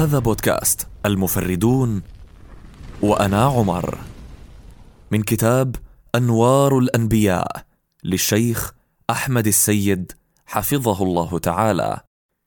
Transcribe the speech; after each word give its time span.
هذا 0.00 0.18
بودكاست 0.18 0.88
المفردون 1.06 2.02
وأنا 3.02 3.44
عمر. 3.44 3.98
من 5.10 5.22
كتاب 5.22 5.76
أنوار 6.14 6.78
الأنبياء 6.78 7.64
للشيخ 8.04 8.72
أحمد 9.10 9.46
السيد 9.46 10.12
حفظه 10.46 11.02
الله 11.02 11.38
تعالى. 11.38 12.00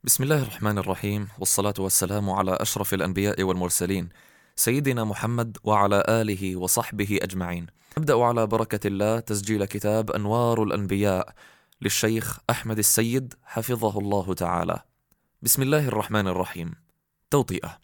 بسم 0.04 0.24
الله 0.24 0.42
الرحمن 0.42 0.78
الرحيم 0.78 1.28
والصلاة 1.40 1.74
والسلام 1.80 2.30
على 2.30 2.52
أشرف 2.52 2.94
الأنبياء 2.94 3.44
والمرسلين 3.44 4.10
سيدنا 4.56 5.04
محمد 5.04 5.58
وعلى 5.64 6.04
آله 6.10 6.56
وصحبه 6.56 7.20
أجمعين. 7.22 7.68
نبدأ 7.98 8.24
على 8.24 8.48
بركة 8.48 8.88
الله 8.88 9.20
تسجيل 9.20 9.66
كتاب 9.66 10.12
أنوار 10.12 10.64
الأنبياء 10.64 11.34
للشيخ 11.82 12.40
أحمد 12.50 12.78
السيد 12.78 13.34
حفظه 13.44 14.00
الله 14.00 14.34
تعالى. 14.34 14.80
بسم 15.42 15.62
الله 15.62 15.88
الرحمن 15.88 16.28
الرحيم. 16.28 16.83
توطئه 17.34 17.78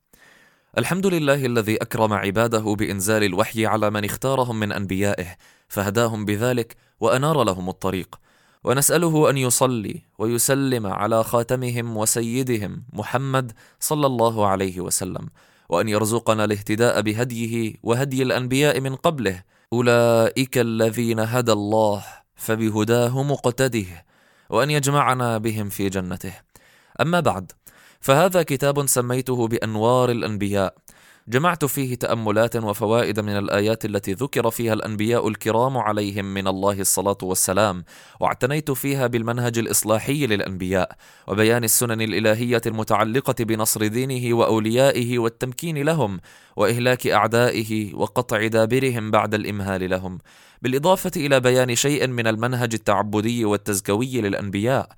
الحمد 0.77 1.07
لله 1.07 1.45
الذي 1.45 1.77
أكرم 1.77 2.13
عباده 2.13 2.75
بإنزال 2.79 3.23
الوحي 3.23 3.65
على 3.65 3.89
من 3.89 4.05
اختارهم 4.05 4.59
من 4.59 4.71
أنبيائه 4.71 5.35
فهداهم 5.67 6.25
بذلك 6.25 6.75
وأنار 6.99 7.43
لهم 7.43 7.69
الطريق. 7.69 8.15
ونسأله 8.63 9.29
أن 9.29 9.37
يصلي 9.37 10.01
ويسلم 10.17 10.87
على 10.87 11.23
خاتمهم 11.23 11.97
وسيدهم 11.97 12.83
محمد 12.93 13.51
صلى 13.79 14.07
الله 14.07 14.47
عليه 14.47 14.81
وسلم 14.81 15.29
وأن 15.69 15.89
يرزقنا 15.89 16.43
الاهتداء 16.45 17.01
بهديه 17.01 17.73
وهدي 17.83 18.23
الأنبياء 18.23 18.81
من 18.81 18.95
قبله. 18.95 19.43
أولئك 19.73 20.57
الذين 20.57 21.19
هدى 21.19 21.51
الله 21.51 22.03
فبهداه 22.35 23.23
مقتده 23.23 24.05
وأن 24.49 24.69
يجمعنا 24.69 25.37
بهم 25.37 25.69
في 25.69 25.89
جنته. 25.89 26.33
أما 27.01 27.19
بعد 27.19 27.51
فهذا 27.99 28.43
كتاب 28.43 28.85
سميته 28.87 29.47
بأنوار 29.47 30.11
الأنبياء. 30.11 30.75
جمعت 31.29 31.65
فيه 31.65 31.95
تأملات 31.95 32.55
وفوائد 32.55 33.19
من 33.19 33.37
الآيات 33.37 33.85
التي 33.85 34.13
ذكر 34.13 34.49
فيها 34.49 34.73
الأنبياء 34.73 35.27
الكرام 35.27 35.77
عليهم 35.77 36.25
من 36.33 36.47
الله 36.47 36.79
الصلاة 36.79 37.17
والسلام 37.23 37.83
واعتنيت 38.19 38.71
فيها 38.71 39.07
بالمنهج 39.07 39.57
الإصلاحي 39.57 40.27
للأنبياء 40.27 40.91
وبيان 41.27 41.63
السنن 41.63 42.01
الإلهية 42.01 42.61
المتعلقة 42.65 43.43
بنصر 43.43 43.87
دينه 43.87 44.37
وأوليائه 44.37 45.19
والتمكين 45.19 45.77
لهم 45.77 46.19
وإهلاك 46.55 47.07
أعدائه 47.07 47.93
وقطع 47.93 48.47
دابرهم 48.47 49.11
بعد 49.11 49.33
الإمهال 49.33 49.89
لهم 49.89 50.17
بالإضافة 50.61 51.11
إلى 51.15 51.39
بيان 51.39 51.75
شيء 51.75 52.07
من 52.07 52.27
المنهج 52.27 52.73
التعبدي 52.73 53.45
والتزكوي 53.45 54.21
للأنبياء. 54.21 54.89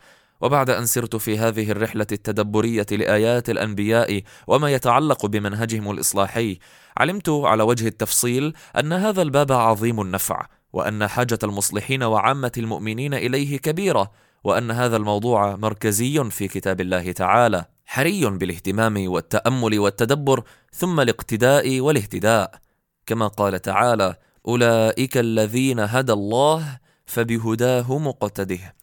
وبعد 0.42 0.70
أن 0.70 0.86
سرت 0.86 1.16
في 1.16 1.38
هذه 1.38 1.72
الرحلة 1.72 2.08
التدبرية 2.12 2.86
لآيات 2.92 3.50
الأنبياء 3.50 4.22
وما 4.48 4.72
يتعلق 4.72 5.26
بمنهجهم 5.26 5.92
الإصلاحي 5.92 6.60
علمت 6.98 7.30
على 7.30 7.64
وجه 7.64 7.88
التفصيل 7.88 8.54
أن 8.80 8.94
هذا 8.94 9.22
الباب 9.22 9.52
عظيم 9.52 10.02
النفع 10.02 10.48
وأن 10.74 11.08
حاجة 11.08 11.40
المصلحين 11.44 12.04
وعامة 12.04 12.52
المؤمنين 12.58 13.14
إليه 13.14 13.58
كبيرة 13.58 14.12
وأن 14.44 14.72
هذا 14.72 14.98
الموضوع 14.98 15.56
مركزي 15.56 16.24
في 16.24 16.48
كتاب 16.48 16.82
الله 16.82 17.12
تعالى 17.12 17.66
حري 17.86 18.26
بالاهتمام 18.26 19.10
والتأمل 19.10 19.80
والتدبر 19.80 20.44
ثم 20.74 21.00
الاقتداء 21.00 21.80
والاهتداء. 21.80 22.52
كما 23.06 23.28
قال 23.28 23.62
تعالى 23.62 24.16
أولئك 24.48 25.18
الذين 25.18 25.80
هدى 25.80 26.14
الله 26.14 26.80
فبهداه 27.06 27.98
مقتده. 27.98 28.74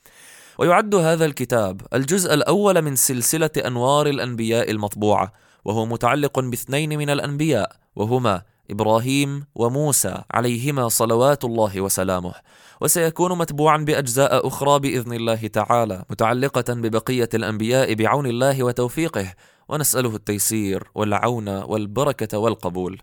ويعد 0.59 0.95
هذا 0.95 1.25
الكتاب 1.25 1.81
الجزء 1.95 2.35
الأول 2.35 2.83
من 2.83 2.97
سلسلة 2.97 3.51
أنوار 3.67 4.07
الأنبياء 4.07 4.71
المطبوعة 4.71 5.33
وهو 5.65 5.87
متعلق 5.87 6.41
باثنين 6.41 6.99
من 6.99 7.11
الأنبياء 7.11 7.77
وهما 7.97 8.43
إبراهيم 8.71 9.45
وموسى 9.55 10.23
عليهما 10.31 10.89
صلوات 10.89 11.45
الله 11.45 11.81
وسلامه. 11.81 12.35
وسيكون 12.81 13.39
متبوعا 13.39 13.77
بأجزاء 13.77 14.47
أخرى 14.47 14.79
بإذن 14.79 15.13
الله 15.13 15.47
تعالى 15.47 16.05
متعلقة 16.11 16.75
ببقية 16.75 17.29
الأنبياء 17.35 17.95
بعون 17.95 18.27
الله 18.27 18.63
وتوفيقه 18.63 19.35
ونسأله 19.69 20.17
التيسير 20.17 20.91
والعون 20.95 21.49
والبركة 21.49 22.39
والقبول. 22.39 23.01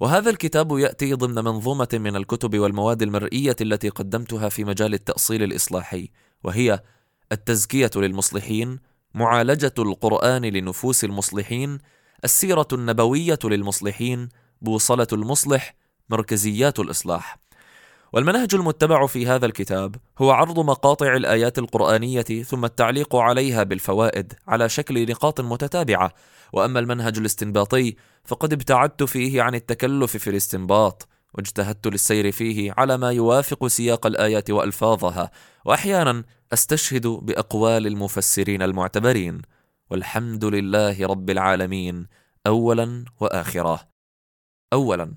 وهذا 0.00 0.30
الكتاب 0.30 0.78
يأتي 0.78 1.14
ضمن 1.14 1.44
منظومة 1.44 1.88
من 1.92 2.16
الكتب 2.16 2.58
والمواد 2.58 3.02
المرئية 3.02 3.56
التي 3.60 3.88
قدمتها 3.88 4.48
في 4.48 4.64
مجال 4.64 4.94
التأصيل 4.94 5.42
الإصلاحي. 5.42 6.10
وهي 6.44 6.80
التزكية 7.32 7.90
للمصلحين 7.96 8.78
معالجة 9.14 9.74
القرآن 9.78 10.44
لنفوس 10.44 11.04
المصلحين 11.04 11.78
السيرة 12.24 12.68
النبوية 12.72 13.38
للمصلحين 13.44 14.28
بوصلة 14.62 15.06
المصلح 15.12 15.74
مركزيات 16.10 16.78
الإصلاح. 16.78 17.38
والمنهج 18.12 18.54
المتبع 18.54 19.06
في 19.06 19.26
هذا 19.26 19.46
الكتاب 19.46 19.96
هو 20.18 20.30
عرض 20.30 20.58
مقاطع 20.58 21.16
الآيات 21.16 21.58
القرآنية 21.58 22.22
ثم 22.22 22.64
التعليق 22.64 23.16
عليها 23.16 23.62
بالفوائد 23.62 24.32
على 24.48 24.68
شكل 24.68 25.10
نقاط 25.10 25.40
متتابعة. 25.40 26.12
وأما 26.52 26.80
المنهج 26.80 27.18
الاستنباطي 27.18 27.96
فقد 28.24 28.52
ابتعدت 28.52 29.02
فيه 29.02 29.42
عن 29.42 29.54
التكلف 29.54 30.16
في 30.16 30.30
الاستنباط. 30.30 31.08
واجتهدت 31.34 31.86
للسير 31.86 32.32
فيه 32.32 32.74
على 32.78 32.96
ما 32.98 33.10
يوافق 33.12 33.66
سياق 33.66 34.06
الآيات 34.06 34.50
وألفاظها 34.50 35.30
واحيانا 35.64 36.24
أستشهد 36.52 37.06
بأقوال 37.06 37.86
المفسرين 37.86 38.62
المعتبرين. 38.62 39.42
والحمد 39.90 40.44
لله 40.44 41.06
رب 41.06 41.30
العالمين 41.30 42.06
اولا 42.46 43.04
واخرا 43.20 43.80
اولا 44.72 45.14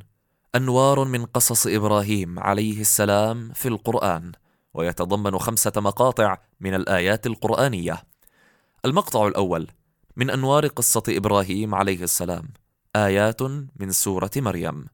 أنوار 0.56 1.04
من 1.04 1.26
قصص 1.26 1.68
إبراهيم 1.68 2.40
عليه 2.40 2.82
السلام 2.82 3.52
في 3.54 3.68
القرآن 3.68 4.32
ويتضمن 4.74 5.38
خمسة 5.38 5.72
مقاطع 5.78 6.38
من 6.60 6.74
الآيات 6.74 7.28
القرآنية. 7.28 8.04
المقطع 8.86 9.28
الأول 9.28 9.68
من 10.16 10.30
أنوار 10.30 10.68
قصة 10.68 11.04
إبراهيم 11.10 11.76
عليه 11.76 12.04
السلام 12.04 12.54
آيات 12.96 13.42
من 13.76 13.92
سورة 13.92 14.32
مريم. 14.38 14.86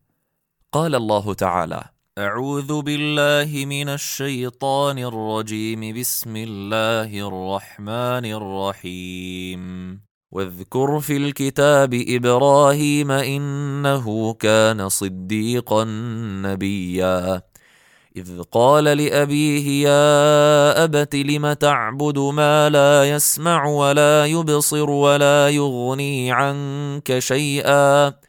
قال 0.72 0.96
الله 0.96 1.34
تعالى 1.34 1.82
أعوذ 2.18 2.82
بالله 2.82 3.66
من 3.66 3.90
الشيطان 3.90 4.98
الرجيم. 5.00 6.00
بسم 6.00 6.34
الله 6.36 7.28
الرحمن 7.28 8.26
الرحيم. 8.26 9.62
واذكر 10.32 11.00
في 11.00 11.18
الكتاب 11.18 11.94
إبراهيم 11.94 13.12
إنه 13.12 14.34
كان 14.34 14.90
صديقا 14.90 15.84
نبيا. 16.46 17.42
إذ 18.18 18.42
قال 18.52 18.84
لأبيه 18.84 19.88
يا 19.88 20.84
أبت 20.84 21.16
لم 21.16 21.54
تعبد 21.54 22.20
ما 22.20 22.70
لا 22.70 23.10
يسمع 23.10 23.66
ولا 23.66 24.26
يبصر 24.26 24.90
ولا 24.90 25.50
يغني 25.50 26.32
عنك 26.32 27.20
شيئا؟ 27.20 28.29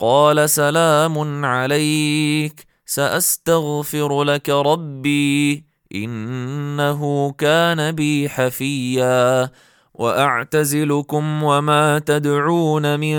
قال 0.00 0.50
سلام 0.50 1.44
عليك 1.44 2.66
سأستغفر 2.86 4.22
لك 4.22 4.50
ربي 4.50 5.64
إنه 5.94 7.32
كان 7.32 7.92
بي 7.92 8.28
حفيا. 8.28 9.50
وأعتزلكم 9.94 11.42
وما 11.42 11.98
تدعون 11.98 13.00
من 13.00 13.18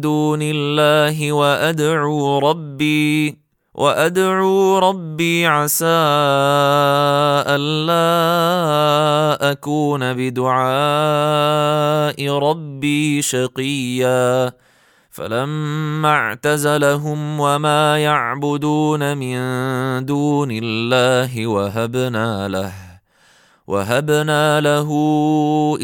دون 0.00 0.38
الله 0.42 1.32
وأدعو 1.32 2.38
ربي 2.38 3.38
وأدعو 3.74 4.78
ربي 4.78 5.46
عسى 5.46 5.86
ألا 7.46 8.02
أكون 9.52 10.14
بدعاء 10.14 10.58
ربي 12.28 13.22
شقيا. 13.22 14.52
فلما 15.18 16.08
اعتزلهم 16.08 17.40
وما 17.40 17.98
يعبدون 17.98 19.18
من 19.18 19.38
دون 20.06 20.48
الله 20.52 21.46
وهبنا 21.46 22.48
له 22.48 22.72
وهبنا 23.66 24.60
له 24.60 24.88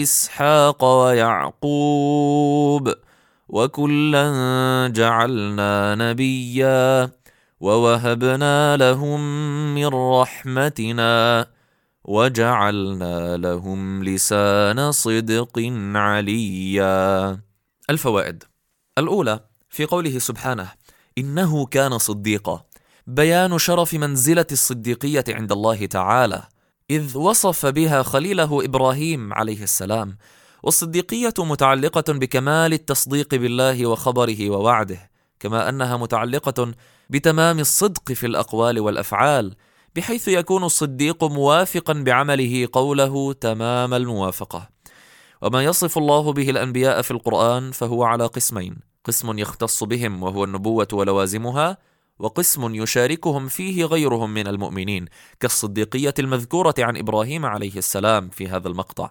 إسحاق 0.03 0.85
ويعقوب 0.85 2.95
وكلا 3.49 4.27
جعلنا 4.95 5.95
نبيا 5.95 7.11
ووهبنا 7.61 8.77
لهم 8.77 9.21
من 9.75 9.87
رحمتنا 9.87 11.47
وجعلنا 12.05 13.37
لهم 13.37 14.05
لسان 14.05 14.93
صدق 14.93 15.59
عليا. 15.95 17.39
الفوائد. 17.91 18.54
الأولى 18.99 19.41
في 19.71 19.85
قوله 19.85 20.19
سبحانه 20.19 20.73
إنه 21.19 21.67
كان 21.67 21.99
صديقا. 21.99 22.65
بيان 23.07 23.59
شرف 23.59 23.95
منزلة 23.95 24.47
الصديقية 24.53 25.25
عند 25.29 25.53
الله 25.53 25.87
تعالى 25.87 26.43
إذ 26.91 27.19
وصف 27.19 27.67
بها 27.67 28.03
خليله 28.03 28.65
إبراهيم 28.65 29.33
عليه 29.33 29.63
السلام. 29.63 30.17
والصديقية 30.63 31.35
متعلقة 31.39 32.13
بكمال 32.13 32.73
التصديق 32.73 33.35
بالله 33.35 33.87
وخبره 33.87 34.51
ووعده 34.51 35.11
كما 35.41 35.69
أنها 35.69 35.97
متعلقة 35.97 36.73
بتمام 37.11 37.59
الصدق 37.59 38.13
في 38.13 38.27
الأقوال 38.27 38.81
والأفعال 38.81 39.55
بحيث 39.97 40.29
يكون 40.29 40.65
الصديق 40.65 41.25
موافقا 41.25 41.93
بعمله 41.93 42.69
قوله 42.73 43.33
تمام 43.33 43.95
الموافقة. 43.95 44.74
وما 45.45 45.65
يصف 45.65 45.99
الله 45.99 46.33
به 46.33 46.51
الانبياء 46.51 47.03
في 47.03 47.11
القران 47.11 47.71
فهو 47.71 48.05
على 48.05 48.27
قسمين 48.27 48.77
قسم 49.05 49.39
يختص 49.39 49.85
بهم 49.85 50.23
وهو 50.23 50.45
النبوه 50.45 50.89
ولوازمها 50.93 51.77
وقسم 52.19 52.75
يشاركهم 52.75 53.49
فيه 53.49 53.85
غيرهم 53.85 54.35
من 54.35 54.47
المؤمنين 54.47 55.07
كالصديقيه 55.41 56.15
المذكوره 56.19 56.75
عن 56.79 56.97
إبراهيم 56.97 57.47
عليه 57.47 57.77
السلام 57.77 58.29
في 58.29 58.49
هذا 58.49 58.69
المقطع 58.69 59.11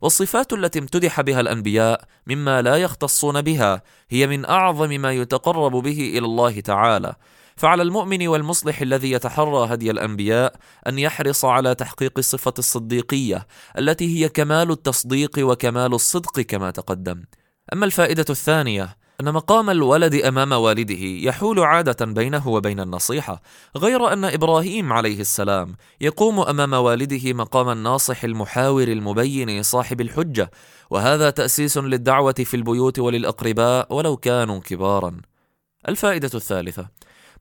والصفات 0.00 0.52
التي 0.52 0.78
امتدح 0.78 1.20
بها 1.20 1.40
الانبياء 1.40 2.04
مما 2.26 2.62
لا 2.62 2.76
يختصون 2.76 3.42
بها 3.42 3.82
هي 4.10 4.26
من 4.26 4.44
اعظم 4.44 4.88
ما 5.00 5.12
يتقرب 5.12 5.72
به 5.72 6.12
إلى 6.18 6.26
الله 6.26 6.60
تعالى 6.60 7.14
فعلى 7.58 7.82
المؤمن 7.82 8.28
والمصلح 8.28 8.80
الذي 8.80 9.10
يتحرى 9.10 9.74
هدي 9.74 9.90
الأنبياء 9.90 10.54
أن 10.86 10.98
يحرص 10.98 11.44
على 11.44 11.74
تحقيق 11.74 12.20
صفه 12.20 12.54
الصديقية 12.58 13.46
التي 13.78 14.18
هي 14.18 14.28
كمال 14.28 14.70
التصديق 14.70 15.38
وكمال 15.38 15.94
الصدق 15.94 16.40
كما 16.40 16.70
تقدم 16.70 17.24
أما 17.72 17.86
الفائدة 17.86 18.24
الثانية 18.30 18.96
أن 19.20 19.32
مقام 19.32 19.70
الولد 19.70 20.14
أمام 20.14 20.52
والده 20.52 21.04
يحول 21.28 21.60
عادة 21.60 22.06
بينه 22.06 22.48
وبين 22.48 22.80
النصيحة، 22.80 23.42
غير 23.76 24.12
أن 24.12 24.24
إبراهيم 24.24 24.92
عليه 24.92 25.20
السلام 25.20 25.76
يقوم 26.00 26.40
أمام 26.40 26.72
والده 26.72 27.32
مقام 27.32 27.68
الناصح 27.68 28.24
المحاور 28.24 28.88
المبين 28.88 29.62
صاحب 29.62 30.00
الحجة، 30.00 30.50
وهذا 30.90 31.30
تأسيس 31.30 31.78
للدعوة 31.78 32.34
في 32.38 32.54
البيوت 32.54 32.98
وللأقرباء 32.98 33.94
ولو 33.94 34.16
كانوا 34.16 34.58
كبارا. 34.60 35.20
الفائدة 35.88 36.30
الثالثة: 36.34 36.88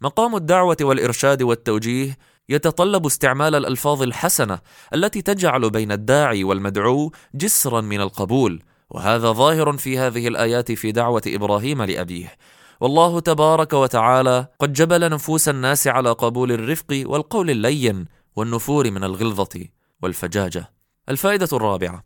مقام 0.01 0.35
الدعوة 0.35 0.77
والإرشاد 0.81 1.44
والتوجيه 1.44 2.17
يتطلب 2.49 3.05
استعمال 3.05 3.55
الألفاظ 3.55 4.01
الحسنة 4.01 4.59
التي 4.94 5.21
تجعل 5.21 5.69
بين 5.69 5.91
الداعي 5.91 6.44
والمدعو 6.44 7.11
جسرا 7.35 7.81
من 7.81 8.01
القبول. 8.01 8.63
وهذا 8.89 9.31
ظاهر 9.31 9.77
في 9.77 9.97
هذه 9.97 10.27
الآيات 10.27 10.71
في 10.71 10.91
دعوة 10.91 11.21
إبراهيم 11.27 11.83
لأبيه 11.83 12.33
والله 12.81 13.19
تبارك 13.19 13.73
وتعالى 13.73 14.47
قد 14.59 14.73
جبل 14.73 15.09
نفوس 15.09 15.49
الناس 15.49 15.88
على 15.88 16.11
قبول 16.11 16.51
الرفق 16.51 17.03
والقول 17.05 17.49
اللين 17.49 18.05
والنفور 18.35 18.91
من 18.91 19.03
الغلظة 19.03 19.65
والفجاجة 20.01 20.71
الفائدة 21.09 21.47
الرابعة 21.53 22.03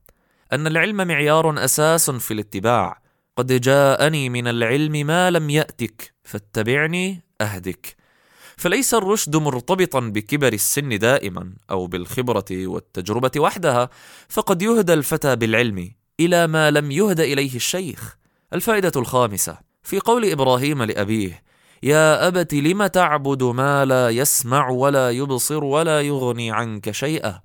أن 0.53 0.67
العلم 0.67 1.07
معيار 1.07 1.63
أساس 1.65 2.09
في 2.09 2.33
الاتباع 2.33 3.01
قد 3.37 3.61
جاءني 3.61 4.29
من 4.29 4.47
العلم 4.47 4.91
ما 4.91 5.31
لم 5.31 5.49
يأتك 5.49 6.13
فاتبعني 6.23 7.23
أهدك. 7.41 7.95
فليس 8.57 8.93
الرشد 8.93 9.35
مرتبطا 9.35 9.99
بكبر 9.99 10.53
السن 10.53 10.99
دائما 10.99 11.53
أو 11.71 11.87
بالخبرة 11.87 12.45
والتجربة 12.51 13.31
وحدها 13.37 13.89
فقد 14.29 14.61
يهدى 14.61 14.93
الفتى 14.93 15.35
بالعلم 15.35 15.91
إلى 16.19 16.47
ما 16.47 16.71
لم 16.71 16.91
يهد 16.91 17.19
إليه 17.19 17.55
الشيخ. 17.55 18.17
الفائدة 18.53 18.91
الخامسة 18.95 19.57
في 19.83 19.99
قول 19.99 20.25
إبراهيم 20.25 20.83
لأبيه 20.83 21.43
يا 21.83 22.27
أبت 22.27 22.53
لم 22.53 22.87
تعبد 22.87 23.43
ما 23.43 23.85
لا 23.85 24.09
يسمع 24.09 24.69
ولا 24.69 25.09
يبصر 25.09 25.63
ولا 25.63 26.01
يغني 26.01 26.51
عنك 26.51 26.91
شيئا؟ 26.91 27.41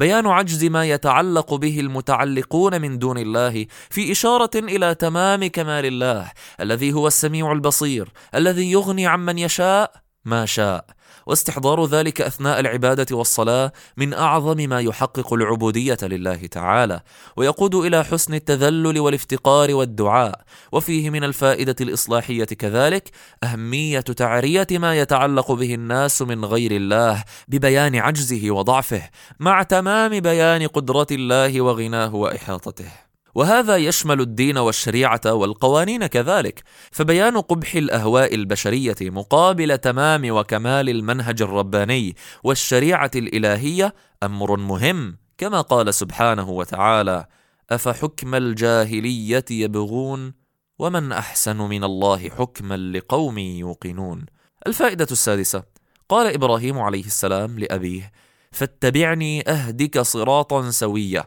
بيان 0.00 0.26
عجز 0.26 0.64
ما 0.64 0.84
يتعلق 0.84 1.54
به 1.54 1.80
المتعلقون 1.80 2.80
من 2.80 2.98
دون 2.98 3.18
الله 3.18 3.66
في 3.90 4.12
إشارة 4.12 4.50
إلى 4.54 4.94
تمام 4.94 5.46
كمال 5.46 5.86
الله 5.86 6.32
الذي 6.60 6.92
هو 6.92 7.06
السميع 7.06 7.52
البصير 7.52 8.08
الذي 8.34 8.70
يغني 8.70 9.06
عمن 9.06 9.38
يشاء 9.38 9.92
ما 10.24 10.46
شاء. 10.46 10.84
واستحضار 11.30 11.84
ذلك 11.84 12.20
أثناء 12.20 12.60
العبادة 12.60 13.16
والصلاة 13.16 13.72
من 13.96 14.14
أعظم 14.14 14.56
ما 14.56 14.80
يحقق 14.80 15.32
العبودية 15.32 15.98
لله 16.02 16.46
تعالى 16.46 17.00
ويقود 17.36 17.74
إلى 17.74 18.04
حسن 18.04 18.34
التذلل 18.34 18.98
والافتقار 18.98 19.74
والدعاء. 19.74 20.40
وفيه 20.72 21.10
من 21.10 21.24
الفائدة 21.24 21.76
الإصلاحية 21.80 22.44
كذلك 22.44 23.10
أهمية 23.44 24.00
تعرية 24.00 24.66
ما 24.70 24.98
يتعلق 24.98 25.52
به 25.52 25.74
الناس 25.74 26.22
من 26.22 26.44
غير 26.44 26.72
الله 26.72 27.24
ببيان 27.48 27.96
عجزه 27.96 28.50
وضعفه 28.50 29.02
مع 29.40 29.62
تمام 29.62 30.20
بيان 30.20 30.66
قدرة 30.66 31.06
الله 31.10 31.60
وغناه 31.60 32.14
وإحاطته. 32.14 33.09
وهذا 33.34 33.76
يشمل 33.76 34.20
الدين 34.20 34.58
والشريعة 34.58 35.20
والقوانين 35.26 36.06
كذلك. 36.06 36.62
فبيان 36.90 37.40
قبح 37.40 37.74
الأهواء 37.74 38.34
البشرية 38.34 38.96
مقابل 39.00 39.78
تمام 39.78 40.30
وكمال 40.30 40.88
المنهج 40.88 41.42
الرباني 41.42 42.16
والشريعة 42.44 43.10
الإلهية 43.16 43.94
أمر 44.22 44.56
مهم 44.56 45.16
كما 45.38 45.60
قال 45.60 45.94
سبحانه 45.94 46.50
وتعالى 46.50 47.26
أفحكم 47.70 48.34
الجاهلية 48.34 49.44
يبغون 49.50 50.34
ومن 50.78 51.12
أحسن 51.12 51.56
من 51.56 51.84
الله 51.84 52.28
حكما 52.28 52.76
لقوم 52.76 53.38
يوقنون. 53.38 54.26
الفائدة 54.66 55.06
السادسة 55.10 55.62
قال 56.08 56.34
إبراهيم 56.34 56.78
عليه 56.78 57.04
السلام 57.04 57.58
لأبيه 57.58 58.12
فاتبعني 58.52 59.50
أهدك 59.50 60.00
صراطا 60.00 60.70
سويا. 60.70 61.24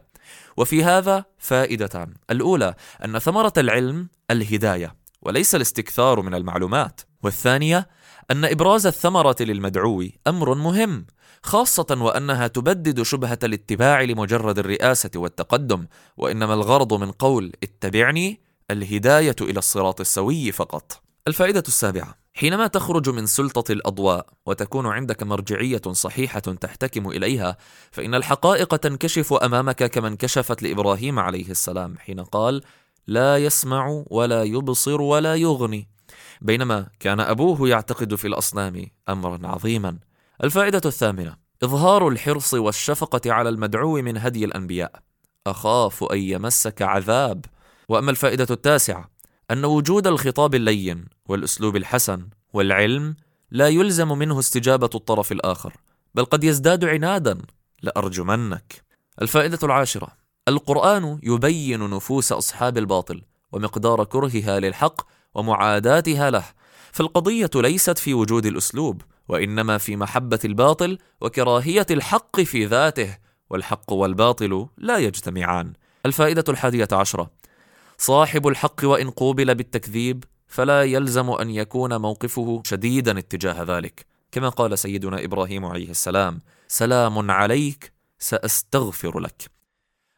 وفي 0.57 0.83
هذا 0.83 1.25
فائدتان. 1.37 2.13
الأولى 2.29 2.75
أن 3.05 3.19
ثمرة 3.19 3.53
العلم 3.57 4.07
الهداية 4.31 4.95
وليس 5.21 5.55
الاستكثار 5.55 6.21
من 6.21 6.35
المعلومات. 6.35 7.01
والثانية 7.23 7.87
أن 8.31 8.45
إبراز 8.45 8.85
الثمرة 8.85 9.35
للمدعو 9.39 10.03
أمر 10.27 10.55
مهم 10.55 11.05
خاصة 11.43 11.97
وأنها 12.01 12.47
تبدد 12.47 13.01
شبهة 13.01 13.39
الاتباع 13.43 14.01
لمجرد 14.01 14.59
الرئاسة 14.59 15.09
والتقدم 15.15 15.87
وإنما 16.17 16.53
الغرض 16.53 16.93
من 16.93 17.11
قول 17.11 17.51
اتبعني 17.63 18.41
الهداية 18.71 19.35
إلى 19.41 19.59
الصراط 19.59 19.99
السوي 19.99 20.51
فقط. 20.51 21.01
الفائدة 21.27 21.63
السابعة 21.67 22.22
حينما 22.35 22.67
تخرج 22.67 23.09
من 23.09 23.25
سلطة 23.25 23.71
الأضواء 23.71 24.27
وتكون 24.45 24.87
عندك 24.87 25.23
مرجعية 25.23 25.81
صحيحة 25.91 26.39
تحتكم 26.39 27.09
إليها 27.09 27.57
فإن 27.91 28.15
الحقائق 28.15 28.75
تنكشف 28.75 29.33
أمامك 29.33 29.83
كما 29.83 30.07
انكشفت 30.07 30.63
لإبراهيم 30.63 31.19
عليه 31.19 31.51
السلام 31.51 31.97
حين 31.97 32.19
قال: 32.19 32.61
لا 33.07 33.37
يسمع 33.37 34.03
ولا 34.07 34.43
يبصر 34.43 35.01
ولا 35.01 35.35
يغني 35.35 35.87
بينما 36.41 36.87
كان 36.99 37.19
أبوه 37.19 37.69
يعتقد 37.69 38.15
في 38.15 38.27
الأصنام 38.27 38.85
أمرا 39.09 39.47
عظيما. 39.47 39.99
الفائدة 40.43 40.81
الثامنة: 40.85 41.37
إظهار 41.63 42.07
الحرص 42.07 42.53
والشفقة 42.53 43.33
على 43.33 43.49
المدعو 43.49 44.01
من 44.01 44.17
هدي 44.17 44.45
الأنبياء. 44.45 44.99
أخاف 45.47 46.03
أن 46.03 46.17
يمسك 46.17 46.81
عذاب. 46.81 47.45
وأما 47.89 48.11
الفائدة 48.11 48.47
التاسعة: 48.49 49.12
أن 49.51 49.65
وجود 49.65 50.07
الخطاب 50.07 50.55
اللين 50.55 51.05
والأسلوب 51.25 51.75
الحسن 51.75 52.27
والعلم 52.53 53.15
لا 53.51 53.67
يلزم 53.67 54.07
منه 54.07 54.39
استجابة 54.39 54.89
الطرف 54.95 55.31
الآخر 55.31 55.73
بل 56.15 56.25
قد 56.25 56.43
يزداد 56.43 56.85
عنادا 56.85 57.37
لأرجمنك. 57.81 58.83
الفائدة 59.21 59.59
العاشرة 59.63 60.07
القرآن 60.47 61.19
يبين 61.23 61.89
نفوس 61.89 62.31
أصحاب 62.31 62.77
الباطل 62.77 63.21
ومقدار 63.51 64.03
كرهها 64.03 64.59
للحق 64.59 65.01
ومعاداتها 65.33 66.29
له. 66.29 66.45
فالقضية 66.91 67.49
ليست 67.55 67.97
في 67.97 68.13
وجود 68.13 68.45
الأسلوب 68.45 69.01
وإنما 69.27 69.77
في 69.77 69.95
محبة 69.95 70.39
الباطل 70.45 70.97
وكراهية 71.21 71.85
الحق 71.91 72.41
في 72.41 72.65
ذاته 72.65 73.17
والحق 73.49 73.93
والباطل 73.93 74.67
لا 74.77 74.97
يجتمعان. 74.97 75.73
الفائدة 76.05 76.43
الحادية 76.49 76.87
عشرة 76.91 77.31
صاحب 78.03 78.47
الحق 78.47 78.83
وإن 78.83 79.09
قوبل 79.09 79.55
بالتكذيب 79.55 80.23
فلا 80.47 80.83
يلزم 80.83 81.29
أن 81.29 81.49
يكون 81.49 81.97
موقفه 81.97 82.61
شديدا 82.65 83.19
اتجاه 83.19 83.63
ذلك. 83.63 84.05
كما 84.31 84.49
قال 84.49 84.79
سيدنا 84.79 85.23
إبراهيم 85.23 85.65
عليه 85.65 85.89
السلام 85.89 86.41
سلام 86.67 87.31
عليك 87.31 87.93
سأستغفر 88.19 89.19
لك. 89.19 89.51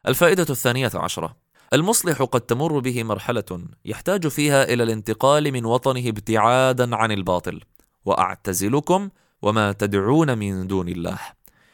الفائدة 0.08 0.46
الثانية 0.50 0.92
عشرة. 0.96 1.36
المصلح 1.74 2.22
قد 2.22 2.42
تمر 2.42 2.80
به 2.80 3.04
مرحلة 3.04 3.66
يحتاج 3.86 4.28
فيها 4.28 4.64
إلى 4.64 4.84
الانتقال 4.84 5.52
من 5.52 5.66
وطنه 5.66 6.10
ابتعادا 6.10 6.96
عن 6.96 7.12
الباطل. 7.12 7.62
وأعتزلكم 8.06 9.10
وما 9.42 9.72
تدعون 9.72 10.38
من 10.38 10.68
دون 10.68 10.90
الله. 10.90 11.20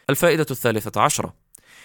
الفائدة 0.10 0.46
الثالثة 0.52 1.02
عشرة. 1.02 1.41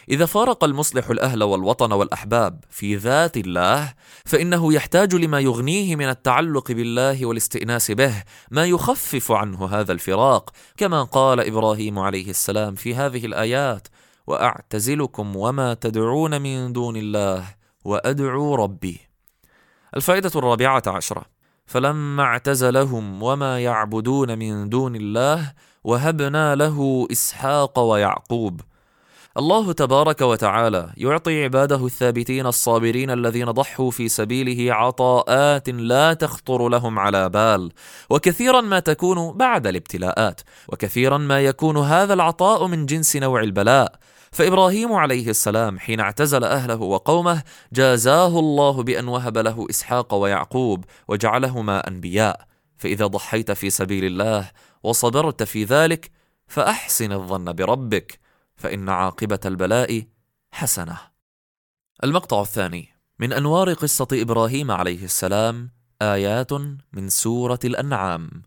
إذا 0.08 0.26
فارق 0.26 0.64
المصلح 0.64 1.10
الأهل 1.10 1.42
والوطن 1.42 1.92
والأحباب 1.92 2.64
في 2.70 2.96
ذات 2.96 3.36
الله 3.36 3.94
فإنه 4.24 4.72
يحتاج 4.72 5.14
لما 5.14 5.40
يغنيه 5.40 5.96
من 5.96 6.08
التعلق 6.08 6.72
بالله 6.72 7.26
والاستئناس 7.26 7.90
به 7.90 8.22
ما 8.50 8.64
يخفف 8.64 9.32
عنه 9.32 9.66
هذا 9.66 9.92
الفراق 9.92 10.50
كما 10.76 11.02
قال 11.02 11.40
إبراهيم 11.40 11.98
عليه 11.98 12.30
السلام 12.30 12.74
في 12.74 12.94
هذه 12.94 13.26
الآيات 13.26 13.88
وأعتزلكم 14.26 15.36
وما 15.36 15.74
تدعون 15.74 16.42
من 16.42 16.72
دون 16.72 16.96
الله 16.96 17.44
وأدعو 17.84 18.54
ربي. 18.54 19.00
الفائدة 19.96 20.30
الرابعة 20.36 20.82
عشرة 20.86 21.22
فلما 21.66 22.22
اعتزلهم 22.22 23.22
وما 23.22 23.60
يعبدون 23.60 24.38
من 24.38 24.68
دون 24.68 24.96
الله 24.96 25.52
وهبنا 25.84 26.54
له 26.54 27.08
إسحاق 27.12 27.78
ويعقوب. 27.78 28.60
الله 29.38 29.72
تبارك 29.72 30.20
وتعالى 30.20 30.92
يعطي 30.96 31.44
عباده 31.44 31.86
الثابتين 31.86 32.46
الصابرين 32.46 33.10
الذين 33.10 33.50
ضحوا 33.50 33.90
في 33.90 34.08
سبيله 34.08 34.74
عطاءات 34.74 35.68
لا 35.68 36.14
تخطر 36.14 36.68
لهم 36.68 36.98
على 36.98 37.28
بال 37.28 37.72
وكثيرا 38.10 38.60
ما 38.60 38.78
تكون 38.78 39.32
بعد 39.32 39.66
الابتلاءات 39.66 40.40
وكثيرا 40.68 41.18
ما 41.18 41.40
يكون 41.40 41.76
هذا 41.76 42.14
العطاء 42.14 42.66
من 42.66 42.86
جنس 42.86 43.16
نوع 43.16 43.40
البلاء. 43.40 43.92
فإبراهيم 44.32 44.92
عليه 44.92 45.30
السلام 45.30 45.78
حين 45.78 46.00
اعتزل 46.00 46.44
أهله 46.44 46.80
وقومه 46.80 47.42
جازاه 47.72 48.38
الله 48.38 48.82
بأن 48.82 49.08
وهب 49.08 49.38
له 49.38 49.66
إسحاق 49.70 50.14
ويعقوب 50.14 50.84
وجعلهما 51.08 51.88
أنبياء. 51.88 52.40
فإذا 52.76 53.06
ضحيت 53.06 53.52
في 53.52 53.70
سبيل 53.70 54.04
الله 54.04 54.50
وصبرت 54.82 55.42
في 55.42 55.64
ذلك 55.64 56.10
فأحسن 56.48 57.12
الظن 57.12 57.52
بربك. 57.52 58.25
فإن 58.56 58.88
عاقبة 58.88 59.40
البلاء 59.44 60.02
حسنة. 60.52 60.98
المقطع 62.04 62.40
الثاني 62.40 62.88
من 63.18 63.32
أنوار 63.32 63.72
قصة 63.72 64.08
إبراهيم 64.12 64.70
عليه 64.70 65.04
السلام 65.04 65.70
آيات 66.02 66.52
من 66.92 67.08
سورة 67.08 67.58
الأنعام. 67.64 68.42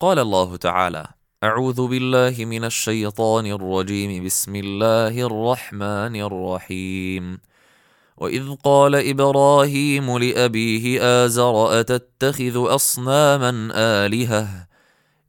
قال 0.00 0.18
الله 0.18 0.56
تعالى: 0.56 1.06
أعوذ 1.44 1.88
بالله 1.88 2.44
من 2.44 2.64
الشيطان 2.64 3.46
الرجيم 3.46 4.24
بسم 4.24 4.56
الله 4.56 5.26
الرحمن 5.26 6.16
الرحيم. 6.16 7.38
وإذ 8.16 8.54
قال 8.64 8.94
إبراهيم 8.94 10.18
لأبيه 10.18 11.02
آزر 11.24 11.80
أتتخذ 11.80 12.74
أصناما 12.74 13.70
آلهة 13.74 14.69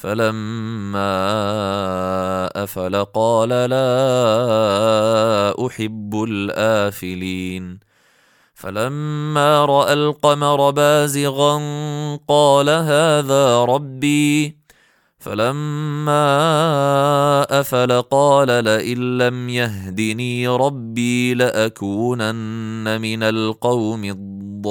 فلما 0.00 1.12
أفل 2.64 3.04
قال 3.04 3.48
لا 3.48 3.76
أحب 5.66 6.24
الآفلين. 6.28 7.80
فلما 8.54 9.64
رأى 9.64 9.92
القمر 9.92 10.70
بازغا 10.70 11.56
قال 12.28 12.68
هذا 12.68 13.64
ربي. 13.64 14.56
فلما 15.18 16.26
أفل 17.60 18.02
قال 18.02 18.48
لئن 18.64 19.18
لم 19.18 19.48
يهدني 19.48 20.48
ربي 20.48 21.34
لأكونن 21.34 23.00
من 23.00 23.22
القوم 23.22 24.04
الضالين. 24.04 24.70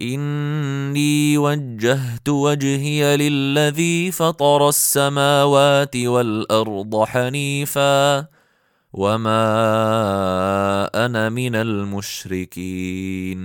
إني 0.00 1.38
وجهت 1.38 2.28
وجهي 2.28 3.16
للذي 3.16 4.10
فطر 4.10 4.68
السماوات 4.68 5.96
والأرض 5.96 7.04
حنيفا 7.04 8.26
وما 8.92 9.44
أنا 11.06 11.28
من 11.28 11.54
المشركين. 11.56 13.40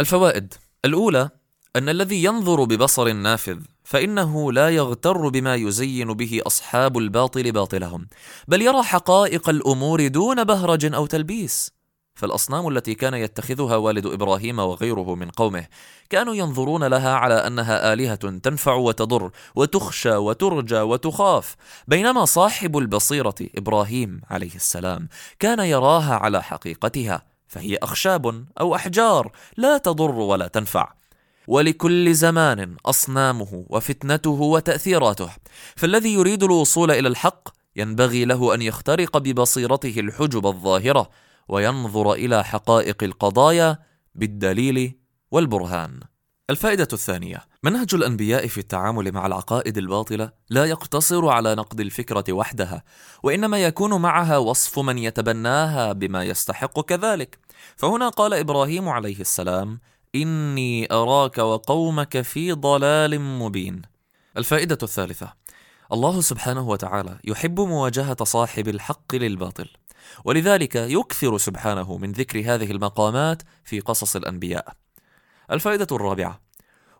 الفوائد 0.00 0.54
الأولى 0.84 1.30
أن 1.76 1.88
الذي 1.88 2.24
ينظر 2.24 2.64
ببصر 2.64 3.12
نافذ 3.12 3.58
فإنه 3.84 4.52
لا 4.52 4.70
يغتر 4.70 5.28
بما 5.28 5.54
يزين 5.54 6.12
به 6.12 6.40
أصحاب 6.46 6.98
الباطل 6.98 7.52
باطلهم 7.52 8.06
بل 8.48 8.62
يرى 8.62 8.82
حقائق 8.82 9.48
الأمور 9.48 10.08
دون 10.08 10.44
بهرج 10.44 10.94
أو 10.94 11.06
تلبيس. 11.06 11.81
فالأصنام 12.14 12.68
التي 12.68 12.94
كان 12.94 13.14
يتخذها 13.14 13.76
والد 13.76 14.06
إبراهيم 14.06 14.58
وغيره 14.58 15.14
من 15.14 15.30
قومه 15.30 15.66
كانوا 16.10 16.34
ينظرون 16.34 16.84
لها 16.84 17.14
على 17.14 17.34
أنها 17.34 17.92
آلهة 17.92 18.14
تنفع 18.14 18.74
وتضر 18.74 19.30
وتخشى 19.54 20.16
وترجى 20.16 20.80
وتخاف 20.80 21.56
بينما 21.88 22.24
صاحب 22.24 22.78
البصيرة 22.78 23.34
إبراهيم 23.56 24.20
عليه 24.30 24.54
السلام 24.54 25.08
كان 25.38 25.58
يراها 25.58 26.14
على 26.14 26.42
حقيقتها 26.42 27.22
فهي 27.48 27.76
أخشاب 27.82 28.44
أو 28.60 28.74
أحجار 28.74 29.32
لا 29.56 29.78
تضر 29.78 30.10
ولا 30.10 30.48
تنفع. 30.48 30.92
ولكل 31.46 32.14
زمان 32.14 32.76
أصنامه 32.86 33.64
وفتنته 33.68 34.30
وتأثيراته 34.30 35.30
فالذي 35.76 36.14
يريد 36.14 36.42
الوصول 36.42 36.90
إلى 36.90 37.08
الحق 37.08 37.48
ينبغي 37.76 38.24
له 38.24 38.54
أن 38.54 38.62
يخترق 38.62 39.18
ببصيرته 39.18 39.94
الحجب 40.00 40.46
الظاهرة. 40.46 41.10
وينظر 41.48 42.12
إلى 42.12 42.44
حقائق 42.44 43.04
القضايا 43.04 43.78
بالدليل 44.14 44.98
والبرهان. 45.30 46.00
الفائدة 46.50 46.88
الثانية 46.92 47.40
منهج 47.62 47.94
الأنبياء 47.94 48.46
في 48.46 48.58
التعامل 48.58 49.12
مع 49.12 49.26
العقائد 49.26 49.78
الباطلة 49.78 50.32
لا 50.50 50.64
يقتصر 50.64 51.28
على 51.28 51.54
نقد 51.54 51.80
الفكرة 51.80 52.32
وحدها 52.32 52.82
وإنما 53.22 53.58
يكون 53.64 54.02
معها 54.02 54.38
وصف 54.38 54.78
من 54.78 54.98
يتبناها 54.98 55.92
بما 55.92 56.24
يستحق 56.24 56.80
كذلك. 56.80 57.38
فهنا 57.76 58.08
قال 58.08 58.34
إبراهيم 58.34 58.88
عليه 58.88 59.20
السلام 59.20 59.80
إني 60.14 60.92
أراك 60.92 61.38
وقومك 61.38 62.20
في 62.20 62.52
ضلال 62.52 63.20
مبين. 63.20 63.82
الفائدة 64.36 64.78
الثالثة 64.82 65.34
الله 65.92 66.20
سبحانه 66.20 66.68
وتعالى 66.68 67.18
يحب 67.24 67.60
مواجهة 67.60 68.24
صاحب 68.24 68.68
الحق 68.68 69.14
للباطل. 69.14 69.68
ولذلك 70.24 70.76
يكثر 70.76 71.38
سبحانه 71.38 71.98
من 71.98 72.12
ذكر 72.12 72.38
هذه 72.38 72.70
المقامات 72.70 73.42
في 73.64 73.80
قصص 73.80 74.16
الأنبياء. 74.16 74.72
الفائدة 75.50 75.86
الرابعة: 75.92 76.40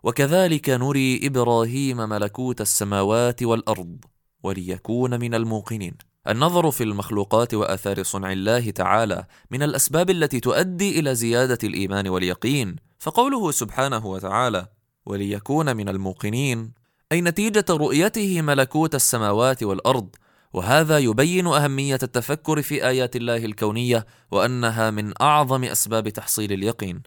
وكذلك 0.03 0.69
نري 0.69 1.19
إبراهيم 1.23 1.97
ملكوت 1.97 2.61
السماوات 2.61 3.43
والأرض 3.43 3.97
وليكون 4.43 5.19
من 5.19 5.33
الموقنين 5.33 5.97
النظر 6.27 6.71
في 6.71 6.83
المخلوقات 6.83 7.53
وآثار 7.53 8.03
صنع 8.03 8.31
الله 8.31 8.71
تعالى 8.71 9.25
من 9.51 9.63
الأسباب 9.63 10.09
التي 10.09 10.39
تؤدي 10.39 10.99
إلى 10.99 11.15
زيادة 11.15 11.57
الإيمان 11.63 12.07
واليقين 12.07 12.75
فقوله 12.99 13.51
سبحانه 13.51 14.05
وتعالى 14.05 14.67
وليكون 15.05 15.75
من 15.75 15.89
الموقنين 15.89 16.73
أي 17.11 17.21
نتيجة 17.21 17.65
رؤيته 17.69 18.41
ملكوت 18.41 18.95
السماوات 18.95 19.63
والأرض 19.63 20.15
وهذا 20.53 20.97
يبين 20.97 21.47
أهمية 21.47 21.99
التفكر 22.03 22.61
في 22.61 22.87
آيات 22.87 23.15
الله 23.15 23.45
الكونية 23.45 24.05
وأنها 24.31 24.91
من 24.91 25.13
أعظم 25.21 25.63
أسباب 25.63 26.09
تحصيل 26.09 26.51
اليقين. 26.53 27.03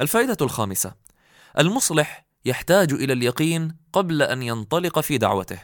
الفائدة 0.00 0.36
الخامسة 0.40 0.94
المصلح 1.58 2.26
يحتاج 2.44 2.92
إلى 2.92 3.12
اليقين 3.12 3.76
قبل 3.92 4.22
أن 4.22 4.42
ينطلق 4.42 5.00
في 5.00 5.18
دعوته. 5.18 5.58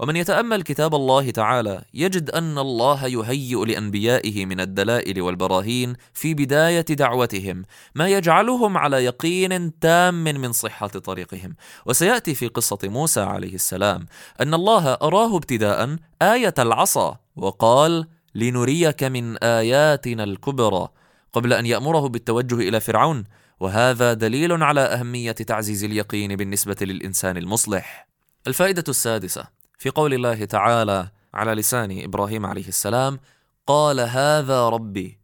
ومن 0.00 0.16
يتأمل 0.16 0.62
كتاب 0.62 0.94
الله 0.94 1.30
تعالى 1.30 1.84
يجد 1.94 2.30
أن 2.30 2.58
الله 2.58 3.06
يهيئ 3.06 3.64
لأنبيائه 3.64 4.46
من 4.46 4.60
الدلائل 4.60 5.22
والبراهين 5.22 5.96
في 6.14 6.34
بداية 6.34 6.80
دعوتهم 6.80 7.62
ما 7.94 8.08
يجعلهم 8.08 8.76
على 8.76 9.04
يقين 9.04 9.78
تام 9.78 10.24
من 10.24 10.52
صحة 10.52 10.86
طريقهم. 10.86 11.56
وسيأتي 11.86 12.34
في 12.34 12.48
قصة 12.48 12.78
موسى 12.84 13.20
عليه 13.20 13.54
السلام 13.54 14.06
أن 14.40 14.54
الله 14.54 14.92
أراه 14.92 15.36
ابتداء 15.36 15.96
آية 16.22 16.54
العصا 16.58 17.18
وقال 17.36 18.06
لنريك 18.34 19.04
من 19.04 19.36
آياتنا 19.36 20.24
الكبرى 20.24 20.88
قبل 21.32 21.52
أن 21.52 21.66
يأمره 21.66 22.08
بالتوجه 22.08 22.68
إلى 22.68 22.80
فرعون. 22.80 23.24
وهذا 23.60 24.12
دليل 24.12 24.62
على 24.62 24.80
أهمية 24.80 25.32
تعزيز 25.32 25.84
اليقين 25.84 26.36
بالنسبة 26.36 26.76
للإنسان 26.80 27.36
المصلح. 27.36 28.08
الفائدة 28.46 28.84
السادسة 28.88 29.55
في 29.78 29.90
قول 29.90 30.14
الله 30.14 30.44
تعالى 30.44 31.08
على 31.34 31.52
لسان 31.52 32.02
إبراهيم 32.04 32.46
عليه 32.46 32.68
السلام 32.68 33.18
قال 33.66 34.00
هذا 34.00 34.68
ربي. 34.68 35.18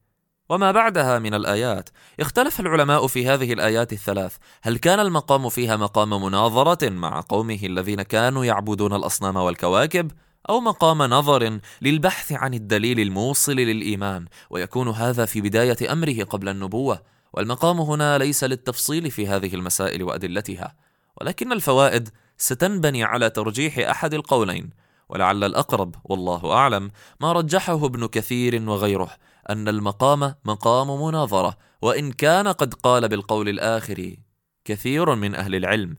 وما 0.48 0.72
بعدها 0.72 1.18
من 1.18 1.34
الآيات. 1.34 1.88
اختلف 2.20 2.60
العلماء 2.60 3.06
في 3.06 3.28
هذه 3.28 3.52
الآيات 3.52 3.92
الثلاث. 3.92 4.36
هل 4.62 4.78
كان 4.78 5.00
المقام 5.00 5.48
فيها 5.48 5.76
مقام 5.76 6.22
مناظرة 6.22 6.88
مع 6.90 7.20
قومه 7.20 7.58
الذين 7.62 8.02
كانوا 8.02 8.44
يعبدون 8.44 8.94
الأصنام 8.94 9.36
والكواكب 9.36 10.10
أو 10.48 10.60
مقام 10.60 11.02
نظر 11.02 11.60
للبحث 11.82 12.32
عن 12.32 12.54
الدليل 12.54 13.00
الموصل 13.00 13.52
للإيمان 13.52 14.26
ويكون 14.50 14.88
هذا 14.88 15.24
في 15.24 15.40
بداية 15.40 15.92
أمره 15.92 16.24
قبل 16.24 16.48
النبوة؟ 16.48 17.02
والمقام 17.32 17.80
هنا 17.80 18.18
ليس 18.18 18.44
للتفصيل 18.44 19.10
في 19.10 19.28
هذه 19.28 19.54
المسائل 19.54 20.02
وأدلتها. 20.02 20.74
ولكن 21.20 21.52
الفوائد 21.52 22.08
ستنبني 22.42 23.04
على 23.04 23.30
ترجيح 23.30 23.78
أحد 23.78 24.14
القولين 24.14 24.70
ولعل 25.08 25.44
الأقرب 25.44 25.94
والله 26.04 26.52
أعلم 26.52 26.90
ما 27.20 27.32
رجحه 27.32 27.86
ابن 27.86 28.06
كثير 28.06 28.70
وغيره 28.70 29.10
أن 29.50 29.68
المقام 29.68 30.34
مقام 30.44 31.02
مناظرة 31.02 31.56
وإن 31.82 32.12
كان 32.12 32.48
قد 32.48 32.74
قال 32.74 33.08
بالقول 33.08 33.48
الآخر 33.48 34.16
كثير 34.64 35.14
من 35.14 35.34
أهل 35.34 35.54
العلم. 35.54 35.96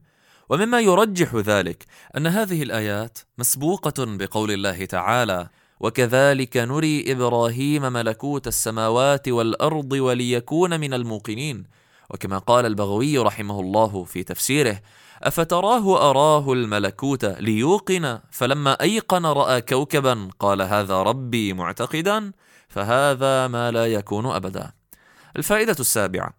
ومما 0.50 0.80
يرجح 0.80 1.36
ذلك 1.36 1.86
أن 2.18 2.28
هذه 2.28 2.64
الآيات 2.64 3.20
مسبوقة 3.38 4.06
بقول 4.06 4.52
الله 4.52 4.86
تعالى 4.86 5.48
وكذلك 5.80 6.58
نري 6.58 7.12
إبراهيم 7.12 7.82
ملكوت 7.82 8.48
السماوات 8.48 9.28
والأرض 9.28 9.92
وليكون 9.92 10.80
من 10.80 10.94
الموقنين 10.94 11.64
وكما 12.10 12.38
قال 12.38 12.66
البغوي 12.66 13.18
رحمه 13.18 13.60
الله 13.60 14.04
في 14.04 14.24
تفسيره 14.24 14.80
أفتراه 15.24 16.10
اراه 16.10 16.53
الملكوت 16.53 17.25
ليوقن؟ 17.25 18.20
فلما 18.32 18.82
أيقن 18.82 19.25
رأى 19.25 19.62
كوكبا 19.62 20.30
قال 20.39 20.62
هذا 20.62 21.01
ربي 21.03 21.53
معتقدا 21.53 22.32
فهذا 22.70 23.48
ما 23.48 23.72
لا 23.72 23.86
يكون 23.86 24.25
ابدا. 24.25 24.72
الفائدة 25.38 25.75
السابعة. 25.80 26.34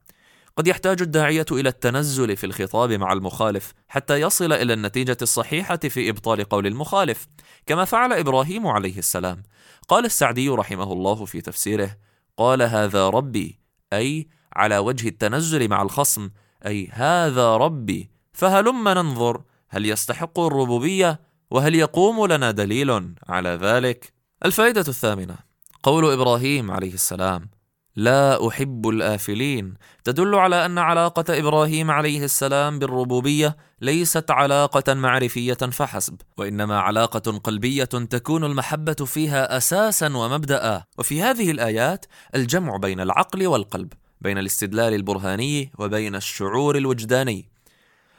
قد 0.57 0.67
يحتاج 0.67 1.03
الداعية 1.03 1.47
إلى 1.53 1.69
التنزل 1.69 2.37
في 2.37 2.47
الخطاب 2.47 2.93
مع 2.93 3.13
المخالف 3.13 3.73
حتى 3.89 4.21
يصل 4.21 4.53
إلى 4.53 4.73
النتيجة 4.73 5.17
الصحيحة 5.23 5.77
في 5.77 6.11
إبطال 6.11 6.45
قول 6.45 6.67
المخالف 6.67 7.27
كما 7.67 7.85
فعل 7.85 8.13
إبراهيم 8.13 8.67
عليه 8.67 8.99
السلام. 8.99 9.43
قال 9.89 10.05
السعدي 10.05 10.49
رحمه 10.49 10.93
الله 10.93 11.25
في 11.25 11.41
تفسيره 11.41 11.97
قال 12.37 12.63
هذا 12.63 13.09
ربي 13.09 13.61
أي 13.93 14.29
على 14.53 14.79
وجه 14.79 15.09
التنزل 15.09 15.69
مع 15.69 15.83
الخصم 15.83 16.31
أي 16.67 16.89
هذا 16.93 17.57
ربي 17.57 18.14
فهلم 18.35 18.89
ننظر 18.89 19.43
هل 19.69 19.87
يستحق 19.87 20.41
الربوبية 20.41 21.21
وهل 21.51 21.75
يقوم 21.75 22.27
لنا 22.27 22.51
دليل 22.51 23.15
على 23.29 23.49
ذلك؟ 23.49 24.13
الفائدة 24.45 24.85
الثامنة 24.89 25.37
قول 25.83 26.13
إبراهيم 26.13 26.71
عليه 26.71 26.95
السلام 26.95 27.51
لا 27.97 28.49
أحب 28.49 28.89
الآفلين 28.89 29.75
تدل 30.05 30.35
على 30.35 30.67
أن 30.67 30.79
علاقة 30.79 31.39
إبراهيم 31.39 31.91
عليه 31.91 32.25
السلام 32.25 32.79
بالربوبية 32.79 33.57
ليست 33.81 34.31
علاقة 34.31 34.95
معرفية 34.95 35.55
فحسب 35.55 36.17
وإنما 36.37 36.81
علاقة 36.81 37.39
قلبية 37.39 37.85
تكون 37.85 38.45
المحبة 38.45 38.95
فيها 38.95 39.57
أساسا 39.57 40.17
ومبدا 40.17 40.85
وفي 40.99 41.23
هذه 41.23 41.51
الآيات 41.51 42.07
الجمع 42.35 42.77
بين 42.77 43.01
العقل 43.01 43.47
والقلب 43.47 43.93
بين 44.21 44.39
الاستدلال 44.39 44.95
البرهاني 44.95 45.73
وبين 45.79 46.15
الشعور 46.15 46.77
الوجداني. 46.77 47.54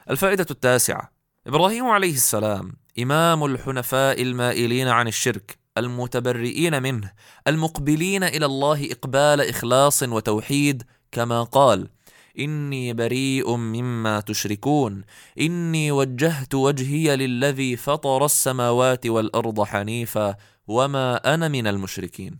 الفائدة 0.09 0.45
التاسعة. 0.51 1.11
إبراهيم 1.47 1.85
عليه 1.85 2.13
السلام 2.13 2.73
إمام 2.99 3.45
الحنفاء 3.45 4.21
المائلين 4.21 4.87
عن 4.87 5.07
الشرك 5.07 5.57
المتبرئين 5.77 6.83
منه 6.83 7.11
المقبلين 7.47 8.23
إلى 8.23 8.45
الله 8.45 8.91
إقبال 8.91 9.49
إخلاص 9.49 10.03
وتوحيد 10.03 10.83
كما 11.11 11.43
قال 11.43 11.89
إني 12.39 12.93
بريء 12.93 13.55
مما 13.55 14.19
تشركون 14.19 15.03
إني 15.39 15.91
وجهت 15.91 16.55
وجهي 16.55 17.15
للذي 17.15 17.75
فطر 17.75 18.25
السماوات 18.25 19.05
والأرض 19.05 19.63
حنيفا 19.63 20.35
وما 20.67 21.33
أنا 21.33 21.47
من 21.47 21.67
المشركين. 21.67 22.37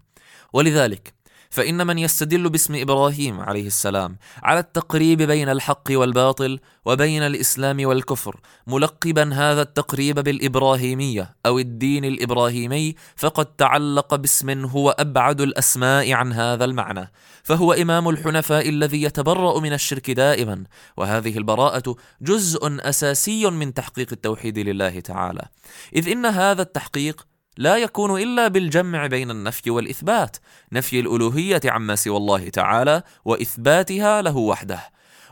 ولذلك 0.53 1.13
فإن 1.55 1.87
من 1.87 1.97
يستدل 1.97 2.49
باسم 2.49 2.75
إبراهيم 2.75 3.39
عليه 3.39 3.67
السلام 3.67 4.17
على 4.43 4.59
التقريب 4.59 5.21
بين 5.21 5.49
الحق 5.49 5.83
والباطل 5.89 6.59
وبين 6.85 7.21
الإسلام 7.21 7.85
والكفر 7.85 8.39
ملقبا 8.67 9.33
هذا 9.33 9.61
التقريب 9.61 10.19
بالإبراهيمية 10.19 11.35
أو 11.45 11.59
الدين 11.59 12.05
الإبراهيمي 12.05 12.95
فقد 13.15 13.45
تعلق 13.45 14.15
باسم 14.15 14.65
هو 14.65 14.89
أبعد 14.89 15.41
الأسماء 15.41 16.11
عن 16.11 16.33
هذا 16.33 16.65
المعنى 16.65 17.11
فهو 17.43 17.73
إمام 17.73 18.09
الحنفاء 18.09 18.69
الذي 18.69 19.01
يتبرأ 19.01 19.59
من 19.59 19.73
الشرك 19.73 20.11
دائما 20.11 20.63
وهذه 20.97 21.37
البراءة 21.37 21.95
جزء 22.21 22.59
أساسي 22.89 23.49
من 23.49 23.73
تحقيق 23.73 24.07
التوحيد 24.11 24.59
لله 24.59 24.99
تعالى. 24.99 25.45
إذ 25.95 26.09
إن 26.09 26.25
هذا 26.25 26.61
التحقيق 26.61 27.25
لا 27.57 27.77
يكون 27.77 28.21
إلا 28.21 28.47
بالجمع 28.47 29.07
بين 29.07 29.31
النفي 29.31 29.69
والإثبات. 29.69 30.37
نفي 30.71 30.99
الألوهية 30.99 31.61
عما 31.65 31.95
سوى 31.95 32.17
الله 32.17 32.49
تعالى 32.49 33.03
وإثباتها 33.25 34.21
له 34.21 34.37
وحده. 34.37 34.79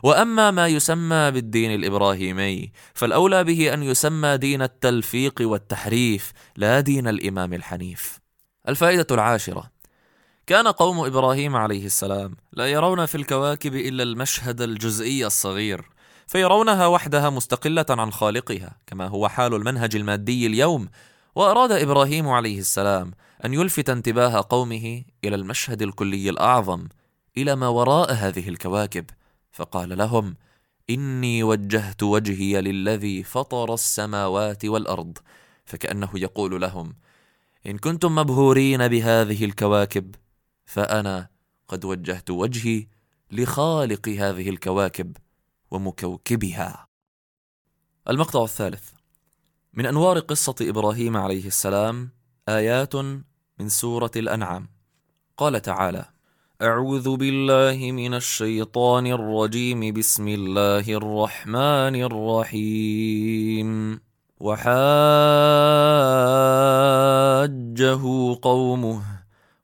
وأما 0.03 0.51
ما 0.51 0.67
يسمى 0.67 1.31
بالدين 1.31 1.75
الإبراهيمي 1.75 2.71
فالأولى 2.93 3.43
به 3.43 3.73
أن 3.73 3.83
يسمى 3.83 4.37
دين 4.37 4.61
التلفيق 4.61 5.33
والتحريف 5.41 6.31
لا 6.55 6.79
دين 6.79 7.07
الإمام 7.07 7.53
الحنيف. 7.53 8.19
الفائدة 8.69 9.07
العاشرة. 9.11 9.73
كان 10.47 10.67
قوم 10.67 10.99
إبراهيم 10.99 11.55
عليه 11.55 11.85
السلام 11.85 12.35
لا 12.53 12.65
يرون 12.65 13.05
في 13.05 13.15
الكواكب 13.15 13.75
إلا 13.75 14.03
المشهد 14.03 14.61
الجزئي 14.61 15.25
الصغير 15.25 15.85
فيرونها 16.27 16.87
وحدها 16.87 17.29
مستقلة 17.29 17.85
عن 17.89 18.11
خالقها 18.11 18.77
كما 18.87 19.07
هو 19.07 19.27
حال 19.27 19.53
المنهج 19.53 19.95
المادي 19.95 20.47
اليوم. 20.47 20.89
وأراد 21.35 21.71
إبراهيم 21.71 22.27
عليه 22.27 22.59
السلام 22.59 23.11
أن 23.45 23.53
يلفت 23.53 23.89
انتباه 23.89 24.45
قومه 24.49 25.03
إلى 25.23 25.35
المشهد 25.35 25.81
الكلي 25.81 26.29
الأعظم 26.29 26.87
إلى 27.37 27.55
ما 27.55 27.67
وراء 27.67 28.13
هذه 28.13 28.49
الكواكب 28.49 29.05
فقال 29.51 29.97
لهم 29.97 30.35
إني 30.89 31.43
وجهت 31.43 32.03
وجهي 32.03 32.61
للذي 32.61 33.23
فطر 33.23 33.73
السماوات 33.73 34.65
والأرض. 34.65 35.17
فكأنه 35.65 36.09
يقول 36.15 36.61
لهم 36.61 36.95
إن 37.65 37.77
كنتم 37.77 38.15
مبهورين 38.15 38.87
بهذه 38.87 39.45
الكواكب 39.45 40.15
فأنا 40.65 41.29
قد 41.67 41.85
وجهت 41.85 42.29
وجهي 42.29 42.87
لخالق 43.31 44.09
هذه 44.09 44.49
الكواكب 44.49 45.17
ومكوكبها. 45.71 46.87
المقطع 48.09 48.43
الثالث. 48.43 48.92
من 49.75 49.85
أنوار 49.85 50.19
قصة 50.19 50.55
إبراهيم 50.61 51.17
عليه 51.17 51.47
السلام 51.47 52.09
آيات 52.49 52.95
من 53.59 53.69
سورة 53.69 54.11
الأنعام. 54.15 54.69
قال 55.37 55.61
تعالى 55.61 56.05
أعوذ 56.61 57.15
بالله 57.17 57.91
من 57.91 58.13
الشيطان 58.13 59.07
الرجيم. 59.07 59.93
بسم 59.93 60.27
الله 60.27 60.89
الرحمن 60.89 61.95
الرحيم. 62.09 63.99
وحاجه 64.39 64.73
قومه 68.41 69.22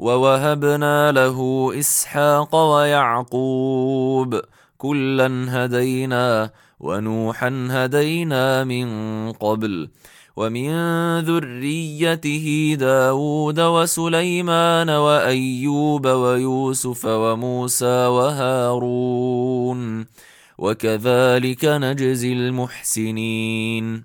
ووهبنا 0.00 1.12
له 1.12 1.70
اسحاق 1.78 2.54
ويعقوب 2.54 4.40
كلا 4.78 5.46
هدينا 5.48 6.50
ونوحا 6.80 7.68
هدينا 7.70 8.64
من 8.64 8.88
قبل 9.32 9.88
ومن 10.36 10.70
ذريته 11.20 12.76
داود 12.80 13.60
وسليمان 13.60 14.90
وأيوب 14.90 16.06
ويوسف 16.06 17.04
وموسى 17.04 18.06
وهارون 18.16 19.80
وكذلك 20.58 21.64
نجزي 21.64 22.32
المحسنين 22.32 24.04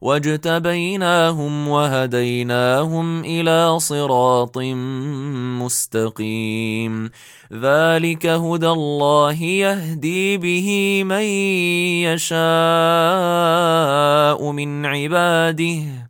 واجتبيناهم 0.00 1.68
وهديناهم 1.68 3.24
إلى 3.24 3.78
صراط 3.78 4.58
مستقيم. 5.62 7.10
ذلك 7.52 8.26
هدى 8.26 8.68
الله 8.68 9.42
يهدي 9.42 10.36
به 10.36 11.02
من 11.04 11.22
يشاء 12.06 12.38
من 14.52 14.86
عباده. 14.86 16.07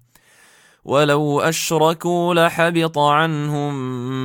ولو 0.89 1.41
اشركوا 1.41 2.35
لحبط 2.35 2.99
عنهم 2.99 3.75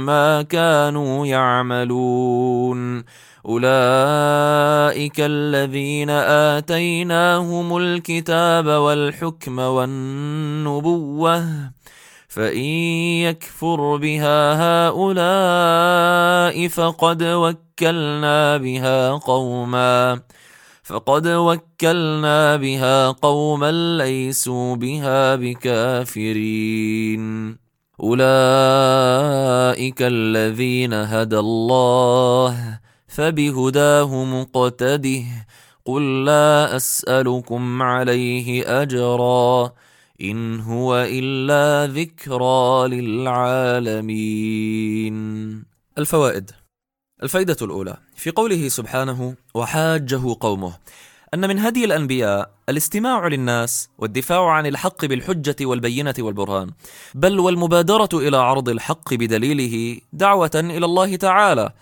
ما 0.06 0.42
كانوا 0.42 1.26
يعملون 1.28 3.04
اولئك 3.46 5.16
الذين 5.20 6.10
اتيناهم 6.10 7.78
الكتاب 7.78 8.68
والحكم 8.68 9.60
والنبوه 9.60 11.44
فان 12.28 12.64
يكفر 13.28 13.98
بها 13.98 14.54
هؤلاء 14.88 16.68
فقد 16.68 17.24
وكلنا 17.24 18.58
بها 18.58 19.12
قوما 19.12 20.20
فقد 20.84 21.28
وكلنا 21.28 22.56
بها 22.56 23.12
قوما 23.12 23.72
ليسوا 23.98 24.76
بها 24.76 25.36
بكافرين. 25.36 27.24
أولئك 28.00 28.28
الذين 30.02 30.94
هدى 30.94 31.40
الله 31.40 32.80
فبهداه 33.08 34.24
مقتده 34.24 35.24
قل 35.86 36.26
لا 36.26 36.76
أسألكم 36.76 37.82
عليه 37.82 38.82
أجرا 38.82 39.74
إن 40.22 40.60
هو 40.60 41.08
إلا 41.10 41.94
ذكرى 41.94 42.88
للعالمين. 42.88 44.04
الفوائد 45.98 46.52
الفائدة 47.24 47.58
الأولى 47.62 47.98
في 48.24 48.32
قوله 48.32 48.68
سبحانه 48.68 49.36
وحاجه 49.54 50.22
قومه 50.40 50.74
أن 51.34 51.48
من 51.48 51.60
هدي 51.60 51.86
الأنبياء 51.86 52.52
الاستماع 52.70 53.28
للناس 53.28 53.90
والدفاع 53.98 54.50
عن 54.50 54.66
الحق 54.66 55.06
بالحجة 55.06 55.56
والبينة 55.62 56.14
والبرهان 56.20 56.72
بل 57.16 57.40
والمبادرة 57.40 58.10
إلى 58.14 58.38
عرض 58.38 58.70
الحق 58.70 59.14
بدليله 59.14 60.02
دعوة 60.14 60.52
إلى 60.56 60.86
الله 60.86 61.16
تعالى 61.16 61.74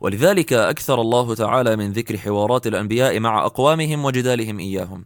ولذلك 0.00 0.52
أكثر 0.52 1.00
الله 1.00 1.34
تعالى 1.34 1.76
من 1.76 1.92
ذكر 1.92 2.18
حوارات 2.18 2.66
الأنبياء 2.66 3.20
مع 3.20 3.46
أقوامهم 3.46 4.04
وجدالهم 4.04 4.58
إياهم. 4.58 5.04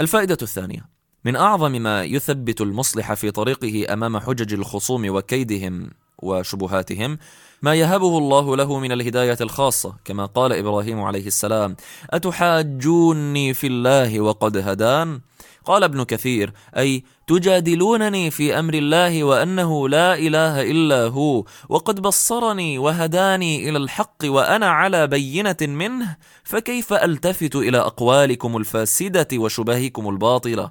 الفائدة 0.00 0.38
الثانية 0.42 0.88
من 1.24 1.36
أعظم 1.36 1.72
ما 1.72 2.04
يثبت 2.04 2.60
المصلح 2.60 3.14
في 3.14 3.30
طريقه 3.30 3.92
أمام 3.92 4.18
حجج 4.18 4.54
الخصوم 4.54 5.16
وكيدهم 5.16 5.90
وشبهاتهم 6.22 7.18
ما 7.62 7.74
يهبه 7.74 8.18
الله 8.18 8.56
له 8.56 8.78
من 8.78 8.92
الهداية 8.92 9.36
الخاصة 9.40 9.94
كما 10.04 10.26
قال 10.26 10.52
إبراهيم 10.52 11.00
عليه 11.00 11.26
السلام 11.26 11.76
أتحاجوني 12.10 13.54
في 13.54 13.66
الله 13.66 14.20
وقد 14.20 14.56
هدان؟ 14.56 15.20
قال 15.64 15.84
ابن 15.84 16.02
كثير 16.02 16.52
أي 16.76 17.04
تجادلونني 17.26 18.30
في 18.30 18.58
أمر 18.58 18.74
الله 18.74 19.24
وأنه 19.24 19.88
لا 19.88 20.14
إله 20.14 20.62
إلا 20.62 21.06
هو 21.06 21.44
وقد 21.68 22.00
بصرني 22.00 22.78
وهداني 22.78 23.68
إلى 23.68 23.78
الحق 23.78 24.16
وأنا 24.24 24.66
على 24.66 25.06
بينة 25.06 25.56
منه 25.60 26.16
فكيف 26.44 26.92
ألتفت 26.92 27.56
إلى 27.56 27.78
أقوالكم 27.78 28.56
الفاسدة 28.56 29.28
وشبهكم 29.34 30.08
الباطلة؟ 30.08 30.70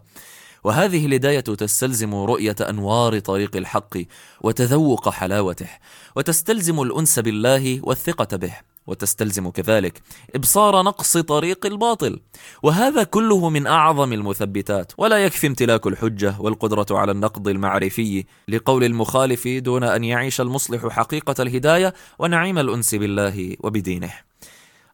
وهذه 0.64 1.06
الهداية 1.06 1.40
تستلزم 1.40 2.16
رؤية 2.16 2.56
أنوار 2.62 3.20
طريق 3.20 3.56
الحق 3.56 3.98
وتذوق 4.42 5.10
حلاوته 5.10 5.70
وتستلزم 6.16 6.82
الأنس 6.82 7.20
بالله 7.20 7.80
والثقة 7.84 8.38
به 8.38 8.54
وتستلزم 8.88 9.50
كذلك 9.50 10.02
إبصار 10.36 10.82
نقص 10.82 11.18
طريق 11.18 11.66
الباطل. 11.66 12.20
وهذا 12.64 13.04
كله 13.04 13.50
من 13.50 13.68
أعظم 13.68 14.14
المثبتات. 14.14 14.92
ولا 14.98 15.26
يكفي 15.26 15.48
امتلاك 15.48 15.88
الحجة 15.88 16.36
والقدرة 16.40 16.86
على 16.92 17.12
النقد 17.12 17.48
المعرفي 17.48 18.26
لقول 18.48 18.84
المخالف 18.84 19.48
دون 19.48 19.84
أن 19.84 20.04
يعيش 20.04 20.42
المصلح 20.42 20.88
حقيقة 20.88 21.36
الهداية 21.40 21.94
ونعيم 22.20 22.60
الأنس 22.60 22.96
بالله 22.96 23.56
وبدينه. 23.60 24.14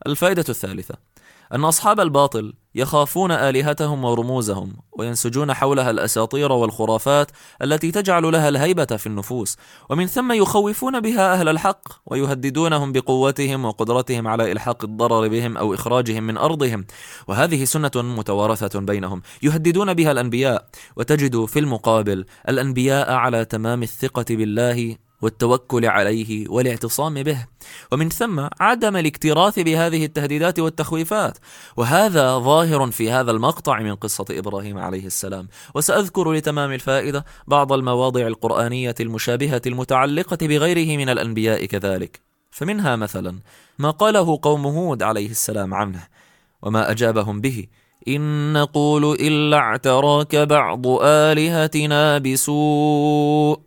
الفائدة 0.08 0.46
الثالثة 0.50 0.96
أن 1.54 1.64
أصحاب 1.64 2.00
الباطل 2.00 2.54
يخافون 2.78 3.32
آلهتهم 3.32 4.04
ورموزهم 4.04 4.74
وينسجون 4.92 5.54
حولها 5.54 5.90
الأساطير 5.90 6.52
والخرافات 6.52 7.32
التي 7.62 7.92
تجعل 7.92 8.32
لها 8.32 8.50
الهيبة 8.50 8.86
في 8.86 9.08
النفوس. 9.08 9.58
ومن 9.90 10.08
ثم 10.08 10.32
يخوفون 10.32 11.00
بها 11.00 11.34
أهل 11.34 11.50
الحق 11.50 11.84
ويهددونهم 12.06 12.92
بقوتهم 12.92 13.66
وقدرتهم 13.66 14.28
على 14.28 14.52
إلحاق 14.52 14.84
الضرر 14.84 15.28
بهم 15.28 15.58
أو 15.58 15.74
إخراجهم 15.74 16.24
من 16.24 16.38
أرضهم. 16.38 16.86
وهذه 17.28 17.63
سنة 17.63 17.92
متوارثة 17.96 18.80
بينهم. 18.80 19.22
يهددون 19.44 19.94
بها 19.94 20.12
الأنبياء 20.12 20.68
وتجد 20.96 21.46
في 21.46 21.60
المقابل 21.60 22.26
الأنبياء 22.50 23.12
على 23.12 23.46
تمام 23.46 23.84
الثقة 23.84 24.26
بالله 24.30 25.07
والتوكل 25.22 25.86
عليه 25.86 26.50
والاعتصام 26.50 27.24
به. 27.24 27.46
ومن 27.92 28.10
ثم 28.10 28.48
عدم 28.60 28.96
الاكتراث 28.96 29.60
بهذه 29.60 30.06
التهديدات 30.06 30.60
والتخويفات. 30.60 31.38
وهذا 31.78 32.38
ظاهر 32.38 32.92
في 32.92 33.12
هذا 33.12 33.32
المقطع 33.32 33.80
من 33.80 33.96
قصة 33.96 34.26
إبراهيم 34.32 34.78
عليه 34.78 35.06
السلام. 35.06 35.48
وسأذكر 35.76 36.34
لتمام 36.34 36.72
الفائدة 36.72 37.26
بعض 37.48 37.74
المواضع 37.74 38.28
القرآنية 38.28 38.96
المشابهة 39.00 39.62
المتعلقة 39.68 40.38
بغيره 40.42 40.98
من 40.98 41.10
الأنبياء 41.10 41.66
كذلك. 41.66 42.22
فمنها 42.52 42.96
مثلا 42.96 43.40
ما 43.80 43.92
قاله 43.92 44.40
قوم 44.42 44.66
هود 44.66 45.04
عليه 45.04 45.30
السلام 45.30 45.74
عنه 45.74 46.08
وما 46.62 46.92
أجابهم 46.92 47.42
به. 47.42 47.68
إن 48.08 48.54
نقول 48.54 49.18
إلا 49.20 49.58
اعتراك 49.58 50.36
بعض 50.36 50.88
آلهتنا 51.02 52.18
بسوء. 52.18 53.67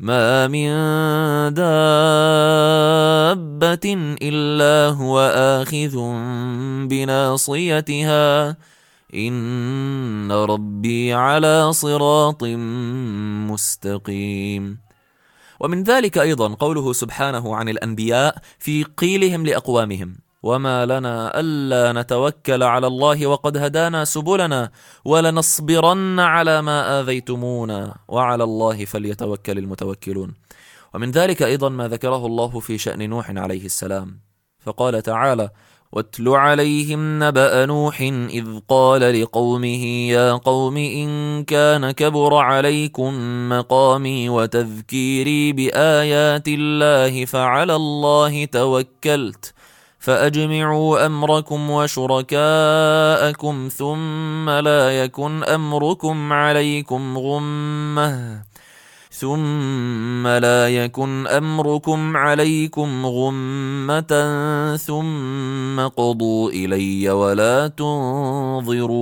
ما 0.00 0.46
من 0.46 0.68
دابة 1.54 2.16
إلا 4.22 4.94
هو 4.94 5.20
آخذ 5.34 5.98
بناصيتها. 6.88 8.56
إن 9.14 10.32
ربي 10.32 11.12
على 11.12 11.72
صراط 11.72 12.44
مستقيم. 13.50 14.78
ومن 15.60 15.82
ذلك 15.82 16.18
أيضا 16.18 16.54
قوله 16.54 16.92
سبحانه 16.92 17.56
عن 17.56 17.68
الأنبياء 17.68 18.38
في 18.58 18.84
قيلهم 18.84 19.46
لأقوامهم. 19.46 20.27
وما 20.42 20.86
لنا 20.86 21.40
الا 21.40 22.00
نتوكل 22.02 22.62
على 22.62 22.86
الله 22.86 23.26
وقد 23.26 23.56
هدانا 23.56 24.04
سبلنا 24.04 24.70
ولنصبرن 25.04 26.20
على 26.20 26.62
ما 26.62 27.00
اذيتمونا 27.00 27.94
وعلى 28.08 28.44
الله 28.44 28.84
فليتوكل 28.84 29.58
المتوكلون. 29.58 30.34
ومن 30.94 31.10
ذلك 31.10 31.42
أيضا 31.42 31.68
ما 31.68 31.88
ذكره 31.88 32.26
الله 32.26 32.60
في 32.60 32.78
شان 32.78 33.10
نوح 33.10 33.30
عليه 33.30 33.64
السلام. 33.64 34.20
فقال 34.60 35.02
تعالى 35.02 35.50
واتل 35.92 36.28
عليهم 36.28 37.24
نبا 37.24 37.66
نوح 37.66 38.00
اذ 38.30 38.46
قال 38.68 39.22
لقومه 39.22 39.84
يا 40.10 40.32
قوم 40.32 40.76
ان 40.76 41.44
كان 41.44 41.90
كبر 41.90 42.34
عليكم 42.34 43.12
مقامي 43.48 44.28
وتذكيري 44.28 45.52
بايات 45.52 46.48
الله 46.48 47.24
فعلى 47.24 47.76
الله 47.76 48.44
توكلت. 48.44 49.54
فأجمعوا 49.98 51.06
أمركم 51.06 51.70
وشركاءكم 51.70 53.68
ثم 53.72 54.50
لا 54.50 55.04
يكن 55.04 55.44
أمركم 55.44 56.32
عليكم 56.32 57.18
غمة. 57.18 58.42
ثم 59.10 60.26
لا 60.26 60.68
يكن 60.68 61.26
أمركم 61.26 62.16
عليكم 62.16 63.06
غمة. 63.06 64.12
ثم 64.76 65.80
قضوا 65.80 66.50
إلي 66.50 67.10
ولا 67.10 67.68
تنظرون. 67.68 68.98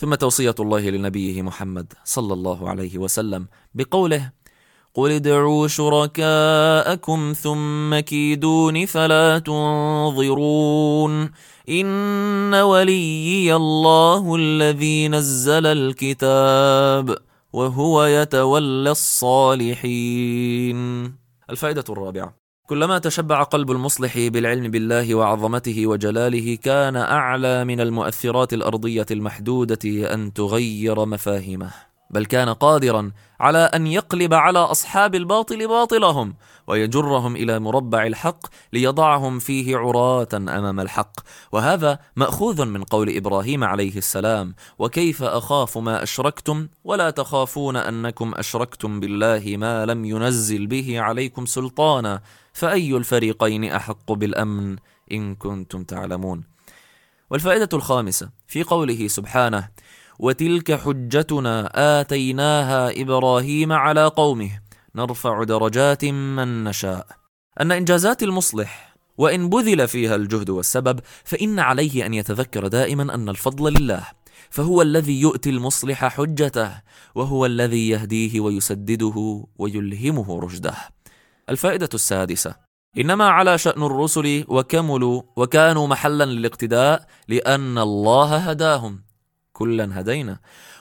ثم 0.00 0.14
توصية 0.14 0.54
الله 0.60 0.90
لنبيه 0.90 1.42
محمد 1.42 1.92
صلى 2.04 2.32
الله 2.32 2.68
عليه 2.68 2.98
وسلم 2.98 3.46
بقوله 3.74 4.32
قل 4.94 5.10
ادعوا 5.10 5.66
شركاءكم 5.66 7.32
ثم 7.32 7.98
كيدون 7.98 8.86
فلا 8.86 9.38
تنظرون 9.38 11.30
ان 11.68 12.54
وليي 12.54 13.56
الله 13.56 14.36
الذي 14.36 15.08
نزل 15.08 15.66
الكتاب 15.66 17.16
وهو 17.52 18.04
يتولى 18.04 18.90
الصالحين 18.90 20.30
الفائدة 21.50 21.84
الرابعة 21.90 22.34
كلما 22.66 22.98
تشبع 22.98 23.42
قلب 23.42 23.70
المصلح 23.70 24.18
بالعلم 24.18 24.70
بالله 24.70 25.14
وعظمته 25.14 25.86
وجلاله 25.86 26.54
كان 26.62 26.96
أعلى 26.96 27.64
من 27.64 27.80
المؤثرات 27.80 28.52
الأرضية 28.52 29.06
المحدودة 29.10 30.14
أن 30.14 30.32
تغير 30.32 31.06
مفاهيمه 31.06 31.70
بل 32.10 32.26
كان 32.26 32.48
قادرا 32.48 33.12
على 33.40 33.58
أن 33.58 33.86
يقلب 33.86 34.34
على 34.34 34.58
أصحاب 34.58 35.14
الباطل 35.14 35.68
باطلهم 35.68 36.34
ويجرهم 36.66 37.36
إلى 37.36 37.58
مربع 37.58 38.06
الحق 38.06 38.46
ليضعهم 38.72 39.38
فيه 39.38 39.76
عراة 39.76 40.28
أمام 40.34 40.80
الحق. 40.80 41.12
وهذا 41.52 41.98
مأخوذ 42.16 42.64
من 42.64 42.84
قول 42.84 43.16
إبراهيم 43.16 43.64
عليه 43.64 43.96
السلام 43.96 44.54
وكيف 44.78 45.22
أخاف 45.22 45.78
ما 45.78 46.02
أشركتم؟ 46.02 46.68
ولا 46.84 47.10
تخافون 47.10 47.76
أنكم 47.76 48.32
أشركتم 48.34 49.00
بالله 49.00 49.56
ما 49.56 49.86
لم 49.86 50.04
ينزل 50.04 50.66
به 50.66 51.00
عليكم 51.00 51.46
سلطانا 51.46 52.20
فأي 52.52 52.96
الفريقين 52.96 53.64
أحق 53.64 54.12
بالأمن 54.12 54.76
إن 55.12 55.34
كنتم 55.34 55.84
تعلمون. 55.84 56.44
والفائدة 57.30 57.68
الخامسة 57.72 58.30
في 58.46 58.62
قوله 58.62 59.08
سبحانه 59.08 59.68
وتلك 60.22 60.72
حجتنا 60.72 61.70
آتيناها 62.00 63.00
إبراهيم 63.02 63.72
على 63.72 64.06
قومه. 64.06 64.50
نرفع 64.94 65.44
درجات 65.44 66.04
من 66.04 66.64
نشاء. 66.64 67.06
أن 67.60 67.72
إنجازات 67.72 68.22
المصلح 68.22 68.94
وإن 69.18 69.48
بذل 69.48 69.88
فيها 69.88 70.16
الجهد 70.16 70.50
والسبب 70.50 71.00
فإن 71.24 71.58
عليه 71.58 72.06
أن 72.06 72.14
يتذكر 72.14 72.66
دائما 72.66 73.14
أن 73.14 73.28
الفضل 73.28 73.72
لله. 73.72 74.06
فهو 74.50 74.82
الذي 74.82 75.20
يؤتي 75.20 75.50
المصلح 75.50 76.04
حجته 76.04 76.70
وهو 77.14 77.46
الذي 77.46 77.88
يهديه 77.88 78.40
ويسدده 78.40 79.46
ويلهمه 79.58 80.40
رشده. 80.40 80.74
الفائدة 81.48 81.88
السادسة 81.94 82.54
إنما 82.98 83.28
على 83.28 83.58
شأن 83.58 83.82
الرسل 83.82 84.44
وكملوا 84.48 85.22
وكانوا 85.36 85.86
محلا 85.86 86.24
للاقتداء 86.24 87.06
لأن 87.28 87.78
الله 87.78 88.36
هداهم. 88.36 89.09
كلا 89.60 90.00
هدينا. 90.00 90.38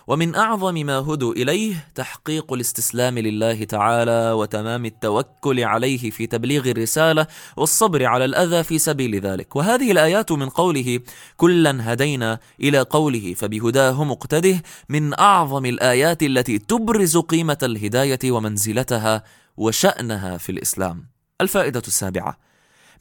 ومن 0.08 0.36
أعظم 0.36 0.74
ما 0.74 0.98
هدوا 0.98 1.34
إليه 1.34 1.88
تحقيق 1.96 2.54
الاستسلام 2.54 3.20
لله 3.20 3.63
تعالى 3.63 4.32
وتمام 4.32 4.86
التوكل 4.86 5.63
عليه 5.63 6.10
في 6.10 6.28
تبليغ 6.28 6.70
الرسالة 6.70 7.28
والصبر 7.58 8.06
على 8.06 8.26
الأذى 8.26 8.63
في 8.63 8.80
سبيل 8.80 9.20
ذلك. 9.20 9.56
وهذه 9.56 9.92
الآيات 9.92 10.32
من 10.32 10.50
قوله 10.50 11.00
كلا 11.38 11.94
هدينا 11.94 12.39
إلى 12.62 12.80
قوله 12.80 13.34
فبهداه 13.34 14.04
مقتده 14.04 14.62
من 14.89 15.20
أعظم 15.20 15.65
الآيات 15.65 16.24
التي 16.24 16.58
تبرز 16.58 17.18
قيمة 17.18 17.58
الهداية 17.63 18.32
ومنزلتها 18.32 19.24
وشأنها 19.58 20.38
في 20.38 20.52
الإسلام. 20.52 21.06
الفائدة 21.42 21.84
السابعة. 21.88 22.38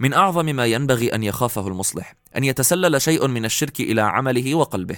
من 0.01 0.15
أعظم 0.15 0.47
ما 0.47 0.67
ينبغي 0.67 1.15
أن 1.15 1.23
يخافه 1.23 1.69
المصلح 1.69 2.15
أن 2.37 2.45
يتسلل 2.45 3.03
شيء 3.03 3.27
من 3.29 3.45
الشرك 3.45 3.81
إلى 3.81 4.01
عمله 4.01 4.55
وقلبه. 4.55 4.97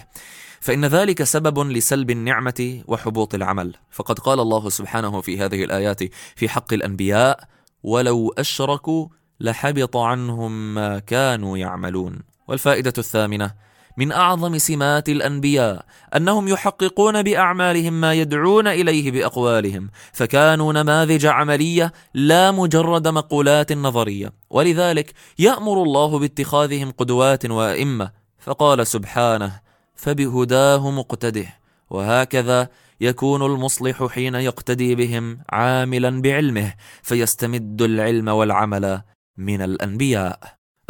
فإن 0.61 0.85
ذلك 0.85 1.23
سبب 1.23 1.59
لسلب 1.59 2.11
النعمة 2.11 2.83
وحبوط 2.87 3.35
العمل. 3.35 3.75
فقد 3.91 4.19
قال 4.19 4.41
الله 4.41 4.69
سبحانه 4.69 5.21
في 5.21 5.39
هذه 5.39 5.65
الآيات 5.65 6.01
في 6.37 6.49
حق 6.49 6.73
الأنبياء 6.73 7.41
ولو 7.83 8.35
أشركوا 8.39 9.09
لحبط 9.41 9.97
عنهم 9.97 10.75
ما 10.75 10.99
كانوا 10.99 11.59
يعملون. 11.59 12.19
والفائدة 12.49 12.93
الثامنة 12.99 13.55
من 13.97 14.13
أعظم 14.13 14.59
سمات 14.59 15.09
الأنبياء 15.09 15.85
أنهم 16.17 16.49
يحققون 16.49 17.23
بأعمالهم 17.23 17.93
ما 17.93 18.15
يدعون 18.15 18.67
إليه 18.67 19.11
بأقوالهم 19.11 19.91
فكانوا 20.13 20.73
نماذج 20.73 21.27
عملية 21.27 21.93
لا 22.15 22.51
مجرد 22.51 23.09
مقولات 23.09 23.73
نظرية. 23.73 24.33
ولذلك 24.51 25.13
يأمر 25.39 25.83
الله 25.83 26.19
باتخاذهم 26.19 26.91
قدوات 26.91 27.51
وأئمة. 27.51 28.11
فقال 28.39 28.87
سبحانه 28.87 29.61
فبهداه 30.01 30.91
مقتده 30.91 31.49
وهكذا 31.91 32.69
يكون 33.01 33.43
المصلح 33.43 34.07
حين 34.07 34.35
يقتدي 34.35 34.95
بهم 34.95 35.39
عاملا 35.51 36.23
بعلمه 36.23 36.75
فيستمد 37.03 37.83
العلم 37.83 38.29
والعمل 38.29 39.03
من 39.37 39.63
الأنبياء. 39.63 40.41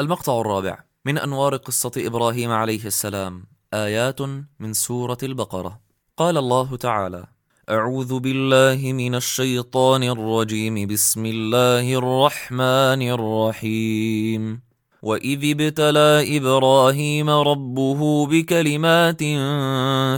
المقطع 0.00 0.40
الرابع. 0.40 0.84
من 1.04 1.18
أنوار 1.18 1.56
قصة 1.56 1.92
إبراهيم 1.96 2.50
عليه 2.50 2.84
السلام. 2.86 3.46
آيات 3.74 4.20
من 4.60 4.72
سورة 4.72 5.18
البقرة. 5.22 5.80
قال 6.16 6.38
الله 6.38 6.76
تعالى 6.76 7.26
أعوذ 7.70 8.18
بالله 8.18 8.92
من 8.92 9.14
الشيطان 9.14 10.02
الرجيم. 10.02 10.86
بسم 10.86 11.26
الله 11.26 11.94
الرحمن 11.94 13.02
الرحيم. 13.16 14.69
واذ 15.02 15.50
ابتلى 15.50 16.36
إبراهيم 16.36 17.30
ربه 17.30 18.26
بكلمات 18.26 19.22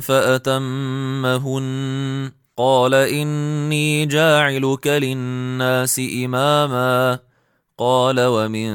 فاتمهن 0.04 1.62
قال 2.56 2.94
اني 2.94 4.06
جاعلك 4.06 4.86
للناس 4.86 6.00
اماما 6.24 7.18
قال 7.78 8.20
ومن 8.20 8.70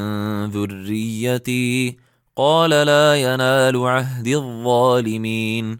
ذريتي 0.45 1.97
قال 2.35 2.69
لا 2.69 3.15
ينال 3.15 3.77
عهد 3.77 4.27
الظالمين 4.27 5.79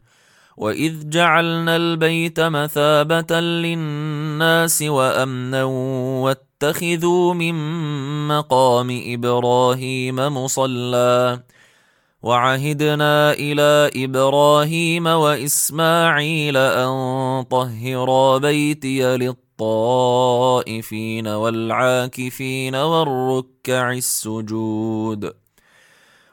واذ 0.57 1.09
جعلنا 1.09 1.75
البيت 1.75 2.39
مثابه 2.39 3.39
للناس 3.39 4.81
وامنا 4.81 5.63
واتخذوا 6.63 7.33
من 7.33 7.53
مقام 8.27 9.01
إبراهيم 9.05 10.15
مصلى. 10.15 11.43
وعهدنا 12.23 13.33
إلى 13.33 13.91
إبراهيم 14.05 15.07
وإسماعيل 15.07 16.57
أن 16.57 17.43
طهرا 17.43 18.37
بيتي 18.37 19.17
للطائفين 19.17 20.47
والعاكفين 21.27 22.75
والركع 22.75 23.91
السجود. 23.91 25.46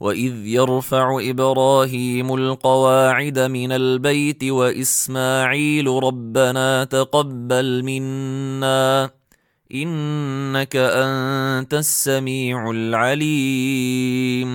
واذ 0.00 0.46
يرفع 0.46 1.18
إبراهيم 1.30 2.34
القواعد 2.34 3.38
من 3.38 3.72
البيت 3.72 4.44
واسماعيل 4.44 5.86
ربنا 5.86 6.84
تقبل 6.84 7.82
منا 7.84 9.10
انك 9.74 10.76
انت 10.76 11.74
السميع 11.74 12.70
العليم 12.70 14.50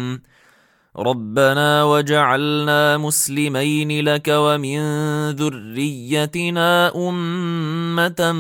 ربنا 0.98 1.84
وجعلنا 1.84 2.98
مسلمين 2.98 4.06
لك 4.06 4.28
ومن 4.28 4.80
ذريتنا 5.32 6.96
امه 6.96 8.32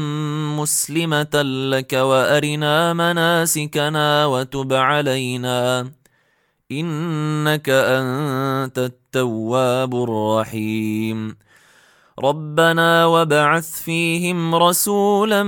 مسلمه 0.61 1.41
لك 1.71 1.93
وارنا 1.93 2.93
مناسكنا 2.93 4.25
وتب 4.25 4.73
علينا 4.73 5.91
إنك 6.71 7.69
أنت 7.69 8.79
التواب 8.79 9.95
الرحيم. 9.95 11.37
ربنا 12.19 13.05
وبعث 13.05 13.81
فيهم 13.81 14.55
رسولا 14.55 15.43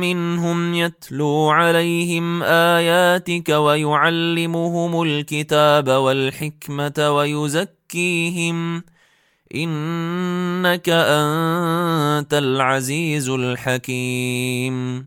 منهم 0.00 0.74
يتلو 0.74 1.50
عليهم 1.50 2.42
آياتك 2.42 3.48
ويعلمهم 3.48 5.02
الكتاب 5.02 5.88
والحكمة 5.88 7.10
ويزكيهم. 7.16 8.82
إنك 9.54 10.88
أنت 10.88 12.34
العزيز 12.34 13.28
الحكيم. 13.28 15.06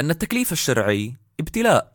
أن 0.00 0.10
التكليف 0.10 0.52
الشرعي 0.52 1.14
ابتلاء 1.40 1.92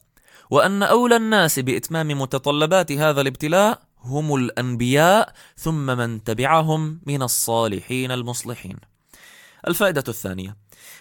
وأن 0.50 0.84
أولى 0.84 1.16
الناس 1.16 1.60
بإتمام 1.60 2.22
متطلبات 2.22 2.92
هذا 2.92 3.22
الابتلاء 3.22 3.82
هم 4.04 4.36
الأنبياء 4.36 5.34
ثم 5.58 5.86
من 5.86 6.24
تبعهم 6.24 7.02
من 7.06 7.22
الصالحين 7.24 8.12
المصلحين. 8.12 8.78
الفائدة 9.68 10.04
الثانية 10.08 10.58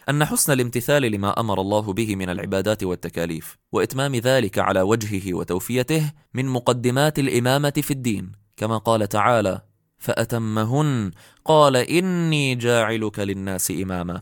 أن 0.08 0.24
حسن 0.24 0.52
الامتثال 0.52 1.02
لما 1.02 1.40
أمر 1.40 1.60
الله 1.60 1.92
به 1.92 2.16
من 2.16 2.30
العبادات 2.30 2.82
والتكاليف 2.82 3.58
وإتمام 3.72 4.16
ذلك 4.16 4.58
على 4.58 4.82
وجهه 4.82 5.34
وتوفيته 5.34 6.12
من 6.34 6.46
مقدمات 6.46 7.18
الإمامة 7.18 7.70
في 7.70 7.90
الدين 7.90 8.32
كما 8.56 8.78
قال 8.78 9.08
تعالى 9.08 9.60
فأتمهن. 10.00 11.10
قال 11.44 11.76
إني 11.76 12.54
جاعلك 12.54 13.18
للناس 13.18 13.70
إماما. 13.70 14.20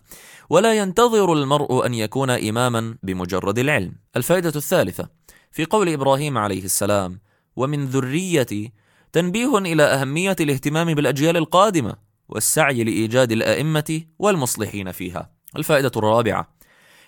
ولا 0.50 0.78
ينتظر 0.78 1.32
المرء 1.32 1.86
أن 1.86 1.94
يكون 1.94 2.30
إماما 2.30 2.96
بمجرد 3.02 3.58
العلم. 3.58 3.92
الفائدة 4.16 4.52
الثالثة. 4.56 5.08
في 5.52 5.64
قول 5.64 5.88
إبراهيم 5.88 6.38
عليه 6.38 6.64
السلام 6.64 7.20
ومن 7.56 7.84
ذريتي 7.84 8.72
تنبيه 9.12 9.58
إلى 9.58 9.82
أهمية 9.82 10.36
الاهتمام 10.40 10.94
بالأجيال 10.94 11.36
القادمة 11.36 11.94
والسعي 12.28 12.84
لإيجاد 12.84 13.32
الأئمة 13.32 14.00
والمصلحين 14.18 14.92
فيها. 14.92 15.30
الفائدة 15.56 15.92
الرابعة. 15.96 16.58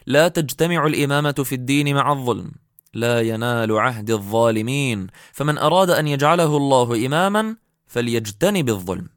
لا 0.07 0.29
تجتمع 0.29 0.87
الإمامة 0.87 1.33
في 1.33 1.55
الدين 1.55 1.95
مع 1.95 2.13
الظلم. 2.13 2.53
لا 2.95 3.21
ينال 3.21 3.79
عهد 3.79 4.11
الظالمين. 4.11 5.07
فمن 5.33 5.59
أراد 5.59 5.91
أن 5.91 6.09
يجعله 6.09 6.57
الله 6.57 7.07
إماما 7.07 7.57
فليجتنب 7.91 8.69
الظلم. 8.69 9.09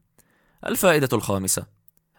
الفائدة 0.66 1.10
الخامسة 1.14 1.66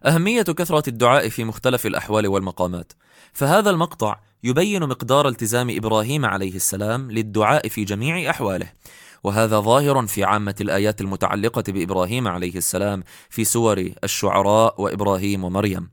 أهمية 0.07 0.43
كثرة 0.43 0.89
الدعاء 0.89 1.29
في 1.29 1.45
مختلف 1.45 1.87
الأحوال 1.87 2.27
والمقامات. 2.27 2.93
فهذا 3.33 3.71
المقطع 3.71 4.21
يبين 4.45 4.83
مقدار 4.89 5.29
التزام 5.29 5.71
إبراهيم 5.71 6.25
عليه 6.25 6.55
السلام 6.55 7.11
للدعاء 7.11 7.69
في 7.69 7.85
جميع 7.85 8.31
أحواله. 8.31 8.73
وهذا 9.25 9.61
ظاهر 9.61 10.07
في 10.07 10.25
عامة 10.25 10.55
الآيات 10.61 11.01
المتعلقة 11.01 11.65
بإبراهيم 11.69 12.29
عليه 12.29 12.57
السلام 12.57 13.05
في 13.31 13.45
سور 13.45 13.91
الشعراء 14.05 14.81
وإبراهيم 14.83 15.45
ومريم. 15.45 15.91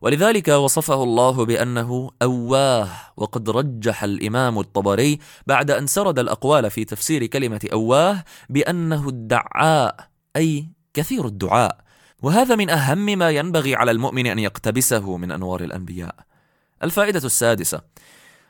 ولذلك 0.00 0.48
وصفه 0.48 1.02
الله 1.02 1.44
بأنه 1.44 2.10
أواه 2.22 2.88
وقد 3.16 3.50
رجح 3.50 4.04
الإمام 4.04 4.58
الطبري 4.58 5.18
بعد 5.46 5.70
أن 5.70 5.86
سرد 5.86 6.18
الأقوال 6.18 6.70
في 6.70 6.84
تفسير 6.84 7.26
كلمة 7.26 7.60
أواه 7.72 8.24
بأنه 8.48 9.08
الدعاء 9.08 10.08
أي 10.36 10.68
كثير 10.94 11.26
الدعاء. 11.26 11.78
وهذا 12.22 12.54
من 12.56 12.70
أهم 12.70 13.04
ما 13.04 13.30
ينبغي 13.30 13.74
على 13.74 13.90
المؤمن 13.90 14.26
أن 14.26 14.38
يقتبسه 14.38 15.16
من 15.16 15.32
أنوار 15.32 15.60
الأنبياء. 15.60 16.14
الفائدة 16.82 17.20
السادسة 17.24 17.80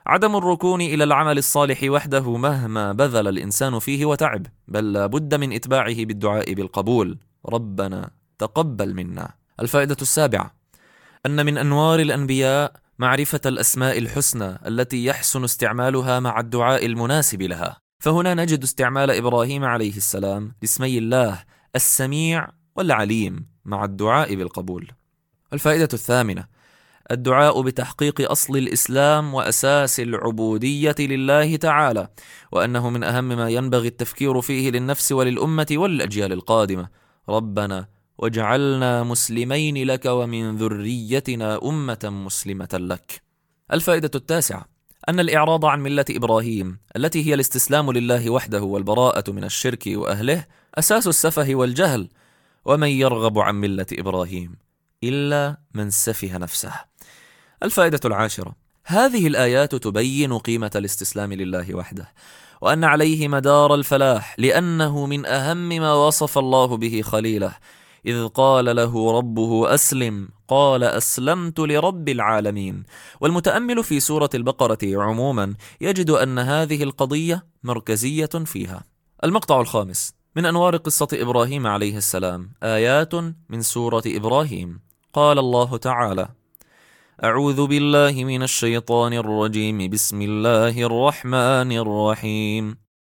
عدم 0.06 0.36
الركون 0.36 0.80
إلى 0.80 1.04
العمل 1.04 1.38
الصالح 1.38 1.80
وحده 1.84 2.36
مهما 2.36 2.92
بذل 2.92 3.28
الإنسان 3.28 3.78
فيه 3.78 4.04
وتعب 4.04 4.46
بل 4.68 4.92
لا 4.92 5.06
بد 5.06 5.34
من 5.34 5.52
إتباعه 5.52 6.04
بالدعاء 6.04 6.54
بالقبول. 6.54 7.18
ربنا 7.46 8.10
تقبل 8.38 8.94
منا. 8.94 9.30
الفائدة 9.60 9.96
السابعة 10.02 10.57
أن 11.26 11.46
من 11.46 11.58
أنوار 11.58 12.00
الأنبياء 12.00 12.72
معرفة 12.98 13.40
الأسماء 13.46 13.98
الحسنى 13.98 14.58
التي 14.66 15.04
يحسن 15.04 15.44
استعمالها 15.44 16.20
مع 16.20 16.40
الدعاء 16.40 16.86
المناسب 16.86 17.42
لها. 17.42 17.76
فهنا 17.98 18.34
نجد 18.34 18.62
استعمال 18.62 19.10
إبراهيم 19.10 19.64
عليه 19.64 19.96
السلام 19.96 20.54
لاسمي 20.62 20.98
الله 20.98 21.44
السميع 21.76 22.48
والعليم 22.76 23.46
مع 23.64 23.84
الدعاء 23.84 24.34
بالقبول. 24.34 24.92
الفائدة 25.52 25.88
الثامنة 25.92 26.44
الدعاء 27.10 27.62
بتحقيق 27.62 28.30
أصل 28.30 28.56
الإسلام 28.56 29.34
وأساس 29.34 30.00
العبودية 30.00 30.94
لله 30.98 31.56
تعالى 31.56 32.08
وأنه 32.52 32.90
من 32.90 33.04
أهم 33.04 33.24
ما 33.24 33.48
ينبغي 33.48 33.88
التفكير 33.88 34.40
فيه 34.40 34.70
للنفس 34.70 35.12
وللأمة 35.12 35.66
والأجيال 35.72 36.32
القادمة. 36.32 36.88
ربنا 37.28 37.88
واجعلنا 38.18 39.02
مسلمين 39.02 39.86
لك 39.86 40.06
ومن 40.06 40.56
ذريتنا 40.56 41.60
أمة 41.62 41.98
مسلمة 42.04 42.68
لك. 42.72 43.22
الفائدة 43.72 44.10
التاسعة 44.14 44.66
أن 45.08 45.20
الإعراض 45.20 45.64
عن 45.64 45.80
ملة 45.80 46.04
إبراهيم 46.10 46.78
التي 46.96 47.26
هي 47.26 47.34
الاستسلام 47.34 47.92
لله 47.92 48.30
وحده 48.30 48.62
والبراءة 48.62 49.30
من 49.30 49.44
الشرك 49.44 49.82
وأهله 49.86 50.44
أساس 50.74 51.06
السفه 51.06 51.54
والجهل 51.54 52.08
ومن 52.64 52.88
يرغب 52.88 53.38
عن 53.38 53.54
ملة 53.54 53.86
إبراهيم 53.92 54.56
إلا 55.04 55.56
من 55.74 55.90
سفه 55.90 56.38
نفسه. 56.38 56.72
الفائدة 57.62 58.00
العاشرة 58.04 58.54
هذه 58.84 59.26
الآيات 59.26 59.74
تبين 59.74 60.38
قيمة 60.38 60.70
الاستسلام 60.76 61.32
لله 61.32 61.74
وحده 61.74 62.12
وأن 62.60 62.84
عليه 62.84 63.28
مدار 63.28 63.74
الفلاح 63.74 64.34
لأنه 64.38 65.06
من 65.06 65.26
أهم 65.26 65.68
ما 65.68 65.94
وصف 65.94 66.38
الله 66.38 66.76
به 66.76 67.02
خليله 67.02 67.54
إذ 68.06 68.28
قال 68.28 68.76
له 68.76 69.18
ربه 69.18 69.74
أسلم 69.74 70.28
قال 70.48 70.84
أسلمت 70.84 71.60
لرب 71.60 72.08
العالمين. 72.08 72.82
والمتأمل 73.20 73.84
في 73.84 74.00
سورة 74.00 74.30
البقرة 74.34 74.78
عموما 74.84 75.54
يجد 75.80 76.10
أن 76.10 76.38
هذه 76.38 76.82
القضية 76.82 77.46
مركزية 77.62 78.26
فيها. 78.26 78.84
المقطع 79.24 79.60
الخامس 79.60 80.14
من 80.36 80.46
أنوار 80.46 80.76
قصة 80.76 81.08
إبراهيم 81.12 81.66
عليه 81.66 81.96
السلام 81.96 82.50
آيات 82.62 83.14
من 83.48 83.62
سورة 83.62 84.02
إبراهيم. 84.06 84.80
قال 85.12 85.38
الله 85.38 85.76
تعالى 85.76 86.28
أعوذ 87.24 87.66
بالله 87.66 88.24
من 88.24 88.42
الشيطان 88.42 89.12
الرجيم 89.12 89.90
بسم 89.90 90.22
الله 90.22 90.82
الرحمن 90.82 91.72
الرحيم. 91.72 92.87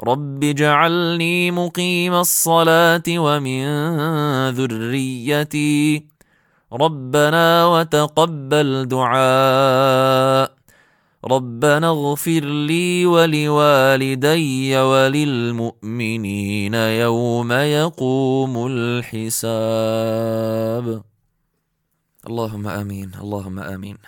رب 0.00 0.44
اجعلني 0.44 1.50
مقيم 1.50 2.14
الصلاه 2.14 3.02
ومن 3.08 3.64
ذريتي 4.50 6.06
ربنا 6.72 7.66
وتقبل 7.66 8.88
دعاء 8.88 10.54
ربنا 11.24 11.88
اغفر 11.88 12.40
لي 12.40 13.06
ولوالدي 13.06 14.76
وللمؤمنين 14.78 16.74
يوم 16.74 17.52
يقوم 17.52 18.66
الحساب. 18.66 20.04
اللهم 22.26 22.68
امين 22.68 23.10
اللهم 23.20 23.58
امين. 23.58 23.98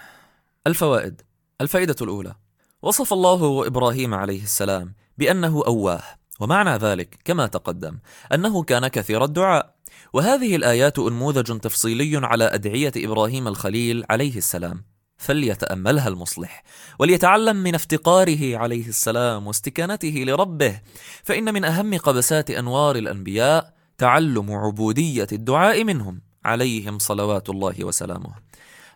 الفوائد 0.66 1.22
الفائدة 1.60 1.96
الأولى. 2.02 2.34
وصف 2.82 3.12
الله 3.12 3.66
إبراهيم 3.66 4.14
عليه 4.14 4.42
السلام 4.42 4.94
بأنه 5.18 5.62
أواه. 5.66 6.02
ومعنى 6.40 6.76
ذلك 6.76 7.18
كما 7.24 7.46
تقدم 7.46 7.98
أنه 8.34 8.62
كان 8.62 8.88
كثير 8.88 9.24
الدعاء. 9.24 9.76
وهذه 10.12 10.56
الآيات 10.56 10.98
أنموذج 10.98 11.58
تفصيلي 11.58 12.26
على 12.26 12.44
أدعية 12.44 12.92
إبراهيم 12.96 13.48
الخليل 13.48 14.04
عليه 14.10 14.36
السلام. 14.36 14.84
فليتأملها 15.16 16.08
المصلح. 16.08 16.62
وليتعلم 16.98 17.56
من 17.56 17.74
افتقاره 17.74 18.56
عليه 18.56 18.88
السلام 18.88 19.46
واستكانته 19.46 20.24
لربه. 20.26 20.80
فإن 21.24 21.54
من 21.54 21.64
أهم 21.64 21.98
قبسات 21.98 22.50
أنوار 22.50 22.96
الأنبياء 22.96 23.72
تعلم 23.98 24.52
عبودية 24.52 25.26
الدعاء 25.32 25.84
منهم. 25.84 26.22
عليهم 26.44 26.98
صلوات 26.98 27.50
الله 27.50 27.84
وسلامه. 27.84 28.34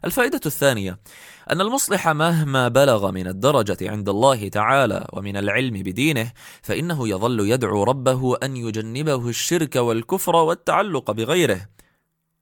الفائدة 0.05 0.41
الثانية 0.47 0.99
أن 1.51 1.61
المصلح 1.61 2.09
مهما 2.09 2.69
بلغ 2.69 3.11
من 3.11 3.27
الدرجة 3.27 3.91
عند 3.91 4.09
الله 4.09 4.49
تعالى 4.49 5.07
ومن 5.13 5.37
العلم 5.37 5.83
بدينه 5.83 6.33
فإنه 6.63 7.09
يظل 7.09 7.51
يدعو 7.51 7.83
ربه 7.83 8.37
أن 8.43 8.57
يجنبه 8.57 9.29
الشرك 9.29 9.77
والكفر 9.77 10.37
والتعلق 10.37 11.11
بغيره. 11.11 11.69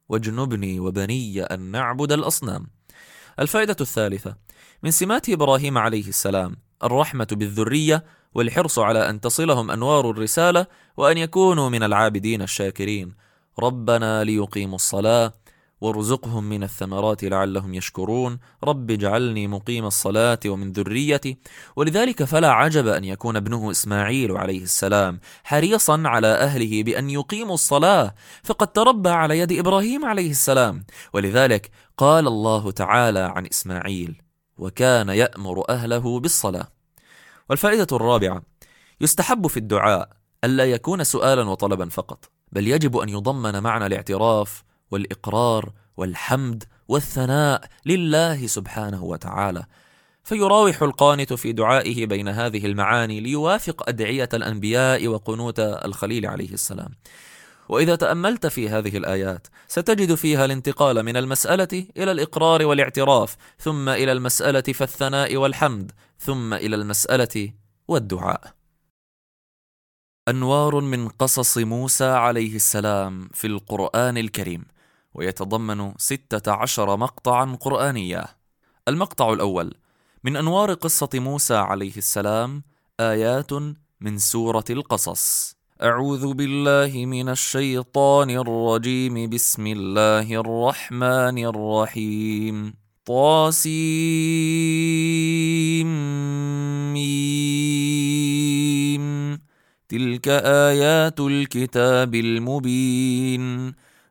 واجنبني 0.09 0.81
وبني 0.81 1.43
أن 1.43 1.61
نعبد 1.61 2.13
الأصنام. 2.13 2.67
الفائدة 3.41 3.77
الثالثة 3.81 4.37
من 4.83 4.91
سمات 4.91 5.29
إبراهيم 5.29 5.79
عليه 5.79 6.09
السلام 6.09 6.57
الرحمة 6.85 7.29
بالذرية 7.33 8.05
والحرص 8.35 8.79
على 8.79 9.11
أن 9.11 9.21
تصلهم 9.21 9.71
أنوار 9.71 10.11
الرسالة 10.11 10.67
وأن 10.97 11.19
يكونوا 11.19 11.69
من 11.69 11.83
العابدين 11.83 12.43
الشاكرين. 12.43 13.15
ربنا 13.59 14.25
ليقيموا 14.25 14.75
الصلاة 14.75 15.33
وارزقهم 15.81 16.45
من 16.45 16.63
الثمرات 16.63 17.25
لعلهم 17.25 17.75
يشكرون. 17.75 18.39
رب 18.65 18.91
اجعلني 18.91 19.47
مقيم 19.47 19.87
الصلاة 19.87 20.39
ومن 20.47 20.73
ذريتي. 20.73 21.39
ولذلك 21.77 22.25
فلا 22.25 22.51
عجب 22.51 22.87
أن 22.87 23.05
يكون 23.05 23.37
ابنه 23.37 23.71
إسماعيل 23.71 24.33
عليه 24.37 24.63
السلام 24.63 25.21
حريصا 25.45 26.03
على 26.05 26.27
أهله 26.27 26.83
بأن 26.83 27.11
يقيموا 27.11 27.55
الصلاة 27.55 28.15
فقد 28.45 28.73
تربى 28.73 29.11
على 29.11 29.39
يد 29.39 29.53
إبراهيم 29.53 30.05
عليه 30.05 30.31
السلام. 30.31 30.85
ولذلك 31.13 31.71
قال 31.97 32.27
الله 32.27 32.71
تعالى 32.71 33.21
عن 33.21 33.47
إسماعيل 33.47 34.23
وكان 34.59 35.09
يأمر 35.09 35.71
أهله 35.71 36.21
بالصلاة. 36.21 36.69
والفائدة 37.51 37.87
الرابعة 37.93 38.43
يستحب 39.01 39.47
في 39.47 39.57
الدعاء 39.57 40.09
ألا 40.45 40.65
يكون 40.65 41.05
سؤالا 41.05 41.43
وطلبا 41.43 41.89
فقط 41.89 42.31
بل 42.53 42.69
يجب 42.69 42.97
أن 42.97 43.09
يضمن 43.09 43.63
معنى 43.63 43.87
الاعتراف 43.87 44.65
والإقرار 44.91 45.73
والحمد 45.97 46.65
والثناء 46.89 47.69
لله 47.87 48.47
سبحانه 48.47 49.05
وتعالى. 49.05 49.65
فيراوح 50.25 50.83
القانت 50.83 51.33
في 51.33 51.53
دعائه 51.53 52.07
بين 52.07 52.29
هذه 52.29 52.67
المعاني 52.67 53.21
ليوافق 53.21 53.89
أدعية 53.89 54.29
الأنبياء 54.35 55.09
وقنوت 55.09 55.61
الخليل 55.61 56.27
عليه 56.27 56.53
السلام. 56.53 56.91
وإذا 57.69 57.97
تأملت 57.97 58.47
في 58.47 58.69
هذه 58.69 58.97
الآيات 58.97 59.47
ستجد 59.69 60.15
فيها 60.15 60.45
الانتقال 60.45 61.03
من 61.03 61.17
المسألة 61.17 61.87
إلى 61.97 62.13
الإقرار 62.13 62.67
والاعتراف 62.67 63.37
ثم 63.59 63.89
إلى 63.89 64.13
المسألة 64.13 64.61
فالثناء 64.61 65.37
والحمد 65.37 65.93
ثم 66.19 66.55
إلى 66.55 66.77
المسألة 66.77 67.53
والدعاء. 67.89 68.55
أنوار 70.29 70.81
من 70.81 71.09
قصص 71.09 71.59
موسى 71.59 72.05
عليه 72.05 72.57
السلام 72.57 73.29
في 73.35 73.47
القرآن 73.47 74.19
الكريم. 74.19 74.65
ويتضمن 75.19 75.93
ستة 75.97 76.53
عشر 76.53 76.97
مقطعا 76.97 77.57
قرآنيا 77.61 78.25
المقطع 78.89 79.33
الأول. 79.33 79.75
من 80.25 80.37
أنوار 80.37 80.75
قصة 80.75 81.09
موسى 81.15 81.55
عليه 81.55 81.97
السلام 81.97 82.63
آيات 83.01 83.53
من 84.01 84.19
سورة 84.19 84.65
القصص. 84.71 85.57
أعوذ 85.83 86.35
بالله 86.35 87.07
من 87.07 87.29
الشيطان 87.29 88.31
الرجيم. 88.31 89.31
بسم 89.31 89.67
الله 89.67 90.35
الرحمن 90.35 91.39
الرحيم. 91.45 92.75
طاسيم. 93.05 93.69
تلك 99.89 100.29
آيات 100.45 101.21
الكتاب 101.21 102.15
المبين. 102.15 103.75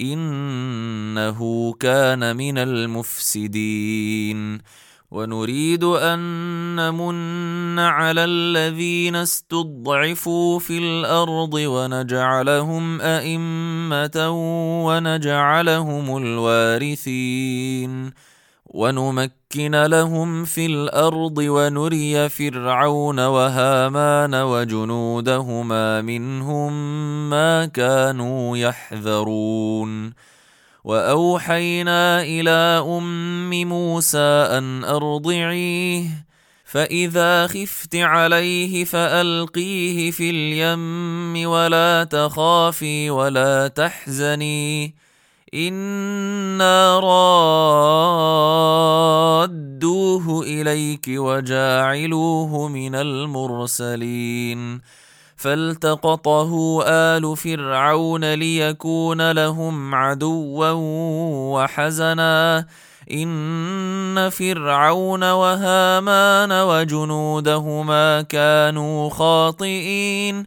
إنه 0.00 1.72
كان 1.72 2.36
من 2.36 2.58
المفسدين. 2.58 4.36
ونريد 5.10 5.84
أن 5.84 6.18
نمن 6.76 7.78
على 7.78 8.24
الذين 8.24 9.16
استضعفوا 9.16 10.58
في 10.58 10.78
الأرض 10.78 11.54
ونجعلهم 11.54 13.00
أئمة 13.00 14.30
ونجعلهم 14.86 16.16
الوارثين. 16.16 18.12
ونمكن 18.66 19.74
لهم 19.74 20.44
في 20.44 20.66
الأرض 20.66 21.38
ونري 21.38 22.28
فرعون 22.28 23.20
وهامان 23.20 24.34
وجنودهما 24.34 26.02
منهم 26.02 26.72
ما 27.30 27.66
كانوا 27.66 28.56
يحذرون 28.56 30.12
واوحينا 30.84 32.22
إلى 32.22 32.84
ام 32.98 33.68
موسى 33.68 34.48
ان 34.58 34.84
ارضعيه 34.84 36.26
فاذا 36.64 37.46
خفت 37.46 37.96
عليه 37.96 38.84
فالقيه 38.84 40.10
في 40.10 40.30
اليم 40.30 41.48
ولا 41.48 42.04
تخافي 42.04 43.10
ولا 43.10 43.68
تحزني 43.68 44.94
أنا 45.56 47.00
رادوه 49.40 50.42
اليك 50.42 51.04
وجاعلوه 51.08 52.68
من 52.68 52.94
المرسلين 52.94 54.80
فالتقطه 55.36 56.82
ال 56.86 57.36
فرعون 57.36 58.34
ليكون 58.34 59.30
لهم 59.30 59.94
عدوا 59.94 60.70
وحزنا 61.54 62.66
ان 63.10 64.30
فرعون 64.30 65.24
وهامان 65.24 66.52
وجنودهما 66.52 68.22
كانوا 68.22 69.10
خاطئين 69.10 70.46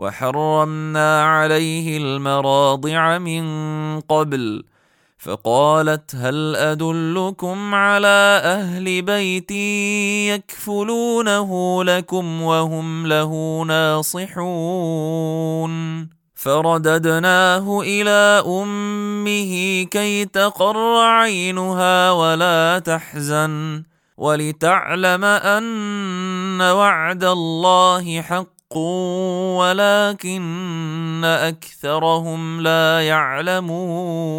وحرمنا 0.00 1.24
عليه 1.24 1.98
المراضع 1.98 3.18
من 3.18 3.44
قبل 4.00 4.64
فقالت 5.18 6.14
هل 6.16 6.56
أدلكم 6.56 7.74
على 7.74 8.40
أهل 8.44 9.02
بيت 9.02 9.50
يكفلونه 10.30 11.84
لكم 11.84 12.42
وهم 12.42 13.06
له 13.06 13.62
ناصحون؟ 13.66 14.90
فرددناه 16.34 17.80
إلى 17.80 18.42
أمه 18.46 19.84
كي 19.84 20.24
تقر 20.24 20.96
عينها 20.96 22.10
ولا 22.10 22.78
تحزن 22.78 23.82
ولتعلم 24.16 25.24
أن 25.24 26.60
وعد 26.60 27.24
الله 27.24 28.22
حق 28.22 28.59
ولكن 29.58 31.24
أكثرهم 31.24 32.60
لا 32.60 33.06
يعلمون 33.08 34.30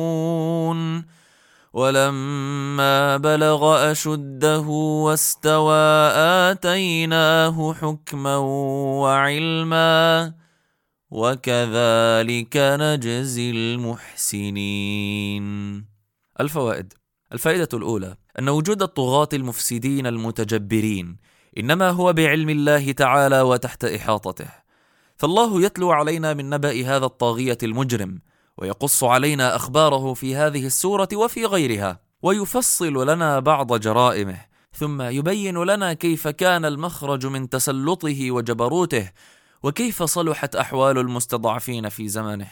ولما 1.73 3.17
بلغ 3.17 3.91
أشده 3.91 4.59
واستوى 5.05 6.11
آتيناه 6.51 7.73
حكما 7.73 8.37
وعلما 9.01 10.33
وكذلك 11.11 12.57
نجزي 12.57 13.51
المحسنين. 13.51 15.45
الفوائد 16.39 16.93
الفائدة 17.33 17.69
الأولى 17.73 18.15
أن 18.39 18.49
وجود 18.49 18.81
الطغاة 18.81 19.29
المفسدين 19.33 20.07
المتجبرين 20.07 21.30
إنما 21.57 21.89
هو 21.89 22.13
بعلم 22.13 22.49
الله 22.49 22.91
تعالى 22.91 23.41
وتحت 23.41 23.85
إحاطته. 23.85 24.47
فالله 25.17 25.61
يتلو 25.61 25.91
علينا 25.91 26.33
من 26.33 26.49
نبأ 26.49 26.85
هذا 26.85 27.05
الطاغية 27.05 27.57
المجرم 27.63 28.21
ويقص 28.57 29.03
علينا 29.03 29.55
أخباره 29.55 30.13
في 30.13 30.35
هذه 30.35 30.65
السورة 30.65 31.09
وفي 31.13 31.45
غيرها 31.45 31.99
ويفصل 32.21 33.09
لنا 33.09 33.39
بعض 33.39 33.79
جرائمه 33.79 34.37
ثم 34.73 35.01
يبين 35.01 35.63
لنا 35.63 35.93
كيف 35.93 36.27
كان 36.27 36.65
المخرج 36.65 37.25
من 37.25 37.49
تسلطه 37.49 38.31
وجبروته 38.31 39.11
وكيف 39.63 40.03
صلحت 40.03 40.55
أحوال 40.55 40.97
المستضعفين 40.97 41.89
في 41.89 42.07
زمنه. 42.07 42.47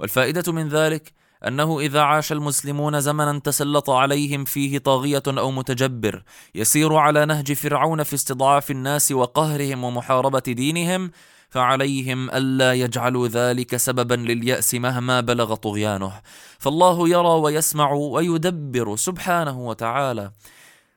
والفائدة 0.00 0.52
من 0.52 0.68
ذلك 0.68 1.12
أنه 1.46 1.80
إذا 1.80 2.00
عاش 2.00 2.32
المسلمون 2.32 3.00
زمنا 3.00 3.38
تسلط 3.38 3.90
عليهم 3.90 4.44
فيه 4.44 4.78
طاغية 4.78 5.22
أو 5.28 5.50
متجبر 5.50 6.22
يسير 6.54 6.94
على 6.94 7.26
نهج 7.26 7.52
فرعون 7.52 8.02
في 8.02 8.14
استضعاف 8.14 8.70
الناس 8.70 9.12
وقهرهم 9.12 9.84
ومحاربة 9.84 10.42
دينهم 10.46 11.10
فعليهم 11.50 12.30
ألا 12.30 12.72
يجعلوا 12.72 13.28
ذلك 13.28 13.76
سببا 13.76 14.14
لليأس 14.14 14.74
مهما 14.74 15.20
بلغ 15.20 15.54
طغيانه. 15.54 16.12
فالله 16.58 17.08
يرى 17.08 17.28
ويسمع 17.28 17.92
ويدبر 17.92 18.96
سبحانه 18.96 19.58
وتعالى. 19.58 20.32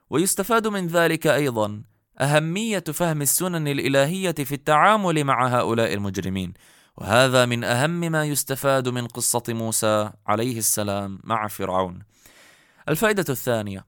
ويستفاد 0.09 0.67
من 0.67 0.87
ذلك 0.87 1.27
أيضا 1.27 1.81
أهمية 2.19 2.83
فهم 2.93 3.21
السنن 3.21 3.67
الإلهية 3.67 4.31
في 4.31 4.51
التعامل 4.51 5.23
مع 5.23 5.47
هؤلاء 5.47 5.93
المجرمين. 5.93 6.53
وهذا 6.97 7.45
من 7.45 7.63
أهم 7.63 7.99
ما 7.99 8.25
يستفاد 8.25 8.89
من 8.89 9.07
قصة 9.07 9.43
موسى 9.49 10.11
عليه 10.27 10.57
السلام 10.57 11.19
مع 11.23 11.47
فرعون. 11.47 11.99
الفائدة 12.89 13.25
الثانية 13.29 13.85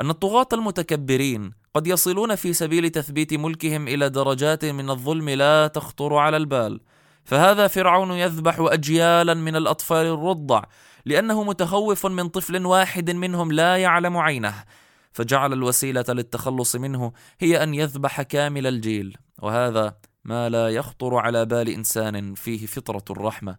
أن 0.00 0.10
الطغاة 0.10 0.48
المتكبرين 0.52 1.52
قد 1.74 1.86
يصلون 1.86 2.34
في 2.34 2.52
سبيل 2.52 2.90
تثبيت 2.90 3.34
ملكهم 3.34 3.88
إلى 3.88 4.08
درجات 4.08 4.64
من 4.64 4.90
الظلم 4.90 5.30
لا 5.30 5.66
تخطر 5.66 6.14
على 6.14 6.36
البال. 6.36 6.80
فهذا 7.24 7.66
فرعون 7.66 8.10
يذبح 8.10 8.56
أجيالا 8.60 9.34
من 9.34 9.56
الأطفال 9.56 10.06
الرضع 10.06 10.62
لأنه 11.04 11.44
متخوف 11.44 12.06
من 12.06 12.28
طفل 12.28 12.66
واحد 12.66 13.10
منهم 13.10 13.52
لا 13.52 13.76
يعلم 13.76 14.16
عينه. 14.16 14.64
فجعل 15.12 15.52
الوسيلة 15.52 16.04
للتخلص 16.08 16.76
منه 16.76 17.12
هي 17.40 17.62
أن 17.62 17.74
يذبح 17.74 18.22
كامل 18.22 18.66
الجيل. 18.66 19.16
وهذا 19.38 19.96
ما 20.26 20.48
لا 20.48 20.68
يخطر 20.68 21.14
على 21.14 21.44
بال 21.44 21.68
إنسان 21.68 22.34
فيه 22.34 22.66
فطرة 22.66 23.04
الرحمة. 23.10 23.56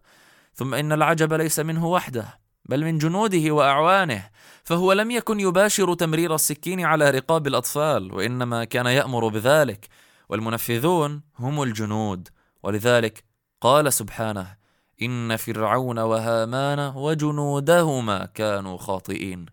ثم 0.54 0.74
إن 0.74 0.92
العجب 0.92 1.32
ليس 1.32 1.60
منه 1.60 1.86
وحده 1.86 2.38
بل 2.64 2.84
من 2.84 2.98
جنوده 2.98 3.50
وأعوانه 3.50 4.30
فهو 4.64 4.92
لم 4.92 5.10
يكن 5.10 5.40
يباشر 5.40 5.94
تمرير 5.94 6.34
السكين 6.34 6.84
على 6.84 7.10
رقاب 7.10 7.46
الأطفال 7.46 8.12
وإنما 8.14 8.64
كان 8.64 8.86
يأمر 8.86 9.28
بذلك. 9.28 9.88
والمنفذون 10.28 11.22
هم 11.38 11.62
الجنود. 11.62 12.28
ولذلك 12.62 13.24
قال 13.60 13.92
سبحانه 13.92 14.56
إن 15.02 15.36
فرعون 15.36 15.98
وهامان 15.98 16.92
وجنودهما 16.96 18.24
كانوا 18.26 18.76
خاطئين. 18.76 19.46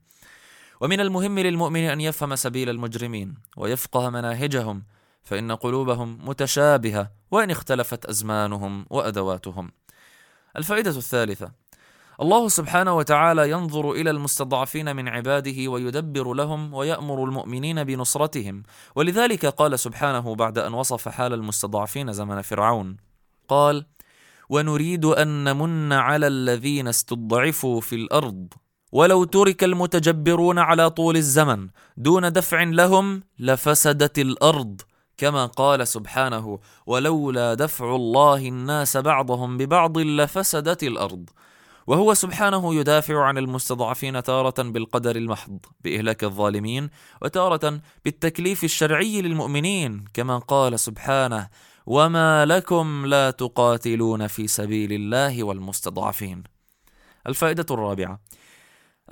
ومن 0.81 0.99
المهم 0.99 1.39
للمؤمن 1.39 1.83
أن 1.83 2.01
يفهم 2.01 2.35
سبيل 2.35 2.69
المجرمين 2.69 3.33
ويفقه 3.57 4.09
مناهجهم 4.09 4.83
فإن 5.25 5.51
قلوبهم 5.51 6.19
متشابهة 6.27 7.11
وإن 7.31 7.51
اختلفت 7.51 8.05
أزمانهم 8.05 8.85
وأدواتهم. 8.89 9.71
الفائدة 10.57 10.89
الثالثة 10.89 11.51
الله 12.21 12.47
سبحانه 12.49 12.97
وتعالى 12.97 13.49
ينظر 13.49 13.91
إلى 13.91 14.09
المستضعفين 14.09 14.95
من 14.95 15.07
عباده 15.07 15.67
ويدبر 15.67 16.33
لهم 16.33 16.73
ويأمر 16.73 17.23
المؤمنين 17.23 17.83
بنصرتهم. 17.83 18.63
ولذلك 18.95 19.45
قال 19.45 19.79
سبحانه 19.79 20.35
بعد 20.35 20.57
أن 20.57 20.73
وصف 20.73 21.09
حال 21.09 21.33
المستضعفين 21.33 22.13
زمن 22.13 22.41
فرعون 22.41 22.97
قال 23.47 23.85
ونريد 24.49 25.05
أن 25.05 25.43
نمن 25.43 25.93
على 25.93 26.27
الذين 26.27 26.87
استضعفوا 26.87 27.81
في 27.81 27.95
الأرض. 27.95 28.53
ولو 28.91 29.23
ترك 29.23 29.63
المتجبرون 29.63 30.59
على 30.59 30.89
طول 30.89 31.17
الزمن 31.17 31.69
دون 31.97 32.33
دفع 32.33 32.63
لهم 32.63 33.23
لفسدت 33.39 34.19
الأرض 34.19 34.81
كما 35.17 35.45
قال 35.45 35.87
سبحانه 35.87 36.59
ولولا 36.85 37.53
دفع 37.53 37.95
الله 37.95 38.47
الناس 38.47 38.97
بعضهم 38.97 39.57
ببعض 39.57 39.97
لفسدت 39.97 40.83
الأرض. 40.83 41.29
وهو 41.87 42.13
سبحانه 42.13 42.75
يدافع 42.75 43.23
عن 43.23 43.37
المستضعفين 43.37 44.23
تارة 44.23 44.63
بالقدر 44.63 45.15
المحض 45.15 45.59
بإهلاك 45.83 46.23
الظالمين 46.23 46.89
وتارة 47.21 47.81
بالتكليف 48.05 48.63
الشرعي 48.63 49.21
للمؤمنين 49.21 50.05
كما 50.13 50.37
قال 50.37 50.79
سبحانه 50.79 51.49
وما 51.85 52.45
لكم 52.45 53.05
لا 53.05 53.31
تقاتلون 53.31 54.27
في 54.27 54.47
سبيل 54.47 54.93
الله 54.93 55.43
والمستضعفين. 55.43 56.43
الفائدة 57.27 57.65
الرابعة 57.71 58.19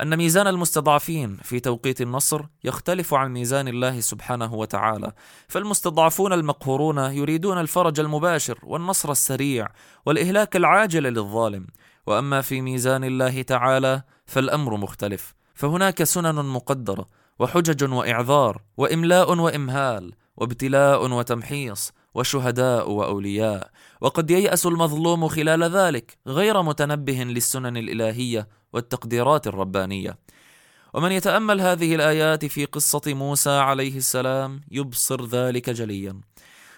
أن 0.02 0.16
ميزان 0.16 0.46
المستضعفين 0.46 1.36
في 1.36 1.60
توقيت 1.60 2.00
النصر 2.00 2.42
يختلف 2.64 3.14
عن 3.14 3.32
ميزان 3.32 3.68
الله 3.68 4.00
سبحانه 4.00 4.54
وتعالى، 4.54 5.12
فالمستضعفون 5.48 6.32
المقهورون 6.32 6.98
يريدون 6.98 7.60
الفرج 7.60 8.00
المباشر 8.00 8.58
والنصر 8.62 9.10
السريع 9.10 9.68
والإهلاك 10.06 10.56
العاجل 10.56 11.02
للظالم، 11.02 11.66
وأما 12.06 12.40
في 12.40 12.60
ميزان 12.60 13.04
الله 13.04 13.42
تعالى 13.42 14.02
فالأمر 14.26 14.76
مختلف. 14.76 15.34
فهناك 15.54 16.02
سنن 16.02 16.44
مقدرة 16.44 17.06
وحجج 17.38 17.92
وإعذار 17.92 18.62
وإملاء 18.76 19.38
وإمهال 19.38 20.14
وابتلاء 20.36 21.12
وتمحيص 21.12 21.92
وشهداء 22.14 22.90
وأولياء. 22.90 23.70
وقد 24.00 24.30
ييأس 24.30 24.66
المظلوم 24.66 25.28
خلال 25.28 25.62
ذلك 25.62 26.18
غير 26.26 26.62
متنبه 26.62 27.24
للسنن 27.24 27.76
الإلهية 27.76 28.48
والتقديرات 28.74 29.46
الربانية. 29.46 30.18
ومن 30.94 31.12
يتأمل 31.12 31.60
هذه 31.60 31.94
الآيات 31.94 32.44
في 32.44 32.64
قصة 32.64 33.02
موسى 33.06 33.50
عليه 33.50 33.96
السلام 33.96 34.60
يبصر 34.70 35.26
ذلك 35.26 35.70
جليا. 35.70 36.20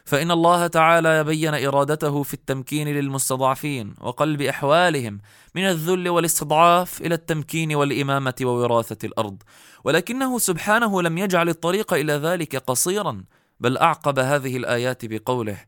فإن 0.05 0.30
الله 0.30 0.66
تعالى 0.66 1.24
بين 1.24 1.55
إرادته 1.55 2.22
في 2.22 2.34
التمكين 2.34 2.88
للمستضعفين 2.88 3.94
وقلب 4.01 4.42
أحوالهم 4.42 5.20
من 5.55 5.62
الذل 5.62 6.09
والاستضعاف 6.09 7.01
إلى 7.01 7.14
التمكين 7.14 7.74
والإمامة 7.74 8.34
ووراثة 8.42 9.07
الأرض. 9.07 9.42
ولكنه 9.84 10.38
سبحانه 10.38 11.03
لم 11.03 11.18
يجعل 11.18 11.49
الطريق 11.49 11.94
إلى 11.94 12.12
ذلك 12.12 12.57
قصيرا 12.57 13.24
بل 13.61 13.78
أعقب 13.78 14.18
هذه 14.18 14.57
الآيات 14.57 15.05
بقوله 15.05 15.59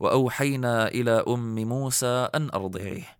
وأوحينا 0.00 0.88
إلى 0.88 1.24
أم 1.28 1.54
موسى 1.54 2.28
أن 2.34 2.50
أرضعيه 2.54 3.17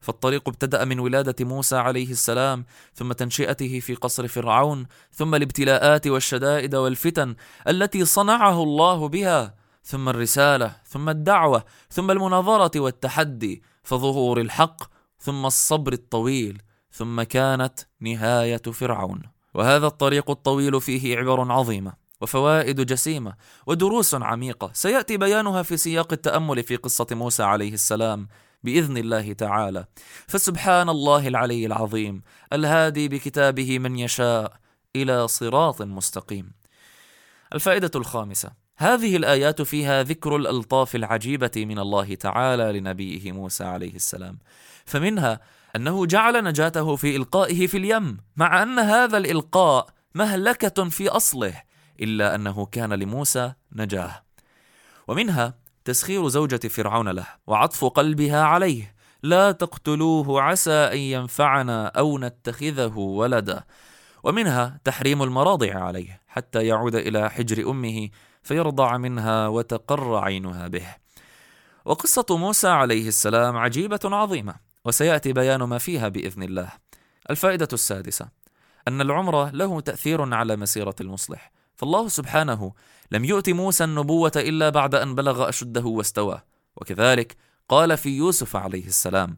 فالطريق 0.00 0.48
ابتدأ 0.48 0.84
من 0.84 1.00
ولادة 1.00 1.44
موسى 1.44 1.76
عليه 1.76 2.10
السلام 2.10 2.64
ثم 2.94 3.12
تنشئته 3.12 3.80
في 3.80 3.94
قصر 3.94 4.28
فرعون 4.28 4.86
ثم 5.12 5.34
الابتلاءات 5.34 6.06
والشدائد 6.06 6.74
والفتن 6.74 7.34
التي 7.68 8.04
صنعه 8.04 8.62
الله 8.62 9.08
بها 9.08 9.54
ثم 9.84 10.08
الرسالة 10.08 10.76
ثم 10.86 11.08
الدعوة 11.08 11.64
ثم 11.90 12.10
المناظرة 12.10 12.80
والتحدي 12.80 13.62
فظهور 13.82 14.40
الحق 14.40 14.82
ثم 15.18 15.46
الصبر 15.46 15.92
الطويل 15.92 16.62
ثم 16.92 17.22
كانت 17.22 17.80
نهاية 18.00 18.62
فرعون. 18.72 19.22
وهذا 19.54 19.86
الطريق 19.86 20.30
الطويل 20.30 20.80
فيه 20.80 21.18
عبر 21.18 21.52
عظيمة 21.52 21.92
وفوائد 22.20 22.80
جسيمة 22.80 23.34
ودروس 23.66 24.14
عميقة. 24.14 24.70
سيأتي 24.72 25.16
بيانها 25.16 25.62
في 25.62 25.76
سياق 25.76 26.12
التأمل 26.12 26.62
في 26.62 26.76
قصة 26.76 27.06
موسى 27.10 27.42
عليه 27.42 27.72
السلام. 27.72 28.28
بإذن 28.62 28.96
الله 28.96 29.32
تعالى. 29.32 29.84
فسبحان 30.26 30.88
الله 30.88 31.28
العلي 31.28 31.66
العظيم 31.66 32.22
الهادي 32.52 33.08
بكتابه 33.08 33.78
من 33.78 33.98
يشاء 33.98 34.52
إلى 34.96 35.28
صراط 35.28 35.82
مستقيم. 35.82 36.52
الفائدة 37.54 37.90
الخامسة 37.94 38.50
هذه 38.76 39.16
الآيات 39.16 39.62
فيها 39.62 40.02
ذكر 40.02 40.36
الألطاف 40.36 40.96
العجيبة 40.96 41.50
من 41.56 41.78
الله 41.78 42.14
تعالى 42.14 42.80
لنبيه 42.80 43.32
موسى 43.32 43.64
عليه 43.64 43.94
السلام. 43.94 44.38
فمنها 44.84 45.40
أنه 45.76 46.06
جعل 46.06 46.44
نجاته 46.44 46.96
في 46.96 47.16
إلقائه 47.16 47.66
في 47.66 47.76
اليم 47.76 48.16
مع 48.36 48.62
أن 48.62 48.78
هذا 48.78 49.18
الإلقاء 49.18 49.86
مهلكة 50.14 50.88
في 50.88 51.08
أصله 51.08 51.62
إلا 52.00 52.34
أنه 52.34 52.66
كان 52.66 52.92
لموسى 52.92 53.52
نجاة. 53.72 54.22
ومنها 55.08 55.54
تسخير 55.84 56.28
زوجة 56.28 56.68
فرعون 56.68 57.08
له 57.08 57.26
وعطف 57.46 57.84
قلبها 57.84 58.42
عليه. 58.42 58.94
لا 59.22 59.52
تقتلوه 59.52 60.42
عسى 60.42 60.72
أن 60.72 60.98
ينفعنا 60.98 61.86
أو 61.86 62.18
نتخذه 62.18 62.98
ولدا. 62.98 63.64
ومنها 64.24 64.80
تحريم 64.84 65.22
المراضع 65.22 65.84
عليه 65.84 66.20
حتى 66.28 66.66
يعود 66.66 66.94
إلى 66.94 67.30
حجر 67.30 67.70
أمه 67.70 68.08
فيرضع 68.42 68.96
منها 68.96 69.48
وتقر 69.48 70.16
عينها 70.16 70.68
به. 70.68 70.86
وقصة 71.84 72.26
موسى 72.30 72.68
عليه 72.68 73.08
السلام 73.08 73.56
عجيبة 73.56 74.00
عظيمة 74.04 74.54
وسيأتي 74.84 75.32
بيان 75.32 75.62
ما 75.62 75.78
فيها 75.78 76.08
بإذن 76.08 76.42
الله. 76.42 76.72
الفائدة 77.30 77.68
السادسة 77.72 78.28
أن 78.88 79.00
العمر 79.00 79.50
له 79.50 79.80
تأثير 79.80 80.34
على 80.34 80.56
مسيرة 80.56 80.94
المصلح. 81.00 81.52
فالله 81.76 82.08
سبحانه 82.08 82.72
لم 83.12 83.24
يؤت 83.24 83.50
موسى 83.50 83.84
النبوة 83.84 84.32
إلا 84.36 84.68
بعد 84.68 84.94
أن 84.94 85.14
بلغ 85.14 85.48
أشده 85.48 85.84
واستوى 85.84 86.42
وكذلك 86.76 87.36
قال 87.68 87.96
في 87.96 88.16
يوسف 88.16 88.56
عليه 88.56 88.86
السلام 88.86 89.36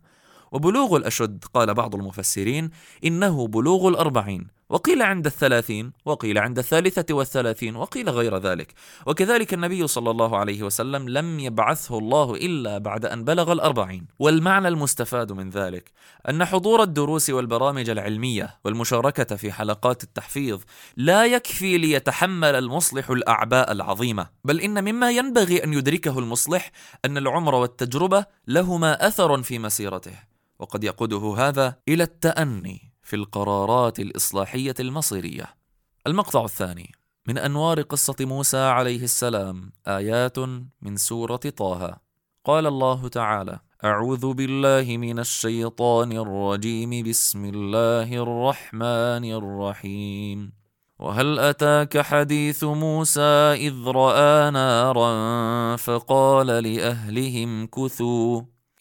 وبلوغ 0.53 0.97
الأشد 0.97 1.45
قال 1.55 1.75
بعض 1.75 1.95
المفسرين 1.95 2.71
إنه 3.05 3.47
بلوغ 3.47 3.89
الأربعين. 3.89 4.47
وقيل 4.73 5.03
عند 5.03 5.27
الثلاثين 5.27 5.93
وقيل 6.05 6.39
عند 6.39 6.59
الثالثة 6.59 7.15
والثلاثين 7.15 7.77
وقيل 7.77 8.11
غير 8.11 8.39
ذلك. 8.39 8.75
وكذلك 9.07 9.55
النبي 9.55 9.87
صلى 9.87 10.11
الله 10.11 10.37
عليه 10.37 10.63
وسلم 10.63 11.09
لم 11.09 11.41
يبعثه 11.41 11.99
الله 11.99 12.35
إلا 12.35 12.79
بعد 12.79 13.07
أن 13.07 13.25
بلغ 13.25 13.53
الأربعين. 13.53 14.07
والمعنى 14.19 14.69
المستفاد 14.69 15.33
من 15.33 15.51
ذلك 15.51 15.93
أن 16.29 16.45
حضور 16.45 16.83
الدروس 16.83 17.31
والبرامج 17.31 17.91
العلمية 17.91 18.59
والمشاركة 18.65 19.37
في 19.37 19.53
حلقات 19.53 20.05
التحفيظ 20.05 20.61
لا 20.97 21.27
يكفي 21.27 21.79
ليتحمل 21.79 22.55
المصلح 22.55 23.11
الأعباء 23.11 23.73
العظيمة 23.73 24.27
بل 24.45 24.61
إن 24.61 24.85
مما 24.85 25.11
ينبغي 25.11 25.65
أن 25.65 25.73
يدركه 25.73 26.19
المصلح 26.19 26.71
أن 27.05 27.19
العمر 27.19 27.55
والتجربة 27.55 28.27
لهما 28.49 29.07
أثر 29.07 29.43
في 29.43 29.59
مسيرته. 29.59 30.15
وقد 30.59 30.85
يقوده 30.85 31.35
هذا 31.39 31.77
إلى 31.89 32.03
التأني. 32.03 32.92
في 33.13 33.17
القرارات 33.17 34.01
الإصلاحية 34.01 34.75
المصيرية. 34.81 35.45
المقطع 36.07 36.45
الثاني 36.45 36.93
من 37.29 37.39
أنوار 37.39 37.83
قصة 37.83 38.15
موسى 38.21 38.59
عليه 38.59 39.03
السلام 39.05 39.73
آيات 39.87 40.39
من 40.83 40.97
سورة 40.97 41.37
طه. 41.37 42.01
قال 42.45 42.67
الله 42.67 43.09
تعالى: 43.09 43.59
أعوذ 43.85 44.33
بالله 44.33 44.97
من 44.97 45.19
الشيطان 45.19 46.13
الرجيم 46.13 47.09
بسم 47.09 47.45
الله 47.45 48.09
الرحمن 48.23 49.25
الرحيم. 49.33 50.53
وهل 50.99 51.39
أتاك 51.39 51.99
حديث 51.99 52.65
موسى 52.65 53.43
إذ 53.69 53.87
رأى 53.87 54.51
نارا 54.51 55.77
فقال 55.77 56.47
لأهلهم 56.47 57.67
كثوا 57.67 58.43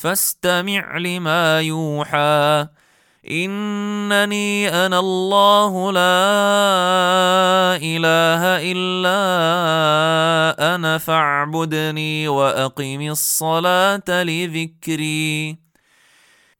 فاستمع 0.00 0.98
لما 0.98 1.60
يوحى. 1.60 2.66
إنني 3.30 4.68
أنا 4.86 4.98
الله 4.98 5.92
لا 5.92 6.16
إله 7.76 8.72
إلا 8.72 9.14
أنا 10.74 10.98
فاعبدني 10.98 12.28
وأقم 12.28 13.00
الصلاة 13.10 14.22
لذكري. 14.22 15.56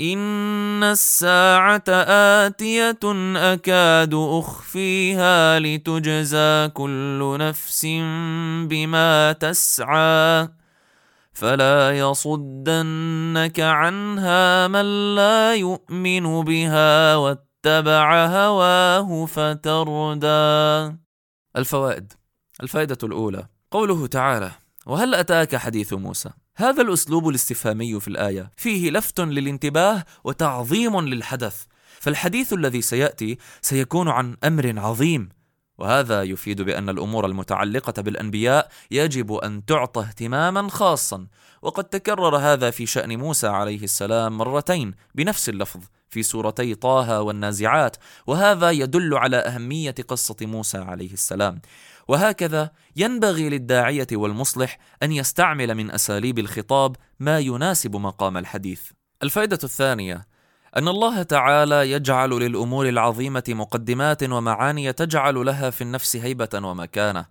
إن 0.01 0.83
الساعة 0.83 1.89
آتية 1.89 3.01
أكاد 3.37 4.15
أخفيها 4.15 5.59
لتجزى 5.59 6.69
كل 6.69 7.37
نفس 7.41 7.87
بما 8.69 9.33
تسعى. 9.33 10.60
فلا 11.41 11.99
يصدنك 11.99 13.61
عنها 13.61 14.69
من 14.69 15.15
لا 15.15 15.55
يؤمن 15.55 16.45
بها 16.45 17.17
واتبع 17.17 18.27
هواه 18.27 19.27
فتردى. 19.27 20.97
الفوائد. 21.57 22.13
الفائدة 22.63 22.99
الأولى. 23.03 23.47
قوله 23.71 24.07
تعالى 24.07 24.51
وهل 24.87 25.15
أتاك 25.15 25.57
حديث 25.57 25.93
موسى؟ 25.93 26.31
هذا 26.57 26.83
الأسلوب 26.83 27.29
الاستفهامي 27.29 28.01
في 28.01 28.09
الآية. 28.09 28.51
فيه 28.57 28.91
لفت 28.91 29.21
للانتباه 29.21 30.05
وتعظيم 30.25 31.01
للحدث. 31.01 31.65
فالحديث 32.01 32.53
الذي 32.53 32.81
سيأتي 32.81 33.39
سيكون 33.61 34.09
عن 34.09 34.37
أمر 34.45 34.79
عظيم. 34.79 35.29
وهذا 35.81 36.23
يفيد 36.23 36.63
بأن 36.63 36.89
الأمور 36.89 37.27
المتعلقة 37.27 38.03
بالأنبياء 38.03 38.69
يجب 38.91 39.33
أن 39.33 39.65
تعطى 39.65 40.01
اهتماما 40.01 40.69
خاصا. 40.69 41.27
وقد 41.63 41.85
تكرر 41.85 42.37
هذا 42.37 42.71
في 42.71 42.87
شأن 42.87 43.19
موسى 43.19 43.47
عليه 43.47 43.85
السلام 43.85 44.39
مرتين 44.39 44.95
بنفس 45.15 45.49
اللفظ 45.49 45.81
في 46.11 46.23
سورتي 46.23 46.75
طه 46.75 47.21
والنازعات 47.23 47.97
وهذا 48.27 48.71
يدل 48.71 49.15
على 49.15 49.37
أهمية 49.37 49.95
قصة 50.09 50.37
موسى 50.43 50.79
عليه 50.79 51.13
السلام. 51.13 51.61
وهكذا 52.09 52.71
ينبغي 52.97 53.49
للداعية 53.49 54.07
والمصلح 54.13 54.79
أن 55.03 55.13
يستعمل 55.13 55.75
من 55.75 55.91
أساليب 55.91 56.39
الخطاب 56.39 56.97
ما 57.21 57.39
يناسب 57.39 57.97
مقام 57.97 58.37
الحديث. 58.37 58.83
الفائدة 59.23 59.59
الثانية 59.65 60.30
أن 60.77 60.89
الله 60.89 61.23
تعالى 61.23 61.91
يجعل 61.91 62.31
للأمور 62.31 62.89
العظيمة 62.89 63.45
مقدمات 63.49 64.23
ومعاني 64.23 64.93
تجعل 64.93 65.47
لها 65.47 65.71
في 65.71 65.81
النفس 65.81 66.17
هيبة 66.17 66.49
ومكانة. 66.55 67.27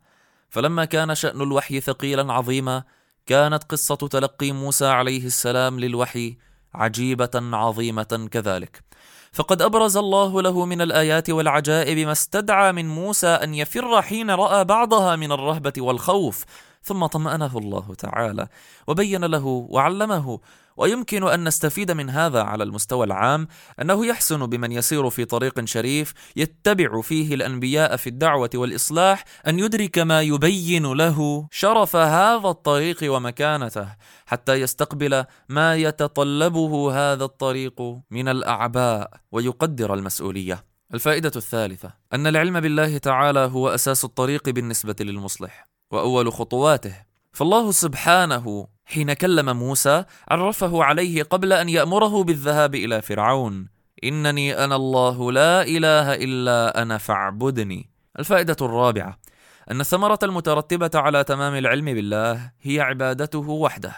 فلما 0.50 0.86
كان 0.86 1.16
شأن 1.16 1.42
الوحي 1.42 1.80
ثقيلا 1.80 2.34
عظيما 2.34 2.84
كانت 3.26 3.64
قصة 3.64 3.96
تلقي 3.96 4.52
موسى 4.52 4.86
عليه 4.86 5.26
السلام 5.26 5.80
للوحي 5.80 6.38
عجيبة 6.74 7.30
عظيمة 7.36 8.28
كذلك. 8.32 8.84
فقد 9.32 9.62
أبرز 9.62 9.98
الله 9.98 10.42
له 10.42 10.66
من 10.66 10.82
الآيات 10.82 11.30
والعجائب 11.30 11.98
ما 11.98 12.12
استدعى 12.12 12.72
من 12.72 12.88
موسى 12.88 13.28
أن 13.28 13.54
يفر 13.54 14.02
حين 14.02 14.32
رأى 14.32 14.66
بعضها 14.66 15.16
من 15.16 15.32
الرهبة 15.32 15.74
والخوف 15.78 16.46
ثم 16.84 17.06
طمأنه 17.06 17.58
الله 17.58 17.96
تعالى 17.98 18.48
وبين 18.88 19.26
له 19.26 19.46
وعلمه 19.46 20.40
ويمكن 20.80 21.28
أن 21.28 21.48
نستفيد 21.48 21.92
من 21.92 22.10
هذا 22.10 22.42
على 22.42 22.64
المستوى 22.64 23.06
العام 23.06 23.48
أنه 23.82 24.06
يحسن 24.06 24.46
بمن 24.46 24.72
يسير 24.72 25.10
في 25.10 25.26
طريق 25.26 25.66
شريف 25.66 26.14
يتبع 26.36 27.02
فيه 27.02 27.36
الأنبياء 27.36 27.96
في 27.96 28.08
الدعوة 28.08 28.50
والإصلاح 28.56 29.24
أن 29.48 29.60
يدرك 29.60 30.00
ما 30.00 30.22
يبين 30.22 30.94
له 30.94 31.48
شرف 31.52 31.96
هذا 31.96 32.50
الطريق 32.50 32.98
ومكانته 33.04 33.88
حتى 34.26 34.54
يستقبل 34.54 35.26
ما 35.50 35.76
يتطلبه 35.76 36.92
هذا 36.94 37.24
الطريق 37.24 37.82
من 38.12 38.28
الأعباء 38.28 39.12
ويقدر 39.32 39.94
المسؤولية. 39.94 40.66
الفائدة 40.94 41.32
الثالثة 41.36 41.94
أن 42.14 42.28
العلم 42.28 42.60
بالله 42.60 42.98
تعالى 42.98 43.40
هو 43.40 43.70
أساس 43.70 44.06
الطريق 44.06 44.50
بالنسبة 44.50 44.96
للمصلح. 45.00 45.70
وأول 45.92 46.34
خطواته. 46.34 46.96
فالله 47.34 47.72
سبحانه 47.72 48.68
حين 48.86 49.14
كلم 49.14 49.58
موسى 49.58 50.04
عرفه 50.32 50.84
عليه 50.84 51.24
قبل 51.24 51.54
أن 51.54 51.70
يأمره 51.70 52.24
بالذهاب 52.24 52.76
إلى 52.76 53.02
فرعون. 53.02 53.68
إنني 54.04 54.64
أنا 54.64 54.76
الله 54.76 55.32
لا 55.32 55.62
إله 55.62 56.14
إلا 56.14 56.82
أنا 56.82 56.98
فاعبدني. 56.98 57.90
الفائدة 58.20 58.58
الرابعة. 58.62 59.20
أن 59.72 59.82
الثمرة 59.82 60.20
المترتبة 60.24 60.92
على 60.96 61.24
تمام 61.24 61.56
العلم 61.56 61.86
بالله 61.86 62.52
هي 62.62 62.82
عبادته 62.82 63.50
وحده. 63.50 63.96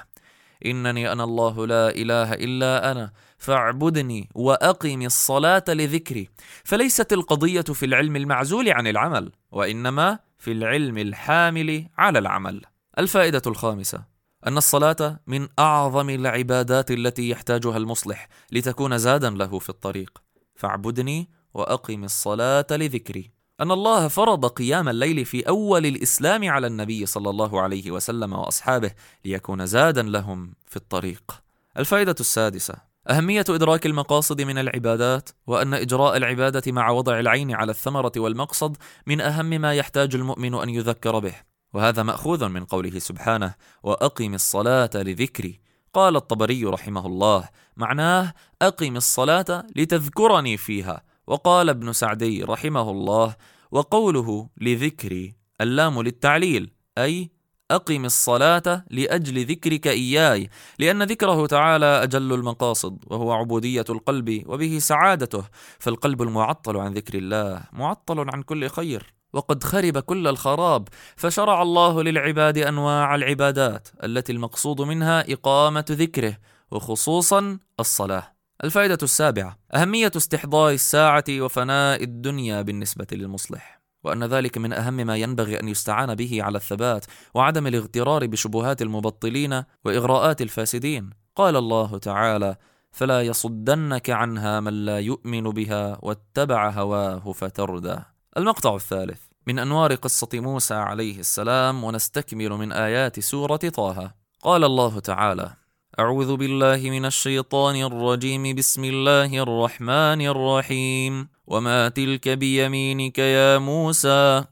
إنني 0.65 1.11
أنا 1.11 1.23
الله 1.23 1.67
لا 1.67 1.89
إله 1.89 2.33
إلا 2.33 2.91
أنا 2.91 3.11
فاعبدني 3.37 4.29
وأقم 4.35 5.01
الصلاة 5.01 5.63
لذكري. 5.67 6.29
فليست 6.63 7.13
القضية 7.13 7.61
في 7.61 7.85
العلم 7.85 8.15
المعزول 8.15 8.69
عن 8.69 8.87
العمل 8.87 9.31
وإنما 9.51 10.19
في 10.41 10.51
العلم 10.51 10.97
الحامل 10.97 11.87
على 11.97 12.19
العمل. 12.19 12.61
الفائدة 12.99 13.41
الخامسة 13.47 14.03
أن 14.47 14.57
الصلاة 14.57 15.19
من 15.27 15.47
أعظم 15.59 16.09
العبادات 16.09 16.91
التي 16.91 17.29
يحتاجها 17.29 17.77
المصلح 17.77 18.27
لتكون 18.51 18.97
زادا 18.97 19.29
له 19.29 19.59
في 19.59 19.69
الطريق. 19.69 20.21
فاعبدني 20.55 21.29
وأقم 21.53 22.03
الصلاة 22.03 22.65
لذكري. 22.71 23.31
أن 23.59 23.71
الله 23.71 24.07
فرض 24.07 24.45
قيام 24.45 24.89
الليل 24.89 25.25
في 25.25 25.47
أول 25.47 25.85
الإسلام 25.85 26.49
على 26.49 26.67
النبي 26.67 27.05
صلى 27.05 27.29
الله 27.29 27.61
عليه 27.61 27.91
وسلم 27.91 28.33
وأصحابه 28.33 28.91
ليكون 29.25 29.65
زادا 29.65 30.03
لهم 30.03 30.53
في 30.65 30.75
الطريق. 30.75 31.41
الفائدة 31.77 32.15
السادسة 32.19 32.90
أهمية 33.09 33.45
إدراك 33.49 33.85
المقاصد 33.85 34.41
من 34.41 34.57
العبادات 34.57 35.29
وأن 35.47 35.73
إجراء 35.73 36.17
العبادة 36.17 36.71
مع 36.71 36.89
وضع 36.89 37.19
العين 37.19 37.51
على 37.51 37.71
الثمرة 37.71 38.11
والمقصد 38.17 38.77
من 39.07 39.21
أهم 39.21 39.45
ما 39.45 39.73
يحتاج 39.73 40.15
المؤمن 40.15 40.53
أن 40.53 40.69
يذكر 40.69 41.19
به. 41.19 41.33
وهذا 41.73 42.03
مأخوذ 42.03 42.47
من 42.47 42.65
قوله 42.65 42.99
سبحانه 42.99 43.53
وأقم 43.83 44.33
الصلاة 44.33 44.89
لذكري 44.95 45.59
قال 45.93 46.15
الطبري 46.15 46.65
رحمه 46.65 47.05
الله 47.05 47.49
معناه 47.77 48.33
أقم 48.61 48.97
الصلاة 48.97 49.63
لتذكرني 49.75 50.57
فيها 50.57 51.03
وقال 51.27 51.69
ابن 51.69 51.93
سعدي 51.93 52.43
رحمه 52.43 52.91
الله 52.91 53.35
وقوله 53.71 54.49
لذكري 54.57 55.35
اللام 55.61 56.01
للتعليل 56.01 56.71
أي 56.97 57.31
أقم 57.75 58.05
الصلاة 58.05 58.85
لأجل 58.89 59.45
ذكرك 59.45 59.87
إياي 59.87 60.49
لأن 60.79 61.03
ذكره 61.03 61.47
تعالى 61.47 62.03
أجل 62.03 62.33
المقاصد 62.33 62.97
وهو 63.07 63.31
عبودية 63.31 63.85
القلب 63.89 64.43
وبه 64.47 64.79
سعادته 64.79 65.43
فالقلب 65.79 66.21
المعطل 66.21 66.77
عن 66.77 66.93
ذكر 66.93 67.17
الله 67.17 67.63
معطل 67.73 68.29
عن 68.29 68.43
كل 68.43 68.69
خير 68.69 69.13
وقد 69.33 69.63
خرب 69.63 69.97
كل 69.99 70.27
الخراب 70.27 70.87
فشرع 71.15 71.61
الله 71.61 72.03
للعباد 72.03 72.57
أنواع 72.57 73.15
العبادات 73.15 73.87
التي 74.03 74.31
المقصود 74.31 74.81
منها 74.81 75.33
إقامة 75.33 75.85
ذكره 75.89 76.37
وخصوصا 76.71 77.59
الصلاة. 77.79 78.35
الفائدة 78.63 78.97
السابعة 79.03 79.57
أهمية 79.73 80.11
استحضار 80.17 80.69
الساعة 80.69 81.23
وفناء 81.29 82.03
الدنيا 82.03 82.61
بالنسبة 82.61 83.07
للمصلح. 83.11 83.80
وأن 84.03 84.23
ذلك 84.23 84.57
من 84.57 84.73
أهم 84.73 84.93
ما 84.93 85.15
ينبغي 85.15 85.59
أن 85.59 85.67
يستعان 85.67 86.15
به 86.15 86.43
على 86.43 86.57
الثبات 86.57 87.05
وعدم 87.33 87.67
الاغترار 87.67 88.27
بشبهات 88.27 88.81
المبطلين 88.81 89.63
وإغراءات 89.85 90.41
الفاسدين. 90.41 91.09
قال 91.35 91.55
الله 91.55 91.97
تعالى 91.97 92.55
فلا 92.91 93.21
يصدنك 93.21 94.09
عنها 94.09 94.59
من 94.59 94.85
لا 94.85 94.99
يؤمن 94.99 95.43
بها 95.43 95.97
واتبع 96.01 96.69
هواه 96.69 97.31
فتردى. 97.31 97.99
المقطع 98.37 98.75
الثالث 98.75 99.21
من 99.47 99.59
أنوار 99.59 99.95
قصة 99.95 100.29
موسى 100.33 100.73
عليه 100.73 101.19
السلام 101.19 101.83
ونستكمل 101.83 102.49
من 102.49 102.71
آيات 102.71 103.19
سورة 103.19 103.55
طه. 103.57 104.11
قال 104.41 104.63
الله 104.63 104.99
تعالى 104.99 105.60
أعوذ 105.99 106.35
بالله 106.35 106.89
من 106.89 107.05
الشيطان 107.05 107.75
الرجيم. 107.75 108.55
بسم 108.55 108.83
الله 108.83 109.43
الرحمن 109.43 110.21
الرحيم. 110.21 111.27
وما 111.47 111.89
تلك 111.89 112.29
بيمينك 112.29 113.19
يا 113.19 113.57
موسى؟ 113.57 114.43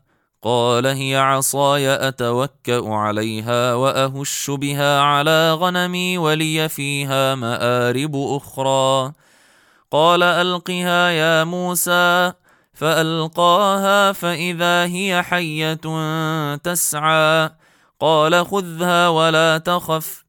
قال 0.44 0.86
هي 0.86 1.16
عصاي 1.16 2.08
أتوكأ 2.08 2.90
عليها 2.90 3.74
وأهش 3.74 4.50
بها 4.50 5.02
على 5.02 5.54
غنمي 5.54 6.18
ولي 6.18 6.70
فيها 6.70 7.36
مآرب 7.36 8.16
أخرى. 8.16 9.14
قال 9.92 10.24
ألقها 10.24 11.10
يا 11.10 11.44
موسى. 11.44 12.34
فألقاها 12.74 14.12
فإذا 14.12 14.86
هي 14.86 15.24
حية 15.24 15.80
تسعى. 16.56 17.50
قال 18.00 18.46
خذها 18.46 19.08
ولا 19.08 19.58
تخف. 19.58 20.29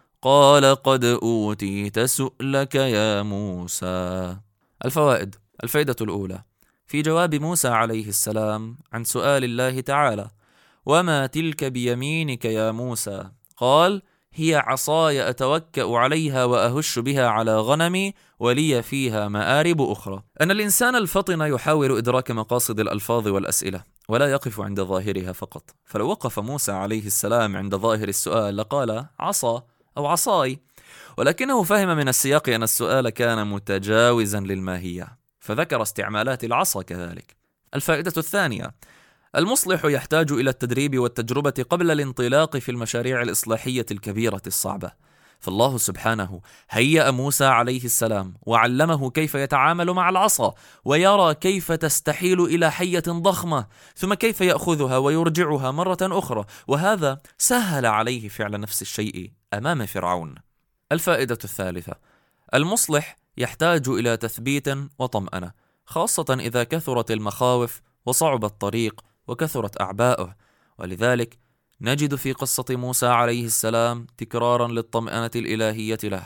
قال 0.21 0.75
قد 0.75 1.05
أوتيت 1.05 1.99
سؤلك 1.99 2.75
يا 2.75 3.21
موسى. 3.21 4.37
الفوائد 4.85 5.35
الفائدة 5.63 5.95
الأولى 6.01 6.43
في 6.87 7.01
جواب 7.01 7.35
موسى 7.35 7.67
عليه 7.67 8.07
السلام 8.07 8.77
عن 8.93 9.03
سؤال 9.03 9.43
الله 9.43 9.81
تعالى 9.81 10.29
وما 10.85 11.25
تلك 11.25 11.63
بيمينك 11.63 12.45
يا 12.45 12.71
موسى؟ 12.71 13.31
قال 13.57 14.01
هي 14.33 14.55
عصاي 14.55 15.29
أتوكأ 15.29 15.97
عليها 15.97 16.45
وأهش 16.45 16.99
بها 16.99 17.27
على 17.27 17.59
غنمي 17.59 18.13
ولي 18.39 18.83
فيها 18.83 19.27
مآرب 19.27 19.81
أخرى. 19.81 20.23
أن 20.41 20.51
الإنسان 20.51 20.95
الفطن 20.95 21.41
يحاول 21.41 21.97
إدراك 21.97 22.31
مقاصد 22.31 22.79
الألفاظ 22.79 23.27
والأسئلة 23.27 23.83
ولا 24.09 24.31
يقف 24.31 24.59
عند 24.59 24.81
ظاهرها 24.81 25.31
فقط. 25.31 25.63
فلو 25.85 26.09
وقف 26.09 26.39
موسى 26.39 26.71
عليه 26.71 27.05
السلام 27.05 27.57
عند 27.57 27.75
ظاهر 27.75 28.07
السؤال 28.07 28.57
لقال 28.57 29.05
عصا. 29.19 29.63
أو 29.97 30.07
عصاي. 30.07 30.59
ولكنه 31.17 31.63
فهم 31.63 31.97
من 31.97 32.07
السياق 32.07 32.49
أن 32.49 32.63
السؤال 32.63 33.09
كان 33.09 33.47
متجاوزا 33.47 34.39
للماهية 34.39 35.17
فذكر 35.39 35.81
استعمالات 35.81 36.43
العصا 36.43 36.81
كذلك. 36.81 37.35
الفائدة 37.75 38.13
الثانية 38.17 38.75
المصلح 39.35 39.85
يحتاج 39.85 40.31
إلى 40.31 40.49
التدريب 40.49 40.99
والتجربة 40.99 41.65
قبل 41.69 41.91
الانطلاق 41.91 42.57
في 42.57 42.71
المشاريع 42.71 43.21
الإصلاحية 43.21 43.85
الكبيرة 43.91 44.41
الصعبة. 44.47 44.91
فالله 45.39 45.77
سبحانه 45.77 46.41
هيأ 46.69 47.11
موسى 47.11 47.45
عليه 47.45 47.85
السلام 47.85 48.33
وعلمه 48.41 49.09
كيف 49.09 49.35
يتعامل 49.35 49.91
مع 49.91 50.09
العصا 50.09 50.53
ويرى 50.85 51.33
كيف 51.33 51.71
تستحيل 51.71 52.41
إلى 52.41 52.71
حية 52.71 53.03
ضخمة 53.07 53.67
ثم 53.95 54.13
كيف 54.13 54.41
يأخذها 54.41 54.97
ويرجعها 54.97 55.71
مرة 55.71 55.97
أخرى. 56.01 56.45
وهذا 56.67 57.21
سهل 57.37 57.85
عليه 57.85 58.29
فعل 58.29 58.59
نفس 58.59 58.81
الشيء. 58.81 59.31
أمام 59.53 59.85
فرعون. 59.85 60.35
الفائدة 60.91 61.37
الثالثة 61.43 61.95
المصلح 62.53 63.15
يحتاج 63.37 63.89
إلى 63.89 64.17
تثبيت 64.17 64.67
وطمأنة 64.99 65.51
خاصة 65.85 66.37
إذا 66.39 66.63
كثرت 66.63 67.11
المخاوف 67.11 67.81
وصعب 68.05 68.45
الطريق 68.45 69.01
وكثرت 69.27 69.81
أعباؤه. 69.81 70.35
ولذلك 70.77 71.39
نجد 71.81 72.15
في 72.15 72.31
قصة 72.33 72.65
موسى 72.69 73.07
عليه 73.07 73.45
السلام 73.45 74.07
تكرارا 74.17 74.67
للطمأنة 74.67 75.31
الإلهية 75.35 75.99
له 76.03 76.23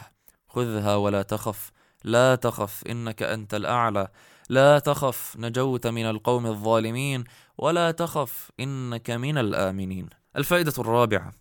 خذها 0.48 0.96
ولا 0.96 1.22
تخف 1.22 1.72
لا 2.04 2.36
تخف 2.36 2.84
إنك 2.88 3.24
أنت 3.24 3.54
الأعلى. 3.54 4.08
لا 4.50 4.80
تخف 4.80 5.36
نجوت 5.40 5.88
من 5.88 6.06
القوم 6.06 6.46
الظالمين. 6.46 7.24
ولا 7.58 7.92
تخف 7.92 8.52
إنك 8.60 9.12
من 9.12 9.38
الآمنين. 9.38 10.10
الفائدة 10.38 10.74
الرابعة 10.78 11.32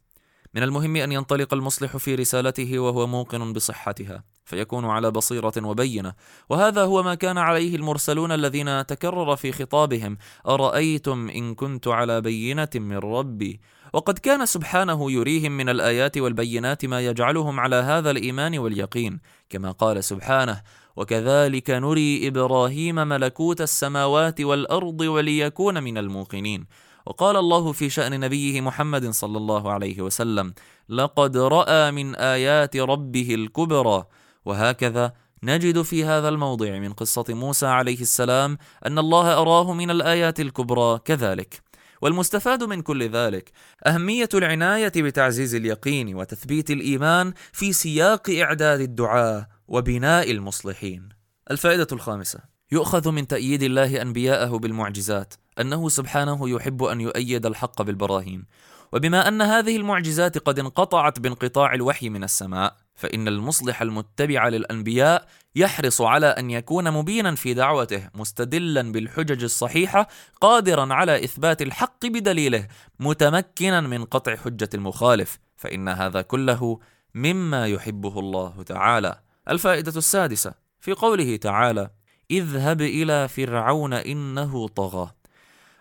من 0.54 0.62
المهم 0.62 0.96
أن 0.96 1.12
ينطلق 1.12 1.54
المصلح 1.54 1.96
في 1.96 2.14
رسالته 2.14 2.78
وهو 2.78 3.06
موقن 3.06 3.52
بصحتها 3.52 4.24
فيكون 4.44 4.84
على 4.84 5.10
بصيرة 5.10 5.52
وبينة. 5.62 6.14
وهذا 6.48 6.82
هو 6.82 7.02
ما 7.02 7.14
كان 7.14 7.38
عليه 7.38 7.76
المرسلون 7.76 8.32
الذين 8.32 8.86
تكرر 8.86 9.36
في 9.36 9.52
خطابهم 9.52 10.16
أرأيتم 10.46 11.30
إن 11.30 11.54
كنت 11.54 11.88
على 11.88 12.20
بينة 12.20 12.68
من 12.74 12.96
ربي؟ 12.96 13.60
وقد 13.92 14.18
كان 14.18 14.46
سبحانه 14.46 15.12
يريهم 15.12 15.52
من 15.52 15.68
الآيات 15.68 16.18
والبينات 16.18 16.84
ما 16.84 17.00
يجعلهم 17.00 17.60
على 17.60 17.76
هذا 17.76 18.10
الإيمان 18.10 18.58
واليقين 18.58 19.20
كما 19.50 19.70
قال 19.70 20.04
سبحانه 20.04 20.62
وكذلك 20.96 21.70
نري 21.70 22.28
إبراهيم 22.28 22.94
ملكوت 22.94 23.60
السماوات 23.60 24.40
والأرض 24.40 25.00
وليكون 25.00 25.82
من 25.82 25.98
الموقنين 25.98 26.66
وقال 27.06 27.36
الله 27.36 27.72
في 27.72 27.90
شأن 27.90 28.20
نبيه 28.20 28.60
محمد 28.60 29.10
صلى 29.10 29.38
الله 29.38 29.72
عليه 29.72 30.02
وسلم 30.02 30.54
لقد 30.88 31.36
رأى 31.36 31.90
من 31.90 32.14
آيات 32.14 32.76
ربه 32.76 33.34
الكبرى 33.34 34.04
وهكذا 34.44 35.12
نجد 35.42 35.82
في 35.82 36.04
هذا 36.04 36.28
الموضع 36.28 36.78
من 36.78 36.92
قصة 36.92 37.24
موسى 37.28 37.66
عليه 37.66 38.00
السلام 38.00 38.58
أن 38.86 38.98
الله 38.98 39.42
أراه 39.42 39.72
من 39.72 39.90
الآيات 39.90 40.40
الكبرى 40.40 40.98
كذلك 41.04 41.62
والمستفاد 42.02 42.64
من 42.64 42.82
كل 42.82 43.08
ذلك 43.08 43.52
أهمية 43.86 44.28
العناية 44.34 44.92
بتعزيز 44.96 45.54
اليقين 45.54 46.14
وتثبيت 46.14 46.70
الإيمان 46.70 47.32
في 47.52 47.72
سياق 47.72 48.30
إعداد 48.30 48.80
الدعاء 48.80 49.48
وبناء 49.68 50.30
المصلحين. 50.30 51.08
الفائدة 51.50 51.86
الخامسة: 51.92 52.53
يؤخذ 52.74 53.10
من 53.10 53.26
تأييد 53.26 53.62
الله 53.62 54.02
أنبياءه 54.02 54.58
بالمعجزات 54.58 55.34
أنه 55.60 55.88
سبحانه 55.88 56.50
يحب 56.50 56.82
أن 56.82 57.00
يؤيد 57.00 57.46
الحق 57.46 57.82
بالبراهين، 57.82 58.44
وبما 58.92 59.28
أن 59.28 59.42
هذه 59.42 59.76
المعجزات 59.76 60.38
قد 60.38 60.58
انقطعت 60.58 61.20
بانقطاع 61.20 61.74
الوحي 61.74 62.08
من 62.08 62.24
السماء، 62.24 62.76
فإن 62.94 63.28
المصلح 63.28 63.82
المتبع 63.82 64.48
للأنبياء 64.48 65.26
يحرص 65.56 66.00
على 66.00 66.26
أن 66.26 66.50
يكون 66.50 66.90
مبينا 66.90 67.34
في 67.34 67.54
دعوته 67.54 68.08
مستدلا 68.14 68.92
بالحجج 68.92 69.42
الصحيحة 69.42 70.08
قادرا 70.40 70.94
على 70.94 71.24
إثبات 71.24 71.62
الحق 71.62 72.06
بدليله 72.06 72.68
متمكنا 73.00 73.80
من 73.80 74.04
قطع 74.04 74.36
حجة 74.36 74.68
المخالف. 74.74 75.38
فإن 75.56 75.88
هذا 75.88 76.22
كله 76.22 76.78
مما 77.14 77.66
يحبه 77.66 78.20
الله 78.20 78.62
تعالى. 78.62 79.20
الفائدة 79.48 79.92
السادسة 79.96 80.54
في 80.80 80.92
قوله 80.92 81.36
تعالى 81.36 81.90
اذهب 82.30 82.80
إلى 82.80 83.28
فرعون 83.28 83.92
إنه 83.92 84.68
طغى. 84.68 85.10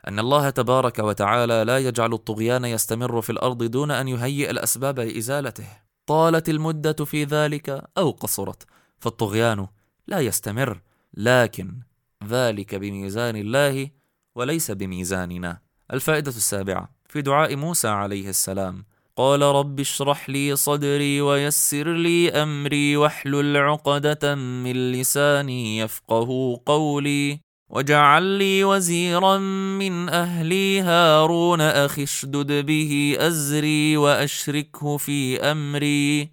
أن 0.08 0.20
الله 0.20 0.50
تبارك 0.50 1.00
وتعالى 1.00 1.64
لا 1.64 1.78
يجعل 1.78 2.14
الطغيان 2.14 2.66
يستمر 2.66 3.22
في 3.22 3.30
الأرض 3.30 3.64
دون 3.64 3.92
أن 3.92 4.08
يهيئ 4.08 4.50
الأسباب 4.50 5.00
لإزالته. 5.00 5.68
طالت 6.06 6.50
المدة 6.50 7.06
في 7.06 7.24
ذلك 7.24 7.84
أو 7.98 8.12
قصرت 8.12 8.64
فالطغيان 9.00 9.68
لا 10.08 10.20
يستمر 10.20 10.82
لكن 11.14 11.80
ذلك 12.24 12.76
بميزان 12.76 13.36
الله 13.36 13.90
وليس 14.36 14.72
بميزاننا. 14.72 15.62
الفائدة 15.94 16.32
السابعة 16.32 16.90
في 17.10 17.22
دعاء 17.22 17.56
موسى 17.56 17.88
عليه 17.88 18.30
السلام 18.30 18.86
قال 19.18 19.42
رب 19.42 19.80
اشرح 19.80 20.30
لي 20.30 20.56
صدري 20.56 21.22
ويسر 21.22 21.94
لي 21.94 22.32
أمري 22.32 22.98
واحلل 22.98 23.58
عقدة 23.58 24.36
من 24.36 24.92
لساني 24.92 25.78
يفقه 25.78 26.60
قولي 26.66 27.40
واجعل 27.70 28.24
لي 28.24 28.64
وزيرا 28.64 29.38
من 29.78 30.10
أهلي 30.10 30.82
هارون 30.82 31.62
أخي 31.62 32.04
اشدد 32.04 32.66
به 32.66 33.18
أزري 33.20 33.98
وأشركه 33.98 34.98
في 34.98 35.42
أمري 35.42 36.32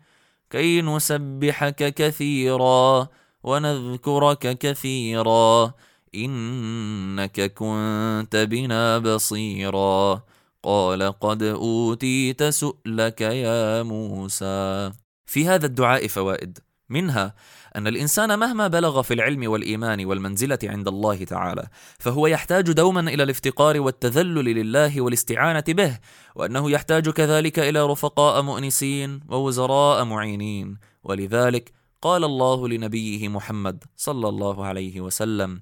كي 0.50 0.82
نسبحك 0.82 1.94
كثيرا 1.94 3.08
ونذكرك 3.42 4.58
كثيرا 4.58 5.72
إنك 6.14 7.40
كنت 7.54 8.36
بنا 8.36 8.98
بصيرا 8.98 10.22
قال 10.62 11.02
قد 11.02 11.42
أوتيت 11.42 12.44
سؤلك 12.44 13.20
يا 13.20 13.82
موسى. 13.82 14.92
في 15.26 15.46
هذا 15.46 15.66
الدعاء 15.66 16.06
فوائد. 16.06 16.58
منها 16.90 17.34
أن 17.76 17.86
الإنسان 17.86 18.38
مهما 18.38 18.68
بلغ 18.68 19.02
في 19.02 19.14
العلم 19.14 19.50
والإيمان 19.50 20.04
والمنزلة 20.04 20.58
عند 20.64 20.88
الله 20.88 21.24
تعالى 21.24 21.68
فهو 21.98 22.26
يحتاج 22.26 22.72
دوما 22.72 23.00
إلى 23.00 23.22
الافتقار 23.22 23.80
والتذلل 23.80 24.44
لله 24.44 25.00
والاستعانة 25.00 25.64
به 25.68 25.98
وأنه 26.34 26.70
يحتاج 26.70 27.08
كذلك 27.08 27.58
إلى 27.58 27.86
رفقاء 27.86 28.42
مؤنسين 28.42 29.20
ووزراء 29.28 30.04
معينين. 30.04 30.78
ولذلك 31.02 31.72
قال 32.02 32.24
الله 32.24 32.68
لنبيه 32.68 33.28
محمد 33.28 33.84
صلى 33.96 34.28
الله 34.28 34.64
عليه 34.64 35.00
وسلم 35.00 35.60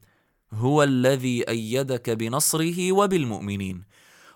هو 0.53 0.83
الذي 0.83 1.49
أيدك 1.49 2.11
بنصره 2.11 2.93
وبالمؤمنين. 2.93 3.85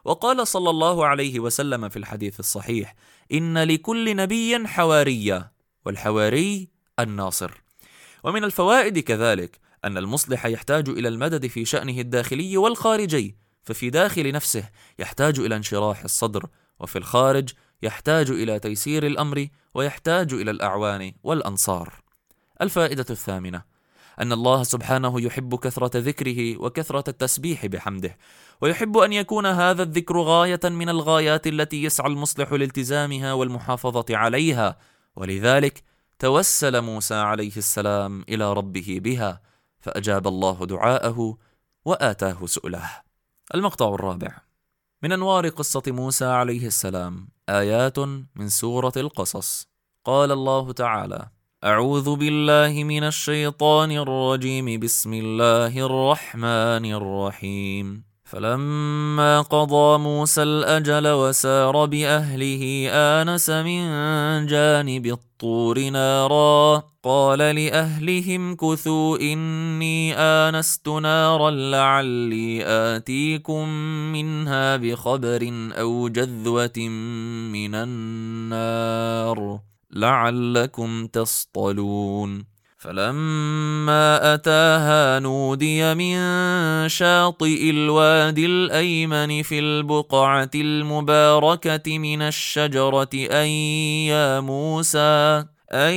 وقال 0.05 0.47
صلى 0.47 0.71
الله 0.71 1.07
عليه 1.07 1.41
وسلم 1.41 1.89
في 1.89 1.97
الحديث 1.97 2.41
الصحيح 2.41 2.95
إن 3.33 3.59
لكل 3.59 4.17
نبي 4.17 4.67
حواريا 4.67 5.51
والحواري 5.87 6.69
الناصر. 6.99 7.63
ومن 8.25 8.45
الفوائد 8.45 8.99
كذلك 8.99 9.61
أن 9.85 9.99
المصلح 9.99 10.47
يحتاج 10.47 10.89
إلى 10.89 11.09
المدد 11.09 11.47
في 11.47 11.65
شأنه 11.65 12.01
الداخلي 12.01 12.57
والخارجي 12.57 13.37
ففي 13.63 13.91
داخل 13.91 14.33
نفسه 14.33 14.69
يحتاج 14.99 15.41
إلى 15.41 15.57
انشراح 15.57 16.05
الصدر 16.05 16.47
وفي 16.81 16.99
الخارج 16.99 17.53
يحتاج 17.83 18.31
إلى 18.31 18.59
تيسير 18.59 19.07
الأمر 19.07 19.49
ويحتاج 19.75 20.33
إلى 20.33 20.51
الأعوان 20.51 21.13
والأنصار. 21.23 22.03
الفائدة 22.61 23.07
الثامنة 23.11 23.72
أن 24.21 24.33
الله 24.33 24.63
سبحانه 24.63 25.21
يحب 25.21 25.55
كثرة 25.55 25.91
ذكره 25.95 26.63
وكثرة 26.63 27.05
التسبيح 27.09 27.67
بحمده 27.67 28.19
ويحب 28.61 28.97
أن 28.97 29.13
يكون 29.13 29.47
هذا 29.47 29.83
الذكر 29.83 30.21
غاية 30.21 30.61
من 30.65 30.89
الغايات 30.89 31.47
التي 31.47 31.83
يسعى 31.83 32.07
المصلح 32.07 32.53
لالتزامها 32.53 33.33
والمحافظة 33.33 34.05
عليها. 34.11 34.79
ولذلك 35.17 35.83
توسل 36.19 36.81
موسى 36.81 37.15
عليه 37.15 37.57
السلام 37.57 38.25
إلى 38.29 38.53
ربه 38.53 39.01
بها 39.03 39.41
فأجاب 39.81 40.27
الله 40.27 40.67
دعاءه 40.67 41.39
وآتاه 41.85 42.47
سؤله. 42.47 42.91
المقطع 43.55 43.95
الرابع. 43.95 44.39
من 45.03 45.13
أنوار 45.13 45.49
قصة 45.49 45.83
موسى 45.87 46.25
عليه 46.25 46.67
السلام 46.67 47.29
آيات 47.49 47.99
من 48.35 48.49
سورة 48.49 48.93
القصص. 48.97 49.69
قال 50.05 50.33
الله 50.33 50.73
تعالى 50.73 51.29
أعوذ 51.65 52.17
بالله 52.17 52.85
من 52.85 53.05
الشيطان 53.05 53.91
الرجيم. 53.91 54.81
بسم 54.81 55.15
الله 55.15 55.87
الرحمن 55.87 56.93
الرحيم. 56.93 58.05
فلما 58.25 59.41
قضى 59.41 59.99
موسى 59.99 60.43
الأجل 60.43 61.09
وسار 61.09 61.85
بأهله 61.85 62.89
آنس 62.91 63.51
من 63.51 63.83
جانب 64.47 65.07
الطور 65.07 65.81
نارا. 65.81 66.83
قال 67.05 67.39
لأهلهم 67.39 68.57
كثوا 68.57 69.19
إني 69.19 70.15
آنست 70.19 70.89
نارا 70.89 71.51
لعلي 71.51 72.65
آتيكم 72.67 73.69
منها 74.13 74.77
بخبر 74.77 75.71
أو 75.79 76.09
جذوة 76.09 76.79
من 77.55 77.75
النار. 77.75 79.59
لعلكم 79.93 81.07
تصطلون. 81.07 82.53
فلما 82.83 84.35
أتاها 84.35 85.19
نودي 85.19 85.95
من 85.95 86.19
شاطئ 86.89 87.71
الوادي 87.71 88.47
الأيمن 88.47 89.43
في 89.43 89.59
البقعة 89.59 90.51
المباركة 90.55 91.99
من 91.99 92.23
الشجرة 92.23 93.11
ان 93.15 93.47
يا 94.11 94.41
موسى 94.41 95.45
أن 95.73 95.95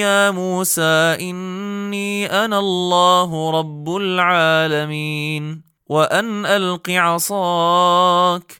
يا 0.00 0.30
موسى 0.30 1.16
إني 1.20 2.26
أنا 2.26 2.58
الله 2.58 3.50
رب 3.50 3.96
العالمين 3.96 5.62
وأن 5.88 6.46
ألق 6.46 6.90
عصاك. 6.90 8.59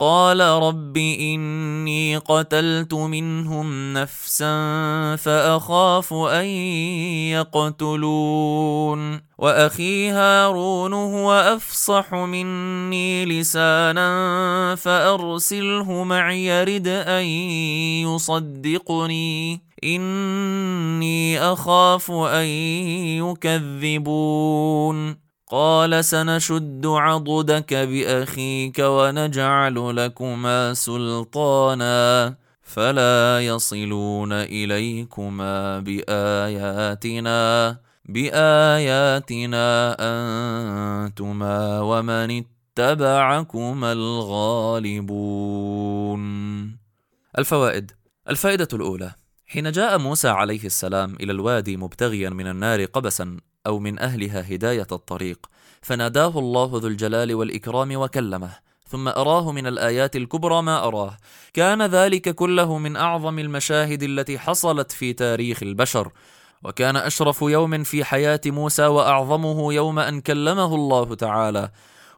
قال 0.00 0.40
رب 0.40 0.96
إني 0.96 2.16
قتلت 2.16 2.94
منهم 2.94 3.92
نفسا 3.92 4.56
فأخاف 5.16 6.12
أن 6.12 6.44
يقتلون. 7.36 9.20
وأخي 9.38 10.08
هارون 10.10 10.92
هو 10.92 11.32
أفصح 11.32 12.14
مني 12.14 13.24
لسانا 13.24 14.74
فأرسله 14.74 16.04
معي 16.04 16.46
يرد 16.46 16.88
أن 16.88 17.24
يصدقني. 18.08 19.60
إني 19.84 21.40
أخاف 21.40 22.10
أن 22.10 22.46
يكذبون. 23.84 25.29
قال 25.50 26.04
سنشد 26.04 26.86
عضدك 26.86 27.74
بأخيك 27.74 28.78
ونجعل 28.78 29.96
لكما 29.96 30.74
سلطانا 30.74 32.34
فلا 32.62 33.40
يصلون 33.40 34.32
إليكما 34.32 35.78
بآياتنا 35.78 37.76
بآياتنا 38.04 39.96
أنتما 40.00 41.80
ومن 41.80 42.44
اتبعكما 42.78 43.92
الغالبون. 43.92 45.00
الفوائد 47.38 47.92
الفائدة 48.28 48.68
الأولى 48.72 49.14
حين 49.46 49.72
جاء 49.72 49.98
موسى 49.98 50.28
عليه 50.28 50.64
السلام 50.64 51.14
إلى 51.20 51.32
الوادي 51.32 51.76
مبتغيا 51.76 52.30
من 52.30 52.46
النار 52.46 52.84
قبسا 52.84 53.36
أو 53.66 53.78
من 53.78 53.98
أهلها 53.98 54.54
هداية 54.54 54.86
الطريق 54.92 55.46
فناداه 55.82 56.38
الله 56.38 56.70
ذو 56.74 56.88
الجلال 56.88 57.34
والإكرام 57.34 57.96
وكلمه 57.96 58.50
ثم 58.90 59.08
أراه 59.08 59.52
من 59.52 59.66
الآيات 59.66 60.16
الكبرى 60.16 60.62
ما 60.62 60.84
أراه. 60.84 61.16
كان 61.52 61.82
ذلك 61.82 62.34
كله 62.34 62.78
من 62.78 62.96
أعظم 62.96 63.38
المشاهد 63.38 64.02
التي 64.02 64.38
حصلت 64.38 64.92
في 64.92 65.12
تاريخ 65.12 65.62
البشر. 65.62 66.12
وكان 66.64 66.96
أشرف 66.96 67.42
يوم 67.42 67.82
في 67.82 68.04
حياة 68.04 68.40
موسى 68.46 68.86
وأعظمه 68.86 69.72
يوم 69.72 69.98
أن 69.98 70.20
كلمه 70.20 70.74
الله 70.74 71.14
تعالى. 71.14 71.70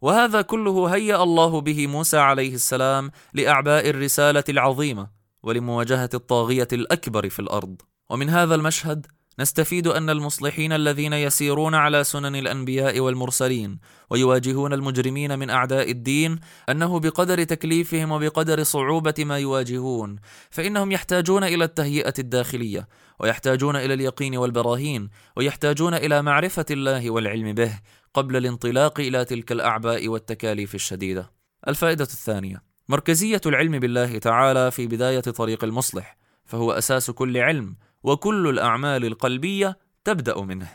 وهذا 0.02 0.42
كله 0.42 0.86
هيأ 0.86 1.22
الله 1.22 1.60
به 1.60 1.86
موسى 1.86 2.18
عليه 2.18 2.54
السلام 2.54 3.10
لأعباء 3.34 3.90
الرسالة 3.90 4.44
العظيمة 4.48 5.08
ولمواجهة 5.42 6.10
الطاغية 6.14 6.68
الأكبر 6.72 7.28
في 7.28 7.38
الأرض. 7.38 7.82
ومن 8.10 8.30
هذا 8.30 8.54
المشهد 8.54 9.06
نستفيد 9.38 9.86
أن 9.86 10.10
المصلحين 10.10 10.72
الذين 10.72 11.12
يسيرون 11.12 11.74
على 11.74 12.04
سنن 12.04 12.36
الأنبياء 12.36 13.00
والمرسلين 13.00 13.78
ويواجهون 14.10 14.72
المجرمين 14.72 15.38
من 15.38 15.50
أعداء 15.50 15.90
الدين 15.90 16.38
أنه 16.68 17.00
بقدر 17.00 17.44
تكليفهم 17.44 18.12
وبقدر 18.12 18.62
صعوبة 18.62 19.14
ما 19.18 19.38
يواجهون 19.38 20.16
فإنهم 20.50 20.92
يحتاجون 20.92 21.44
إلى 21.44 21.64
التهيئة 21.64 22.14
الداخلية 22.18 22.88
ويحتاجون 23.20 23.76
إلى 23.76 23.94
اليقين 23.94 24.36
والبراهين 24.36 25.08
ويحتاجون 25.36 25.94
إلى 25.94 26.22
معرفة 26.22 26.66
الله 26.70 27.10
والعلم 27.10 27.52
به 27.52 27.80
قبل 28.14 28.36
الانطلاق 28.36 29.00
إلى 29.00 29.24
تلك 29.24 29.52
الأعباء 29.52 30.08
والتكاليف 30.08 30.74
الشديدة. 30.74 31.32
الفائدة 31.68 32.04
الثانية 32.04 32.62
مركزية 32.88 33.40
العلم 33.46 33.78
بالله 33.78 34.18
تعالى 34.18 34.70
في 34.70 34.86
بداية 34.86 35.20
طريق 35.20 35.64
المصلح 35.64 36.16
فهو 36.44 36.72
أساس 36.72 37.10
كل 37.10 37.36
علم 37.38 37.76
وكل 38.02 38.48
الأعمال 38.48 39.04
القلبية 39.04 39.78
تبدأ 40.04 40.40
منه. 40.40 40.68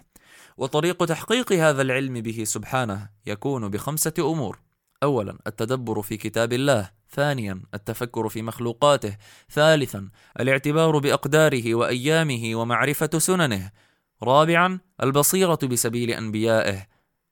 وطريق 0.58 1.06
تحقيق 1.06 1.54
هذا 1.54 1.82
العلم 1.82 2.14
به 2.14 2.44
سبحانه 2.44 3.10
يكون 3.26 3.70
بخمسة 3.70 4.14
أمور. 4.20 4.60
اولا 5.04 5.38
التدبر 5.48 6.02
في 6.02 6.18
كتاب 6.18 6.54
الله. 6.54 6.92
ثانيا 7.10 7.62
التفكر 7.74 8.30
في 8.30 8.42
مخلوقاته. 8.42 9.18
ثالثا 9.52 10.10
الاعتبار 10.40 10.98
بأقداره 10.98 11.76
وأيامه 11.76 12.56
ومعرفة 12.56 13.10
سننه. 13.18 13.72
رابعا 14.24 14.80
البصيرة 15.04 15.60
بسبيل 15.64 16.12
أنبيائه. 16.12 16.88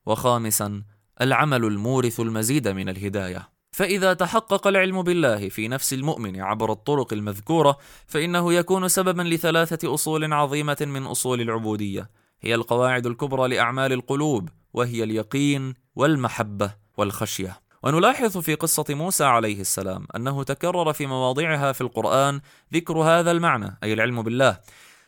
وخامسا 0.06 0.82
العمل 1.20 1.64
المورث 1.64 2.20
المزيد 2.20 2.68
من 2.68 2.88
الهداية. 2.88 3.55
فإذا 3.76 4.14
تحقق 4.14 4.66
العلم 4.66 5.02
بالله 5.02 5.48
في 5.48 5.68
نفس 5.68 5.92
المؤمن 5.92 6.40
عبر 6.40 6.72
الطرق 6.72 7.12
المذكورة 7.12 7.78
فإنه 8.06 8.52
يكون 8.52 8.88
سببا 8.88 9.22
لثلاثة 9.22 9.94
أصول 9.94 10.32
عظيمة 10.32 10.76
من 10.80 11.06
أصول 11.06 11.40
العبودية. 11.40 12.10
هي 12.40 12.54
القواعد 12.54 13.06
الكبرى 13.06 13.48
لأعمال 13.48 13.92
القلوب 13.92 14.48
وهي 14.72 15.04
اليقين 15.04 15.74
والمحبة 15.96 16.74
والخشية. 16.98 17.60
ونلاحظ 17.82 18.38
في 18.38 18.54
قصة 18.54 18.84
موسى 18.90 19.24
عليه 19.24 19.60
السلام 19.60 20.06
أنه 20.16 20.42
تكرر 20.42 20.92
في 20.92 21.06
مواضعها 21.06 21.72
في 21.72 21.80
القرآن 21.80 22.40
ذكر 22.74 22.98
هذا 22.98 23.30
المعنى 23.30 23.78
أي 23.82 23.92
العلم 23.92 24.22
بالله. 24.22 24.58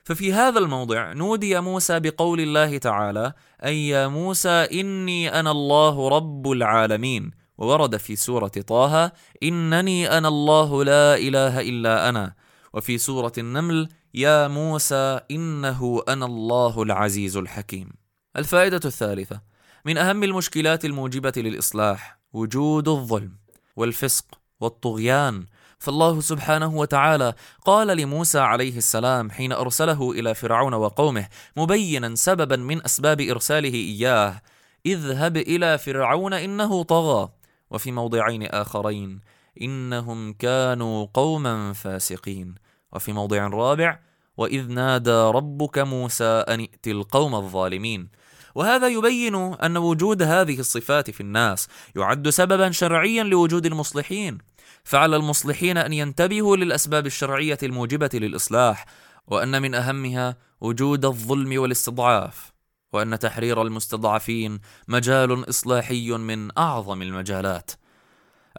ففي 0.04 0.32
هذا 0.32 0.58
الموضع 0.58 1.12
نودي 1.12 1.60
موسى 1.60 2.00
بقول 2.00 2.40
الله 2.40 2.78
تعالى 2.78 3.32
أي 3.64 3.88
يا 3.88 4.08
موسى 4.08 4.68
إني 4.80 5.40
أنا 5.40 5.50
الله 5.50 6.08
رب 6.08 6.50
العالمين. 6.50 7.37
وورد 7.58 7.96
في 7.96 8.16
سورة 8.16 8.48
طه 8.48 9.12
إنني 9.42 10.18
أنا 10.18 10.28
الله 10.28 10.84
لا 10.84 11.16
إله 11.16 11.60
إلا 11.60 12.08
أنا. 12.08 12.34
وفي 12.74 12.98
سورة 12.98 13.32
النمل 13.38 13.88
يا 14.14 14.48
موسى 14.48 15.20
إنه 15.30 16.02
أنا 16.08 16.26
الله 16.26 16.82
العزيز 16.82 17.36
الحكيم. 17.36 17.90
الفائدة 18.36 18.80
الثالثة 18.84 19.40
من 19.84 19.98
أهم 19.98 20.24
المشكلات 20.24 20.84
الموجبة 20.84 21.32
للإصلاح 21.36 22.18
وجود 22.32 22.88
الظلم 22.88 23.32
والفسق 23.76 24.24
والطغيان. 24.60 25.46
فالله 25.78 26.20
سبحانه 26.20 26.76
وتعالى 26.76 27.34
قال 27.64 27.96
لموسى 27.96 28.38
عليه 28.38 28.76
السلام 28.76 29.30
حين 29.30 29.52
أرسله 29.52 30.12
إلى 30.12 30.34
فرعون 30.34 30.74
وقومه 30.74 31.28
مبينا 31.56 32.14
سببا 32.14 32.56
من 32.56 32.84
أسباب 32.84 33.20
إرساله 33.20 33.74
إياه 33.74 34.42
اذهب 34.86 35.36
إلى 35.36 35.78
فرعون 35.78 36.32
إنه 36.34 36.82
طغى. 36.82 37.28
وفي 37.70 37.92
موضعين 37.92 38.42
آخرين. 38.42 39.20
إنهم 39.62 40.32
كانوا 40.32 41.06
قوما 41.14 41.72
فاسقين. 41.72 42.54
وفي 42.92 43.12
موضع 43.12 43.46
رابع 43.46 44.00
وإذ 44.36 44.72
نادى 44.72 45.10
ربك 45.10 45.78
موسى 45.78 46.24
أن 46.24 46.60
ائت 46.60 46.88
القوم 46.88 47.34
الظالمين. 47.34 48.08
وهذا 48.54 48.88
يبين 48.88 49.34
أن 49.34 49.76
وجود 49.76 50.22
هذه 50.22 50.60
الصفات 50.60 51.10
في 51.10 51.20
الناس 51.20 51.68
يعد 51.96 52.28
سببا 52.28 52.70
شرعيا 52.70 53.22
لوجود 53.22 53.66
المصلحين. 53.66 54.38
فعلى 54.84 55.16
المصلحين 55.16 55.76
أن 55.76 55.92
ينتبهوا 55.92 56.56
للأسباب 56.56 57.06
الشرعية 57.06 57.58
الموجبة 57.62 58.10
للإصلاح 58.14 58.86
وأن 59.26 59.62
من 59.62 59.74
أهمها 59.74 60.36
وجود 60.60 61.04
الظلم 61.04 61.60
والاستضعاف. 61.60 62.52
وأن 62.92 63.18
تحرير 63.18 63.62
المستضعفين 63.62 64.60
مجال 64.88 65.48
إصلاحي 65.48 66.10
من 66.12 66.58
أعظم 66.58 67.02
المجالات. 67.02 67.70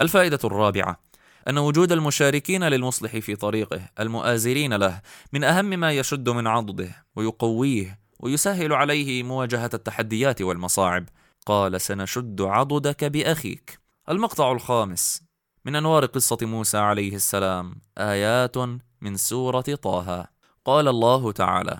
الفائدة 0.02 0.40
الرابعة 0.44 1.00
أن 1.48 1.58
وجود 1.58 1.92
المشاركين 1.92 2.64
للمصلح 2.64 3.18
في 3.18 3.36
طريقه 3.36 3.82
المؤازرين 4.00 4.74
له 4.74 5.02
من 5.34 5.44
أهم 5.44 5.66
ما 5.66 5.92
يشد 5.92 6.30
من 6.30 6.48
عضده 6.48 7.06
ويقويه 7.16 8.00
ويسهل 8.20 8.74
عليه 8.74 9.24
مواجهة 9.24 9.70
التحديات 9.74 10.42
والمصاعب. 10.42 11.06
قال 11.46 11.82
سنشد 11.82 12.42
عضدك 12.42 13.04
بأخيك. 13.04 13.80
المقطع 14.10 14.52
الخامس 14.52 15.24
من 15.66 15.76
أنوار 15.76 16.06
قصة 16.06 16.38
موسى 16.42 16.78
عليه 16.78 17.16
السلام 17.16 17.76
آيات 17.98 18.58
من 19.02 19.18
سورة 19.18 19.62
طه. 19.62 20.28
قال 20.66 20.88
الله 20.88 21.32
تعالى 21.32 21.80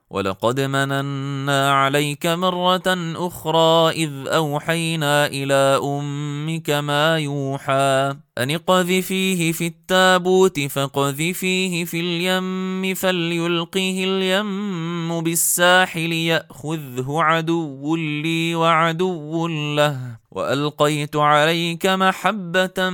ولقد 0.11 0.59
مننا 0.59 1.73
عليك 1.73 2.25
مرة 2.25 3.15
أخرى 3.15 3.91
إذ 3.91 4.27
أوحينا 4.27 5.27
إلى 5.27 5.79
أمك 5.83 6.69
ما 6.69 7.17
يوحى 7.17 8.15
أن 8.37 8.51
اقذفيه 8.51 9.51
في 9.51 9.67
التابوت 9.67 10.59
فاقذفيه 10.59 11.85
في 11.85 11.99
اليم 11.99 12.93
فليلقه 12.93 14.03
اليم 14.03 15.21
بالساحل 15.21 16.13
يأخذه 16.13 17.05
عدو 17.09 17.95
لي 17.95 18.55
وعدو 18.55 19.47
له 19.47 19.97
وألقيت 20.31 21.15
عليك 21.15 21.85
محبة 21.85 22.89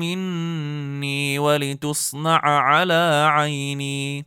مني 0.00 1.38
ولتصنع 1.38 2.40
على 2.44 3.28
عيني 3.30 4.26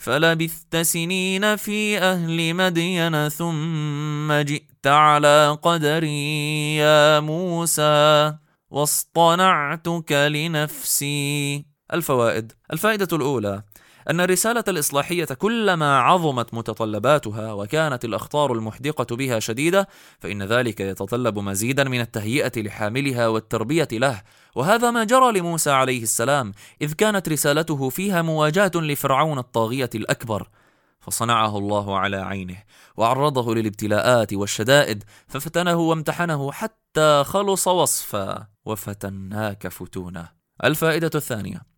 فلبثت 0.00 0.76
سنين 0.76 1.56
في 1.56 1.98
أهل 1.98 2.54
مدين 2.54 3.28
ثم 3.28 4.32
جئت 4.32 4.86
على 4.86 5.58
قدري 5.62 6.76
يا 6.76 7.20
موسى 7.20 8.34
واصطنعتك 8.70 10.12
لنفسي. 10.12 11.64
الفوائد. 11.92 12.52
الفائدة 12.72 13.08
الأولى. 13.12 13.62
أن 14.10 14.20
الرسالة 14.20 14.64
الإصلاحية 14.68 15.24
كلما 15.24 15.98
عظمت 15.98 16.54
متطلباتها 16.54 17.52
وكانت 17.52 18.04
الأخطار 18.04 18.52
المحدقة 18.52 19.16
بها 19.16 19.38
شديدة 19.38 19.88
فإن 20.18 20.42
ذلك 20.42 20.80
يتطلب 20.80 21.38
مزيدا 21.38 21.84
من 21.84 22.00
التهيئة 22.00 22.52
لحاملها 22.56 23.28
والتربية 23.28 23.88
له. 23.92 24.22
وهذا 24.54 24.90
ما 24.90 25.04
جرى 25.04 25.32
لموسى 25.32 25.70
عليه 25.70 26.02
السلام 26.02 26.52
إذ 26.82 26.92
كانت 26.92 27.28
رسالته 27.28 27.88
فيها 27.88 28.22
مواجاة 28.22 28.72
لفرعون 28.74 29.38
الطاغية 29.38 29.90
الأكبر. 29.94 30.48
فصنعه 31.00 31.58
الله 31.58 31.98
على 31.98 32.16
عينه 32.16 32.56
وعرضه 32.96 33.54
للابتلاءات 33.54 34.32
والشدائد 34.32 35.04
ففتنه 35.28 35.76
وامتحنه 35.76 36.52
حتى 36.52 37.24
خلص 37.24 37.68
وصفا 37.68 38.46
وفتناك 38.64 39.68
فتونا. 39.68 40.28
الفائدة 40.64 41.10
الثانية. 41.14 41.69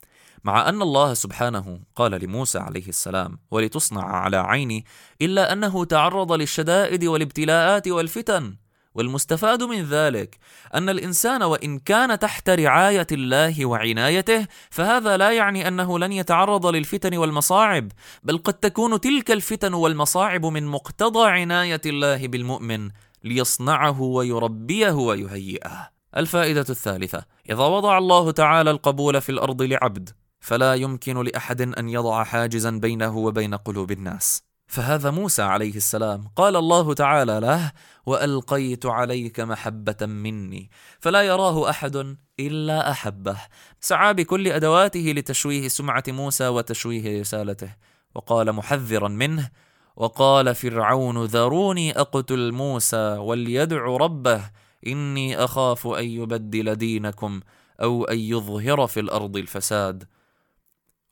مع 0.44 0.68
أن 0.68 0.82
الله 0.82 1.14
سبحانه 1.14 1.80
قال 1.96 2.24
لموسى 2.24 2.58
عليه 2.58 2.88
السلام 2.88 3.38
ولتصنع 3.50 4.04
على 4.04 4.36
عيني 4.36 4.84
إلا 5.22 5.52
أنه 5.52 5.84
تعرض 5.84 6.32
للشدائد 6.32 7.04
والابتلاءات 7.04 7.88
والفتن. 7.88 8.56
والمستفاد 8.94 9.62
من 9.62 9.82
ذلك 9.82 10.38
أن 10.74 10.88
الإنسان 10.88 11.42
وإن 11.42 11.78
كان 11.78 12.18
تحت 12.18 12.50
رعاية 12.50 13.06
الله 13.12 13.66
وعنايته 13.66 14.46
فهذا 14.70 15.16
لا 15.16 15.30
يعني 15.30 15.68
أنه 15.68 15.98
لن 15.98 16.12
يتعرض 16.12 16.66
للفتن 16.66 17.16
والمصاعب 17.16 17.92
بل 18.22 18.38
قد 18.38 18.54
تكون 18.54 19.00
تلك 19.00 19.30
الفتن 19.30 19.74
والمصاعب 19.74 20.46
من 20.46 20.66
مقتضى 20.66 21.30
عناية 21.30 21.80
الله 21.86 22.28
بالمؤمن 22.28 22.90
ليصنعه 23.24 24.00
ويربيه 24.00 24.92
ويهيئه. 24.92 25.90
الفائدة 26.16 26.66
الثالثة 26.70 27.24
إذا 27.50 27.64
وضع 27.64 27.98
الله 27.98 28.30
تعالى 28.30 28.70
القبول 28.70 29.20
في 29.20 29.32
الأرض 29.32 29.62
لعبد 29.62 30.10
فلا 30.42 30.74
يمكن 30.74 31.22
لأحد 31.22 31.60
أن 31.60 31.88
يضع 31.88 32.24
حاجزا 32.24 32.70
بينه 32.70 33.18
وبين 33.18 33.54
قلوب 33.54 33.90
الناس. 33.90 34.42
فهذا 34.66 35.10
موسى 35.10 35.42
عليه 35.42 35.76
السلام 35.76 36.28
قال 36.36 36.56
الله 36.56 36.94
تعالى 36.94 37.40
له 37.40 37.72
وألقيت 38.06 38.86
عليك 38.86 39.40
محبة 39.40 40.06
مني 40.06 40.70
فلا 41.00 41.22
يراه 41.22 41.70
أحد 41.70 42.16
إلا 42.40 42.90
أحبه. 42.90 43.36
سعى 43.80 44.14
بكل 44.14 44.48
أدواته 44.48 45.12
لتشويه 45.16 45.68
سمعة 45.68 46.04
موسى 46.08 46.48
وتشويه 46.48 47.20
رسالته. 47.20 47.74
وقال 48.14 48.52
محذرا 48.52 49.08
منه 49.08 49.50
وقال 49.96 50.54
فرعون 50.54 51.24
ذروني 51.24 52.00
أقتل 52.00 52.52
موسى 52.52 53.16
وليدع 53.18 53.82
ربه 53.84 54.50
إني 54.86 55.36
أخاف 55.36 55.86
أن 55.86 56.04
يبدل 56.04 56.76
دينكم 56.76 57.40
أو 57.82 58.04
أن 58.04 58.18
يظهر 58.18 58.86
في 58.86 59.00
الأرض 59.00 59.36
الفساد. 59.36 60.04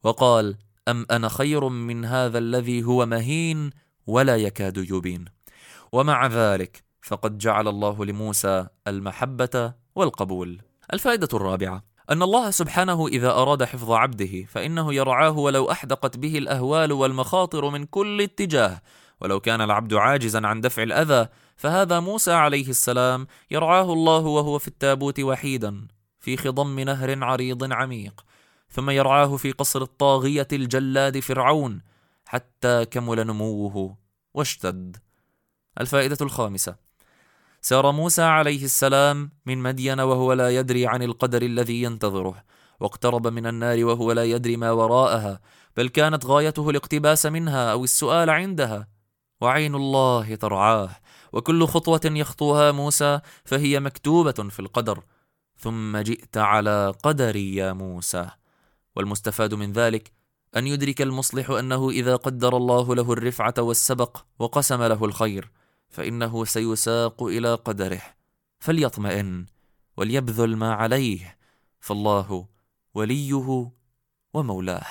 وقال 0.05 0.57
أم 0.89 1.07
أنا 1.11 1.29
خير 1.29 1.69
من 1.69 2.05
هذا 2.05 2.39
الذي 2.39 2.85
هو 2.85 3.07
مهين 3.07 3.71
ولا 4.07 4.37
يكاد 4.37 4.77
يبين. 4.77 5.25
ومع 5.93 6.27
ذلك 6.27 6.83
فقد 7.03 7.39
جعل 7.39 7.69
الله 7.69 8.05
لموسى 8.05 8.67
المحبة 8.87 9.73
والقبول. 9.95 10.63
الفائدة 10.93 11.29
الرابعة 11.35 11.85
أن 12.11 12.23
الله 12.23 12.51
سبحانه 12.51 13.07
إذا 13.07 13.31
أراد 13.31 13.65
حفظ 13.65 13.91
عبده 13.91 14.45
فإنه 14.49 14.95
يرعاه 14.95 15.39
ولو 15.39 15.71
أحدقت 15.71 16.17
به 16.17 16.39
الأهوال 16.39 16.93
والمخاطر 16.93 17.71
من 17.71 17.85
كل 17.85 18.21
اتجاه. 18.21 18.83
ولو 19.21 19.41
كان 19.41 19.61
العبد 19.61 19.95
عاجزا 19.95 20.47
عن 20.47 20.61
دفع 20.61 20.83
الأذى 20.83 21.29
فهذا 21.57 22.01
موسى 22.01 22.33
عليه 22.33 22.69
السلام 22.69 23.27
يرعاه 23.51 23.93
الله 23.93 24.19
وهو 24.19 24.59
في 24.59 24.69
التابوت 24.69 25.21
وحيدا 25.21 25.87
في 26.21 26.37
خضم 26.37 26.81
نهر 26.81 27.25
عريض 27.25 27.73
عميق. 27.73 28.25
ثم 28.71 28.91
يرعاه 28.91 29.37
في 29.37 29.53
قصر 29.53 29.83
الطاغية 29.83 30.49
الجلاد 30.53 31.19
فرعون 31.19 31.83
حتى 32.25 32.85
كمل 32.85 33.27
نموه 33.27 33.97
واشتد. 34.35 34.97
الفائدة 35.81 36.19
الخامسة. 36.21 36.77
سار 37.61 37.93
موسى 37.93 38.23
عليه 38.23 38.65
السلام 38.65 39.31
من 39.47 39.59
مدين 39.59 40.01
وهو 40.01 40.33
لا 40.33 40.51
يدري 40.51 40.87
عن 40.87 41.03
القدر 41.03 41.43
الذي 41.43 41.83
ينتظره 41.83 42.45
واقترب 42.81 43.27
من 43.27 43.47
النار 43.47 43.85
وهو 43.85 44.13
لا 44.13 44.25
يدري 44.25 44.57
ما 44.57 44.71
وراءها 44.71 45.41
بل 45.77 45.89
كانت 45.89 46.27
غايته 46.27 46.71
الاقتباس 46.71 47.27
منها 47.27 47.73
أو 47.73 47.85
السؤال 47.85 48.31
عندها. 48.31 48.89
وعين 49.41 49.75
الله 49.75 50.35
ترعاه 50.35 50.91
وكل 51.33 51.67
خطوة 51.67 52.01
يخطوها 52.05 52.73
موسى 52.73 53.21
فهي 53.45 53.81
مكتوبة 53.81 54.33
في 54.33 54.61
القدر. 54.61 55.05
ثم 55.57 55.97
جئت 55.97 56.37
على 56.37 56.95
قدري 57.03 57.55
يا 57.55 57.73
موسى. 57.73 58.31
والمستفاد 58.97 59.55
من 59.55 59.73
ذلك 59.73 60.13
أن 60.57 60.67
يدرك 60.67 61.03
المصلح 61.03 61.51
أنه 61.51 61.91
إذا 61.91 62.17
قدر 62.17 62.57
الله 62.57 62.95
له 62.95 63.13
الرفعة 63.13 63.55
والسبق 63.59 64.17
وقسم 64.39 64.83
له 64.83 65.05
الخير 65.05 65.51
فإنه 65.89 66.45
سيساق 66.45 67.23
إلى 67.23 67.55
قدره. 67.55 68.03
فليطمئن 68.59 69.47
وليبذل 69.97 70.57
ما 70.57 70.75
عليه 70.75 71.39
فالله 71.81 72.47
وليه 72.95 73.71
ومولاه. 74.35 74.87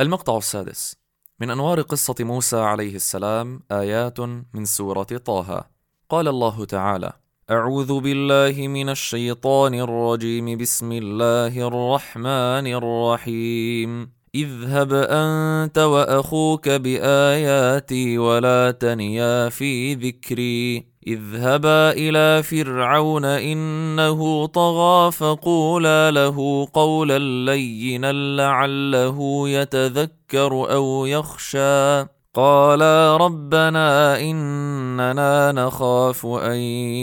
المقطع 0.00 0.36
السادس. 0.36 0.96
من 1.40 1.50
أنوار 1.50 1.80
قصة 1.82 2.14
موسى 2.20 2.56
عليه 2.56 2.96
السلام 2.96 3.62
آيات 3.70 4.20
من 4.54 4.64
سورة 4.64 5.02
طه. 5.02 5.70
قال 6.08 6.28
الله 6.28 6.64
تعالى 6.64 7.12
أعوذ 7.50 8.00
بالله 8.00 8.68
من 8.68 8.88
الشيطان 8.88 9.74
الرجيم. 9.74 10.58
بسم 10.58 10.92
الله 10.92 11.68
الرحمن 11.68 12.66
الرحيم. 12.66 14.12
اذهب 14.34 14.92
أنت 14.92 15.78
وأخوك 15.78 16.68
بآياتي 16.68 18.18
ولا 18.18 18.70
تنيا 18.70 19.48
في 19.48 19.94
ذكري. 19.94 20.86
اذهبا 21.06 21.90
إلى 21.92 22.42
فرعون 22.42 23.24
إنه 23.24 24.46
طغى 24.46 25.12
فقولا 25.12 26.10
له 26.10 26.68
قولا 26.72 27.18
لينا 27.18 28.12
لعله 28.12 29.48
يتذكر 29.48 30.72
أو 30.72 31.06
يخشى. 31.06 32.17
قالا 32.38 33.16
ربنا 33.16 34.20
إننا 34.20 35.52
نخاف 35.52 36.26
أن 36.26 36.56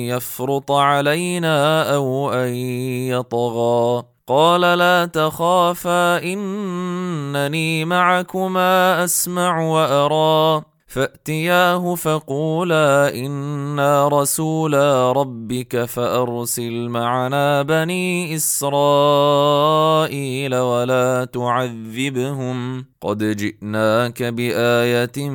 يفرط 0.07 0.71
علينا 0.71 1.95
أو 1.95 2.33
أن 2.33 2.55
يطغى. 3.11 4.03
قال 4.27 4.61
لا 4.61 5.05
تخافا 5.05 6.23
إنني 6.23 7.85
معكما 7.85 9.03
أسمع 9.03 9.61
وأرى. 9.61 10.74
فأتياه 10.95 11.95
فقولا 11.95 13.15
إنا 13.15 14.07
رسولا 14.07 15.11
ربك 15.11 15.85
فأرسل 15.85 16.89
معنا 16.89 17.61
بني 17.61 18.35
إسرائيل 18.35 18.95
ولا 20.55 21.25
تعذبهم. 21.25 22.85
قد 23.01 23.23
جئناك 23.23 24.23
بآية 24.23 25.29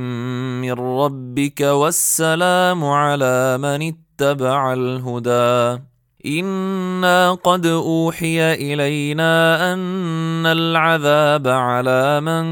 من 0.64 0.72
ربك 0.72 1.60
والسلام 1.60 2.84
على 2.84 3.58
من 3.58 3.92
اتبع 3.92 4.72
الهدى. 4.72 5.82
إنا 6.26 7.32
قد 7.34 7.66
أوحي 7.66 8.54
إلينا 8.54 9.72
أن 9.72 10.46
العذاب 10.46 11.48
على 11.48 12.20
من 12.20 12.44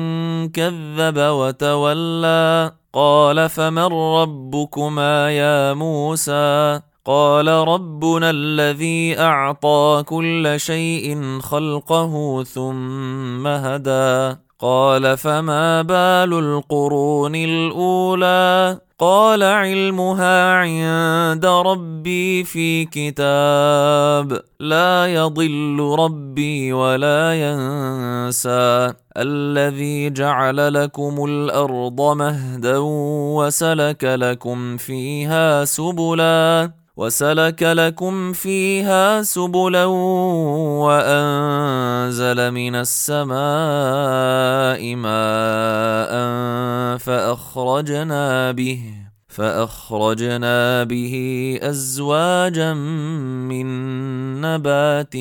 كذب 0.49 1.19
وتولى. 1.19 2.78
قال 2.93 3.49
فمن 3.49 3.93
ربكما 3.93 5.31
يا 5.31 5.75
موسى؟ 5.75 6.81
قال 7.05 7.49
ربنا 7.49 8.31
الذي 8.31 9.19
أعطى 9.19 10.03
كل 10.07 10.55
شيء 10.57 11.41
خلقه 11.41 12.45
ثم 12.45 13.47
هدى. 13.47 14.37
قال 14.59 15.19
فما 15.19 15.83
بال 15.83 16.33
القرون 16.39 17.35
الأولى؟ 17.35 18.79
قال 19.01 19.43
علمها 19.43 20.55
عند 20.55 21.47
ربي 21.47 22.45
في 22.45 22.85
كتاب 22.85 24.43
لا 24.61 25.07
يضل 25.07 25.97
ربي 25.99 26.73
ولا 26.73 27.35
ينسى 27.35 28.93
الذي 29.17 30.11
جعل 30.11 30.75
لكم 30.75 31.25
الأرض 31.25 32.01
مهدا 32.01 32.79
وسلك 33.39 34.05
لكم 34.05 34.77
فيها 34.77 35.65
سبلا 35.65 36.71
وسلك 36.99 37.63
لكم 37.63 38.33
فيها 38.33 39.23
سبلا 39.23 39.85
وأنزل 40.83 42.51
من 42.51 42.75
السماء 42.75 43.37
ماء 44.95 46.13
فأخرجنا 46.99 48.53
به 48.53 48.95
فأخرجنا 49.29 50.85
به 50.85 51.15
أزواجا 51.63 52.75
من 52.75 53.67
نبات 54.41 55.15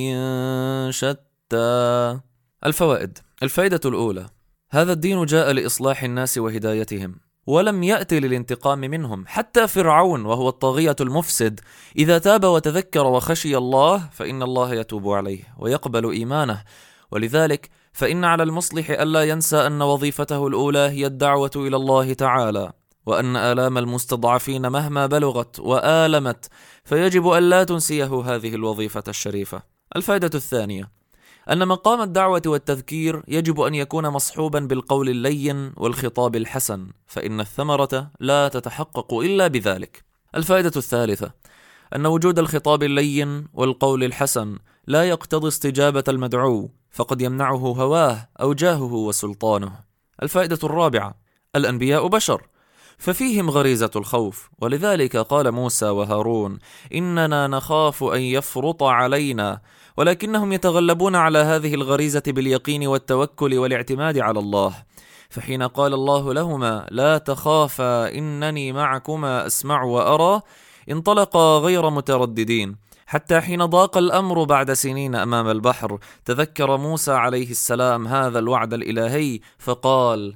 شتى. 0.89 2.19
الفوائد. 2.65 3.17
الفائدة 3.43 3.79
الأولى. 3.85 4.25
هذا 4.71 4.93
الدين 4.93 5.25
جاء 5.25 5.51
لإصلاح 5.51 6.03
الناس 6.03 6.37
وهدايتهم. 6.37 7.26
ولم 7.47 7.83
يأت 7.83 8.13
للانتقام 8.13 8.79
منهم. 8.79 9.23
حتى 9.27 9.67
فرعون 9.67 10.25
وهو 10.25 10.49
الطاغية 10.49 10.95
المفسد 11.01 11.59
إذا 11.97 12.17
تاب 12.17 12.43
وتذكر 12.43 13.05
وخشي 13.07 13.57
الله 13.57 14.09
فإن 14.11 14.43
الله 14.43 14.73
يتوب 14.73 15.09
عليه 15.09 15.43
ويقبل 15.59 16.11
إيمانه. 16.11 16.63
ولذلك 17.11 17.69
فإن 17.93 18.25
على 18.25 18.43
المصلح 18.43 18.89
ألا 18.89 19.23
ينسى 19.23 19.67
أن 19.67 19.81
وظيفته 19.81 20.47
الأولى 20.47 20.79
هي 20.79 21.05
الدعوة 21.05 21.51
إلى 21.55 21.75
الله 21.75 22.13
تعالى 22.13 22.71
وأن 23.05 23.35
آلام 23.35 23.77
المستضعفين 23.77 24.67
مهما 24.67 25.05
بلغت 25.05 25.59
وآلمت 25.59 26.49
فيجب 26.83 27.31
ألا 27.31 27.63
تنسيه 27.63 28.21
هذه 28.25 28.55
الوظيفة 28.55 29.03
الشريفة. 29.07 29.61
الفائدة 29.95 30.31
الثانية 30.35 30.96
أن 31.51 31.67
مقام 31.67 32.01
الدعوة 32.01 32.41
والتذكير 32.45 33.23
يجب 33.27 33.61
أن 33.61 33.75
يكون 33.75 34.07
مصحوبا 34.07 34.59
بالقول 34.59 35.09
اللين 35.09 35.73
والخطاب 35.77 36.35
الحسن، 36.35 36.87
فإن 37.07 37.39
الثمرة 37.39 38.11
لا 38.19 38.47
تتحقق 38.47 39.13
إلا 39.13 39.47
بذلك. 39.47 40.03
الفائدة 40.35 40.71
الثالثة: 40.75 41.31
أن 41.95 42.05
وجود 42.05 42.39
الخطاب 42.39 42.83
اللين 42.83 43.47
والقول 43.53 44.03
الحسن 44.03 44.57
لا 44.87 45.03
يقتضي 45.03 45.47
استجابة 45.47 46.03
المدعو، 46.07 46.69
فقد 46.91 47.21
يمنعه 47.21 47.55
هواه 47.55 48.29
أو 48.41 48.53
جاهه 48.53 48.93
وسلطانه. 48.93 49.71
الفائدة 50.23 50.59
الرابعة: 50.63 51.15
الأنبياء 51.55 52.07
بشر، 52.07 52.47
ففيهم 52.97 53.49
غريزة 53.49 53.91
الخوف، 53.95 54.49
ولذلك 54.61 55.17
قال 55.17 55.51
موسى 55.51 55.89
وهارون: 55.89 56.59
إننا 56.93 57.47
نخاف 57.47 58.03
أن 58.03 58.21
يفرط 58.21 58.83
علينا 58.83 59.61
ولكنهم 59.97 60.51
يتغلبون 60.53 61.15
على 61.15 61.39
هذه 61.39 61.73
الغريزة 61.73 62.23
باليقين 62.27 62.87
والتوكل 62.87 63.57
والاعتماد 63.57 64.19
على 64.19 64.39
الله. 64.39 64.75
فحين 65.29 65.63
قال 65.63 65.93
الله 65.93 66.33
لهما 66.33 66.87
لا 66.91 67.17
تخافا 67.17 68.15
إنني 68.15 68.71
معكما 68.71 69.45
أسمع 69.45 69.83
وأرى 69.83 70.41
انطلقا 70.91 71.59
غير 71.59 71.89
مترددين. 71.89 72.75
حتى 73.07 73.41
حين 73.41 73.65
ضاق 73.65 73.97
الأمر 73.97 74.43
بعد 74.43 74.73
سنين 74.73 75.15
أمام 75.15 75.47
البحر 75.49 75.99
تذكر 76.25 76.77
موسى 76.77 77.11
عليه 77.11 77.51
السلام 77.51 78.07
هذا 78.07 78.39
الوعد 78.39 78.73
الإلهي 78.73 79.39
فقال 79.57 80.35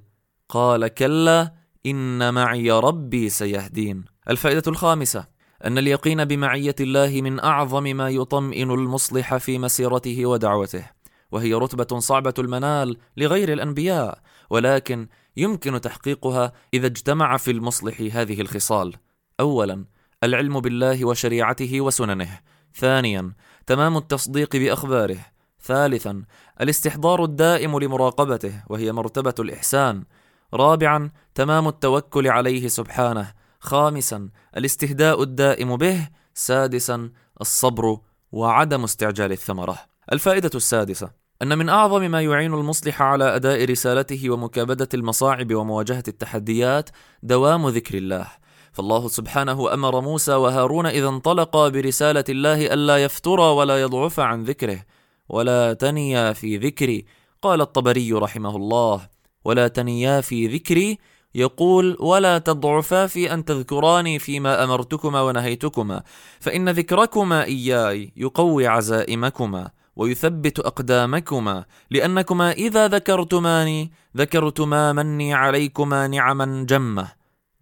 قال 0.49 0.87
كلا 0.87 1.53
إن 1.85 2.33
معي 2.33 2.71
ربي 2.71 3.29
سيهدين. 3.29 4.05
الفائدة 4.29 4.63
الخامسة. 4.67 5.40
أن 5.65 5.77
اليقين 5.77 6.25
بمعية 6.25 6.75
الله 6.79 7.21
من 7.21 7.39
أعظم 7.39 7.83
ما 7.83 8.09
يطمئن 8.09 8.71
المصلح 8.71 9.37
في 9.37 9.59
مسيرته 9.59 10.25
ودعوته 10.25 10.83
وهي 11.31 11.53
رتبة 11.53 11.99
صعبة 11.99 12.33
المنال 12.39 12.97
لغير 13.17 13.53
الأنبياء 13.53 14.19
ولكن 14.49 15.07
يمكن 15.37 15.81
تحقيقها 15.81 16.53
إذا 16.73 16.87
اجتمع 16.87 17.37
في 17.37 17.51
المصلح 17.51 18.01
هذه 18.11 18.41
الخصال. 18.41 18.93
اولا 19.39 19.85
العلم 20.23 20.59
بالله 20.59 21.05
وشريعته 21.05 21.81
وسننه. 21.81 22.39
ثانيا 22.75 23.33
تمام 23.67 23.97
التصديق 23.97 24.55
بأخباره. 24.55 25.17
ثالثا 25.63 26.23
الاستحضار 26.61 27.23
الدائم 27.23 27.79
لمراقبته 27.79 28.63
وهي 28.69 28.91
مرتبة 28.91 29.35
الإحسان. 29.39 30.03
رابعا 30.53 31.11
تمام 31.35 31.67
التوكل 31.67 32.27
عليه 32.27 32.67
سبحانه. 32.67 33.40
خامسا 33.61 34.29
الاستهداء 34.57 35.21
الدائم 35.21 35.77
به. 35.77 36.07
سادسا 36.33 37.09
الصبر 37.41 37.97
وعدم 38.31 38.83
استعجال 38.83 39.31
الثمرة. 39.31 39.77
الفائدة 40.11 40.49
السادسة 40.55 41.11
أن 41.41 41.57
من 41.57 41.69
أعظم 41.69 42.11
ما 42.11 42.21
يعين 42.21 42.53
المصلح 42.53 43.01
على 43.01 43.35
أداء 43.35 43.65
رسالته 43.65 44.29
ومكابدة 44.29 44.89
المصاعب 44.93 45.53
ومواجهة 45.53 46.03
التحديات 46.07 46.89
دوام 47.23 47.67
ذكر 47.67 47.97
الله. 47.97 48.27
فالله 48.71 49.07
سبحانه 49.07 49.73
أمر 49.73 50.01
موسى 50.01 50.33
وهارون 50.33 50.85
إذا 50.85 51.07
انطلقا 51.07 51.69
برسالة 51.69 52.23
الله 52.29 52.73
ألا 52.73 52.97
يفترا 52.97 53.51
ولا 53.51 53.81
يضعفا 53.81 54.23
عن 54.23 54.43
ذكره. 54.43 54.79
ولا 55.29 55.73
تنيا 55.73 56.33
في 56.33 56.57
ذكري 56.57 57.05
قال 57.41 57.61
الطبري 57.61 58.13
رحمه 58.13 58.55
الله. 58.55 59.09
ولا 59.45 59.67
تنيا 59.67 60.21
في 60.21 60.47
ذكري 60.47 60.97
يقول 61.35 61.97
ولا 61.99 62.37
تضعفا 62.37 63.07
في 63.07 63.33
أن 63.33 63.45
تذكراني 63.45 64.19
فيما 64.19 64.63
أمرتكما 64.63 65.21
ونهيتكما 65.21 66.03
فإن 66.39 66.69
ذكركما 66.69 67.43
إياي 67.43 68.13
يقوي 68.17 68.67
عزائمكما 68.67 69.69
ويثبت 69.95 70.59
أقدامكما 70.59 71.65
لأنكما 71.91 72.51
إذا 72.51 72.87
ذكرتماني 72.87 73.91
ذكرتما 74.17 74.93
مني 74.93 75.33
عليكما 75.33 76.07
نعما 76.07 76.65
جمة. 76.69 77.11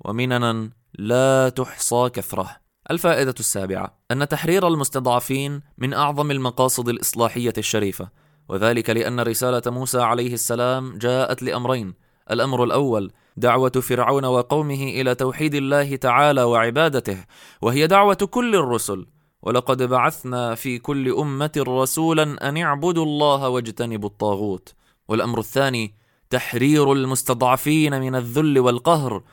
ومننا 0.05 0.69
لا 0.99 1.49
تحصى 1.49 2.09
كثرة. 2.13 2.49
الفائدة 2.91 3.35
السابعة 3.39 3.99
أن 4.11 4.27
تحرير 4.27 4.67
المستضعفين 4.67 5.61
من 5.77 5.93
أعظم 5.93 6.31
المقاصد 6.31 6.89
الإصلاحية 6.89 7.53
الشريفة 7.57 8.09
وذلك 8.49 8.89
لأن 8.89 9.19
رسالة 9.19 9.61
موسى 9.67 9.99
عليه 9.99 10.33
السلام 10.33 10.97
جاءت 10.97 11.43
لأمرين 11.43 11.93
الأمر 12.31 12.63
الأول 12.63 13.11
دعوة 13.39 13.69
فرعون 13.69 14.25
وقومه 14.25 14.83
إلى 14.83 15.15
توحيد 15.15 15.55
الله 15.55 15.95
تعالى 15.95 16.43
وعبادته 16.43 17.25
وهي 17.61 17.87
دعوة 17.87 18.13
كل 18.15 18.55
الرسل. 18.55 19.05
ولقد 19.41 19.83
بعثنا 19.83 20.55
في 20.55 20.79
كل 20.79 21.11
أمة 21.13 21.63
رسولا 21.67 22.49
أن 22.49 22.57
اعبدوا 22.57 23.05
الله 23.05 23.49
واجتنبوا 23.49 24.09
الطاغوت. 24.09 24.73
والأمر 25.07 25.39
الثاني 25.39 25.95
تحرير 26.29 26.91
المستضعفين 26.93 27.99
من 28.01 28.15
الذل 28.15 28.59
والقهر. 28.59 29.23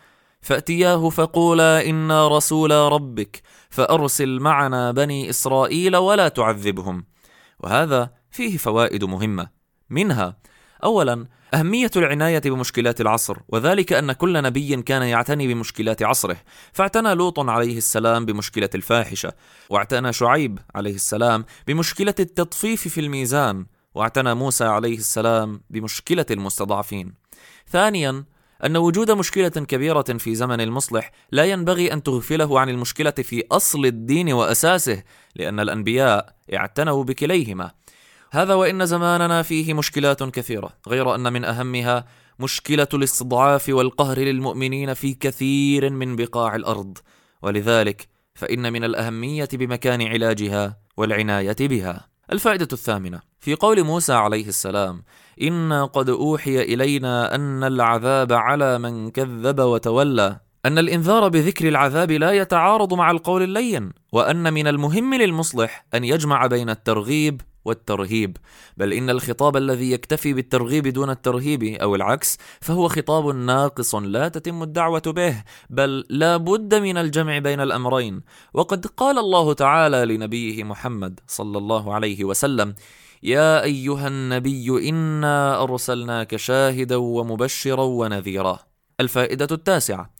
فأتياه 0.41 1.09
فقولا 1.09 1.91
أنا 1.91 2.29
رسولا 2.29 2.89
ربك 2.89 3.43
فأرسل 3.71 4.41
معنا 4.41 4.93
بني 4.93 5.31
إسرائيل 5.31 5.97
ولا 5.97 6.29
تعذبهم. 6.29 7.05
وهذا 7.61 8.11
فيه 8.31 8.57
فوائد 8.57 9.05
مهمة. 9.05 9.49
منها 9.91 10.37
اولا 10.85 11.27
أهمية 11.55 11.91
العناية 11.97 12.39
بمشكلات 12.39 13.01
العصر 13.01 13.37
وذلك 13.49 13.93
أن 13.93 14.13
كل 14.13 14.43
نبي 14.43 14.83
كان 14.83 15.03
يعتني 15.03 15.55
بمشكلات 15.55 16.03
عصره. 16.03 16.37
فاعتنى 16.73 17.15
لوط 17.15 17.41
عليه 17.41 17.79
السلام 17.79 18.25
بمشكلة 18.25 18.71
الفاحشة 18.75 19.33
واعتنى 19.71 20.13
شعيب 20.13 20.59
عليه 20.75 20.95
السلام 20.95 21.45
بمشكلة 21.67 22.15
التطفيف 22.21 22.89
في 22.89 23.01
الميزان 23.01 23.67
واعتنى 23.95 24.35
موسى 24.35 24.65
عليه 24.65 24.97
السلام 24.97 25.61
بمشكلة 25.71 26.27
المستضعفين. 26.31 27.15
ثانيا 27.69 28.25
أن 28.65 28.77
وجود 28.77 29.11
مشكلة 29.11 29.49
كبيرة 29.49 30.03
في 30.03 30.35
زمن 30.35 30.61
المصلح 30.61 31.11
لا 31.33 31.45
ينبغي 31.45 31.93
أن 31.93 32.03
تغفله 32.03 32.61
عن 32.61 32.69
المشكلة 32.69 33.11
في 33.11 33.45
أصل 33.53 33.87
الدين 33.87 34.33
وأساسه 34.33 35.03
لأن 35.35 35.61
الأنبياء 35.61 36.37
اعتنوا 36.55 37.05
بكليهما. 37.05 37.71
هذا 38.37 38.55
وإن 38.55 38.87
زماننا 38.87 39.43
فيه 39.43 39.75
مشكلات 39.75 40.23
كثيرة 40.23 40.71
غير 40.89 41.15
أن 41.15 41.33
من 41.33 41.45
أهمها 41.45 42.05
مشكلة 42.39 42.89
الاستضعاف 42.95 43.69
والقهر 43.69 44.19
للمؤمنين 44.19 44.95
في 44.95 45.15
كثير 45.15 45.91
من 45.91 46.17
بقاع 46.17 46.57
الأرض. 46.57 46.99
ولذلك 47.43 48.09
فإن 48.35 48.73
من 48.73 48.85
الأهمية 48.85 49.49
بمكان 49.53 50.03
علاجها 50.03 50.77
والعناية 50.97 51.57
بها. 51.61 52.09
الفائدة 52.33 52.69
الثامنة 52.73 53.21
في 53.41 53.55
قول 53.55 53.85
موسى 53.85 54.13
عليه 54.13 54.49
السلام 54.49 55.03
إنا 55.43 55.85
قد 55.85 56.09
أوحي 56.09 56.63
إلينا 56.63 57.35
أن 57.35 57.65
العذاب 57.65 58.33
على 58.33 58.79
من 58.79 59.11
كذب 59.11 59.61
وتولى 59.61 60.41
أن 60.67 60.79
الإنذار 60.79 61.29
بذكر 61.29 61.69
العذاب 61.69 62.11
لا 62.11 62.33
يتعارض 62.33 62.95
مع 62.95 63.11
القول 63.11 63.43
اللين 63.43 63.93
وأن 64.13 64.53
من 64.53 64.67
المهم 64.67 65.15
للمصلح 65.15 65.87
أن 65.95 66.05
يجمع 66.05 66.47
بين 66.47 66.71
الترغيب 66.71 67.41
والترهيب 67.67 68.37
بل 68.77 68.93
إن 68.93 69.11
الخطاب 69.11 69.57
الذي 69.57 69.93
يكتفي 69.93 70.33
بالترغيب 70.33 70.89
دون 70.89 71.11
الترهيب 71.11 71.63
أو 71.65 71.95
العكس 71.95 72.39
فهو 72.61 72.89
خطاب 72.89 73.27
ناقص 73.27 73.95
لا 73.95 74.29
تتم 74.29 74.63
الدعوة 74.63 75.03
به 75.07 75.43
بل 75.71 76.05
لا 76.11 76.37
بد 76.37 76.75
من 76.75 76.99
الجمع 76.99 77.39
بين 77.39 77.61
الأمرين. 77.61 78.21
وقد 78.55 78.87
قال 78.87 79.19
الله 79.19 79.53
تعالى 79.53 80.05
لنبيه 80.05 80.65
محمد 80.65 81.21
صلى 81.27 81.59
الله 81.59 81.95
عليه 81.95 82.25
وسلم 82.25 82.75
يا 83.23 83.63
أيها 83.63 84.09
النبي 84.09 84.89
إنا 84.89 85.63
أرسلناك 85.63 86.37
شاهدا 86.37 86.97
ومبشرا 86.97 87.83
ونذيرا. 87.83 88.59
الفائدة 89.01 89.49
التاسعة 89.53 90.11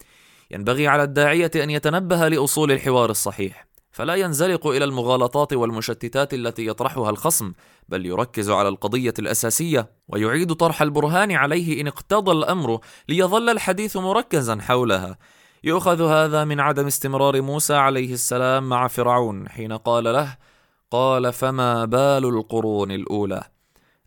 ينبغي 0.51 0.89
على 0.89 1.03
الداعية 1.03 1.51
أن 1.57 1.71
يتنبه 1.71 2.29
لأصول 2.29 2.73
الحوار 2.73 3.11
الصحيح. 3.11 3.66
فلا 3.97 4.15
ينزلق 4.15 4.67
إلى 4.67 4.85
المغالطات 4.85 5.53
والمشتتات 5.53 6.35
التي 6.35 6.67
يطرحها 6.67 7.11
الخصم 7.11 7.53
بل 7.89 8.07
يركز 8.07 8.51
على 8.51 8.69
القضية 8.69 9.15
الأساسية 9.19 9.91
ويعيد 10.09 10.53
طرح 10.53 10.83
البرهان 10.83 11.33
عليه 11.33 11.81
إن 11.81 11.87
اقتضى 11.87 12.33
الأمر 12.33 12.81
ليظل 13.09 13.51
الحديث 13.51 13.97
مركزا 13.97 14.59
حولها. 14.61 15.19
يؤخذ 15.65 16.03
هذا 16.03 16.45
من 16.45 16.61
عدم 16.61 16.87
استمرار 16.87 17.43
موسى 17.43 17.75
عليه 17.75 18.13
السلام 18.13 18.69
مع 18.69 18.89
فرعون 18.89 19.49
حين 19.49 19.73
قال 19.73 20.05
له 20.05 20.37
قال 20.91 21.33
فما 21.33 21.85
بال 21.85 22.25
القرون 22.25 22.91
الأولى؟ 22.91 23.43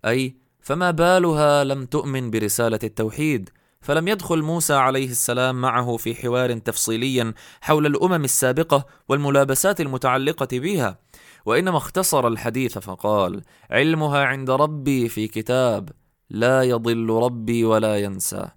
أي 0.06 0.36
فما 0.62 0.92
بالها 0.92 1.64
لم 1.64 1.86
تؤمن 1.86 2.32
برسالة 2.32 2.80
التوحيد؟ 2.84 3.50
فلم 3.82 4.08
يدخل 4.08 4.42
موسى 4.42 4.74
عليه 4.74 5.10
السلام 5.10 5.62
معه 5.62 5.98
في 5.98 6.16
حوار 6.16 6.58
تفصيلي 6.58 7.34
حول 7.62 7.86
الأمم 7.86 8.24
السابقة 8.24 8.86
والملابسات 9.10 9.82
المتعلقة 9.82 10.48
بها 10.52 11.00
وإنما 11.46 11.78
اختصر 11.78 12.28
الحديث 12.28 12.78
فقال 12.78 13.42
علمها 13.72 14.24
عند 14.26 14.50
ربي 14.50 15.10
في 15.10 15.28
كتاب 15.28 15.90
لا 16.30 16.64
يضل 16.64 17.10
ربي 17.10 17.66
ولا 17.66 17.98
ينسى 17.98 18.48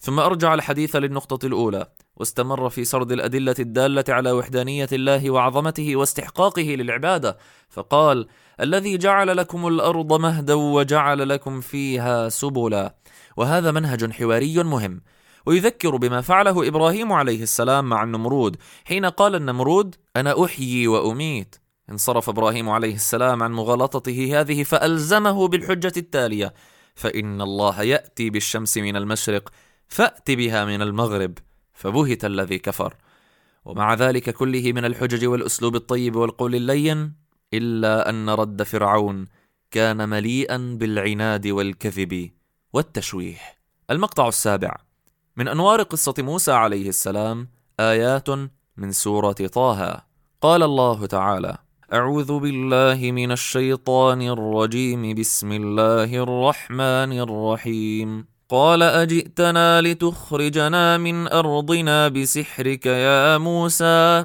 ثم 0.00 0.20
أرجع 0.20 0.54
الحديث 0.54 0.96
للنقطة 0.96 1.46
الأولى 1.46 1.86
واستمر 2.16 2.68
في 2.68 2.84
سرد 2.84 3.12
الأدلة 3.12 3.54
الدالة 3.58 4.04
على 4.08 4.32
وحدانية 4.32 4.88
الله 4.92 5.30
وعظمته 5.30 5.96
واستحقاقه 5.96 6.62
للعبادة 6.62 7.38
فقال 7.68 8.28
الذي 8.60 8.96
جعل 8.96 9.36
لكم 9.36 9.66
الأرض 9.66 10.20
مهدا 10.20 10.54
وجعل 10.54 11.28
لكم 11.28 11.60
فيها 11.60 12.28
سبلا 12.28 12.94
وهذا 13.38 13.70
منهج 13.70 14.12
حواري 14.12 14.62
مهم. 14.62 15.00
ويذكر 15.46 15.96
بما 15.96 16.20
فعله 16.20 16.68
إبراهيم 16.68 17.12
عليه 17.12 17.42
السلام 17.42 17.88
مع 17.88 18.02
النمرود 18.02 18.56
حين 18.84 19.04
قال 19.06 19.34
النمرود 19.34 19.94
أنا 20.16 20.44
أحيي 20.44 20.86
وأميت. 20.88 21.56
انصرف 21.90 22.28
إبراهيم 22.28 22.68
عليه 22.68 22.94
السلام 22.94 23.42
عن 23.42 23.52
مغالطته 23.52 24.40
هذه 24.40 24.62
فألزمه 24.62 25.48
بالحجة 25.48 25.92
التالية 25.96 26.54
فإن 26.94 27.40
الله 27.40 27.82
يأتي 27.82 28.30
بالشمس 28.30 28.78
من 28.78 28.96
المشرق 28.96 29.48
فأت 29.88 30.30
بها 30.30 30.64
من 30.64 30.82
المغرب 30.82 31.38
فبهت 31.72 32.24
الذي 32.24 32.58
كفر. 32.58 32.94
ومع 33.64 33.94
ذلك 33.94 34.30
كله 34.30 34.72
من 34.72 34.84
الحجج 34.84 35.26
والأسلوب 35.26 35.76
الطيب 35.76 36.16
والقول 36.16 36.54
اللين 36.54 37.12
إلا 37.54 38.10
أن 38.10 38.30
رد 38.30 38.62
فرعون 38.62 39.26
كان 39.70 40.08
مليئا 40.08 40.76
بالعناد 40.80 41.46
والكذب. 41.46 42.37
والتشويه. 42.72 43.38
المقطع 43.90 44.28
السابع. 44.28 44.76
من 45.36 45.48
أنوار 45.48 45.82
قصة 45.82 46.14
موسى 46.18 46.52
عليه 46.52 46.88
السلام 46.88 47.48
آيات 47.80 48.28
من 48.76 48.92
سورة 48.92 49.32
طه. 49.32 50.02
قال 50.40 50.62
الله 50.62 51.06
تعالى 51.06 51.56
أعوذ 51.92 52.38
بالله 52.38 53.12
من 53.12 53.32
الشيطان 53.32 54.22
الرجيم. 54.22 55.14
بسم 55.14 55.52
الله 55.52 56.22
الرحمن 56.22 57.20
الرحيم. 57.20 58.26
قال 58.48 58.82
أجئتنا 58.82 59.80
لتخرجنا 59.80 60.98
من 60.98 61.28
أرضنا 61.32 62.08
بسحرك 62.08 62.86
يا 62.86 63.38
موسى؟ 63.38 64.24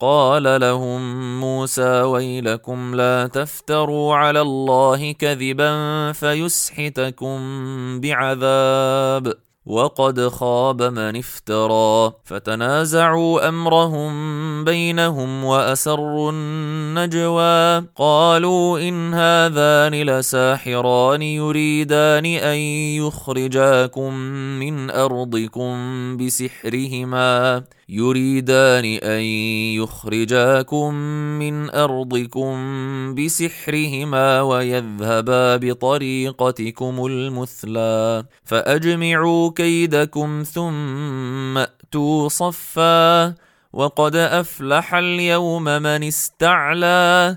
قال 0.00 0.60
لهم 0.60 1.00
موسى 1.40 2.02
ويلكم 2.02 2.94
لا 2.94 3.26
تفتروا 3.26 4.14
على 4.14 4.40
الله 4.40 5.12
كذبا 5.12 6.12
فيسحتكم 6.12 7.38
بعذاب 8.00 9.32
وقد 9.66 10.28
خاب 10.28 10.82
من 10.82 11.16
افترى 11.16 12.12
فتنازعوا 12.24 13.48
أمرهم 13.48 14.10
بينهم 14.64 15.44
وأسروا 15.44 16.32
النجوى 16.32 17.86
قالوا 17.96 18.88
إن 18.88 19.14
هذان 19.14 19.94
لساحران 19.94 21.22
يريدان 21.22 22.26
أن 22.26 22.58
يخرجاكم 22.98 24.14
من 24.60 24.90
أرضكم 24.90 25.76
بسحرهما 26.16 27.62
يريدان 27.90 28.84
أن 28.84 29.22
يخرجاكم 29.82 30.94
من 31.38 31.70
أرضكم 31.70 32.54
بسحرهما 33.14 34.42
ويذهبا 34.42 35.56
بطريقتكم 35.56 37.06
المثلى 37.06 38.24
فأجمعوا 38.44 39.50
كيدكم 39.56 40.42
ثم 40.42 41.58
أتوا 41.58 42.28
صفا 42.28 43.34
وقد 43.72 44.16
أفلح 44.16 44.94
اليوم 44.94 45.64
من 45.64 46.02
استعلى. 46.02 47.36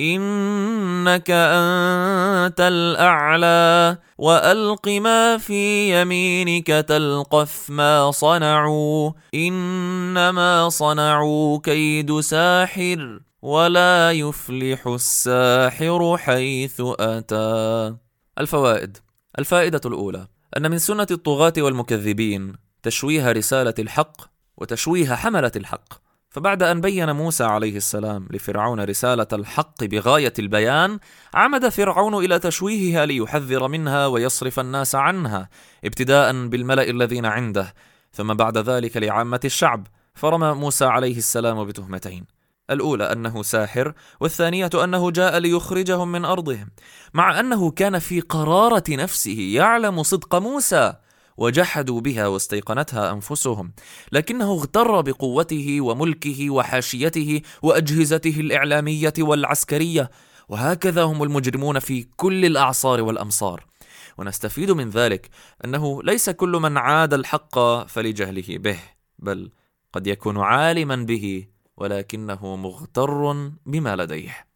إنك 0.00 1.30
أنت 1.30 2.60
الأعلى 2.60 3.98
وألق 4.18 4.88
ما 4.88 5.38
في 5.38 6.00
يمينك 6.00 6.66
تلقف 6.66 7.70
ما 7.70 8.10
صنعوا. 8.10 9.12
إنما 9.34 10.68
صنعوا 10.68 11.58
كيد 11.62 12.20
ساحر 12.20 13.20
ولا 13.42 14.12
يفلح 14.12 14.86
الساحر 14.86 16.16
حيث 16.16 16.82
أتى. 17.00 17.96
الفوائد 18.38 18.98
الفائدة 19.38 19.80
الأولى 19.86 20.26
أن 20.56 20.70
من 20.70 20.78
سنة 20.78 21.06
الطغاة 21.10 21.52
والمكذبين 21.58 22.52
تشويه 22.82 23.32
رسالة 23.32 23.74
الحق 23.78 24.16
وتشويه 24.56 25.14
حملة 25.14 25.52
الحق. 25.56 26.09
فبعد 26.30 26.62
أن 26.62 26.80
بين 26.80 27.12
موسى 27.12 27.44
عليه 27.44 27.76
السلام 27.76 28.28
لفرعون 28.30 28.80
رسالة 28.80 29.26
الحق 29.32 29.84
بغاية 29.84 30.32
البيان 30.38 30.98
عمد 31.34 31.68
فرعون 31.68 32.24
إلى 32.24 32.38
تشويهها 32.38 33.06
ليحذر 33.06 33.68
منها 33.68 34.06
ويصرف 34.06 34.60
الناس 34.60 34.94
عنها 34.94 35.48
ابتداء 35.84 36.46
بالملأ 36.46 36.90
الذين 36.90 37.26
عنده 37.26 37.74
ثم 38.12 38.34
بعد 38.34 38.58
ذلك 38.58 38.96
لعامة 38.96 39.40
الشعب 39.44 39.86
فرمى 40.14 40.52
موسى 40.52 40.84
عليه 40.84 41.16
السلام 41.16 41.64
بتهمتين. 41.64 42.24
الأولى 42.70 43.12
أنه 43.12 43.42
ساحر 43.42 43.94
والثانية 44.20 44.70
أنه 44.84 45.10
جاء 45.10 45.38
ليخرجهم 45.38 46.12
من 46.12 46.24
أرضهم 46.24 46.68
مع 47.14 47.40
أنه 47.40 47.70
كان 47.70 47.98
في 47.98 48.20
قرارة 48.20 48.84
نفسه 48.90 49.50
يعلم 49.54 50.02
صدق 50.02 50.34
موسى. 50.34 50.94
وجحدوا 51.40 52.00
بها 52.00 52.26
واستيقنتها 52.26 53.12
أنفسهم 53.12 53.72
لكنه 54.12 54.52
اغتر 54.52 55.00
بقوته 55.00 55.80
وملكه 55.80 56.50
وحاشيته 56.50 57.42
وأجهزته 57.62 58.40
الإعلامية 58.40 59.12
والعسكرية 59.18 60.10
وهكذا 60.48 61.02
هم 61.02 61.22
المجرمون 61.22 61.78
في 61.78 62.06
كل 62.16 62.44
الأعصار 62.44 63.02
والأمصار. 63.02 63.66
ونستفيد 64.18 64.70
من 64.70 64.90
ذلك 64.90 65.30
أنه 65.64 66.02
ليس 66.02 66.30
كل 66.30 66.48
من 66.48 66.76
عاد 66.76 67.14
الحق 67.14 67.58
فلجهله 67.86 68.58
به 68.58 68.78
بل 69.18 69.50
قد 69.92 70.06
يكون 70.06 70.38
عالما 70.38 70.96
به 70.96 71.46
ولكنه 71.76 72.56
مغتر 72.56 73.32
بما 73.66 73.96
لديه. 73.96 74.46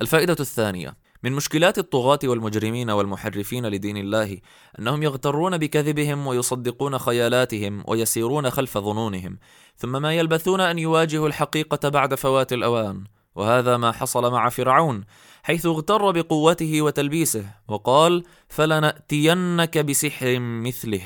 الفائدة 0.00 0.36
الثانية 0.40 0.96
من 1.26 1.32
مشكلات 1.32 1.78
الطغاة 1.78 2.18
والمجرمين 2.24 2.90
والمحرفين 2.90 3.66
لدين 3.66 3.96
الله 3.96 4.38
أنهم 4.78 5.02
يغترون 5.02 5.58
بكذبهم 5.58 6.26
ويصدقون 6.26 6.98
خيالاتهم 6.98 7.84
ويسيرون 7.86 8.50
خلف 8.50 8.78
ظنونهم 8.78 9.38
ثم 9.76 10.02
ما 10.02 10.12
يلبثون 10.12 10.60
أن 10.60 10.78
يواجهوا 10.78 11.28
الحقيقة 11.28 11.88
بعد 11.88 12.14
فوات 12.14 12.52
الأوان. 12.52 13.04
وهذا 13.34 13.76
ما 13.76 13.92
حصل 13.92 14.32
مع 14.32 14.48
فرعون 14.48 15.04
حيث 15.42 15.66
اغتر 15.66 16.10
بقوته 16.10 16.82
وتلبيسه 16.82 17.44
وقال 17.68 18.24
فلنأتينك 18.48 19.78
بسحر 19.78 20.38
مثله 20.38 21.02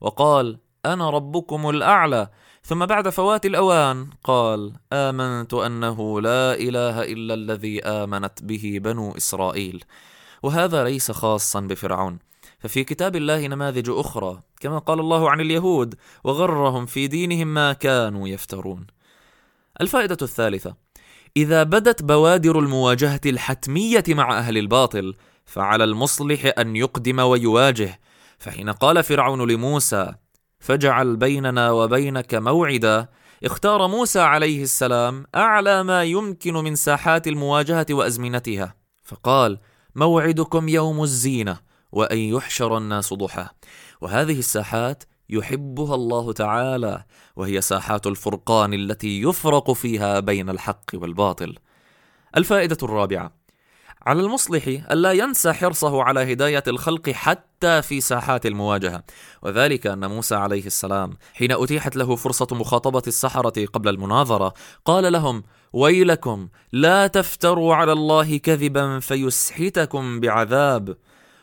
وقال 0.00 0.58
أنا 0.86 1.10
ربكم 1.10 1.70
الأعلى 1.70 2.30
ثم 2.68 2.86
بعد 2.86 3.08
فوات 3.08 3.46
الأوان 3.46 4.06
قال 4.24 4.72
آمنت 4.92 5.54
أنه 5.54 6.20
لا 6.20 6.54
إله 6.54 7.02
إلا 7.02 7.34
الذي 7.34 7.84
آمنت 7.84 8.42
به 8.42 8.78
بنو 8.82 9.16
إسرائيل 9.16 9.84
وهذا 10.42 10.84
ليس 10.84 11.10
خاصا 11.10 11.60
بفرعون. 11.60 12.18
ففي 12.58 12.84
كتاب 12.84 13.16
الله 13.16 13.46
نماذج 13.46 13.90
أخرى 13.90 14.42
كما 14.60 14.78
قال 14.78 15.00
الله 15.00 15.30
عن 15.30 15.40
اليهود 15.40 15.94
وغرهم 16.24 16.86
في 16.86 17.06
دينهم 17.06 17.54
ما 17.54 17.72
كانوا 17.72 18.28
يفترون. 18.28 18.86
الفائدة 19.80 20.18
الثالثة 20.22 20.74
إذا 21.36 21.62
بدت 21.62 22.02
بوادر 22.02 22.58
المواجهة 22.58 23.20
الحتمية 23.26 24.04
مع 24.08 24.38
أهل 24.38 24.58
الباطل 24.58 25.14
فعلى 25.46 25.84
المصلح 25.84 26.52
أن 26.58 26.76
يقدم 26.76 27.18
ويواجه. 27.18 28.00
فحين 28.38 28.70
قال 28.70 29.04
فرعون 29.04 29.50
لموسى 29.50 30.14
فاجعل 30.60 31.16
بيننا 31.16 31.70
وبينك 31.70 32.34
موعدا. 32.34 33.08
اختار 33.44 33.86
موسى 33.88 34.20
عليه 34.20 34.62
السلام 34.62 35.24
أعلى 35.34 35.82
ما 35.82 36.04
يمكن 36.04 36.54
من 36.54 36.74
ساحات 36.74 37.28
المواجهة 37.28 37.86
وأزمنتها. 37.90 38.74
فقال 39.02 39.58
موعدكم 39.94 40.68
يوم 40.68 41.02
الزينة 41.02 41.58
وأن 41.92 42.18
يحشر 42.18 42.78
الناس 42.78 43.14
ضحى. 43.14 43.46
وهذه 44.00 44.38
الساحات 44.38 45.04
يحبها 45.30 45.94
الله 45.94 46.32
تعالى 46.32 47.04
وهي 47.36 47.60
ساحات 47.60 48.06
الفرقان 48.06 48.74
التي 48.74 49.22
يفرق 49.22 49.72
فيها 49.72 50.20
بين 50.20 50.50
الحق 50.50 50.84
والباطل. 50.94 51.58
الفائدة 52.36 52.78
الرابعة 52.82 53.37
على 54.06 54.20
المصلح 54.20 54.68
ألا 54.68 55.12
ينسى 55.12 55.52
حرصه 55.52 56.02
على 56.02 56.32
هداية 56.32 56.62
الخلق 56.68 57.10
حتى 57.10 57.82
في 57.82 58.00
ساحات 58.00 58.46
المواجهة. 58.46 59.02
وذلك 59.42 59.86
أن 59.86 60.10
موسى 60.10 60.34
عليه 60.34 60.66
السلام 60.66 61.10
حين 61.34 61.52
أتيحت 61.52 61.96
له 61.96 62.16
فرصة 62.16 62.46
مخاطبة 62.52 63.02
السحرة 63.06 63.66
قبل 63.66 63.88
المناظرة 63.88 64.54
قال 64.84 65.12
لهم 65.12 65.42
ويلكم 65.72 66.48
لا 66.72 67.06
تفتروا 67.06 67.74
على 67.74 67.92
الله 67.92 68.36
كذبا 68.36 69.00
فيسحتكم 69.00 70.20
بعذاب. 70.20 70.96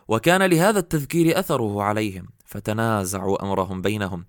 وكان 0.08 0.44
لهذا 0.44 0.80
التذكير 0.80 1.40
أثره 1.40 1.84
عليهم 1.84 2.28
فتنازعوا 2.46 3.44
أمرهم 3.44 3.82
بينهم. 3.82 4.26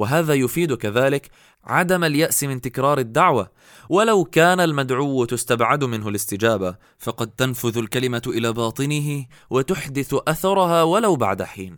وهذا 0.00 0.34
يفيد 0.34 0.74
كذلك 0.74 1.30
عدم 1.64 2.04
اليأس 2.04 2.44
من 2.44 2.60
تكرار 2.60 2.98
الدعوة. 2.98 3.50
ولو 3.88 4.24
كان 4.24 4.60
المدعو 4.60 5.24
تستبعد 5.24 5.84
منه 5.84 6.08
الاستجابة 6.08 6.76
فقد 6.98 7.30
تنفذ 7.30 7.78
الكلمة 7.78 8.22
إلى 8.26 8.52
باطنه 8.52 9.26
وتحدث 9.50 10.14
أثرها 10.28 10.82
ولو 10.82 11.16
بعد 11.16 11.42
حين. 11.42 11.76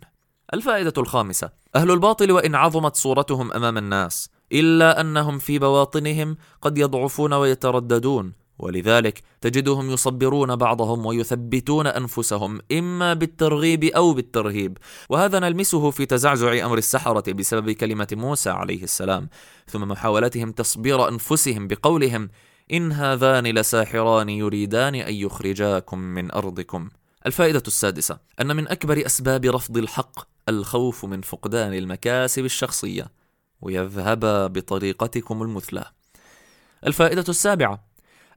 الفائدة 0.53 0.93
الخامسة 0.97 1.49
أهل 1.75 1.91
الباطل 1.91 2.31
وإن 2.31 2.55
عظمت 2.55 2.95
صورتهم 2.95 3.53
أمام 3.53 3.77
الناس 3.77 4.29
إلا 4.51 5.01
أنهم 5.01 5.39
في 5.39 5.59
بواطنهم 5.59 6.37
قد 6.61 6.77
يضعفون 6.77 7.33
ويترددون. 7.33 8.42
ولذلك 8.59 9.21
تجدهم 9.41 9.89
يصبرون 9.89 10.55
بعضهم 10.55 11.05
ويثبتون 11.05 11.87
أنفسهم 11.87 12.59
إما 12.71 13.13
بالترغيب 13.13 13.83
أو 13.83 14.13
بالترهيب. 14.13 14.77
وهذا 15.09 15.39
نلمسه 15.39 15.91
في 15.91 16.05
تزعزع 16.05 16.65
أمر 16.65 16.77
السحرة 16.77 17.31
بسبب 17.31 17.71
كلمة 17.71 18.07
موسى 18.11 18.49
عليه 18.49 18.83
السلام. 18.83 19.29
ثم 19.67 19.81
محاولتهم 19.81 20.51
تصبير 20.51 21.09
أنفسهم 21.09 21.67
بقولهم 21.67 22.29
إن 22.71 22.91
هذان 22.91 23.47
لساحران 23.47 24.29
يريدان 24.29 24.95
أن 24.95 25.13
يخرجاكم 25.13 25.99
من 25.99 26.31
أرضكم. 26.31 26.89
الفائدة 27.25 27.63
السادسة 27.67 28.19
أن 28.41 28.55
من 28.55 28.67
أكبر 28.67 29.05
أسباب 29.05 29.45
رفض 29.45 29.77
الحق 29.77 30.19
الخوف 30.49 31.05
من 31.05 31.21
فقدان 31.21 31.73
المكاسب 31.73 32.45
الشخصية 32.45 33.11
ويذهب 33.61 34.53
بطريقتكم 34.53 35.41
المثلى. 35.41 35.85
الفائدة 36.87 37.25
السابعة 37.29 37.92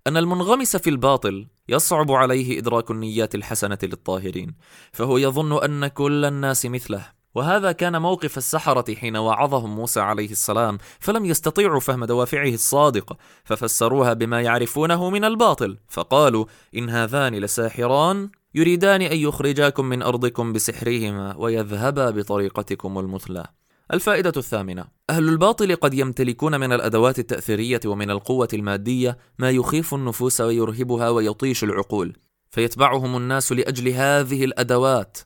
أن 0.07 0.17
المنغمس 0.17 0.77
في 0.77 0.91
الباطل 0.91 1.47
يصعب 1.69 2.13
عليه 2.13 2.59
إدراك 2.59 2.91
النيات 2.91 3.35
الحسنة 3.35 3.79
للطاهرين، 3.83 4.55
فهو 4.93 5.19
يظن 5.19 5.65
أن 5.65 5.87
كل 5.87 6.25
الناس 6.25 6.67
مثله، 6.67 7.07
وهذا 7.35 7.73
كان 7.73 8.03
موقف 8.03 8.39
السحرة 8.39 8.95
حين 8.95 9.17
وعظهم 9.17 9.77
موسى 9.77 10.01
عليه 10.01 10.31
السلام، 10.31 10.79
فلم 11.01 11.25
يستطيعوا 11.25 11.81
فهم 11.81 12.05
دوافعه 12.05 12.49
الصادقة، 12.49 13.17
ففسروها 13.45 14.13
بما 14.13 14.41
يعرفونه 14.41 15.11
من 15.11 15.25
الباطل، 15.25 15.79
فقالوا: 15.89 16.45
إن 16.77 16.91
هذان 16.91 17.35
لساحران 17.35 18.31
يريدان 18.55 19.03
أن 19.03 19.17
يخرجاكم 19.17 19.85
من 19.85 20.03
أرضكم 20.03 20.53
بسحرهما 20.53 21.37
ويذهبا 21.37 22.11
بطريقتكم 22.11 22.99
المثلى. 22.99 23.47
الفائدة 23.93 24.33
الثامنة: 24.37 24.85
أهل 25.11 25.29
الباطل 25.29 25.77
قد 25.77 25.95
يمتلكون 25.95 26.61
من 26.61 26.73
الأدوات 26.73 27.19
التأثيرية 27.19 27.81
ومن 27.87 28.11
القوة 28.11 28.49
المادية 28.53 29.19
ما 29.39 29.51
يخيف 29.51 29.95
النفوس 29.95 30.41
ويرهبها 30.41 31.09
ويطيش 31.11 31.65
العقول، 31.65 32.17
فيتبعهم 32.51 33.17
الناس 33.17 33.53
لأجل 33.53 33.89
هذه 33.89 34.45
الأدوات 34.45 35.19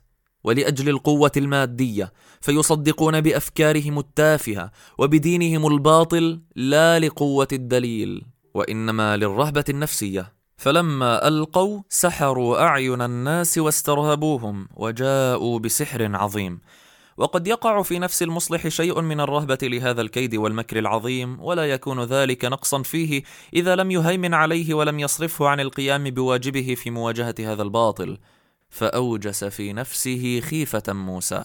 ولأجل 0.43 0.89
القوة 0.89 1.31
المادية، 1.37 2.13
فيصدقون 2.41 3.21
بأفكارهم 3.21 3.99
التافهة 3.99 4.71
وبدينهم 4.97 5.67
الباطل 5.67 6.41
لا 6.55 6.99
لقوة 6.99 7.47
الدليل، 7.51 8.25
وإنما 8.53 9.17
للرهبة 9.17 9.65
النفسية. 9.69 10.33
فلما 10.57 11.27
ألقوا 11.27 11.81
سحروا 11.89 12.61
أعين 12.63 13.01
الناس 13.01 13.57
واسترهبوهم 13.57 14.67
وجاءوا 14.75 15.59
بسحر 15.59 16.15
عظيم 16.15 16.59
وقد 17.21 17.47
يقع 17.47 17.81
في 17.81 17.99
نفس 17.99 18.23
المصلح 18.23 18.67
شيء 18.67 19.01
من 19.01 19.19
الرهبة 19.19 19.57
لهذا 19.63 20.01
الكيد 20.01 20.35
والمكر 20.35 20.79
العظيم 20.79 21.41
ولا 21.41 21.65
يكون 21.65 22.03
ذلك 22.03 22.45
نقصا 22.45 22.83
فيه 22.83 23.23
إذا 23.53 23.75
لم 23.75 23.91
يهيمن 23.91 24.33
عليه 24.33 24.73
ولم 24.73 24.99
يصرفه 24.99 25.47
عن 25.47 25.59
القيام 25.59 26.03
بواجبه 26.09 26.75
في 26.75 26.91
مواجهة 26.91 27.35
هذا 27.39 27.63
الباطل. 27.63 28.17
فأوجس 28.69 29.43
في 29.43 29.73
نفسه 29.73 30.39
خيفة 30.39 30.93
موسى. 30.93 31.43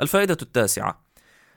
الفائدة 0.00 0.36
التاسعة 0.42 1.04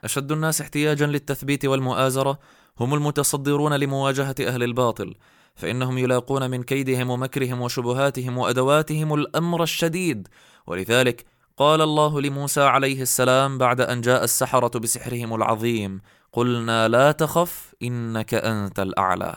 أشد 0.04 0.32
الناس 0.32 0.60
احتياجا 0.60 1.06
للتثبيت 1.06 1.64
والمؤازرة. 1.64 2.38
هم 2.80 2.94
المتصدرون 2.94 3.72
لمواجهة 3.72 4.34
أهل 4.40 4.62
الباطل. 4.62 5.14
فإنهم 5.54 5.98
يلاقون 5.98 6.50
من 6.50 6.62
كيدهم 6.62 7.10
ومكرهم 7.10 7.60
وشبهاتهم 7.60 8.38
وأدواتهم 8.38 9.14
الأمر 9.14 9.62
الشديد. 9.62 10.28
ولذلك 10.66 11.35
قال 11.56 11.80
الله 11.80 12.20
لموسى 12.20 12.60
عليه 12.60 13.02
السلام 13.02 13.58
بعد 13.58 13.80
أن 13.80 14.00
جاء 14.00 14.24
السحرة 14.24 14.78
بسحرهم 14.78 15.34
العظيم 15.34 16.00
قلنا 16.32 16.88
لا 16.88 17.12
تخف 17.12 17.74
إنك 17.82 18.34
أنت 18.34 18.80
الأعلى. 18.80 19.36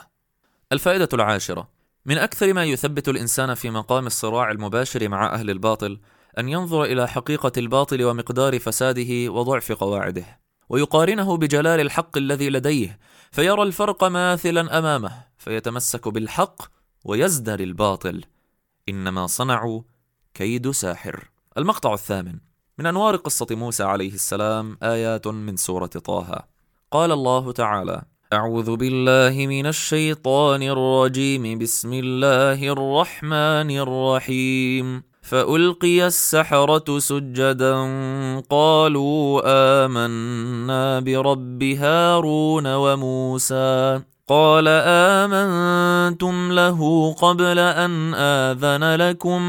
الفائدة 0.72 1.10
العاشرة 1.14 1.70
من 2.06 2.18
أكثر 2.18 2.54
ما 2.54 2.66
يثبت 2.66 3.10
الإنسان 3.10 3.54
في 3.54 3.70
مقام 3.70 4.08
الصراع 4.08 4.52
المباشر 4.52 5.10
مع 5.10 5.34
أهل 5.34 5.50
الباطل 5.50 6.00
أن 6.40 6.50
ينظر 6.50 6.84
إلى 6.84 7.08
حقيقة 7.08 7.52
الباطل 7.58 8.04
ومقدار 8.04 8.60
فساده 8.60 9.32
وضعف 9.32 9.72
قواعده 9.72 10.40
ويقارنه 10.70 11.38
بجلال 11.38 11.80
الحق 11.80 12.18
الذي 12.18 12.50
لديه 12.50 13.00
فيرى 13.32 13.64
الفرق 13.64 14.04
ماثلا 14.04 14.78
أمامه 14.78 15.12
فيتمسك 15.38 16.08
بالحق 16.08 16.62
ويزدري 17.04 17.64
الباطل. 17.64 18.24
إنما 18.90 19.28
صنعوا 19.28 19.82
كيد 20.34 20.72
ساحر. 20.72 21.30
المقطع 21.60 21.94
الثامن. 21.94 22.36
من 22.78 22.86
أنوار 22.86 23.16
قصة 23.16 23.48
موسى 23.52 23.84
عليه 23.84 24.14
السلام 24.14 24.78
آيات 24.84 25.28
من 25.28 25.56
سورة 25.58 25.86
طه. 25.86 26.44
قال 26.92 27.12
الله 27.12 27.52
تعالى 27.52 28.02
أعوذ 28.34 28.76
بالله 28.76 29.48
من 29.48 29.66
الشيطان 29.66 30.64
الرجيم. 30.64 31.60
بسم 31.60 31.94
الله 31.94 32.68
الرحمن 32.74 33.72
الرحيم. 33.72 35.04
فألقي 35.22 36.08
السحرة 36.08 37.00
سجدا. 37.00 37.76
قالوا 38.50 39.42
آمنا 39.86 41.00
برب 41.00 41.64
هارون 41.64 42.76
وموسى. 42.76 44.02
قال 44.30 44.68
آمنتم 44.68 46.52
له 46.52 47.14
قبل 47.14 47.60
أن 47.60 48.14
آذن 48.14 48.96
لكم. 48.96 49.42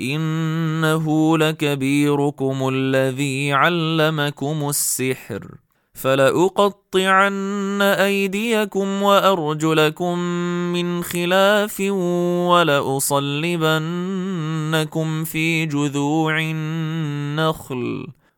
إنه 0.00 1.38
لكبيركم 1.38 2.70
الذي 2.74 3.52
علمكم 3.52 4.68
السحر. 4.68 5.48
فلأقطعن 5.94 7.82
أيديكم 7.82 9.02
وأرجلكم 9.02 10.18
من 10.72 11.02
خلاف 11.02 11.80
ولأصلبنكم 12.50 13.64
في 15.24 15.66
جذوع 15.66 16.40
النخل. 16.40 18.06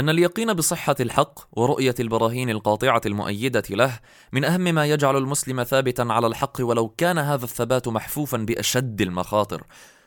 أن 0.00 0.08
اليقين 0.08 0.52
بصحة 0.52 0.94
الحق 1.00 1.40
ورؤية 1.52 1.94
البراهين 2.00 2.50
القاطعة 2.50 3.00
المؤيدة 3.06 3.62
له 3.70 4.00
من 4.32 4.44
أهم 4.44 4.60
ما 4.60 4.86
يجعل 4.86 5.16
المسلم 5.16 5.62
ثابتا 5.62 6.02
على 6.02 6.26
الحق 6.26 6.56
ولو 6.60 6.88
كان 6.88 7.18
هذا 7.18 7.44
الثبات 7.44 7.88
محفوفا 7.88 8.38
بأشد 8.38 9.00
المخاطر. 9.00 9.62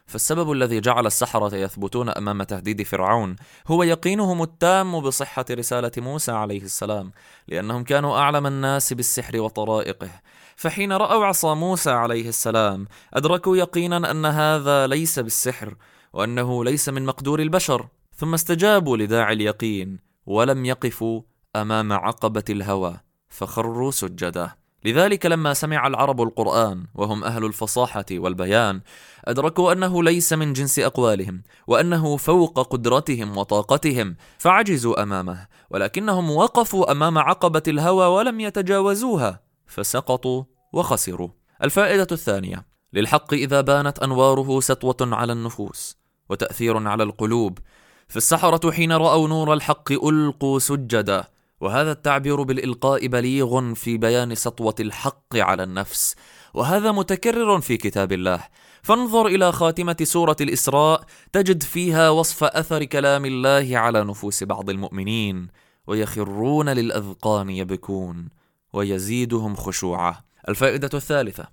فالسبب 0.06 0.52
الذي 0.52 0.80
جعل 0.80 1.06
السحرة 1.06 1.56
يثبتون 1.56 2.10
أمام 2.10 2.44
تهديد 2.44 2.84
فرعون 2.84 3.36
هو 3.68 3.84
يقينهم 3.84 4.44
التام 4.44 5.00
بصحة 5.00 5.46
رسالة 5.52 5.92
موسى 5.98 6.32
عليه 6.32 6.62
السلام 6.62 7.12
لأنهم 7.48 7.84
كانوا 7.84 8.18
أعلم 8.18 8.48
الناس 8.48 8.94
بالسحر 8.94 9.42
وطرائقه. 9.42 10.10
فحين 10.56 10.94
رأوا 10.94 11.26
عصا 11.26 11.54
موسى 11.54 11.92
عليه 11.92 12.30
السلام 12.30 12.88
أدركوا 13.14 13.58
يقينا 13.58 14.12
أن 14.12 14.26
هذا 14.26 14.88
ليس 14.88 15.20
بالسحر 15.20 15.76
وأنه 16.14 16.64
ليس 16.64 16.90
من 16.90 17.06
مقدور 17.06 17.42
البشر. 17.42 17.88
ثم 18.16 18.34
استجابوا 18.34 18.98
لداعي 18.98 19.34
اليقين 19.34 20.00
ولم 20.26 20.66
يقفوا 20.66 21.22
أمام 21.56 21.94
عقبة 21.94 22.44
الهوى 22.50 23.00
فخروا 23.30 23.92
سجدا 23.92 24.52
لذلك 24.86 25.26
لما 25.26 25.54
سمع 25.54 25.88
العرب 25.88 26.22
القرآن 26.22 26.86
وهم 26.96 27.24
أهل 27.24 27.46
الفصاحة 27.46 28.06
والبيان 28.12 28.82
أدركوا 29.26 29.72
أنه 29.72 30.04
ليس 30.04 30.34
من 30.34 30.54
جنس 30.54 30.80
أقوالهم 30.80 31.44
وأنه 31.68 32.18
فوق 32.18 32.60
قدرتهم 32.60 33.38
وطاقتهم 33.38 34.16
فعجزوا 34.38 35.04
أمامه 35.04 35.48
ولكنهم 35.70 36.32
وقفوا 36.32 36.92
أمام 36.92 37.18
عقبة 37.18 37.64
الهوى 37.68 38.06
ولم 38.06 38.40
يتجاوزوها 38.40 39.44
فسقطوا 39.68 40.44
وخسروا. 40.74 41.30
الفائدة 41.64 42.08
الثانية 42.12 42.66
للحق 42.94 43.34
إذا 43.34 43.62
بانت 43.62 44.00
أنواره 44.00 44.60
سطوة 44.60 44.98
على 45.02 45.34
النفوس 45.34 45.98
وتأثير 46.30 46.88
على 46.88 47.04
القلوب 47.04 47.60
فالسحرة 48.08 48.72
حين 48.72 48.92
رأوا 48.92 49.28
نور 49.28 49.54
الحق 49.54 49.92
ألقوا 49.92 50.60
سجدا 50.60 51.24
وهذا 51.62 51.92
التعبير 51.92 52.44
بالإلقاء 52.44 53.08
بليغ 53.08 53.74
في 53.74 53.98
بيان 53.98 54.36
سطوة 54.36 54.76
الحق 54.80 55.36
على 55.36 55.64
النفس 55.64 56.16
وهذا 56.54 56.92
متكرر 56.92 57.62
في 57.62 57.78
كتاب 57.78 58.12
الله. 58.12 58.44
فانظر 58.82 59.26
إلى 59.28 59.52
خاتمة 59.52 59.96
سورة 60.04 60.36
الإسراء 60.42 61.04
تجد 61.34 61.64
فيها 61.64 62.10
وصف 62.10 62.44
أثر 62.44 62.84
كلام 62.84 63.26
الله 63.26 63.78
على 63.78 64.04
نفوس 64.04 64.44
بعض 64.44 64.70
المؤمنين 64.70 65.48
ويخرون 65.88 66.70
للأذقان 66.70 67.50
يبكون 67.50 68.30
ويزيدهم 68.74 69.56
خشوعا. 69.56 70.16
الفائدة 70.50 70.90
الثالثة 70.94 71.48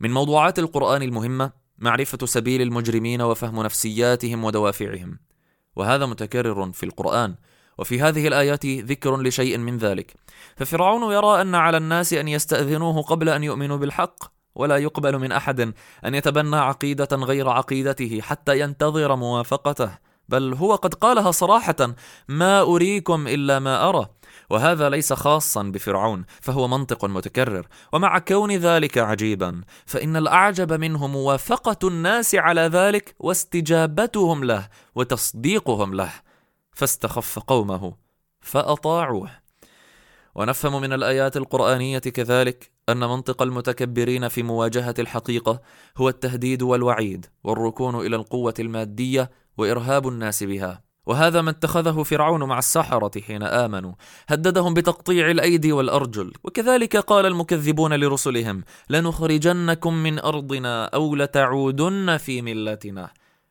من 0.00 0.12
موضوعات 0.12 0.58
القرآن 0.58 1.02
المهمة 1.02 1.52
معرفة 1.78 2.26
سبيل 2.26 2.62
المجرمين 2.62 3.22
وفهم 3.22 3.62
نفسياتهم 3.62 4.44
ودوافعهم. 4.44 5.18
وهذا 5.76 6.06
متكرر 6.06 6.72
في 6.72 6.86
القرآن 6.86 7.34
وفي 7.78 8.00
هذه 8.00 8.28
الآيات 8.28 8.66
ذكر 8.66 9.22
لشيء 9.22 9.58
من 9.58 9.78
ذلك. 9.78 10.14
ففرعون 10.56 11.12
يرى 11.12 11.40
أن 11.40 11.54
على 11.54 11.76
الناس 11.76 12.12
أن 12.12 12.28
يستأذنوه 12.28 13.02
قبل 13.02 13.28
أن 13.28 13.44
يؤمنوا 13.44 13.76
بالحق 13.76 14.16
ولا 14.54 14.76
يقبل 14.76 15.18
من 15.18 15.32
أحد 15.32 15.60
أن 16.04 16.14
يتبنى 16.14 16.56
عقيدة 16.56 17.16
غير 17.16 17.48
عقيدته 17.48 18.20
حتى 18.22 18.60
ينتظر 18.60 19.16
موافقته. 19.16 19.98
بل 20.28 20.54
هو 20.54 20.74
قد 20.74 20.94
قالها 20.94 21.30
صراحة 21.30 21.94
ما 22.28 22.60
أريكم 22.60 23.26
إلا 23.26 23.58
ما 23.58 23.88
أرى 23.88 24.06
وهذا 24.50 24.88
ليس 24.88 25.12
خاصا 25.12 25.62
بفرعون 25.62 26.24
فهو 26.40 26.68
منطق 26.68 27.04
متكرر. 27.04 27.66
ومع 27.92 28.18
كون 28.18 28.52
ذلك 28.52 28.98
عجيبا 28.98 29.60
فإن 29.86 30.16
الأعجب 30.16 30.72
منه 30.72 31.06
موافقه 31.06 31.88
الناس 31.88 32.34
على 32.34 32.60
ذلك 32.60 33.14
واستجابتهم 33.18 34.44
له 34.44 34.68
وتصديقهم 34.94 35.94
له. 35.94 36.12
فاستخف 36.72 37.38
قومه 37.38 37.94
فأطاعوه. 38.40 39.30
ونفهم 40.34 40.80
من 40.80 40.92
الآيات 40.92 41.36
القرآنية 41.36 41.98
كذلك 41.98 42.70
أن 42.88 43.00
منطق 43.00 43.42
المتكبرين 43.42 44.28
في 44.28 44.42
مواجهة 44.42 44.94
الحقيقة 44.98 45.60
هو 45.96 46.08
التهديد 46.08 46.62
والوعيد 46.62 47.26
والركون 47.44 48.06
إلى 48.06 48.16
القوة 48.16 48.54
المادية 48.58 49.30
وإرهاب 49.58 50.08
الناس 50.08 50.42
بها. 50.42 50.85
وهذا 51.06 51.40
ما 51.42 51.50
اتخذه 51.50 52.02
فرعون 52.02 52.44
مع 52.44 52.58
السحرة 52.58 53.20
حين 53.20 53.42
آمنوا. 53.42 53.92
هددهم 54.28 54.74
بتقطيع 54.74 55.30
الأيدي 55.30 55.72
والأرجل. 55.72 56.32
وكذلك 56.44 56.96
قال 56.96 57.26
المكذبون 57.26 57.94
لرسلهم 57.94 58.64
لنخرجنكم 58.90 59.94
من 59.94 60.18
أرضنا 60.18 60.84
أو 60.84 61.14
لتعودن 61.16 62.16
في 62.16 62.42
ملتنا. 62.42 63.10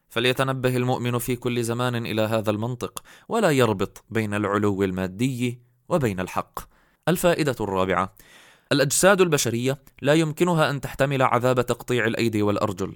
فليتنبه 0.10 0.77
المؤمن 0.77 1.18
في 1.18 1.36
كل 1.36 1.64
زمان 1.64 2.06
إلى 2.06 2.22
هذا 2.22 2.52
المنطق 2.52 3.03
ولا 3.30 3.52
يربط 3.52 4.03
بين 4.10 4.34
العلو 4.34 4.84
المادي 4.84 5.60
وبين 5.90 6.19
الحق. 6.19 6.60
الفائدة 7.07 7.56
الرابعة 7.61 8.15
الأجساد 8.72 9.22
البشرية 9.22 9.77
لا 10.02 10.14
يمكنها 10.14 10.69
أن 10.69 10.82
تحتمل 10.82 11.22
عذاب 11.22 11.65
تقطيع 11.65 12.06
الأيدي 12.06 12.41
والأرجل. 12.41 12.95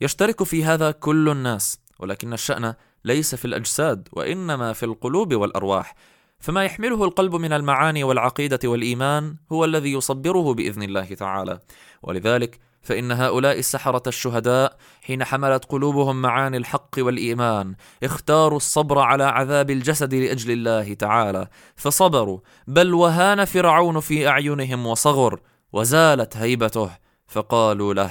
يشترك 0.00 0.42
في 0.42 0.64
هذا 0.64 0.90
كل 0.90 1.28
الناس 1.28 1.78
ولكن 1.98 2.32
الشأن 2.32 2.74
ليس 3.04 3.34
في 3.34 3.44
الأجساد 3.44 4.08
وإنما 4.12 4.72
في 4.72 4.82
القلوب 4.82 5.34
والأرواح. 5.34 5.94
فما 6.38 6.64
يحمله 6.64 7.04
القلب 7.04 7.34
من 7.34 7.52
المعاني 7.52 8.04
والعقيدة 8.04 8.58
والإيمان 8.64 9.36
هو 9.52 9.64
الذي 9.64 9.92
يصبره 9.92 10.54
بإذن 10.54 10.82
الله 10.82 11.14
تعالى. 11.14 11.58
ولذلك 12.02 12.58
فإن 12.82 13.12
هؤلاء 13.12 13.58
السحرة 13.58 14.02
الشهداء 14.06 14.76
حين 15.02 15.24
حملت 15.24 15.64
قلوبهم 15.64 16.22
معاني 16.22 16.56
الحق 16.56 16.94
والإيمان 16.98 17.74
اختاروا 18.02 18.56
الصبر 18.56 18.98
على 18.98 19.24
عذاب 19.24 19.70
الجسد 19.70 20.14
لأجل 20.14 20.50
الله 20.50 20.94
تعالى. 20.94 21.48
فصبروا 21.76 22.38
بل 22.66 22.94
وهان 22.94 23.44
فرعون 23.44 24.00
في 24.00 24.28
أعينهم 24.28 24.86
وصغر 24.86 25.40
وزالت 25.72 26.36
هيبته. 26.36 26.90
فقالوا 27.30 27.94
له 27.94 28.10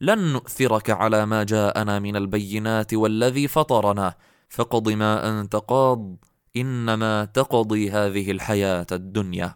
لن 0.00 0.32
نؤثرك 0.32 0.90
على 0.90 1.26
ما 1.26 1.44
جاءنا 1.44 1.98
من 1.98 2.16
البينات 2.16 2.94
والذي 2.94 3.48
فطرنا. 3.48 4.14
فقض 4.48 4.88
ما 4.88 5.40
أنت 5.40 5.56
قاض 5.56 6.16
إنما 6.56 7.24
تقضي 7.24 7.90
هذه 7.90 8.30
الحياة 8.30 8.86
الدنيا. 8.92 9.54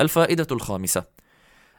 الفائدة 0.00 0.46
الخامسة. 0.50 1.17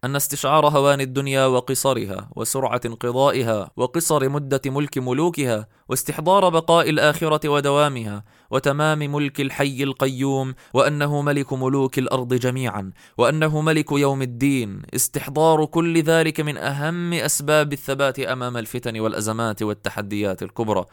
أن 0.04 0.16
استشعار 0.16 0.68
هوان 0.68 1.02
الدنيا 1.02 1.46
وقصرها 1.46 2.30
وسرعة 2.36 2.82
انقضائها 2.86 3.72
وقصر 3.78 4.30
مدة 4.30 4.62
ملك 4.66 4.98
ملوكها 4.98 5.68
واستحضار 5.90 6.50
بقاء 6.50 6.90
الآخرة 6.90 7.50
ودوامها 7.50 8.24
وتمام 8.52 9.00
ملك 9.00 9.42
الحي 9.42 9.84
القيوم 9.84 10.54
وأنه 10.74 11.22
ملك 11.22 11.54
ملوك 11.54 12.00
الأرض 12.00 12.34
جميعا 12.34 12.92
وأنه 13.18 13.62
ملك 13.62 13.92
يوم 13.92 14.22
الدين. 14.22 14.82
استحضار 14.96 15.66
كل 15.66 16.02
ذلك 16.02 16.40
من 16.40 16.58
أهم 16.58 17.14
أسباب 17.14 17.74
الثبات 17.74 18.20
أمام 18.20 18.58
الفتن 18.58 19.00
والأزمات 19.00 19.64
والتحديات 19.64 20.44
الكبرى. 20.44 20.86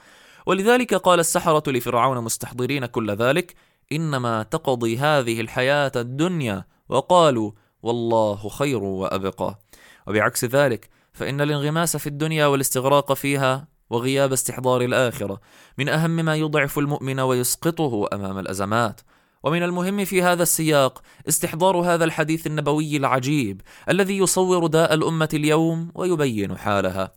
ولذلك 0.47 0.95
قال 0.95 1.21
السحرة 1.21 1.71
لفرعون 1.71 2.25
مستحضرين 2.25 2.87
كل 2.87 3.11
ذلك 3.11 3.55
إنما 3.93 4.43
تقضي 4.43 4.99
هذه 4.99 5.41
الحياة 5.41 5.93
الدنيا. 5.97 6.65
وقالوا 6.89 7.53
والله 7.87 8.49
خير 8.49 8.85
وأبقى. 8.85 9.59
وبعكس 10.07 10.45
ذلك 10.45 10.89
فإن 11.13 11.41
الانغماس 11.41 11.97
في 11.97 12.07
الدنيا 12.07 12.47
والاستغراق 12.47 13.13
فيها 13.13 13.69
وغياب 13.91 14.33
استحضار 14.33 14.81
الآخرة 14.83 15.41
من 15.79 15.89
أهم 15.89 16.11
ما 16.11 16.37
يضعف 16.37 16.79
المؤمن 16.79 17.21
ويسقطه 17.21 18.09
أمام 18.13 18.39
الأزمات. 18.39 19.01
ومن 19.43 19.63
المهم 19.63 20.05
في 20.05 20.23
هذا 20.23 20.43
السياق 20.43 21.03
استحضار 21.29 21.77
هذا 21.77 22.05
الحديث 22.05 22.47
النبوي 22.47 22.97
العجيب 22.97 23.61
الذي 23.89 24.19
يصور 24.19 24.67
داء 24.67 24.95
الأمة 24.95 25.29
اليوم 25.35 25.93
ويبين 25.95 26.57
حالها. 26.57 27.13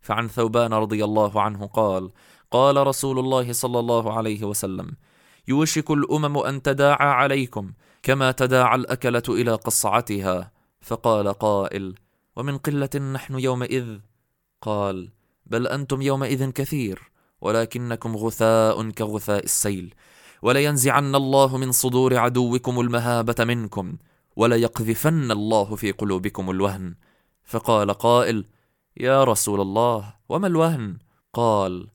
فعن 0.00 0.28
ثوبان 0.28 0.74
رضي 0.74 1.04
الله 1.04 1.40
عنه 1.40 1.66
قال 1.66 2.10
قال 2.50 2.86
رسول 2.86 3.18
الله 3.18 3.52
صلى 3.52 3.78
الله 3.78 4.12
عليه 4.12 4.44
وسلم 4.44 4.90
يوشك 5.48 5.90
الأمم 5.90 6.38
أن 6.38 6.62
تداعى 6.62 7.08
عليكم 7.08 7.72
كما 8.04 8.30
تداعى 8.30 8.76
الأكلة 8.76 9.22
إلى 9.28 9.54
قصعتها. 9.54 10.52
فقال 10.80 11.28
قائل 11.28 11.94
ومن 12.36 12.58
قلة 12.58 12.90
نحن 13.14 13.38
يومئذ؟ 13.38 13.98
قال 14.60 15.08
بل 15.46 15.66
أنتم 15.66 16.02
يومئذ 16.02 16.50
كثير 16.50 17.10
ولكنكم 17.40 18.16
غثاء 18.16 18.90
كغثاء 18.90 19.44
السيل. 19.44 19.94
ولينزعن 20.42 21.14
الله 21.14 21.56
من 21.56 21.72
صدور 21.72 22.16
عدوكم 22.16 22.80
المهابة 22.80 23.44
منكم 23.44 23.96
وليقذفن 24.36 25.30
الله 25.30 25.76
في 25.76 25.92
قلوبكم 25.92 26.50
الوهن. 26.50 26.94
فقال 27.44 27.92
قائل 27.92 28.44
يا 28.96 29.24
رسول 29.24 29.60
الله 29.60 30.14
وما 30.28 30.46
الوهن؟ 30.46 30.98
قال 31.32 31.88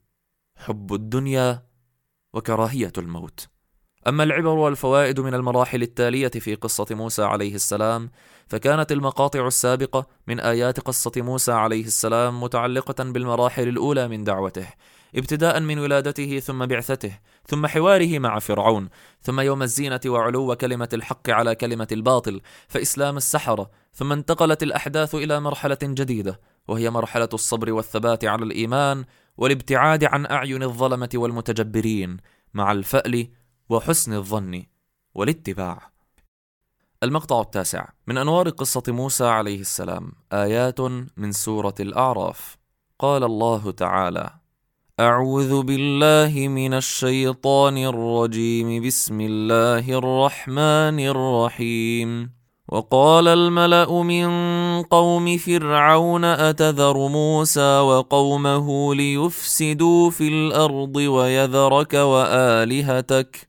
حب 0.55 0.93
الدنيا 0.93 1.63
وكراهية 2.33 2.93
الموت. 2.97 3.47
أما 4.07 4.23
العبر 4.23 4.47
والفوائد 4.47 5.19
من 5.19 5.33
المراحل 5.33 5.81
التالية 5.81 6.27
في 6.27 6.55
قصة 6.55 6.85
موسى 6.91 7.23
عليه 7.23 7.55
السلام 7.55 8.11
فكانت 8.47 8.91
المقاطع 8.91 9.47
السابقة 9.47 10.07
من 10.27 10.39
آيات 10.39 10.79
قصة 10.79 11.11
موسى 11.17 11.51
عليه 11.51 11.85
السلام 11.85 12.43
متعلقة 12.43 13.03
بالمراحل 13.03 13.67
الأولى 13.67 14.07
من 14.07 14.23
دعوته 14.23 14.67
ابتداء 15.15 15.59
من 15.59 15.79
ولادته 15.79 16.39
ثم 16.39 16.65
بعثته 16.65 17.19
ثم 17.47 17.67
حواره 17.67 18.19
مع 18.19 18.39
فرعون 18.39 18.89
ثم 19.21 19.39
يوم 19.39 19.63
الزينة 19.63 19.99
وعلو 20.05 20.55
كلمة 20.55 20.89
الحق 20.93 21.29
على 21.29 21.55
كلمة 21.55 21.87
الباطل 21.91 22.41
فإسلام 22.67 23.17
السحرة 23.17 23.69
ثم 23.93 24.11
انتقلت 24.11 24.63
الأحداث 24.63 25.15
إلى 25.15 25.39
مرحلة 25.39 25.77
جديدة 25.83 26.39
وهي 26.67 26.89
مرحلة 26.89 27.29
الصبر 27.33 27.71
والثبات 27.71 28.25
على 28.25 28.43
الإيمان 28.43 29.05
والابتعاد 29.37 30.03
عن 30.03 30.25
أعين 30.25 30.63
الظلمة 30.63 31.09
والمتجبرين 31.15 32.17
مع 32.53 32.71
الفأل 32.71 33.27
وحسن 33.69 34.13
الظن 34.13 34.63
والاتباع. 35.15 35.89
المقطع 37.03 37.41
التاسع. 37.41 37.85
من 38.07 38.17
أنوار 38.17 38.49
قصة 38.49 38.83
موسى 38.87 39.25
عليه 39.25 39.61
السلام 39.61 40.11
آيات 40.33 40.81
من 41.17 41.31
سورة 41.31 41.75
الأعراف. 41.79 42.57
قال 42.99 43.23
الله 43.23 43.71
تعالى 43.71 44.29
أعوذ 44.99 45.63
بالله 45.63 46.47
من 46.47 46.73
الشيطان 46.73 47.77
الرجيم. 47.77 48.83
بسم 48.87 49.21
الله 49.21 49.97
الرحمن 49.97 50.99
الرحيم. 50.99 52.31
وقال 52.67 53.27
الملأ 53.27 54.03
من 54.03 54.29
قوم 54.83 55.37
فرعون 55.37 56.25
أتذر 56.25 57.07
موسى 57.07 57.79
وقومه 57.79 58.95
ليفسدوا 58.95 60.09
في 60.09 60.27
الأرض 60.27 60.95
ويذرك 60.95 61.93
وآلهتك؟ 61.93 63.48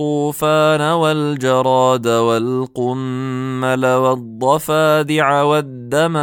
الطوفان 0.00 0.80
والجراد 0.80 2.06
والقمل 2.06 3.86
والضفادع 3.86 5.42
والدم 5.42 6.16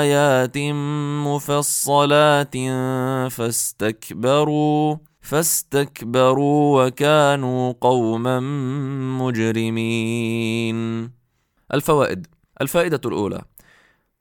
آيات 0.00 0.58
مفصلات 1.26 2.54
فاستكبروا 3.32 4.96
فاستكبروا 5.20 6.86
وكانوا 6.86 7.72
قوما 7.80 8.40
مجرمين. 9.20 10.76
الفوائد. 11.74 12.26
الفائدة 12.60 13.00
الأولى. 13.04 13.42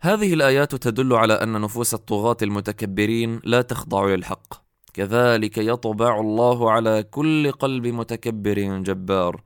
هذه 0.02 0.34
الآيات 0.34 0.76
تدل 0.76 1.14
على 1.14 1.34
أن 1.34 1.61
نفوس 1.61 1.94
الطغاة 1.94 2.38
المتكبرين 2.41 3.40
لا 3.44 3.61
تخضع 3.61 4.06
للحق. 4.06 4.62
كذلك 4.94 5.57
يطبع 5.57 6.20
الله 6.20 6.72
على 6.72 7.03
كل 7.03 7.52
قلب 7.52 7.88
متكبر 7.88 8.60
جبار. 8.60 9.41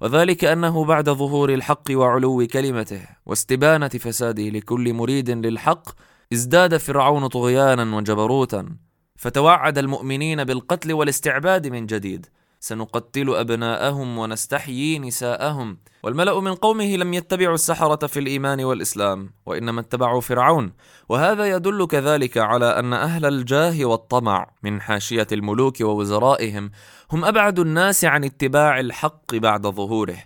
وذلك 0.00 0.44
أنه 0.44 0.84
بعد 0.84 1.10
ظهور 1.10 1.54
الحق 1.54 1.84
وعلو 1.90 2.46
كلمته 2.46 3.02
واستبانة 3.26 3.88
فساده 3.88 4.42
لكل 4.42 4.94
مريد 4.94 5.30
للحق 5.30 5.88
ازداد 6.32 6.76
فرعون 6.76 7.26
طغيانا 7.26 7.96
وجبروتا 7.96 8.76
فتوعد 9.16 9.78
المؤمنين 9.78 10.44
بالقتل 10.44 10.92
والاستعباد 10.92 11.66
من 11.66 11.86
جديد. 11.86 12.26
سنقتل 12.60 13.34
أبناءهم 13.34 14.18
ونستحيي 14.18 14.98
نساءهم. 14.98 15.78
والملأ 16.02 16.40
من 16.40 16.54
قومه 16.54 16.96
لم 16.96 17.14
يتبعوا 17.14 17.54
السحرة 17.54 18.06
في 18.06 18.20
الإيمان 18.20 18.64
والإسلام 18.64 19.30
وإنما 19.46 19.80
اتبعوا 19.80 20.20
فرعون. 20.20 20.72
وهذا 21.08 21.48
يدل 21.50 21.86
كذلك 21.86 22.38
على 22.38 22.78
أن 22.78 22.92
أهل 22.92 23.24
الجاه 23.24 23.84
والطمع 23.84 24.50
من 24.62 24.80
حاشية 24.80 25.26
الملوك 25.32 25.80
ووزرائهم 25.80 26.70
هم 27.12 27.24
أبعد 27.24 27.58
الناس 27.58 28.04
عن 28.04 28.24
اتباع 28.24 28.80
الحق 28.80 29.34
بعد 29.34 29.66
ظهوره. 29.66 30.18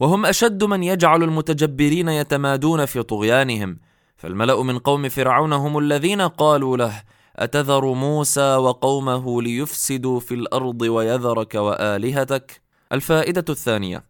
وهم 0.00 0.26
أشد 0.26 0.64
من 0.64 0.82
يجعل 0.82 1.22
المتجبرين 1.22 2.08
يتمادون 2.08 2.86
في 2.86 3.02
طغيانهم. 3.02 3.78
فالملأ 4.16 4.62
من 4.62 4.78
قوم 4.78 5.08
فرعون 5.08 5.52
هم 5.52 5.78
الذين 5.78 6.20
قالوا 6.20 6.76
له 6.76 7.02
أتذر 7.36 7.92
موسى 7.92 8.56
وقومه 8.56 9.42
ليفسدوا 9.42 10.20
في 10.20 10.34
الأرض 10.34 10.82
ويذرك 10.82 11.54
وآلهتك؟ 11.54 12.62
الفائدة 12.92 13.44
الثانية 13.48 14.04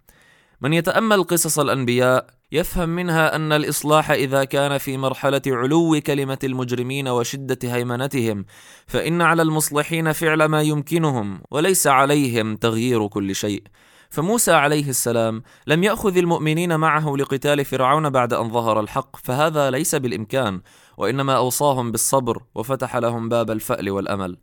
من 0.60 0.72
يتأمل 0.72 1.24
قصص 1.24 1.58
الأنبياء 1.58 2.26
يفهم 2.52 2.88
منها 2.88 3.36
أن 3.36 3.52
الإصلاح 3.52 4.10
إذا 4.10 4.44
كان 4.44 4.78
في 4.78 4.96
مرحلة 4.96 5.42
علو 5.46 6.00
كلمة 6.06 6.38
المجرمين 6.44 7.08
وشدة 7.08 7.58
هيمنتهم 7.64 8.44
فإن 8.86 9.22
على 9.22 9.42
المصلحين 9.42 10.12
فعل 10.12 10.44
ما 10.44 10.62
يمكنهم 10.62 11.42
وليس 11.50 11.86
عليهم 11.86 12.56
تغيير 12.56 13.06
كل 13.06 13.34
شيء. 13.34 13.62
فموسى 14.10 14.52
عليه 14.52 14.88
السلام 14.88 15.42
لم 15.66 15.84
يأخذ 15.84 16.16
المؤمنين 16.16 16.80
معه 16.80 17.16
لقتال 17.16 17.64
فرعون 17.64 18.10
بعد 18.10 18.32
أن 18.32 18.50
ظهر 18.50 18.80
الحق 18.80 19.16
فهذا 19.16 19.70
ليس 19.70 19.94
بالإمكان. 19.94 20.60
وإنما 21.02 21.36
أوصاهم 21.36 21.92
بالصبر 21.92 22.42
وفتح 22.54 22.96
لهم 22.96 23.28
باب 23.28 23.50
الفأل 23.50 23.90
والأمل. 23.90 24.38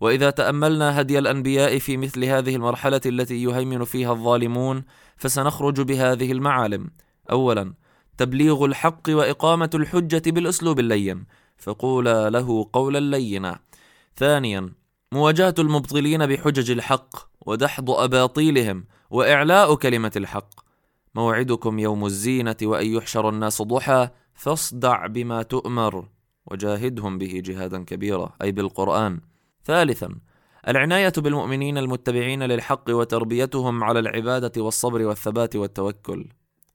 وإذا 0.00 0.30
تأملنا 0.30 1.00
هدي 1.00 1.18
الأنبياء 1.18 1.78
في 1.78 1.96
مثل 1.96 2.24
هذه 2.24 2.56
المرحلة 2.56 3.00
التي 3.06 3.42
يهيمن 3.42 3.84
فيها 3.84 4.12
الظالمون 4.12 4.84
فسنخرج 5.16 5.80
بهذه 5.80 6.32
المعالم. 6.32 6.90
اولا 7.30 7.74
تبليغ 8.18 8.64
الحق 8.64 9.02
وإقامة 9.08 9.70
الحجة 9.74 10.30
بالأسلوب 10.30 10.80
اللين 10.80 11.26
فقولا 11.58 12.30
له 12.30 12.68
قولا 12.72 13.16
لينا. 13.16 13.58
ثانيا 14.16 14.72
مواجهة 15.12 15.54
المبطلين 15.58 16.26
بحجج 16.26 16.70
الحق 16.70 17.16
ودحض 17.46 17.90
أباطيلهم 17.90 18.84
وإعلاء 19.10 19.74
كلمة 19.74 20.12
الحق. 20.16 20.50
موعدكم 21.14 21.78
يوم 21.78 22.06
الزينة 22.06 22.56
وأن 22.62 22.86
يحشر 22.86 23.28
الناس 23.28 23.62
ضحى 23.62 24.08
فاصدع 24.34 25.06
بما 25.06 25.42
تؤمر 25.42 26.08
وجاهدهم 26.46 27.18
به 27.18 27.42
جهادا 27.44 27.84
كبيرا 27.84 28.32
أي 28.42 28.52
بالقرآن. 28.52 29.20
ثالثا 29.64 30.14
العناية 30.68 31.12
بالمؤمنين 31.16 31.78
المتبعين 31.78 32.42
للحق 32.42 32.90
وتربيتهم 32.90 33.84
على 33.84 33.98
العبادة 33.98 34.62
والصبر 34.62 35.02
والثبات 35.02 35.56
والتوكل. 35.56 36.28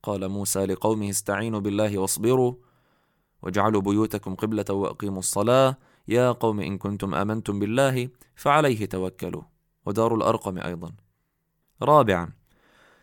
قال 0.04 0.30
موسى 0.30 0.66
لقومه 0.66 1.10
استعينوا 1.10 1.60
بالله 1.60 1.98
واصبروا 1.98 2.54
واجعلوا 3.42 3.82
بيوتكم 3.82 4.36
قبلة 4.36 4.66
وأقيموا 4.70 5.20
الصلاة. 5.20 5.78
يا 6.08 6.32
قوم 6.32 6.60
إن 6.60 6.78
كنتم 6.78 7.16
آمنتم 7.16 7.60
بالله 7.60 8.10
فعليه 8.36 8.86
توكلوا. 8.86 9.42
ودار 9.86 10.16
الأرقم 10.16 10.58
أيضا. 10.58 10.92
رابعا 11.82 12.39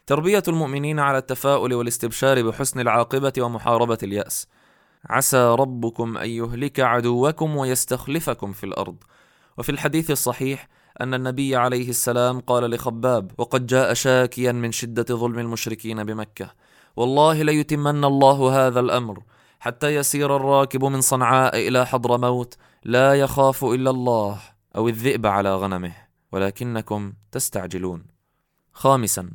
تربية 0.07 0.43
المؤمنين 0.49 0.99
على 0.99 1.19
التفاؤل 1.19 1.75
والاستبشار 1.75 2.43
بحسن 2.43 2.81
العاقبة 2.81 3.33
ومحاربة 3.39 3.99
اليأس. 4.03 4.47
عسى 5.11 5.55
ربكم 5.59 6.19
أن 6.19 6.31
يهلك 6.31 6.81
عدوكم 6.81 7.57
ويستخلفكم 7.57 8.53
في 8.53 8.65
الأرض. 8.65 8.97
وفي 9.59 9.73
الحديث 9.73 10.11
الصحيح 10.11 10.69
أن 11.01 11.15
النبي 11.15 11.57
عليه 11.57 11.89
السلام 11.89 12.41
قال 12.41 12.71
لخباب 12.71 13.31
وقد 13.39 13.67
جاء 13.67 13.95
شاكيا 13.95 14.53
من 14.53 14.73
شدة 14.73 15.17
ظلم 15.17 15.39
المشركين 15.39 16.05
بمكة. 16.05 16.51
والله 16.97 17.43
ليتمن 17.43 18.05
الله 18.05 18.67
هذا 18.67 18.81
الأمر 18.81 19.23
حتى 19.61 19.95
يسير 19.95 20.37
الراكب 20.37 20.85
من 20.85 21.01
صنعاء 21.01 21.69
إلى 21.69 21.87
حضرموت 21.87 22.57
لا 22.85 23.15
يخاف 23.15 23.65
إلا 23.65 23.91
الله. 23.91 24.39
أو 24.77 24.89
الذئب 24.89 25.27
على 25.27 25.57
غنمه 25.57 25.93
ولكنكم 26.33 27.13
تستعجلون. 27.33 28.07
خامسا 28.73 29.31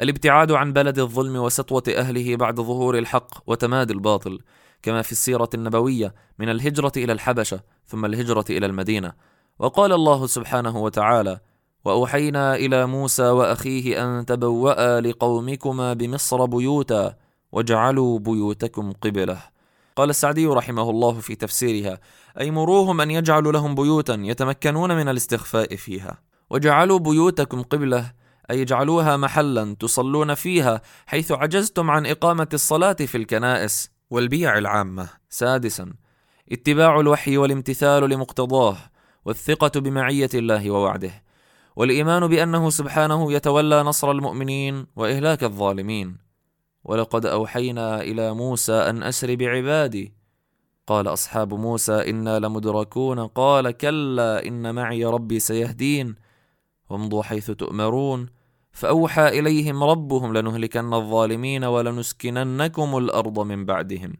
الابتعاد 0.00 0.52
عن 0.52 0.72
بلد 0.72 0.98
الظلم 0.98 1.36
وسطوة 1.36 1.82
أهله 1.88 2.36
بعد 2.36 2.60
ظهور 2.60 2.98
الحق 2.98 3.34
وتمادي 3.46 3.92
الباطل 3.92 4.38
كما 4.82 5.02
في 5.02 5.12
السيرة 5.12 5.48
النبوية 5.54 6.14
من 6.38 6.48
الهجرة 6.48 6.92
إلى 6.96 7.12
الحبشة 7.12 7.60
ثم 7.86 8.04
الهجرة 8.04 8.44
إلى 8.50 8.66
المدينة. 8.66 9.12
وقال 9.58 9.92
الله 9.92 10.26
سبحانه 10.26 10.76
وتعالى 10.76 11.40
وأوحينا 11.84 12.54
إلى 12.54 12.86
موسى 12.86 13.22
وأخيه 13.22 14.04
أن 14.04 14.26
تبوأ 14.26 15.00
لقومكما 15.00 15.92
بمصر 15.92 16.44
بيوتا 16.44 17.14
واجعلوا 17.52 18.18
بيوتكم 18.18 18.92
قبلة. 18.92 19.38
قال 19.96 20.10
السعدي 20.10 20.46
رحمه 20.46 20.90
الله 20.90 21.12
في 21.12 21.34
تفسيرها 21.34 21.98
أي 22.40 22.50
مروهم 22.50 23.00
أن 23.00 23.10
يجعلوا 23.10 23.52
لهم 23.52 23.74
بيوتا 23.74 24.14
يتمكنون 24.14 24.96
من 24.96 25.08
الاستخفاء 25.08 25.76
فيها. 25.76 26.18
وجعلوا 26.50 26.98
بيوتكم 26.98 27.62
قبلة 27.62 28.12
أي 28.50 28.62
اجعلوها 28.62 29.16
محلا 29.16 29.76
تصلون 29.80 30.34
فيها 30.34 30.80
حيث 31.06 31.32
عجزتم 31.32 31.90
عن 31.90 32.06
إقامة 32.06 32.48
الصلاة 32.54 32.92
في 32.92 33.18
الكنائس 33.18 33.90
والبيع 34.10 34.58
العامة. 34.58 35.08
سادسا 35.28 35.92
اتباع 36.52 37.00
الوحي 37.00 37.36
والامتثال 37.36 38.10
لمقتضاه 38.10 38.76
والثقة 39.24 39.80
بمعية 39.80 40.30
الله 40.34 40.70
ووعده 40.70 41.22
والإيمان 41.76 42.26
بأنه 42.26 42.70
سبحانه 42.70 43.32
يتولى 43.32 43.82
نصر 43.82 44.10
المؤمنين 44.10 44.86
وإهلاك 44.96 45.44
الظالمين. 45.44 46.18
ولقد 46.84 47.26
أوحينا 47.26 48.00
إلى 48.00 48.34
موسى 48.34 48.72
أن 48.72 49.02
أسر 49.02 49.34
بعبادي. 49.34 50.12
قال 50.86 51.08
أصحاب 51.08 51.54
موسى 51.54 52.10
إنا 52.10 52.38
لمدركون. 52.38 53.26
قال 53.26 53.70
كلا 53.70 54.46
إن 54.46 54.74
معي 54.74 55.04
ربي 55.04 55.40
سيهدين. 55.40 56.14
وامضوا 56.90 57.22
حيث 57.22 57.50
تؤمرون. 57.50 58.28
فأوحى 58.76 59.28
إليهم 59.28 59.84
ربهم 59.84 60.36
لنهلكن 60.36 60.94
الظالمين 60.94 61.64
ولنسكننكم 61.64 62.96
الأرض 62.96 63.38
من 63.38 63.64
بعدهم. 63.64 64.12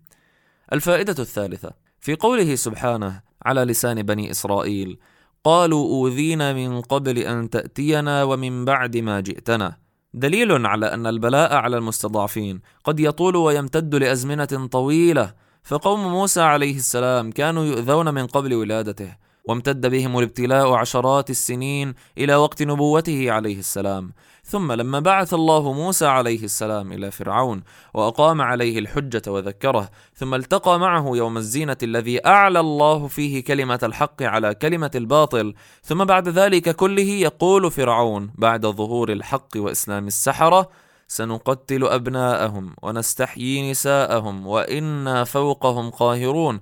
الفائدة 0.73 1.15
الثالثة 1.19 1.71
في 2.01 2.15
قوله 2.15 2.55
سبحانه 2.55 3.21
على 3.43 3.65
لسان 3.65 4.03
بني 4.03 4.31
إسرائيل 4.31 4.99
قالوا 5.45 5.89
أوذينا 5.89 6.53
من 6.53 6.81
قبل 6.81 7.19
أن 7.19 7.51
تأتينا 7.51 8.23
ومن 8.23 8.65
بعد 8.65 8.97
ما 8.97 9.21
جئتنا. 9.21 9.77
دليل 10.15 10.67
على 10.67 10.87
أن 10.87 11.07
البلاء 11.07 11.55
على 11.55 11.77
المستضعفين 11.77 12.61
قد 12.85 13.01
يطول 13.01 13.37
ويمتد 13.37 13.95
لأزمنة 13.95 14.69
طويلة 14.73 15.35
فقوم 15.63 16.01
موسى 16.01 16.41
عليه 16.41 16.77
السلام 16.77 17.31
كانوا 17.31 17.65
يؤذون 17.65 18.15
من 18.15 18.27
قبل 18.27 18.55
ولادته. 18.55 19.26
وامتد 19.49 19.87
بهم 19.87 20.19
الابتلاء 20.19 20.73
عشرات 20.73 21.31
السنين 21.31 21.95
إلى 22.19 22.35
وقت 22.35 22.63
نبوته 22.63 23.31
عليه 23.33 23.59
السلام. 23.59 24.13
ثم 24.45 24.73
لما 24.73 25.01
بعث 25.01 25.35
الله 25.35 25.73
موسى 25.73 26.07
عليه 26.07 26.45
السلام 26.45 26.93
إلى 26.93 27.11
فرعون 27.11 27.63
وأقام 27.95 28.41
عليه 28.43 28.79
الحجة 28.79 29.23
وذكره 29.29 29.91
ثم 30.15 30.35
التقى 30.35 30.79
معه 30.79 31.11
يوم 31.17 31.37
الزينة 31.37 31.77
الذي 31.83 32.27
أعلى 32.27 32.61
الله 32.61 33.07
فيه 33.07 33.45
كلمة 33.45 33.79
الحق 33.83 34.23
على 34.23 34.55
كلمة 34.55 34.91
الباطل 34.95 35.55
ثم 35.83 36.05
بعد 36.05 36.29
ذلك 36.29 36.77
كله 36.77 37.03
يقول 37.03 37.71
فرعون 37.71 38.31
بعد 38.35 38.67
ظهور 38.67 39.13
الحق 39.13 39.49
وإسلام 39.57 40.07
السحرة 40.07 40.69
سنقتل 41.09 41.85
أبناءهم 41.85 42.75
ونستحيي 42.83 43.71
نساءهم 43.71 44.47
وإنا 44.47 45.25
فوقهم 45.25 45.91
قاهرون 45.91 46.61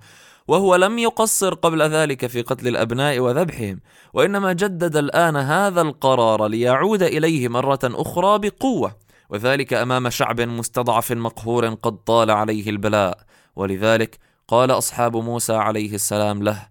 وهو 0.49 0.77
لم 0.77 0.99
يقصر 0.99 1.55
قبل 1.55 1.83
ذلك 1.83 2.27
في 2.27 2.43
قتل 2.43 2.69
الأبناء 2.69 3.19
وذبحهم 3.19 3.81
وإنما 4.15 4.53
جدد 4.53 4.97
الآن 4.97 5.37
هذا 5.37 5.81
القرار 5.81 6.47
ليعود 6.47 7.03
إليه 7.03 7.49
مرة 7.49 7.79
أخرى 7.85 8.39
بقوة 8.39 8.97
وذلك 9.31 9.73
أمام 9.73 10.11
شعب 10.11 10.41
مستضعف 10.41 11.13
مقهور 11.13 11.69
قد 11.69 11.97
طال 11.97 12.31
عليه 12.31 12.71
البلاء. 12.71 13.19
ولذلك 13.57 14.19
قال 14.49 14.71
أصحاب 14.71 15.17
موسى 15.17 15.53
عليه 15.53 15.95
السلام 15.95 16.43
له 16.43 16.69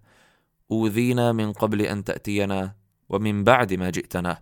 أوذينا 0.71 1.31
من 1.31 1.53
قبل 1.53 1.81
أن 1.81 2.03
تأتينا 2.03 2.75
ومن 3.09 3.43
بعد 3.43 3.73
ما 3.73 3.89
جئتنا. 3.89 4.39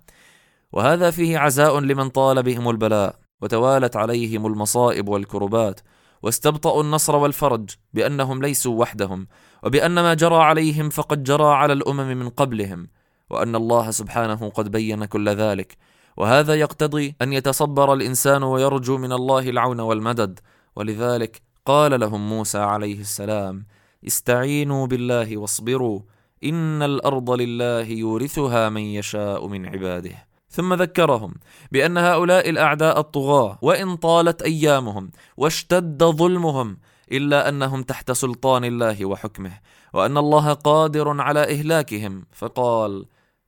وهذا 0.71 1.11
فيه 1.11 1.37
عزاء 1.37 1.79
لمن 1.79 2.09
طال 2.09 2.43
بهم 2.43 2.69
البلاء 2.69 3.15
وتوالت 3.41 3.95
عليهم 3.95 4.45
المصائب 4.45 5.09
والكربات 5.09 5.79
واستبطأوا 6.23 6.83
النصر 6.83 7.15
والفرج 7.15 7.69
بأنهم 7.93 8.41
ليسوا 8.41 8.79
وحدهم 8.79 9.27
وبأن 9.63 9.93
ما 9.93 10.13
جرى 10.13 10.35
عليهم 10.35 10.89
فقد 10.89 11.23
جرى 11.23 11.53
على 11.53 11.73
الأمم 11.73 12.17
من 12.17 12.29
قبلهم 12.29 12.87
وأن 13.29 13.55
الله 13.55 13.91
سبحانه 13.91 14.49
قد 14.49 14.71
بين 14.71 15.05
كل 15.05 15.29
ذلك. 15.29 15.77
وهذا 16.17 16.55
يقتضي 16.55 17.15
أن 17.21 17.33
يتصبر 17.33 17.93
الإنسان 17.93 18.43
ويرجو 18.43 18.97
من 18.97 19.11
الله 19.11 19.49
العون 19.49 19.79
والمدد. 19.79 20.39
ولذلك 20.75 21.41
قال 21.65 21.99
لهم 21.99 22.29
موسى 22.29 22.57
عليه 22.57 22.99
السلام 22.99 23.65
استعينوا 24.07 24.87
بالله 24.87 25.37
واصبروا 25.37 25.99
إن 26.43 26.81
الأرض 26.81 27.29
لله 27.31 27.85
يورثها 27.85 28.69
من 28.69 28.81
يشاء 28.81 29.47
من 29.47 29.65
عباده. 29.65 30.30
ثم 30.51 30.73
ذكرهم 30.73 31.33
بأن 31.71 31.97
هؤلاء 31.97 32.49
الأعداء 32.49 32.99
الطغاة 32.99 33.57
وإن 33.61 33.95
طالت 33.95 34.41
أيامهم 34.41 35.11
واشتد 35.37 36.03
ظلمهم 36.03 36.77
إلا 37.11 37.49
أنهم 37.49 37.83
تحت 37.83 38.11
سلطان 38.11 38.65
الله 38.65 39.05
وحكمه 39.05 39.51
وأن 39.93 40.17
الله 40.17 40.53
قادر 40.53 41.21
على 41.21 41.43
إهلاكهم. 41.43 42.25
فقال 42.33 43.05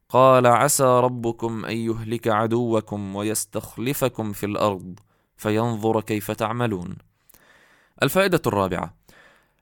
قال 0.10 0.48
عسى 0.48 0.84
ربكم 0.84 1.66
أن 1.66 1.78
يهلك 1.78 2.28
عدوكم 2.28 3.16
ويستخلفكم 3.16 4.34
في 4.34 4.46
الأرض 4.46 5.00
فينظر 5.38 6.02
كيف 6.02 6.32
تعملون. 6.32 6.96
الفائدة 8.04 8.42
الرابعة 8.48 8.94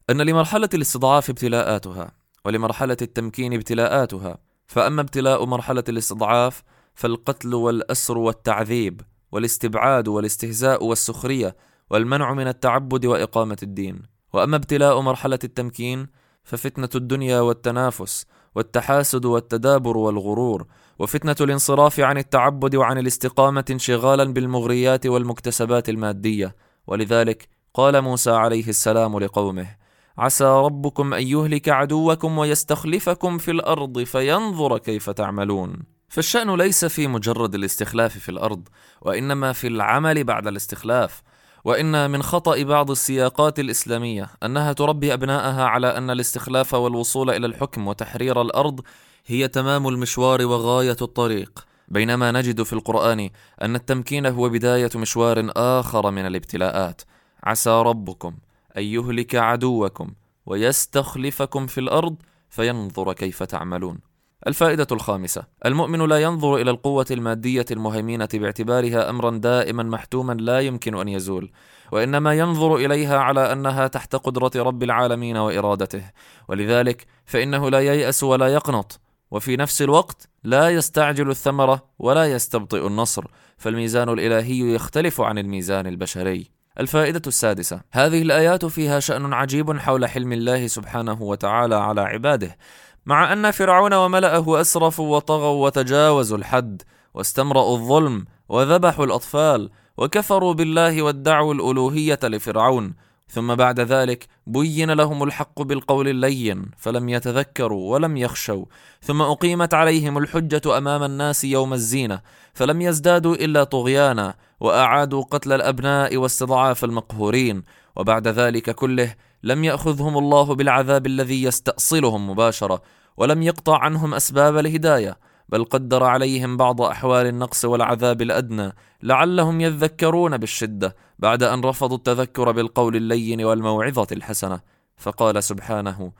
أن 0.09 0.21
لمرحلة 0.21 0.69
الاستضعاف 0.73 1.29
ابتلاءاتها 1.29 2.11
ولمرحلة 2.45 2.97
التمكين 3.01 3.53
ابتلاءاتها 3.53 4.37
فأما 4.67 5.01
ابتلاء 5.01 5.45
مرحلة 5.45 5.83
الاستضعاف 5.89 6.63
فالقتل 6.93 7.53
والأسر 7.53 8.17
والتعذيب 8.17 9.01
والاستبعاد 9.31 10.07
والاستهزاء 10.07 10.85
والسخرية 10.85 11.55
والمنع 11.89 12.33
من 12.33 12.47
التعبد 12.47 13.05
وإقامة 13.05 13.57
الدين. 13.63 14.01
وأما 14.33 14.55
ابتلاء 14.55 15.01
مرحلة 15.01 15.39
التمكين 15.43 16.07
ففتنة 16.43 16.89
الدنيا 16.95 17.39
والتنافس 17.39 18.25
والتحاسد 18.55 19.25
والتدابر 19.25 19.97
والغرور 19.97 20.67
وفتنة 20.99 21.35
الانصراف 21.41 21.99
عن 21.99 22.17
التعبد 22.17 22.75
وعن 22.75 22.97
الاستقامة 22.97 23.65
انشغالا 23.71 24.23
بالمغريات 24.23 25.05
والمكتسبات 25.07 25.89
المادية. 25.89 26.55
ولذلك 26.87 27.47
قال 27.73 28.01
موسى 28.01 28.31
عليه 28.31 28.69
السلام 28.69 29.19
لقومه 29.19 29.75
عسى 30.17 30.45
ربكم 30.45 31.13
أن 31.13 31.27
يهلك 31.27 31.69
عدوكم 31.69 32.37
ويستخلفكم 32.37 33.37
في 33.37 33.51
الأرض 33.51 34.03
فينظر 34.03 34.77
كيف 34.77 35.09
تعملون. 35.09 35.83
فالشأن 36.11 36.55
ليس 36.55 36.85
في 36.85 37.07
مجرد 37.07 37.55
الاستخلاف 37.55 38.17
في 38.17 38.29
الأرض، 38.29 38.67
وإنما 39.01 39.53
في 39.53 39.67
العمل 39.67 40.23
بعد 40.23 40.47
الاستخلاف، 40.47 41.21
وإن 41.65 42.11
من 42.11 42.23
خطأ 42.23 42.63
بعض 42.63 42.91
السياقات 42.91 43.59
الإسلامية 43.59 44.27
أنها 44.43 44.73
تربي 44.73 45.13
أبناءها 45.13 45.65
على 45.65 45.97
أن 45.97 46.09
الاستخلاف 46.09 46.73
والوصول 46.73 47.29
إلى 47.29 47.47
الحكم 47.47 47.87
وتحرير 47.87 48.41
الأرض 48.41 48.81
هي 49.25 49.47
تمام 49.47 49.87
المشوار 49.87 50.45
وغاية 50.45 50.97
الطريق، 51.01 51.65
بينما 51.87 52.31
نجد 52.31 52.63
في 52.63 52.73
القرآن 52.73 53.29
أن 53.61 53.75
التمكين 53.75 54.25
هو 54.25 54.49
بداية 54.49 54.89
مشوار 54.95 55.51
آخر 55.55 56.11
من 56.11 56.25
الابتلاءات، 56.25 57.01
عسى 57.43 57.69
ربكم 57.69 58.35
أن 58.77 58.83
يهلك 58.83 59.35
عدوكم 59.35 60.13
ويستخلفكم 60.45 61.67
في 61.67 61.79
الأرض 61.79 62.15
فينظر 62.49 63.13
كيف 63.13 63.43
تعملون. 63.43 64.10
الفائدة 64.47 64.87
الخامسة: 64.91 65.43
المؤمن 65.65 66.05
لا 66.05 66.21
ينظر 66.21 66.55
إلى 66.55 66.71
القوة 66.71 67.05
المادية 67.11 67.65
المهيمنة 67.71 68.29
باعتبارها 68.33 69.09
أمرا 69.09 69.37
دائما 69.37 69.83
محتوما 69.83 70.33
لا 70.33 70.59
يمكن 70.59 70.97
أن 70.97 71.07
يزول، 71.07 71.51
وإنما 71.91 72.33
ينظر 72.33 72.75
إليها 72.75 73.17
على 73.17 73.51
أنها 73.51 73.87
تحت 73.87 74.15
قدرة 74.15 74.51
رب 74.55 74.83
العالمين 74.83 75.37
وإرادته، 75.37 76.03
ولذلك 76.47 77.05
فإنه 77.25 77.69
لا 77.69 77.79
ييأس 77.79 78.23
ولا 78.23 78.47
يقنط، 78.47 78.99
وفي 79.31 79.57
نفس 79.57 79.81
الوقت 79.81 80.29
لا 80.43 80.69
يستعجل 80.69 81.29
الثمرة 81.29 81.83
ولا 81.99 82.25
يستبطئ 82.25 82.87
النصر، 82.87 83.25
فالميزان 83.57 84.09
الإلهي 84.09 84.73
يختلف 84.75 85.21
عن 85.21 85.37
الميزان 85.37 85.87
البشري. 85.87 86.51
الفائدة 86.79 87.21
السادسة: 87.27 87.81
هذه 87.91 88.21
الآيات 88.21 88.65
فيها 88.65 88.99
شأن 88.99 89.33
عجيب 89.33 89.77
حول 89.77 90.05
حلم 90.05 90.33
الله 90.33 90.67
سبحانه 90.67 91.21
وتعالى 91.21 91.75
على 91.75 92.01
عباده، 92.01 92.57
مع 93.05 93.33
أن 93.33 93.51
فرعون 93.51 93.93
وملأه 93.93 94.61
أسرفوا 94.61 95.15
وطغوا 95.15 95.65
وتجاوزوا 95.65 96.37
الحد 96.37 96.81
واستمرأوا 97.13 97.77
الظلم 97.77 98.25
وذبحوا 98.49 99.05
الأطفال 99.05 99.69
وكفروا 99.97 100.53
بالله 100.53 101.01
وادعوا 101.01 101.53
الألوهية 101.53 102.19
لفرعون. 102.23 102.93
ثم 103.29 103.55
بعد 103.55 103.79
ذلك 103.79 104.27
بين 104.47 104.91
لهم 104.91 105.23
الحق 105.23 105.61
بالقول 105.61 106.07
اللين 106.07 106.71
فلم 106.77 107.09
يتذكروا 107.09 107.93
ولم 107.93 108.17
يخشوا. 108.17 108.65
ثم 109.01 109.21
أقيمت 109.21 109.73
عليهم 109.73 110.17
الحجة 110.17 110.77
أمام 110.77 111.03
الناس 111.03 111.43
يوم 111.43 111.73
الزينة 111.73 112.21
فلم 112.53 112.81
يزدادوا 112.81 113.35
إلا 113.35 113.63
طغيانا 113.63 114.35
وأعادوا 114.59 115.23
قتل 115.23 115.53
الأبناء 115.53 116.17
واستضعاف 116.17 116.83
المقهورين. 116.83 117.63
وبعد 117.95 118.27
ذلك 118.27 118.69
كله 118.69 119.15
لم 119.43 119.63
يأخذهم 119.63 120.17
الله 120.17 120.55
بالعذاب 120.55 121.05
الذي 121.05 121.43
يستأصلهم 121.43 122.29
مباشرة 122.29 122.81
ولم 123.17 123.43
يقطع 123.43 123.77
عنهم 123.77 124.13
أسباب 124.13 124.57
الهداية 124.57 125.17
بل 125.49 125.63
قدر 125.63 126.03
عليهم 126.03 126.57
بعض 126.57 126.81
أحوال 126.81 127.25
النقص 127.25 127.65
والعذاب 127.65 128.21
الأدنى 128.21 128.73
لعلهم 129.03 129.61
يذكرون 129.61 130.37
بالشدة 130.37 130.95
بعد 131.19 131.43
أن 131.43 131.61
رفضوا 131.61 131.97
التذكر 131.97 132.51
بالقول 132.51 132.95
اللين 132.95 133.43
والموعظة 133.43 134.07
الحسنة. 134.11 134.59
فقال 134.97 135.43
سبحانه 135.43 136.11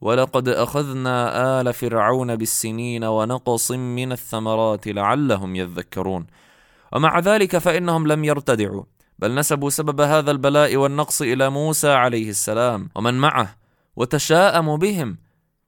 ولقد 0.00 0.48
أخذنا 0.48 1.60
آل 1.60 1.72
فرعون 1.72 2.36
بالسنين 2.36 3.04
ونقص 3.04 3.70
من 3.70 4.12
الثمرات 4.12 4.88
لعلهم 4.88 5.56
يذكرون 5.56 6.26
ومع 6.92 7.18
ذلك 7.18 7.58
فإنهم 7.58 8.06
لم 8.06 8.24
يرتدعوا. 8.24 8.84
بل 9.18 9.34
نسبوا 9.34 9.70
سبب 9.70 10.00
هذا 10.00 10.30
البلاء 10.30 10.76
والنقص 10.76 11.22
إلى 11.22 11.50
موسى 11.50 11.88
عليه 11.90 12.30
السلام. 12.30 12.90
ومن 12.94 13.14
معه 13.14 13.56
وتشاءموا 13.96 14.76
بهم 14.76 15.18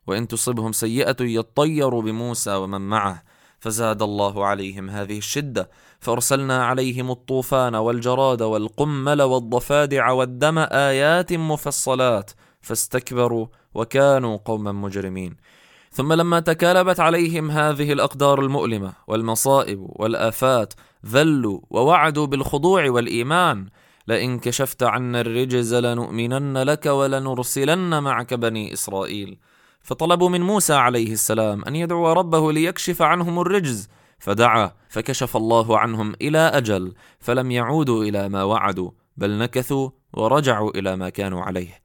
وإن 0.07 0.29
تصبهم 0.29 0.73
سيئة 0.73 1.17
يطيروا 1.21 2.03
بموسى 2.03 2.55
ومن 2.55 2.81
معه. 2.81 3.23
فزاد 3.59 4.03
الله 4.03 4.47
عليهم 4.47 4.91
هذه 4.91 5.19
الشدة 5.19 5.71
فأرسلنا 6.01 6.65
عليهم 6.65 7.11
الطوفان 7.11 7.75
والجراد 7.75 8.43
والقمل 8.43 9.23
والضفادع 9.23 10.11
والدم 10.11 10.59
آيات 10.59 11.33
مفصلات 11.33 12.31
فاستكبروا 12.61 13.47
وكانوا 13.75 14.37
قوما 14.37 14.73
مجرمين. 14.73 15.37
ثم 15.93 16.13
لما 16.13 16.41
تكالبت 16.41 17.01
عليهم 17.01 17.51
هذه 17.51 17.93
الأقدار 17.93 18.41
المؤلمة 18.41 18.93
والمصائب 19.07 19.79
والآفات 19.81 20.75
ذلوا 21.07 21.61
ووعدوا 21.71 22.27
بالخضوع 22.27 22.91
والإيمان. 22.91 23.67
لئن 24.09 24.39
كشفت 24.39 24.83
عنا 24.83 25.21
الرجز 25.21 25.75
لنؤمنن 25.75 26.59
لك 26.59 26.87
ولنرسلن 26.87 28.03
معك 28.03 28.35
بني 28.35 28.73
إسرائيل. 28.73 29.39
فطلبوا 29.83 30.29
من 30.29 30.41
موسى 30.41 30.75
عليه 30.75 31.13
السلام 31.13 31.65
أن 31.65 31.77
يدعو 31.77 32.13
ربه 32.13 32.53
ليكشف 32.53 33.03
عنهم 33.03 33.41
الرجز 33.41 33.89
فدعا 34.19 34.73
فكشف 34.89 35.37
الله 35.37 35.79
عنهم 35.79 36.15
إلى 36.23 36.39
أجل 36.39 36.95
فلم 37.21 37.51
يعودوا 37.51 38.05
إلى 38.05 38.29
ما 38.29 38.43
وعدوا 38.43 38.91
بل 39.17 39.39
نكثوا 39.39 39.91
ورجعوا 40.13 40.71
إلى 40.71 40.97
ما 40.97 41.09
كانوا 41.09 41.43
عليه. 41.43 41.81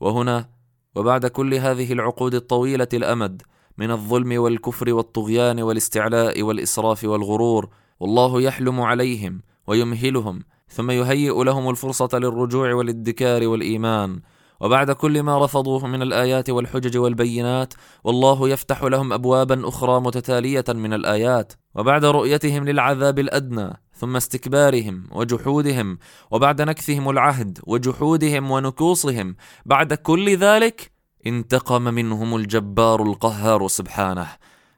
وهنا 0.00 0.48
وبعد 0.96 1.26
كل 1.26 1.54
هذه 1.54 1.92
العقود 1.92 2.34
الطويلة 2.34 2.88
الأمد 2.94 3.42
من 3.78 3.90
الظلم 3.90 4.40
والكفر 4.42 4.94
والطغيان 4.94 5.60
والاستعلاء 5.60 6.42
والإسراف 6.42 7.04
والغرور 7.04 7.68
والله 8.00 8.42
يحلم 8.42 8.80
عليهم 8.80 9.42
ويمهلهم 9.66 10.42
ثم 10.68 10.90
يهيئ 10.90 11.44
لهم 11.44 11.70
الفرصة 11.70 12.08
للرجوع 12.14 12.74
والادكار 12.74 13.48
والإيمان. 13.48 14.20
وبعد 14.60 14.90
كل 14.90 15.22
ما 15.22 15.44
رفضوه 15.44 15.86
من 15.86 16.02
الآيات 16.02 16.50
والحجج 16.50 16.98
والبينات 16.98 17.74
والله 18.04 18.48
يفتح 18.48 18.82
لهم 18.82 19.12
ابوابا 19.12 19.68
أخرى 19.68 20.00
متتالية 20.00 20.64
من 20.68 20.92
الآيات. 20.92 21.52
وبعد 21.74 22.04
رؤيتهم 22.04 22.64
للعذاب 22.64 23.18
الأدنى 23.18 23.80
ثم 23.98 24.16
استكبارهم 24.16 25.04
وجحودهم 25.12 25.98
وبعد 26.30 26.62
نكثهم 26.62 27.10
العهد 27.10 27.58
وجحودهم 27.66 28.50
ونكوصهم 28.50 29.36
بعد 29.66 29.94
كل 29.94 30.36
ذلك 30.36 30.92
انتقم 31.26 31.82
منهم 31.82 32.36
الجبار 32.36 33.02
القهار 33.02 33.68
سبحانه 33.68 34.28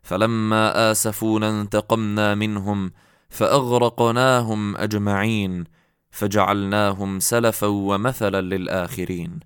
فلما 0.02 0.90
آسفونا 0.90 1.60
انتقمنا 1.60 2.34
منهم 2.34 2.92
فأغرقناهم 3.28 4.76
أجمعين 4.76 5.64
فجعلناهم 6.10 7.20
سلفا 7.20 7.66
ومثلا 7.66 8.40
للآخرين. 8.40 9.40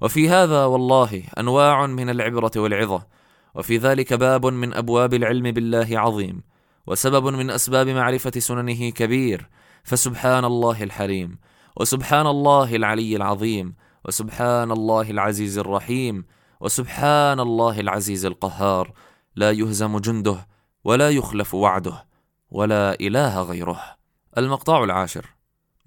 وفي 0.00 0.28
هذا 0.28 0.64
والله 0.64 1.22
أنواع 1.38 1.86
من 1.86 2.10
العبرة 2.10 2.50
والعظة 2.56 3.06
وفي 3.54 3.78
ذلك 3.78 4.12
باب 4.12 4.46
من 4.46 4.74
أبواب 4.74 5.14
العلم 5.14 5.50
بالله 5.50 5.88
عظيم 5.92 6.42
وسبب 6.86 7.26
من 7.26 7.50
أسباب 7.50 7.88
معرفة 7.88 8.40
سننه 8.40 8.90
كبير 8.90 9.50
فسبحان 9.84 10.44
الله 10.44 10.82
الحليم 10.82 11.38
وسبحان 11.76 12.26
الله 12.26 12.76
العلي 12.76 13.16
العظيم 13.16 13.74
وسبحان 14.04 14.70
الله 14.70 15.10
العزيز 15.10 15.58
الرحيم 15.58 16.24
وسبحان 16.60 17.40
الله 17.40 17.80
العزيز 17.80 18.24
القهار. 18.24 18.92
لا 19.36 19.50
يهزم 19.50 19.98
جنده 19.98 20.48
ولا 20.84 21.10
يخلف 21.10 21.54
وعده 21.54 22.06
ولا 22.50 23.00
إله 23.00 23.42
غيره. 23.42 23.80
المقطع 24.38 24.84
العاشر. 24.84 25.26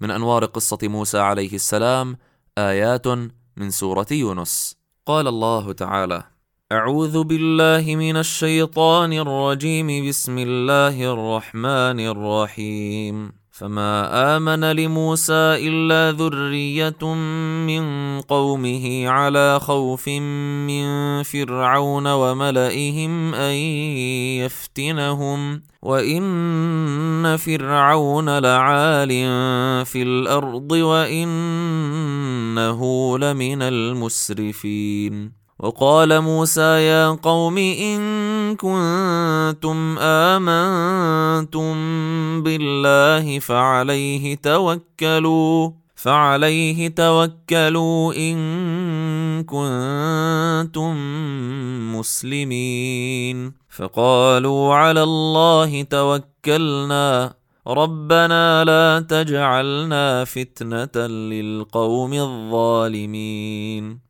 من 0.00 0.10
أنوار 0.10 0.44
قصة 0.44 0.78
موسى 0.82 1.18
عليه 1.18 1.54
السلام 1.54 2.18
آيات 2.58 3.06
من 3.56 3.70
سورة 3.70 4.06
يونس. 4.10 4.76
قال 5.06 5.28
الله 5.28 5.72
تعالى 5.72 6.22
أعوذ 6.72 7.22
بالله 7.24 7.96
من 7.96 8.16
الشيطان 8.16 9.12
الرجيم. 9.12 10.08
بسم 10.08 10.38
الله 10.38 11.12
الرحمن 11.12 12.00
الرحيم. 12.00 13.32
فما 13.50 14.36
آمن 14.36 14.64
لموسى 14.64 15.32
إلا 15.34 16.12
ذرية 16.18 17.14
من 17.66 17.84
قومه 18.20 19.08
على 19.08 19.60
خوف 19.60 20.08
من 20.08 21.22
فرعون 21.22 22.06
وملئهم 22.06 23.34
أن 23.34 23.54
يفتنهم. 24.46 25.62
وإن 25.82 27.36
فرعون 27.36 28.38
لعال 28.38 29.08
في 29.86 30.02
الأرض 30.02 30.72
وإنه 30.72 31.18
لمن 33.18 33.62
المسرفين. 33.62 35.39
وقال 35.60 36.20
موسى 36.20 36.60
يا 36.60 37.08
قوم 37.08 37.58
إن 37.58 38.00
كنتم 38.56 39.98
آمنتم 39.98 41.72
بالله 42.42 43.38
فعليه 43.38 44.36
توكلوا 44.36 45.70
فعليه 45.94 46.88
توكلوا 46.88 48.14
إن 48.14 48.38
كنتم 49.44 50.96
مسلمين. 51.96 53.52
فقالوا 53.68 54.74
على 54.74 55.02
الله 55.02 55.82
توكلنا 55.82 57.34
ربنا 57.66 58.64
لا 58.64 59.00
تجعلنا 59.08 60.24
فتنة 60.24 61.06
للقوم 61.06 62.12
الظالمين. 62.12 64.09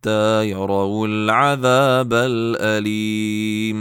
حتى 0.00 0.48
يروا 0.48 1.06
العذاب 1.06 2.12
الأليم. 2.14 3.80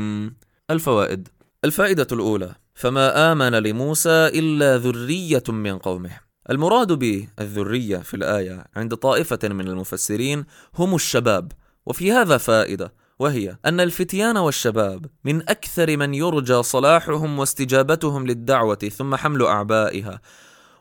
الفوائد: 0.71 1.27
الفائدة 1.65 2.07
الأولى: 2.11 2.55
فما 2.73 3.31
آمن 3.31 3.51
لموسى 3.51 4.27
إلا 4.27 4.77
ذرية 4.77 5.43
من 5.49 5.77
قومه. 5.77 6.11
المراد 6.49 6.91
بالذرية 6.91 7.97
في 7.97 8.13
الآية 8.13 8.65
عند 8.75 8.95
طائفة 8.95 9.39
من 9.43 9.67
المفسرين 9.67 10.45
هم 10.75 10.95
الشباب، 10.95 11.51
وفي 11.85 12.11
هذا 12.11 12.37
فائدة 12.37 12.93
وهي 13.19 13.57
أن 13.65 13.79
الفتيان 13.79 14.37
والشباب 14.37 15.05
من 15.23 15.49
أكثر 15.49 15.97
من 15.97 16.13
يرجى 16.13 16.63
صلاحهم 16.63 17.39
واستجابتهم 17.39 18.27
للدعوة 18.27 18.75
ثم 18.75 19.15
حمل 19.15 19.45
أعبائها. 19.45 20.21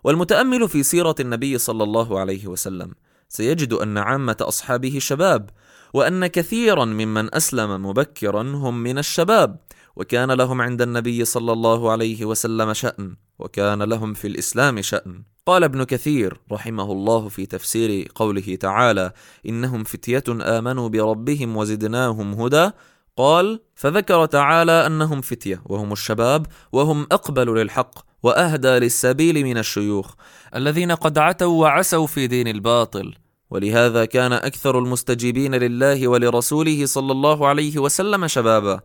والمتأمل 0.05 0.69
في 0.69 0.83
سيرة 0.83 1.15
النبي 1.21 1.59
صلى 1.59 1.85
الله 1.85 2.19
عليه 2.19 2.47
وسلم 2.47 2.95
سيجد 3.29 3.73
أن 3.73 3.99
عامة 3.99 4.37
أصحابه 4.41 4.99
شباب 4.99 5.51
وأن 5.95 6.27
كثيرا 6.27 6.85
ممن 6.85 7.35
أسلم 7.35 7.87
مبكرا 7.87 8.43
هم 8.43 8.83
من 8.83 8.99
الشباب 8.99 9.57
وكان 9.97 10.31
لهم 10.31 10.61
عند 10.61 10.83
النبي 10.83 11.25
صلى 11.25 11.53
الله 11.53 11.91
عليه 11.91 12.25
وسلم 12.25 12.73
شأن 12.73 13.17
وكان 13.39 13.83
لهم 13.83 14.15
في 14.15 14.27
الإسلام 14.27 14.83
شأن. 14.83 15.23
قال 15.47 15.65
ابن 15.65 15.85
كثير 15.85 16.41
رحمه 16.53 16.93
الله 16.93 17.29
في 17.29 17.47
تفسير 17.47 18.09
قوله 18.15 18.57
تعالى 18.61 19.13
إنهم 19.47 19.85
فتية 19.85 20.25
آمنوا 20.29 20.89
بربهم 20.89 21.57
وزدناهم 21.57 22.41
هدى 22.41 22.71
قال 23.19 23.61
فذكر 23.75 24.27
تعالى 24.27 24.87
أنهم 24.87 25.21
فتية 25.21 25.63
وهم 25.67 25.93
الشباب 25.93 26.47
وهم 26.73 27.07
أقبل 27.13 27.55
للحق 27.55 27.95
وأهدى 28.23 28.69
للسبيل 28.69 29.45
من 29.45 29.59
الشيوخ 29.59 30.15
الذين 30.55 30.93
قد 30.93 31.19
عتوا 31.19 31.61
وعسوا 31.61 32.07
في 32.07 32.27
دين 32.27 32.49
الباطل. 32.49 33.15
ولهذا 33.51 34.05
كان 34.05 34.33
أكثر 34.33 34.79
المستجيبين 34.79 35.55
لله 35.55 36.09
ولرسوله 36.09 36.87
صلى 36.87 37.13
الله 37.13 37.47
عليه 37.47 37.79
وسلم 37.79 38.27
شبابا. 38.27 38.81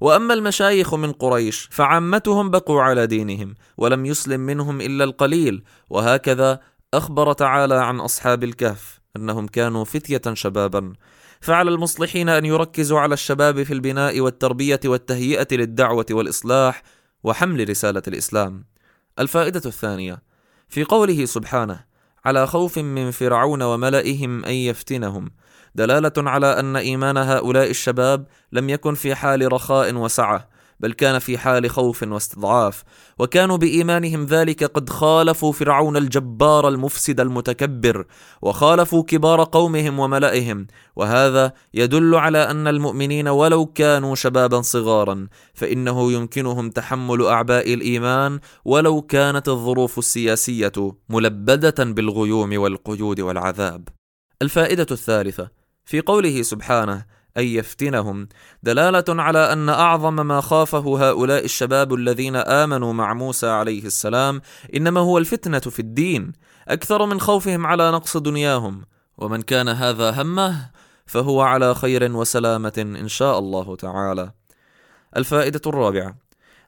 وأما 0.00 0.34
المشايخ 0.34 0.94
من 0.94 1.12
قريش 1.12 1.68
فعامتهم 1.72 2.50
بقوا 2.50 2.82
على 2.82 3.06
دينهم 3.06 3.54
ولم 3.76 4.06
يسلم 4.06 4.40
منهم 4.40 4.80
إلا 4.80 5.04
القليل. 5.04 5.62
وهكذا 5.90 6.60
أخبر 6.94 7.32
تعالى 7.32 7.74
عن 7.74 8.00
أصحاب 8.00 8.44
الكهف 8.44 9.00
أنهم 9.16 9.46
كانوا 9.46 9.84
فتية 9.84 10.34
شبابا. 10.34 10.92
فعلى 11.42 11.70
المصلحين 11.70 12.28
أن 12.28 12.44
يركزوا 12.44 13.00
على 13.00 13.14
الشباب 13.14 13.62
في 13.62 13.72
البناء 13.72 14.20
والتربية 14.20 14.80
والتهيئة 14.84 15.46
للدعوة 15.52 16.06
والإصلاح 16.10 16.82
وحمل 17.24 17.68
رسالة 17.68 18.02
الإسلام. 18.08 18.64
الفائدة 19.18 19.62
الثانية 19.66 20.22
في 20.68 20.84
قوله 20.84 21.24
سبحانه 21.24 21.84
على 22.24 22.46
خوف 22.46 22.78
من 22.78 23.10
فرعون 23.10 23.62
وملئهم 23.62 24.44
أن 24.44 24.52
يفتنهم. 24.52 25.30
دلالة 25.74 26.12
على 26.18 26.60
أن 26.60 26.76
إيمان 26.76 27.16
هؤلاء 27.16 27.70
الشباب 27.70 28.26
لم 28.52 28.70
يكن 28.70 28.94
في 28.94 29.14
حال 29.14 29.52
رخاء 29.52 29.94
وسعة. 29.94 30.48
بل 30.82 30.92
كان 30.92 31.18
في 31.18 31.38
حال 31.38 31.70
خوف 31.70 32.02
واستضعاف. 32.02 32.82
وكانوا 33.18 33.56
بإيمانهم 33.56 34.26
ذلك 34.26 34.64
قد 34.64 34.90
خالفوا 34.90 35.52
فرعون 35.52 35.96
الجبار 35.96 36.68
المفسد 36.68 37.20
المتكبر 37.20 38.06
وخالفوا 38.42 39.02
كبار 39.02 39.44
قومهم 39.44 39.98
وملئهم. 39.98 40.66
وهذا 40.96 41.52
يدل 41.74 42.14
على 42.14 42.38
أن 42.38 42.68
المؤمنين 42.68 43.28
ولو 43.28 43.66
كانوا 43.66 44.14
شبابا 44.14 44.62
صغارا 44.62 45.28
فإنه 45.54 46.12
يمكنهم 46.12 46.70
تحمل 46.70 47.26
أعباء 47.26 47.74
الإيمان 47.74 48.40
ولو 48.64 49.02
كانت 49.02 49.48
الظروف 49.48 49.98
السياسية 49.98 50.72
ملبدة 51.08 51.84
بالغيوم 51.84 52.58
والقيود 52.60 53.20
والعذاب. 53.20 53.88
الفائدة 54.42 54.86
الثالثة 54.90 55.50
في 55.84 56.00
قوله 56.00 56.42
سبحانه 56.42 57.04
أن 57.36 57.44
يفتنهم. 57.44 58.28
دلالة 58.62 59.04
على 59.08 59.52
أن 59.52 59.68
أعظم 59.68 60.26
ما 60.26 60.40
خافه 60.40 61.08
هؤلاء 61.08 61.44
الشباب 61.44 61.94
الذين 61.94 62.36
آمنوا 62.36 62.92
مع 62.92 63.14
موسى 63.14 63.46
عليه 63.46 63.84
السلام 63.84 64.40
إنما 64.76 65.00
هو 65.00 65.18
الفتنة 65.18 65.58
في 65.58 65.78
الدين. 65.78 66.32
أكثر 66.68 67.06
من 67.06 67.20
خوفهم 67.20 67.66
على 67.66 67.90
نقص 67.90 68.16
دنياهم. 68.16 68.82
ومن 69.18 69.42
كان 69.42 69.68
هذا 69.68 70.22
همه 70.22 70.70
فهو 71.06 71.40
على 71.40 71.74
خير 71.74 72.16
وسلامة 72.16 72.72
إن 72.78 73.08
شاء 73.08 73.38
الله 73.38 73.76
تعالى. 73.76 74.32
الفائدة 75.16 75.60
الرابعة. 75.66 76.16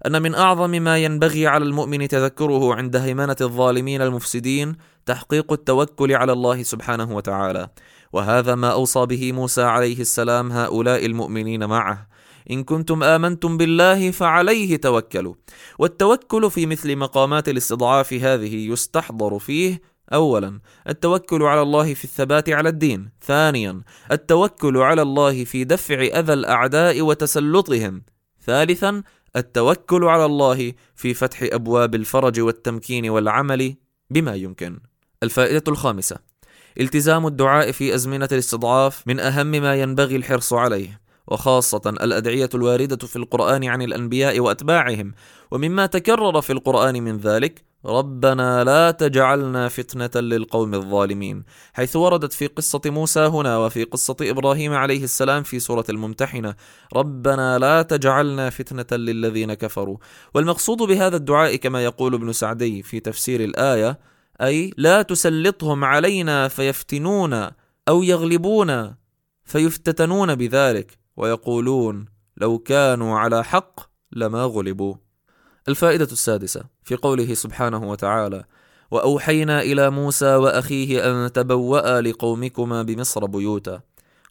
أن 0.07 0.23
من 0.23 0.35
أعظم 0.35 0.71
ما 0.71 0.99
ينبغي 0.99 1.47
على 1.47 1.65
المؤمن 1.65 2.09
تذكره 2.09 2.75
عند 2.75 2.97
هيمنة 2.97 3.37
الظالمين 3.41 4.03
المفسدين 4.03 4.77
تحقيق 5.07 5.53
التوكل 5.53 6.13
على 6.13 6.33
الله 6.33 6.63
سبحانه 6.63 7.17
وتعالى. 7.17 7.69
وهذا 8.15 8.55
ما 8.55 8.73
أوصى 8.73 9.07
به 9.07 9.33
موسى 9.33 9.63
عليه 9.63 10.01
السلام 10.01 10.53
هؤلاء 10.53 11.07
المؤمنين 11.07 11.65
معه. 11.65 12.09
إن 12.51 12.65
كنتم 12.65 13.03
آمنتم 13.03 13.57
بالله 13.57 14.11
فعليه 14.11 14.77
توكلوا. 14.77 15.35
والتوكل 15.79 16.51
في 16.51 16.67
مثل 16.67 16.97
مقامات 16.97 17.49
الاستضعاف 17.49 18.13
هذه 18.13 18.71
يستحضر 18.71 19.39
فيه 19.39 19.83
اولا 20.13 20.61
التوكل 20.89 21.43
على 21.43 21.63
الله 21.63 21.95
في 21.95 22.05
الثبات 22.05 22.49
على 22.51 22.69
الدين. 22.69 23.11
ثانيا 23.23 23.83
التوكل 24.13 24.77
على 24.77 25.03
الله 25.03 25.45
في 25.45 25.65
دفع 25.65 26.03
أذى 26.03 26.33
الأعداء 26.33 27.01
وتسلطهم. 27.03 28.03
ثالثا 28.47 29.03
التوكل 29.37 30.05
على 30.05 30.25
الله 30.25 30.73
في 30.95 31.15
فتح 31.15 31.39
أبواب 31.43 31.95
الفرج 31.95 32.41
والتمكين 32.41 33.09
والعمل 33.09 33.75
بما 34.11 34.35
يمكن. 34.35 34.81
الفائدة 35.23 35.65
الخامسة. 35.69 36.34
التزام 36.81 37.27
الدعاء 37.27 37.73
في 37.73 37.95
أزمنة 37.95 38.29
الاستضعاف 38.33 39.03
من 39.07 39.21
أهم 39.21 39.47
ما 39.47 39.75
ينبغي 39.75 40.17
الحرص 40.17 40.53
عليه 40.53 41.01
وخاصة 41.29 41.83
الأدعية 41.87 42.49
الواردة 42.55 43.07
في 43.07 43.17
القرآن 43.17 43.65
عن 43.65 43.83
الأنبياء 43.83 44.41
وأتباعهم. 44.41 45.15
ومما 45.51 45.87
تكرر 45.87 46.41
في 46.41 46.53
القرآن 46.53 47.03
من 47.03 47.19
ذلك 47.19 47.65
ربنا 47.87 48.65
لا 48.65 48.91
تجعلنا 48.91 49.69
فتنة 49.69 50.21
للقوم 50.21 50.75
الظالمين 50.75 51.45
حيث 51.73 51.97
وردت 51.97 52.33
في 52.33 52.47
قصة 52.47 52.81
موسى 52.87 53.21
هنا 53.21 53.59
وفي 53.59 53.85
قصة 53.85 54.17
إبراهيم 54.21 54.73
عليه 54.73 55.05
السلام 55.05 55.43
في 55.43 55.61
سورة 55.61 55.85
الممتحنة 55.91 56.55
ربنا 56.97 57.59
لا 57.59 57.83
تجعلنا 57.83 58.51
فتنة 58.51 58.97
للذين 58.99 59.55
كفروا. 59.55 59.97
والمقصود 60.35 60.79
بهذا 60.79 61.17
الدعاء 61.17 61.57
كما 61.57 61.85
يقول 61.85 62.15
ابن 62.15 62.33
سعدي 62.33 62.83
في 62.83 63.01
تفسير 63.01 63.45
الآية 63.45 63.99
أي 64.41 64.73
لا 64.77 65.03
تسلطهم 65.03 65.85
علينا 65.85 66.49
فيفتنون 66.49 67.51
أو 67.89 68.03
يغلبون 68.03 68.95
فيفتتنون 69.45 70.35
بذلك 70.35 70.99
ويقولون 71.17 72.07
لو 72.37 72.59
كانوا 72.59 73.19
على 73.19 73.45
حق 73.45 73.81
لما 74.13 74.45
غلبوا. 74.45 74.95
الفائدة 75.69 76.05
السادسة 76.05 76.65
في 76.83 76.97
قوله 76.97 77.35
سبحانه 77.35 77.91
وتعالى 77.91 78.45
وأوحينا 78.91 79.63
إلى 79.63 79.91
موسى 79.91 80.35
وأخيه 80.35 81.11
أن 81.11 81.33
تبوأ 81.33 82.01
لقومكما 82.01 82.83
بمصر 82.83 83.27
بيوتا. 83.27 83.81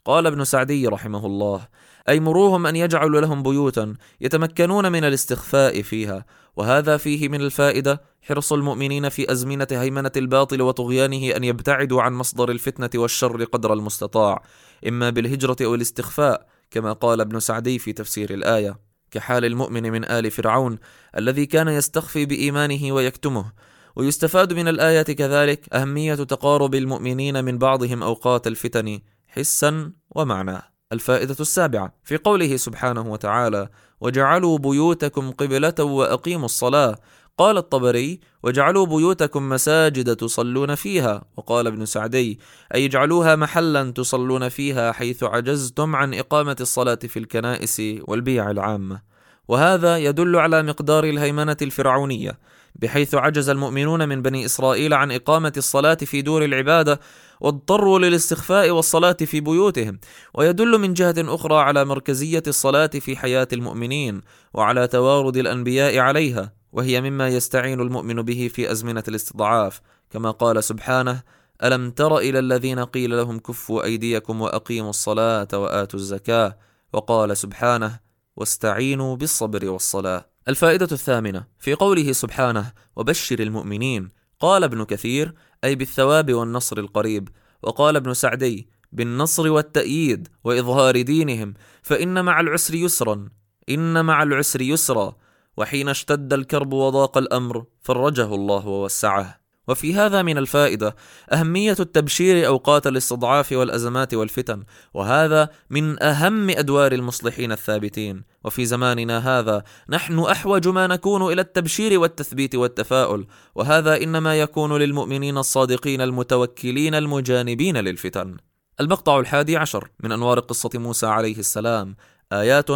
قال 0.05 0.27
ابن 0.27 0.43
سعدي 0.43 0.87
رحمه 0.87 1.25
الله 1.25 1.67
أي 2.09 2.19
مروهم 2.19 2.67
أن 2.67 2.75
يجعلوا 2.75 3.21
لهم 3.21 3.43
بيوتا 3.43 3.95
يتمكنون 4.21 4.91
من 4.91 5.03
الاستخفاء 5.03 5.81
فيها 5.81 6.25
وهذا 6.55 6.97
فيه 6.97 7.29
من 7.29 7.41
الفائدة 7.41 8.01
حرص 8.21 8.53
المؤمنين 8.53 9.09
في 9.09 9.31
أزمنة 9.31 9.67
هيمنة 9.71 10.11
الباطل 10.17 10.61
وطغيانه 10.61 11.35
أن 11.35 11.43
يبتعدوا 11.43 12.01
عن 12.01 12.13
مصدر 12.13 12.51
الفتنة 12.51 12.89
والشر 12.95 13.43
قدر 13.43 13.73
المستطاع 13.73 14.43
إما 14.87 15.09
بالهجرة 15.09 15.55
أو 15.61 15.75
الاستخفاء 15.75 16.47
كما 16.71 16.93
قال 16.93 17.21
ابن 17.21 17.39
سعدي 17.39 17.79
في 17.79 17.93
تفسير 17.93 18.33
الآية. 18.33 18.79
كحال 19.11 19.45
المؤمن 19.45 19.91
من 19.91 20.05
آل 20.05 20.31
فرعون 20.31 20.79
الذي 21.17 21.45
كان 21.45 21.67
يستخفي 21.67 22.25
بإيمانه 22.25 22.91
ويكتمه. 22.93 23.51
ويستفاد 23.95 24.53
من 24.53 24.67
الايه 24.67 25.01
كذلك 25.01 25.73
أهمية 25.73 26.15
تقارب 26.15 26.75
المؤمنين 26.75 27.45
من 27.45 27.57
بعضهم 27.57 28.03
أوقات 28.03 28.47
الفتن 28.47 28.99
حسا 29.27 29.91
ومعنى 30.15 30.61
الفائدة 30.91 31.35
السابعة 31.39 31.93
في 32.03 32.17
قوله 32.17 32.57
سبحانه 32.57 33.11
وتعالى 33.11 33.69
وجعلوا 34.03 34.57
بيوتكم 34.57 35.31
قبلة 35.31 35.79
وأقيموا 35.79 36.45
الصلاة. 36.45 36.95
قال 37.37 37.57
الطبري 37.57 38.19
واجعلوا 38.43 38.85
بيوتكم 38.85 39.49
مساجد 39.49 40.15
تصلون 40.15 40.75
فيها. 40.75 41.23
وقال 41.37 41.67
ابن 41.67 41.85
سعدي 41.85 42.39
أي 42.75 42.85
اجعلوها 42.85 43.35
محلا 43.35 43.91
تصلون 43.91 44.49
فيها 44.49 44.91
حيث 44.91 45.23
عجزتم 45.23 45.95
عن 45.95 46.13
إقامة 46.13 46.55
الصلاة 46.61 46.99
في 47.03 47.19
الكنائس 47.19 47.81
والبيع 48.01 48.51
العامة 48.51 49.01
وهذا 49.47 49.97
يدل 49.97 50.35
على 50.35 50.63
مقدار 50.63 51.03
الهيمنة 51.03 51.57
الفرعونية. 51.61 52.39
بحيث 52.75 53.15
عجز 53.15 53.49
المؤمنون 53.49 54.09
من 54.09 54.21
بني 54.21 54.45
إسرائيل 54.45 54.93
عن 54.93 55.11
إقامة 55.11 55.53
الصلاة 55.57 55.95
في 55.95 56.21
دور 56.21 56.45
العبادة 56.45 56.99
واضطروا 57.41 57.99
للاستخفاء 57.99 58.69
والصلاة 58.69 59.13
في 59.13 59.41
بيوتهم 59.41 59.99
ويدل 60.33 60.77
من 60.77 60.93
جهة 60.93 61.15
أخرى 61.17 61.55
على 61.55 61.85
مركزية 61.85 62.43
الصلاة 62.47 62.87
في 62.87 63.15
حياة 63.15 63.47
المؤمنين 63.53 64.21
وعلى 64.53 64.87
توارد 64.87 65.37
الأنبياء 65.37 65.97
عليها 65.97 66.53
وهي 66.71 67.01
مما 67.01 67.27
يستعين 67.27 67.81
المؤمن 67.81 68.21
به 68.21 68.51
في 68.53 68.71
أزمنة 68.71 69.03
الاستضعاف. 69.07 69.81
كما 70.09 70.31
قال 70.31 70.63
سبحانه 70.63 71.23
ألم 71.63 71.91
تر 71.91 72.17
إلى 72.17 72.39
الذين 72.39 72.79
قيل 72.79 73.17
لهم 73.17 73.39
كفوا 73.39 73.83
أيديكم 73.83 74.41
وأقيموا 74.41 74.89
الصلاة 74.89 75.47
وآتوا 75.53 75.99
الزكاة 75.99 76.57
وقال 76.93 77.37
سبحانه 77.37 77.99
واستعينوا 78.35 79.15
بالصبر 79.15 79.69
والصلاة 79.69 80.32
الفائدة 80.47 80.87
الثامنة 80.91 81.47
في 81.59 81.73
قوله 81.73 82.11
سبحانه 82.11 82.73
وبشر 82.95 83.39
المؤمنين 83.39 84.09
قال 84.39 84.63
ابن 84.63 84.83
كثير 84.83 85.33
أي 85.63 85.75
بالثواب 85.75 86.33
والنصر 86.33 86.77
القريب 86.77 87.29
وقال 87.63 87.95
ابن 87.95 88.13
سعدي 88.13 88.69
بالنصر 88.91 89.49
والتأييد 89.49 90.27
وإظهار 90.43 91.01
دينهم 91.01 91.53
فإن 91.83 92.25
مع 92.25 92.39
العسر 92.39 92.75
يسرا 92.75 93.29
إن 93.69 94.05
مع 94.05 94.23
العسر 94.23 94.61
يسرا 94.61 95.15
وحين 95.57 95.89
اشتد 95.89 96.33
الكرب 96.33 96.73
وضاق 96.73 97.17
الأمر 97.17 97.65
فرجه 97.81 98.35
الله 98.35 98.67
ووسعه. 98.67 99.42
وفي 99.67 99.93
هذا 99.93 100.21
من 100.21 100.37
الفائدة 100.37 100.95
أهمية 101.33 101.75
التبشير 101.79 102.47
أوقات 102.47 102.87
الاستضعاف 102.87 103.51
والأزمات 103.51 104.13
والفتن 104.13 104.63
وهذا 104.93 105.49
من 105.69 106.03
أهم 106.03 106.49
أدوار 106.49 106.91
المصلحين 106.91 107.51
الثابتين. 107.51 108.23
وفي 108.43 108.65
زماننا 108.65 109.39
هذا 109.39 109.63
نحن 109.89 110.19
أحوج 110.19 110.67
ما 110.67 110.87
نكون 110.87 111.33
إلى 111.33 111.41
التبشير 111.41 111.99
والتثبيت 111.99 112.55
والتفاؤل 112.55 113.27
وهذا 113.55 114.03
إنما 114.03 114.39
يكون 114.39 114.77
للمؤمنين 114.77 115.37
الصادقين 115.37 116.01
المتوكلين 116.01 116.95
المجانبين 116.95 117.77
للفتن. 117.77 118.37
المقطع 118.79 119.19
الحادي 119.19 119.57
عشر 119.57 119.89
من 119.99 120.11
أنوار 120.11 120.39
قصة 120.39 120.69
موسى 120.75 121.05
عليه 121.05 121.37
السلام 121.37 121.95
آيات 122.31 122.71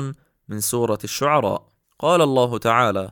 من 0.48 0.60
سورة 0.60 1.00
الشعراء. 1.04 1.68
قال 2.00 2.22
الله 2.22 2.58
تعالى 2.58 3.12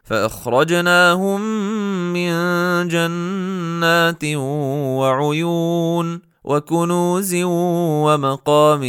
فأخرجناهم 0.11 1.41
من 2.13 2.33
جنات 2.87 4.23
وعيون 4.97 6.21
وكنوز 6.43 7.35
ومقام 7.43 8.83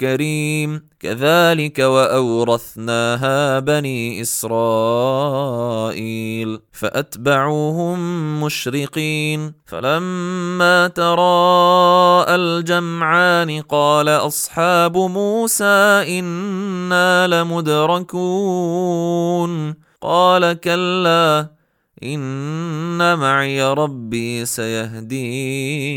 كريم. 0.00 0.88
كذلك 1.00 1.78
وأورثناها 1.78 3.58
بني 3.58 4.20
إسرائيل. 4.20 5.48
فأتبعوهم 6.72 7.98
مشرقين. 8.44 9.52
فلما 9.66 10.88
تراءى 10.88 12.34
الجمعان 12.34 13.62
قال 13.62 14.08
أصحاب 14.08 14.96
موسى 14.96 16.04
إنا 16.18 17.26
لمدركون. 17.26 19.85
قال 20.00 20.52
كلا 20.60 21.50
إن 22.02 23.18
معي 23.18 23.62
ربي 23.72 24.44
سيهدين. 24.44 25.96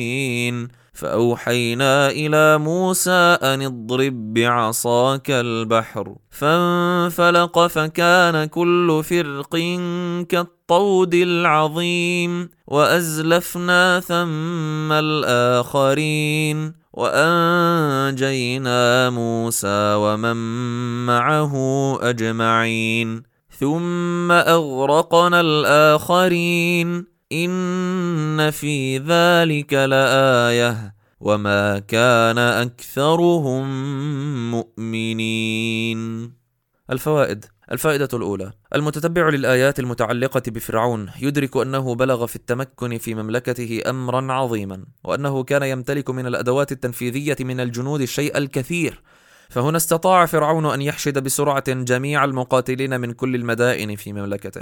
فأوحينا 0.94 2.10
إلى 2.10 2.58
موسى 2.58 3.38
أن 3.42 3.62
اضرب 3.62 4.34
بعصاك 4.34 5.32
البحر 5.32 6.16
فانفلق 6.30 7.68
فكان 7.68 8.46
كل 8.46 9.02
فرق 9.04 9.56
كالطود 10.30 11.14
العظيم 11.14 12.50
وأزلفنا 12.68 14.00
ثم 14.00 14.92
الآخرين. 14.92 16.74
وأنجينا 16.94 18.50
موسى 19.10 19.94
ومن 19.96 20.36
معه 21.06 21.54
أجمعين. 22.02 23.29
ثم 23.60 24.32
أغرقنا 24.32 25.42
الآخرين. 25.42 27.06
إن 27.32 28.52
في 28.52 28.98
ذلك 28.98 29.74
لآية. 29.74 30.96
وما 31.20 31.80
كان 31.80 32.38
أكثرهم 32.38 33.66
مؤمنين. 34.52 36.32
الفوائد. 36.90 37.46
الفائدة 37.72 38.10
الأولى: 38.14 38.52
المتتبع 38.76 39.30
للآيات 39.30 39.80
المتعلقة 39.80 40.42
بفرعون 40.48 41.10
يدرك 41.22 41.58
أنه 41.58 41.96
بلغ 41.96 42.26
في 42.26 42.36
التمكن 42.36 42.98
في 42.98 43.16
مملكته 43.16 43.82
أمرا 43.88 44.34
عظيما، 44.34 44.86
وأنه 45.04 45.44
كان 45.44 45.64
يمتلك 45.64 46.10
من 46.10 46.26
الأدوات 46.26 46.72
التنفيذية 46.72 47.38
من 47.40 47.60
الجنود 47.60 48.02
الشيء 48.02 48.38
الكثير، 48.38 49.02
فهنا 49.50 49.78
استطاع 49.78 50.26
فرعون 50.26 50.66
أن 50.66 50.82
يحشد 50.82 51.24
بسرعة 51.24 51.64
جميع 51.68 52.24
المقاتلين 52.24 53.00
من 53.00 53.12
كل 53.12 53.36
المدائن 53.36 53.96
في 53.96 54.14
مملكته، 54.14 54.62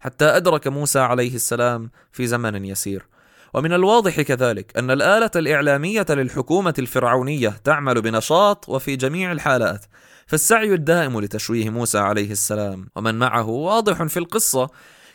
حتى 0.00 0.24
أدرك 0.24 0.68
موسى 0.68 0.98
عليه 0.98 1.34
السلام 1.34 1.90
في 2.12 2.26
زمن 2.26 2.64
يسير. 2.64 3.06
ومن 3.54 3.72
الواضح 3.72 4.20
كذلك 4.20 4.78
أن 4.78 4.90
الآلة 4.90 5.30
الإعلامية 5.36 6.06
للحكومة 6.10 6.74
الفرعونية 6.78 7.48
تعمل 7.64 8.02
بنشاط 8.02 8.68
وفي 8.68 8.96
جميع 8.96 9.32
الحالات 9.32 9.84
فالسعي 10.26 10.74
الدائم 10.74 11.20
لتشويه 11.20 11.70
موسى 11.70 11.98
عليه 11.98 12.30
السلام 12.30 12.88
ومن 12.96 13.14
معه 13.14 13.48
واضح 13.48 14.02
في 14.02 14.16
القصة 14.16 14.68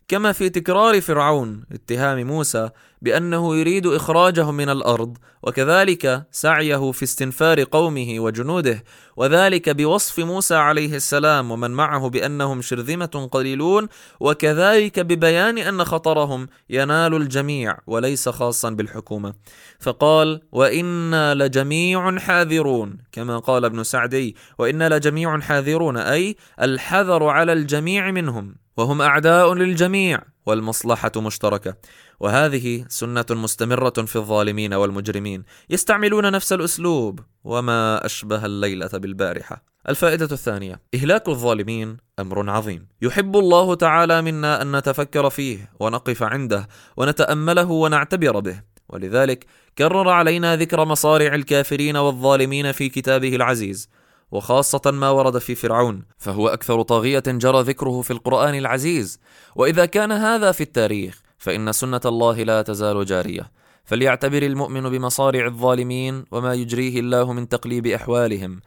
كما 0.08 0.32
في 0.32 0.50
تكرار 0.50 1.02
فرعون 1.02 1.64
اتهام 1.72 2.28
موسى 2.28 2.70
بأنه 3.06 3.56
يريد 3.56 3.88
اخراجهم 3.88 4.56
من 4.56 4.70
الأرض 4.70 5.18
وكذلك 5.44 6.24
سعيه 6.32 6.92
في 6.92 7.04
استنفار 7.04 7.64
قومه 7.64 8.20
وجنوده 8.20 8.84
وذلك 9.18 9.70
بوصف 9.70 10.20
موسى 10.20 10.56
عليه 10.56 10.96
السلام 10.96 11.52
ومن 11.52 11.72
معه 11.72 12.10
بأنهم 12.10 12.62
شرذمة 12.62 13.30
قليلون 13.32 13.88
وكذلك 14.20 15.00
ببيان 15.00 15.58
أن 15.58 15.84
خطرهم 15.84 16.48
ينال 16.70 17.16
الجميع 17.16 17.78
وليس 17.88 18.30
خاصا 18.30 18.70
بالحكومة. 18.70 19.34
فقال 19.80 20.42
وإنا 20.52 21.34
لجميع 21.36 22.20
حاذرون 22.20 22.98
كما 23.12 23.40
قال 23.40 23.66
ابن 23.66 23.84
سعدي 23.84 24.36
وإنا 24.60 24.98
لجميع 24.98 25.40
حاذرون 25.40 25.98
أي 25.98 26.36
الحذر 26.62 27.24
على 27.24 27.54
الجميع 27.54 28.12
منهم 28.12 28.56
وهم 28.78 29.02
أعداء 29.02 29.54
للجميع 29.54 30.20
والمصلحة 30.46 31.12
مشتركة. 31.18 31.76
وهذه 32.20 32.86
سنة 32.88 33.26
مستمرة 33.30 33.90
في 33.90 34.16
الظالمين 34.16 34.74
والمجرمين. 34.74 35.44
يستعملون 35.70 36.32
نفس 36.32 36.54
الأسلوب. 36.54 37.20
وما 37.44 38.06
أشبه 38.06 38.46
الليلة 38.46 38.90
بالبارحة. 38.94 39.64
الفائدة 39.90 40.30
الثانية. 40.32 40.82
إهلاك 40.96 41.30
الظالمين 41.30 41.98
أمر 42.20 42.50
عظيم. 42.50 42.88
يحب 43.02 43.36
الله 43.38 43.76
تعالى 43.76 44.22
منا 44.22 44.62
أن 44.62 44.76
نتفكر 44.76 45.30
فيه 45.30 45.72
ونقف 45.80 46.24
عنده 46.24 46.68
ونتأمله 46.98 47.72
ونعتبر 47.72 48.40
به. 48.40 48.62
ولذلك 48.90 49.46
كرر 49.78 50.10
علينا 50.10 50.56
ذكر 50.56 50.86
مصارع 50.86 51.36
الكافرين 51.36 51.98
والظالمين 51.98 52.72
في 52.72 52.90
كتابه 52.90 53.36
العزيز. 53.36 53.90
وخاصة 54.32 54.92
ما 54.92 55.10
ورد 55.10 55.38
في 55.38 55.56
فرعون، 55.56 56.04
فهو 56.18 56.48
أكثر 56.48 56.82
طاغية 56.82 57.24
جرى 57.28 57.62
ذكره 57.62 58.02
في 58.02 58.12
القرآن 58.12 58.56
العزيز، 58.56 59.20
وإذا 59.56 59.86
كان 59.86 60.12
هذا 60.12 60.52
في 60.52 60.62
التاريخ، 60.62 61.22
فإن 61.46 61.72
سنة 61.72 62.02
الله 62.06 62.44
لا 62.44 62.62
تزال 62.62 63.06
جارية، 63.06 63.52
فليعتبر 63.84 64.44
المؤمن 64.44 64.90
بمصارع 64.90 65.46
الظالمين 65.46 66.26
وما 66.32 66.54
يجريه 66.54 67.00
الله 67.00 67.34
من 67.34 67.50
تقليب 67.50 67.88
أحوالهم. 67.88 68.62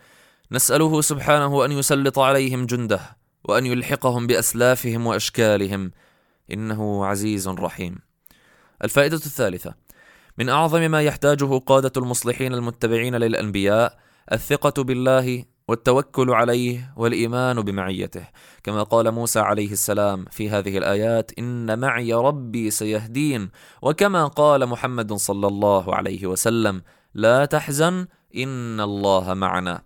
نسأله 0.52 1.00
سبحانه 1.00 1.64
أن 1.64 1.72
يسلط 1.72 2.18
عليهم 2.18 2.66
جنده، 2.66 3.00
وأن 3.44 3.66
يلحقهم 3.66 4.26
بأسلافهم 4.26 5.06
وأشكالهم، 5.06 5.90
إنه 6.52 7.06
عزيز 7.06 7.48
رحيم. 7.48 7.98
الفائدة 8.84 9.16
الثالثة: 9.16 9.74
من 10.38 10.48
أعظم 10.48 10.90
ما 10.90 11.02
يحتاجه 11.02 11.58
قادة 11.58 11.92
المصلحين 11.96 12.54
المتبعين 12.54 13.14
للأنبياء 13.14 13.98
الثقة 14.32 14.82
بالله 14.82 15.44
والتوكل 15.68 16.30
عليه 16.30 16.92
والإيمان 16.96 17.60
بمعيته. 17.60 18.26
كما 18.62 18.82
قال 18.82 19.10
موسى 19.10 19.40
عليه 19.40 19.72
السلام 19.72 20.24
في 20.30 20.50
هذه 20.50 20.78
الآيات 20.78 21.30
إن 21.38 21.78
معي 21.78 22.12
ربي 22.12 22.70
سيهدين. 22.70 23.50
وكما 23.82 24.26
قال 24.26 24.66
محمد 24.66 25.12
صلى 25.12 25.46
الله 25.46 25.94
عليه 25.94 26.26
وسلم 26.26 26.82
لا 27.14 27.44
تحزن 27.44 28.06
إن 28.36 28.80
الله 28.80 29.34
معنا. 29.34 29.82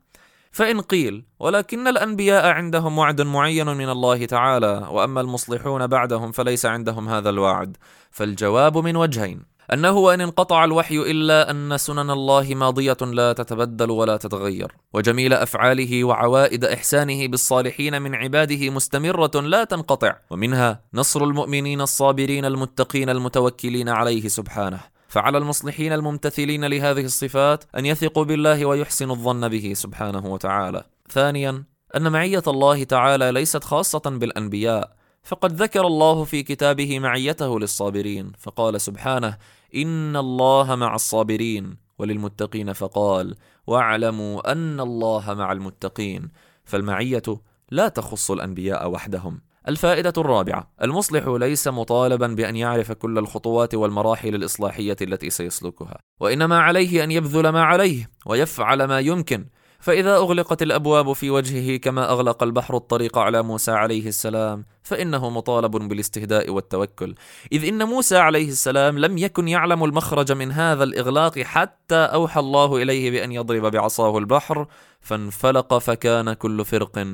فإن 0.52 0.80
قيل 0.80 1.24
ولكن 1.40 1.88
الأنبياء 1.88 2.46
عندهم 2.46 2.98
وعد 2.98 3.20
معين 3.20 3.66
من 3.66 3.88
الله 3.88 4.26
تعالى 4.26 4.88
وأما 4.90 5.20
المصلحون 5.20 5.86
بعدهم 5.86 6.32
فليس 6.32 6.66
عندهم 6.66 7.08
هذا 7.08 7.30
الوعد. 7.30 7.76
فالجواب 8.10 8.78
من 8.78 8.96
وجهين. 8.96 9.51
أنه 9.72 9.90
وإن 9.90 10.20
انقطع 10.20 10.64
الوحي 10.64 10.98
إلا 10.98 11.50
أن 11.50 11.78
سنن 11.78 12.10
الله 12.10 12.54
ماضية 12.54 12.96
لا 13.00 13.32
تتبدل 13.32 13.90
ولا 13.90 14.16
تتغير 14.16 14.72
وجميل 14.92 15.32
أفعاله 15.32 16.04
وعوائد 16.04 16.64
إحسانه 16.64 17.26
بالصالحين 17.26 18.02
من 18.02 18.14
عباده 18.14 18.70
مستمرة 18.70 19.30
لا 19.34 19.64
تنقطع 19.64 20.16
ومنها 20.30 20.80
نصر 20.94 21.24
المؤمنين 21.24 21.80
الصابرين 21.80 22.44
المتقين 22.44 23.10
المتوكلين 23.10 23.88
عليه 23.88 24.28
سبحانه. 24.28 24.80
فعلى 25.08 25.38
المصلحين 25.38 25.92
الممتثلين 25.92 26.64
لهذه 26.64 27.04
الصفات 27.04 27.64
أن 27.78 27.86
يثقوا 27.86 28.24
بالله 28.24 28.66
ويحسنوا 28.66 29.14
الظن 29.14 29.48
به 29.48 29.72
سبحانه 29.74 30.26
وتعالى. 30.26 30.84
ثانيا 31.10 31.64
أن 31.96 32.12
معية 32.12 32.42
الله 32.46 32.84
تعالى 32.84 33.32
ليست 33.32 33.64
خاصة 33.64 34.02
بالأنبياء 34.06 35.01
فقد 35.22 35.62
ذكر 35.62 35.86
الله 35.86 36.24
في 36.24 36.42
كتابه 36.42 36.98
معيته 36.98 37.60
للصابرين 37.60 38.32
فقال 38.38 38.80
سبحانه 38.80 39.36
إن 39.74 40.16
الله 40.16 40.74
مع 40.74 40.94
الصابرين 40.94 41.76
وللمتقين 41.98 42.72
فقال 42.72 43.34
واعلموا 43.66 44.52
أن 44.52 44.80
الله 44.80 45.34
مع 45.34 45.52
المتقين 45.52 46.28
فالمعية 46.64 47.22
لا 47.70 47.88
تخص 47.88 48.30
الأنبياء 48.30 48.90
وحدهم. 48.90 49.40
الفائدة 49.68 50.12
الرابعة: 50.18 50.72
المصلح 50.82 51.26
ليس 51.26 51.68
مطالبا 51.68 52.26
بأن 52.26 52.56
يعرف 52.56 52.92
كل 52.92 53.18
الخطوات 53.18 53.74
والمراحل 53.74 54.34
الإصلاحية 54.34 54.96
التي 55.02 55.30
سيسلكها، 55.30 55.98
وإنما 56.20 56.58
عليه 56.60 57.04
أن 57.04 57.10
يبذل 57.10 57.48
ما 57.48 57.62
عليه 57.62 58.10
ويفعل 58.26 58.84
ما 58.84 59.00
يمكن، 59.00 59.46
فإذا 59.82 60.16
أغلقت 60.16 60.62
الأبواب 60.62 61.12
في 61.12 61.30
وجهه 61.30 61.76
كما 61.76 62.10
أغلق 62.10 62.42
البحر 62.42 62.76
الطريق 62.76 63.18
على 63.18 63.42
موسى 63.42 63.70
عليه 63.70 64.08
السلام، 64.08 64.66
فإنه 64.82 65.30
مطالب 65.30 65.70
بالاستهداء 65.70 66.50
والتوكل، 66.50 67.14
إذ 67.52 67.64
إن 67.64 67.84
موسى 67.84 68.16
عليه 68.16 68.48
السلام 68.48 68.98
لم 68.98 69.18
يكن 69.18 69.48
يعلم 69.48 69.84
المخرج 69.84 70.32
من 70.32 70.52
هذا 70.52 70.84
الإغلاق 70.84 71.38
حتى 71.38 71.94
أوحى 71.94 72.40
الله 72.40 72.76
إليه 72.76 73.10
بأن 73.10 73.32
يضرب 73.32 73.66
بعصاه 73.66 74.18
البحر، 74.18 74.66
فانفلق 75.00 75.78
فكان 75.78 76.32
كل 76.32 76.64
فرق 76.64 77.06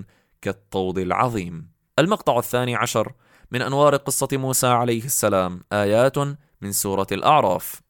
كالطود 0.43 0.99
العظيم. 0.99 1.71
المقطع 1.99 2.39
الثاني 2.39 2.77
عشر 2.77 3.13
من 3.51 3.63
أنوار 3.63 3.97
قصة 3.97 4.29
موسى 4.33 4.67
عليه 4.67 5.05
السلام 5.05 5.61
آيات 5.73 6.19
من 6.63 6.73
سورة 6.73 7.07
الأعراف 7.13 7.81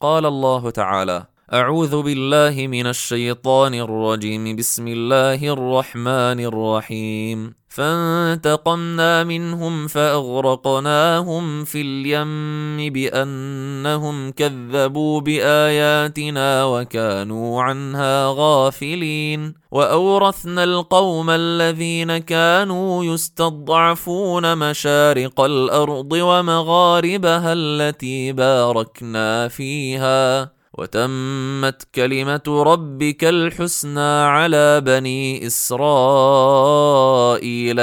قال 0.00 0.26
الله 0.26 0.70
تعالى 0.70 1.26
أعوذ 1.52 2.02
بالله 2.02 2.66
من 2.66 2.86
الشيطان 2.86 3.74
الرجيم. 3.74 4.56
بسم 4.56 4.88
الله 4.88 5.52
الرحمن 5.52 6.40
الرحيم. 6.40 7.54
فانتقمنا 7.68 9.24
منهم 9.24 9.86
فأغرقناهم 9.86 11.64
في 11.64 11.80
اليم 11.80 12.92
بأنهم 12.92 14.30
كذبوا 14.30 15.20
بآياتنا 15.20 16.64
وكانوا 16.64 17.62
عنها 17.62 18.26
غافلين. 18.36 19.54
وأورثنا 19.70 20.64
القوم 20.64 21.30
الذين 21.30 22.18
كانوا 22.18 23.04
يستضعفون 23.04 24.58
مشارق 24.58 25.40
الأرض 25.40 26.12
ومغاربها 26.12 27.52
التي 27.52 28.32
باركنا 28.32 29.48
فيها. 29.48 30.61
وتمت 30.78 31.82
كلمة 31.94 32.42
ربك 32.48 33.24
الحسنى 33.24 34.24
على 34.24 34.80
بني 34.80 35.46
إسرائيل 35.46 35.90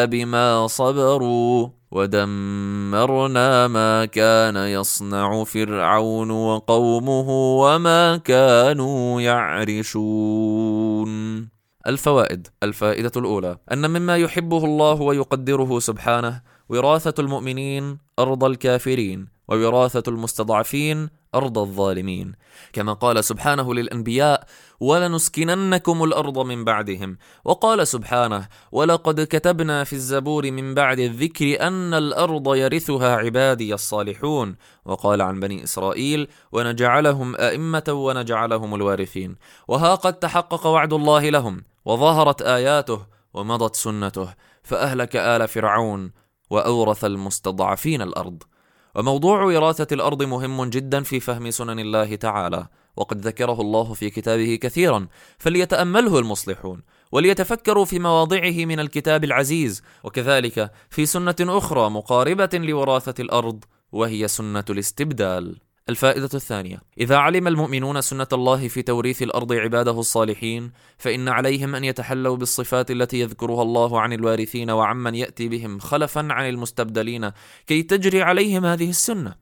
بما 0.08 0.68
صبروا 0.68 1.70
ودمرنا 1.92 3.68
ما 3.68 4.06
كان 4.06 4.56
يصنع 4.56 5.44
فرعون 5.44 6.32
وقومه 6.32 7.30
وما 7.62 8.18
كانوا 8.18 9.22
يعرشون. 9.22 11.10
الفوائد. 11.88 12.48
الفائدة 12.64 13.12
الأولى. 13.18 13.58
أن 13.72 13.90
مما 13.90 14.18
يحبه 14.18 14.66
الله 14.66 15.02
ويقدره 15.02 15.80
سبحانه 15.80 16.42
وراثة 16.70 17.14
المؤمنين 17.20 17.98
أرض 18.20 18.44
الكافرين 18.44 19.28
ووراثة 19.48 20.04
المستضعفين 20.08 21.19
أرض 21.36 21.58
الظالمين. 21.58 22.34
كما 22.74 22.94
قال 22.94 23.24
سبحانه 23.24 23.74
للأنبياء 23.74 24.44
ولنسكننكم 24.80 26.04
الأرض 26.04 26.40
من 26.40 26.64
بعدهم. 26.64 27.18
وقال 27.46 27.88
سبحانه 27.88 28.48
ولقد 28.72 29.22
كتبنا 29.22 29.84
في 29.84 29.94
الزبور 29.94 30.52
من 30.52 30.74
بعد 30.74 31.00
الذكر 31.00 31.68
أن 31.68 31.94
الأرض 31.94 32.56
يرثها 32.56 33.16
عبادي 33.16 33.74
الصالحون. 33.74 34.56
وقال 34.86 35.22
عن 35.22 35.40
بني 35.40 35.64
إسرائيل 35.64 36.28
ونجعلهم 36.52 37.36
أئمة 37.36 37.84
ونجعلهم 37.90 38.76
الوارثين. 38.76 39.36
وها 39.68 39.96
قد 39.96 40.14
تحقق 40.14 40.68
وعد 40.68 40.94
الله 40.94 41.30
لهم 41.30 41.64
وظهرت 41.86 42.42
آياته 42.42 43.06
ومضت 43.34 43.76
سنته 43.76 44.34
فأهلك 44.64 45.16
آل 45.16 45.48
فرعون 45.48 46.12
وأورث 46.50 47.06
المستضعفين 47.06 48.02
الأرض. 48.02 48.44
وموضوع 48.96 49.44
وراثة 49.44 49.88
الأرض 49.92 50.24
مهم 50.24 50.66
جدا 50.66 51.04
في 51.04 51.20
فهم 51.20 51.52
سنن 51.52 51.80
الله 51.80 52.16
تعالى 52.16 52.68
وقد 52.96 53.22
ذكره 53.22 53.62
الله 53.62 53.94
في 53.94 54.10
كتابه 54.10 54.56
كثيرا 54.56 55.08
فليتأمله 55.38 56.20
المصلحون 56.20 56.82
وليتفكروا 57.12 57.86
في 57.86 58.00
مواضعه 58.00 58.66
من 58.66 58.80
الكتاب 58.80 59.24
العزيز 59.24 59.84
وكذلك 60.04 60.72
في 60.90 61.06
سنة 61.06 61.36
أخرى 61.42 61.90
مقاربة 61.90 62.50
لوراثة 62.54 63.14
الأرض 63.20 63.64
وهي 63.92 64.28
سنة 64.28 64.66
الاستبدال. 64.70 65.69
الفائدة 65.90 66.30
الثانية: 66.34 66.82
إذا 67.00 67.18
علم 67.18 67.48
المؤمنون 67.48 68.02
سنة 68.02 68.28
الله 68.34 68.68
في 68.68 68.82
توريث 68.82 69.24
الأرض 69.24 69.54
عباده 69.54 70.00
الصالحين، 70.00 70.72
فإن 70.98 71.30
عليهم 71.30 71.76
أن 71.76 71.84
يتحلوا 71.84 72.36
بالصفات 72.36 72.92
التي 72.92 73.20
يذكرها 73.20 73.62
الله 73.62 74.02
عن 74.02 74.14
الوارثين 74.14 74.70
وعمن 74.72 75.16
يأتي 75.16 75.48
بهم 75.50 75.80
خلفا 75.80 76.28
عن 76.32 76.50
المستبدلين، 76.50 77.32
كي 77.68 77.84
تجري 77.84 78.22
عليهم 78.22 78.66
هذه 78.66 78.90
السنة. 78.90 79.36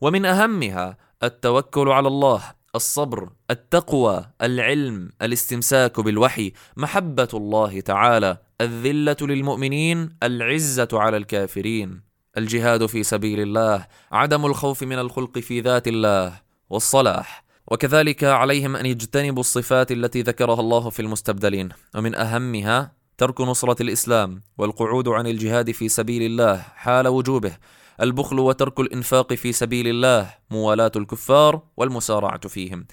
ومن 0.00 0.26
أهمها 0.26 0.96
التوكل 1.22 1.88
على 1.88 2.08
الله، 2.08 2.42
الصبر، 2.74 3.28
التقوى، 3.50 4.24
العلم، 4.42 5.10
الاستمساك 5.22 6.00
بالوحي، 6.00 6.52
محبة 6.76 7.28
الله 7.34 7.80
تعالى، 7.80 8.38
الذلة 8.60 9.16
للمؤمنين، 9.20 10.16
العزة 10.22 10.88
على 10.92 11.16
الكافرين. 11.16 12.03
الجهاد 12.38 12.86
في 12.86 13.02
سبيل 13.02 13.40
الله 13.40 13.86
عدم 14.12 14.46
الخوف 14.46 14.82
من 14.82 14.98
الخلق 14.98 15.38
في 15.38 15.60
ذات 15.60 15.88
الله 15.88 16.40
والصلاح. 16.70 17.44
وكذلك 17.66 18.24
عليهم 18.24 18.76
أن 18.76 18.86
يجتنبوا 18.86 19.40
الصفات 19.40 19.92
التي 19.92 20.22
ذكرها 20.22 20.60
الله 20.60 20.90
في 20.90 21.00
المستبدلين. 21.00 21.68
ومن 21.94 22.14
أهمها 22.14 22.92
ترك 23.18 23.40
نصرة 23.40 23.82
الإسلام 23.82 24.42
والقعود 24.58 25.08
عن 25.08 25.26
الجهاد 25.26 25.70
في 25.70 25.88
سبيل 25.88 26.22
الله 26.22 26.56
حال 26.56 27.08
وجوبه. 27.08 27.56
البخل 28.00 28.38
وترك 28.38 28.80
الإنفاق 28.80 29.34
في 29.34 29.52
سبيل 29.52 29.88
الله 29.88 30.34
موالاة 30.50 30.92
الكفار 30.96 31.62
والمسارعة 31.76 32.48
فيهم. 32.48 32.86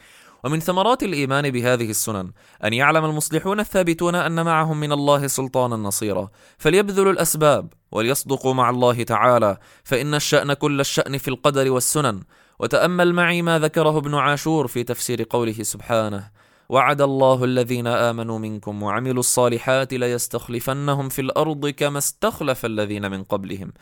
ومن 0.43 0.59
ثمرات 0.59 1.03
الإيمان 1.03 1.49
بهذه 1.49 1.89
السنن 1.89 2.31
أن 2.63 2.73
يعلم 2.73 3.05
المصلحون 3.05 3.59
الثابتون 3.59 4.15
أن 4.15 4.45
معهم 4.45 4.79
من 4.79 4.91
الله 4.91 5.27
سلطانا 5.27 5.75
نصيرا. 5.75 6.29
فليبذلوا 6.57 7.11
الأسباب 7.11 7.73
وليصدقوا 7.91 8.53
مع 8.53 8.69
الله 8.69 9.03
تعالى. 9.03 9.57
فإن 9.83 10.13
الشأن 10.13 10.53
كل 10.53 10.79
الشأن 10.79 11.17
في 11.17 11.27
القدر 11.27 11.71
والسنن. 11.71 12.19
وتأمل 12.59 13.13
معي 13.13 13.41
ما 13.41 13.59
ذكره 13.59 13.97
ابن 13.97 14.15
عاشور 14.15 14.67
في 14.67 14.83
تفسير 14.83 15.27
قوله 15.29 15.63
سبحانه 15.63 16.31
وعد 16.69 17.01
الله 17.01 17.43
الذين 17.43 17.87
آمنوا 17.87 18.39
منكم 18.39 18.83
وعملوا 18.83 19.19
الصالحات 19.19 19.93
ليستخلفنهم 19.93 21.09
في 21.09 21.21
الأرض 21.21 21.69
كما 21.69 21.97
استخلف 21.97 22.65
الذين 22.65 23.11
من 23.11 23.23
قبلهم. 23.23 23.73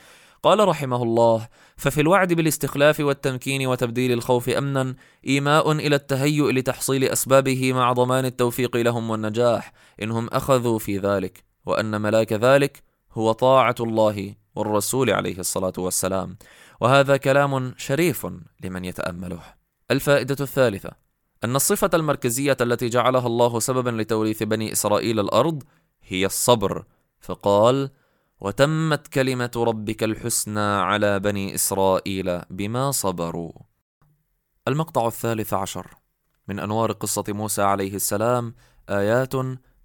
قال 0.44 0.68
رحمه 0.68 1.04
الله 1.04 1.48
ففي 1.78 2.02
الوعد 2.02 2.34
بالاستخلاف 2.34 3.00
والتمكين 3.00 3.68
وتبديل 3.68 4.12
الخوف 4.12 4.50
امنا 4.50 4.96
إيماء 5.28 5.72
إلى 5.72 5.96
التهيؤ 5.96 6.50
لتحصيل 6.50 7.04
أسبابه 7.04 7.74
مع 7.74 7.94
ضمان 7.94 8.26
التوفيق 8.26 8.78
لهم 8.78 9.10
والنجاح 9.10 9.74
إنهم 10.02 10.28
أخذوا 10.28 10.80
في 10.80 10.98
ذلك 10.98 11.44
وأن 11.66 12.02
ملاك 12.02 12.34
ذلك 12.34 12.84
هو 13.12 13.32
طاعة 13.32 13.76
الله 13.80 14.36
والرسول 14.56 15.10
عليه 15.10 15.40
الصلاة 15.40 15.74
والسلام. 15.78 16.38
وهذا 16.82 17.18
كلام 17.18 17.74
شريف 17.78 18.28
لمن 18.64 18.86
يتأمله. 18.86 19.42
الفائدة 19.92 20.38
الثالثة 20.40 20.92
أن 21.44 21.56
الصفة 21.56 21.90
المركزية 21.94 22.58
التي 22.62 22.90
جعلها 22.90 23.28
الله 23.28 23.60
سببا 23.60 23.90
لتوريث 23.90 24.44
بني 24.44 24.72
إسرائيل 24.72 25.20
الأرض 25.20 25.64
هي 26.04 26.26
الصبر 26.26 26.86
فقال 27.20 27.90
وتمت 28.42 29.08
كلمة 29.08 29.52
ربك 29.56 30.04
الحسنى 30.04 30.60
على 30.60 31.20
بني 31.20 31.56
إسرائيل 31.56 32.42
بما 32.50 32.92
صبروا. 32.92 33.52
المقطع 34.68 35.08
الثالث 35.08 35.54
عشر. 35.54 35.88
من 36.48 36.60
أنوار 36.60 36.92
قصة 36.92 37.24
موسى 37.30 37.62
عليه 37.62 37.96
السلام 37.96 38.56
آيات 38.90 39.36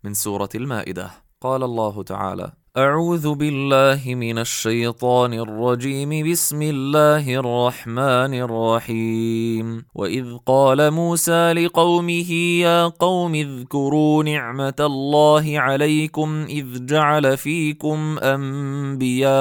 من 0.05 0.14
سورة 0.14 0.48
المائدة. 0.55 1.10
قال 1.40 1.62
الله 1.62 2.02
تعالى 2.02 2.52
أعوذ 2.76 3.34
بالله 3.34 4.14
من 4.14 4.38
الشيطان 4.38 5.32
الرجيم. 5.32 6.30
بسم 6.30 6.62
الله 6.62 7.34
الرحمن 7.34 8.34
الرحيم. 8.34 9.84
وإذ 9.94 10.26
قال 10.46 10.90
موسى 10.90 11.52
لقومه 11.52 12.32
يا 12.66 12.86
قوم 12.86 13.34
اذكروا 13.34 14.24
نعمة 14.24 14.74
الله 14.80 15.59
عليكم 15.59 16.46
إذ 16.48 16.86
جعل 16.86 17.36
فيكم 17.36 18.18
أنبياء 18.18 19.34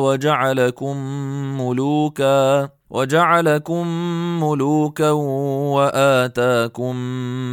وجعلكم 0.00 0.96
ملوكا. 1.60 2.75
وجعلكم 2.90 3.86
ملوكا 4.40 5.10
وآتاكم 5.10 6.96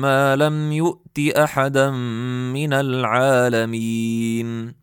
ما 0.01 0.35
لم 0.35 0.71
يؤت 0.71 1.19
أحدا 1.37 1.91
من 2.53 2.73
العالمين. 2.73 4.82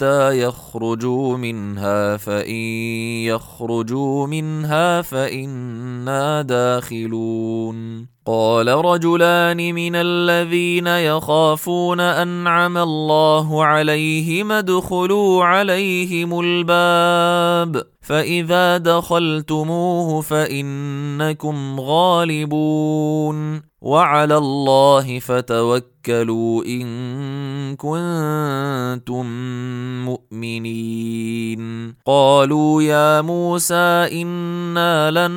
حتى 0.00 0.40
يخرجوا 0.42 1.36
منها 1.36 2.16
فإن 2.16 2.54
يخرجوا 3.24 4.26
منها 4.26 5.02
فإنا 5.02 6.42
داخلون. 6.42 8.06
قال 8.26 8.68
رجلان 8.68 9.74
من 9.74 9.92
الذين 9.94 10.86
يخافون 10.86 12.00
أنعم 12.00 12.78
الله 12.78 13.64
عليهم 13.64 14.52
ادخلوا 14.52 15.44
عليهم 15.44 16.40
الباب 16.40 17.82
فإذا 18.00 18.76
دخلتموه 18.76 20.20
فإنكم 20.20 21.80
غالبون. 21.80 23.62
وعلى 23.80 24.36
الله 24.36 25.18
فتوكلوا 25.18 25.89
ان 26.66 27.76
كنتم 27.76 29.26
مؤمنين. 30.04 31.94
قالوا 32.06 32.82
يا 32.82 33.20
موسى 33.20 34.22
أنا 34.22 35.10
لن 35.10 35.32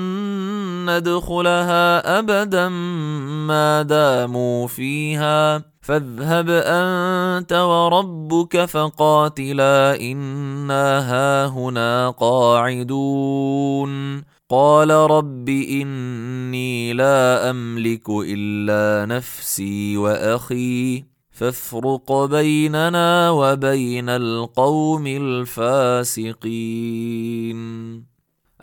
ندخلها 0.89 2.19
ابدا 2.19 2.69
ما 2.69 3.81
داموا 3.81 4.67
فيها. 4.67 5.73
فاذهب 5.81 6.49
انت 6.49 7.53
وربك 7.53 8.65
فقاتلا 8.65 10.01
انا 10.01 10.99
هاهنا 10.99 12.09
قاعدون. 12.09 13.53
قال 14.53 14.89
رب 14.89 15.49
إني 15.49 16.93
لا 16.93 17.49
أملك 17.49 18.09
إلا 18.09 19.05
نفسي 19.15 19.97
وأخي 19.97 21.03
فافرق 21.31 22.25
بيننا 22.25 23.29
وبين 23.29 24.09
القوم 24.09 25.07
الفاسقين. 25.07 26.43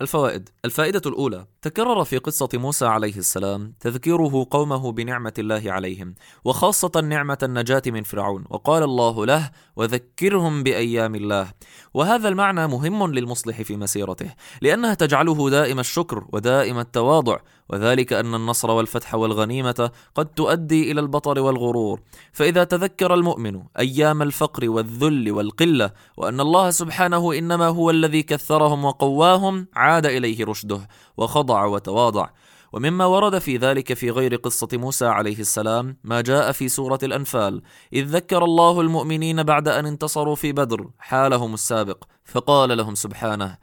الفوائد. 0.00 0.48
الفائدة 0.64 1.02
الأولى 1.06 1.46
تكرر 1.62 2.04
في 2.04 2.18
قصة 2.18 2.48
موسى 2.54 2.86
عليه 2.86 3.16
السلام 3.16 3.74
تذكيره 3.80 4.46
قومه 4.50 4.92
بنعمة 4.92 5.32
الله 5.38 5.62
عليهم 5.66 6.14
وخاصة 6.44 7.00
نعمة 7.00 7.38
النجاة 7.42 7.82
من 7.86 8.02
فرعون 8.02 8.44
وقال 8.50 8.82
الله 8.82 9.26
له 9.26 9.50
وذكرهم 9.76 10.62
بأيام 10.62 11.14
الله 11.14 11.52
وهذا 11.94 12.28
المعنى 12.28 12.66
مهم 12.66 13.12
للمصلح 13.12 13.62
في 13.62 13.76
مسيرته 13.76 14.34
لأنها 14.62 14.94
تجعله 14.94 15.50
دائم 15.50 15.80
الشكر 15.80 16.24
ودائم 16.32 16.78
التواضع 16.78 17.38
وذلك 17.70 18.12
أن 18.12 18.34
النصر 18.34 18.70
والفتح 18.70 19.14
والغنيمة 19.14 19.90
قد 20.14 20.26
تؤدي 20.26 20.92
إلى 20.92 21.00
البطر 21.00 21.40
والغرور. 21.40 22.00
فإذا 22.32 22.64
تذكر 22.64 23.14
المؤمن 23.14 23.62
أيام 23.78 24.22
الفقر 24.22 24.70
والذل 24.70 25.32
والقلة 25.32 25.90
وأن 26.16 26.40
الله 26.40 26.70
سبحانه 26.70 27.32
إنما 27.38 27.66
هو 27.66 27.90
الذي 27.90 28.22
كثرهم 28.22 28.84
وقواهم 28.84 29.66
عاد 29.74 30.06
إليه 30.06 30.44
رشده. 30.44 30.88
وخضع 31.20 31.64
وتواضع. 31.64 32.28
ومما 32.72 33.06
ورد 33.06 33.38
في 33.38 33.56
ذلك 33.56 33.94
في 33.94 34.10
غير 34.10 34.34
قصة 34.34 34.68
موسى 34.72 35.06
عليه 35.06 35.38
السلام 35.38 35.96
ما 36.04 36.20
جاء 36.20 36.52
في 36.52 36.68
سورة 36.68 36.98
الأنفال. 37.02 37.62
إذ 37.92 38.04
ذكر 38.04 38.44
الله 38.44 38.80
المؤمنين 38.80 39.42
بعد 39.42 39.68
أن 39.68 39.86
انتصروا 39.86 40.34
في 40.34 40.52
بدر 40.52 40.90
حالهم 40.98 41.54
السابق 41.54 42.04
فقال 42.24 42.76
لهم 42.76 42.94
سبحانه 42.94 43.58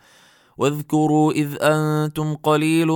واذكروا 0.58 1.32
إذ 1.32 1.58
أنتم 1.62 2.36
قليل 2.36 2.88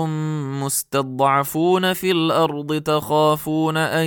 مستضعفون 0.61 1.93
في 1.93 2.11
الأرض 2.11 2.81
تخافون 2.81 3.77
أن 3.77 4.05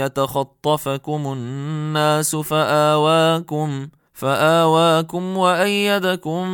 يتخطفكم 0.00 1.32
الناس 1.32 2.36
فآواكم 2.36 3.88
فآواكم 4.16 5.36
وأيدكم 5.36 6.44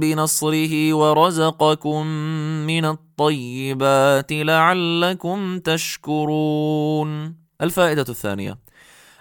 بنصره 0.00 0.94
ورزقكم 0.94 2.06
من 2.66 2.84
الطيبات 2.84 4.32
لعلكم 4.32 5.58
تشكرون. 5.58 7.36
الفائدة 7.62 8.04
الثانية 8.08 8.58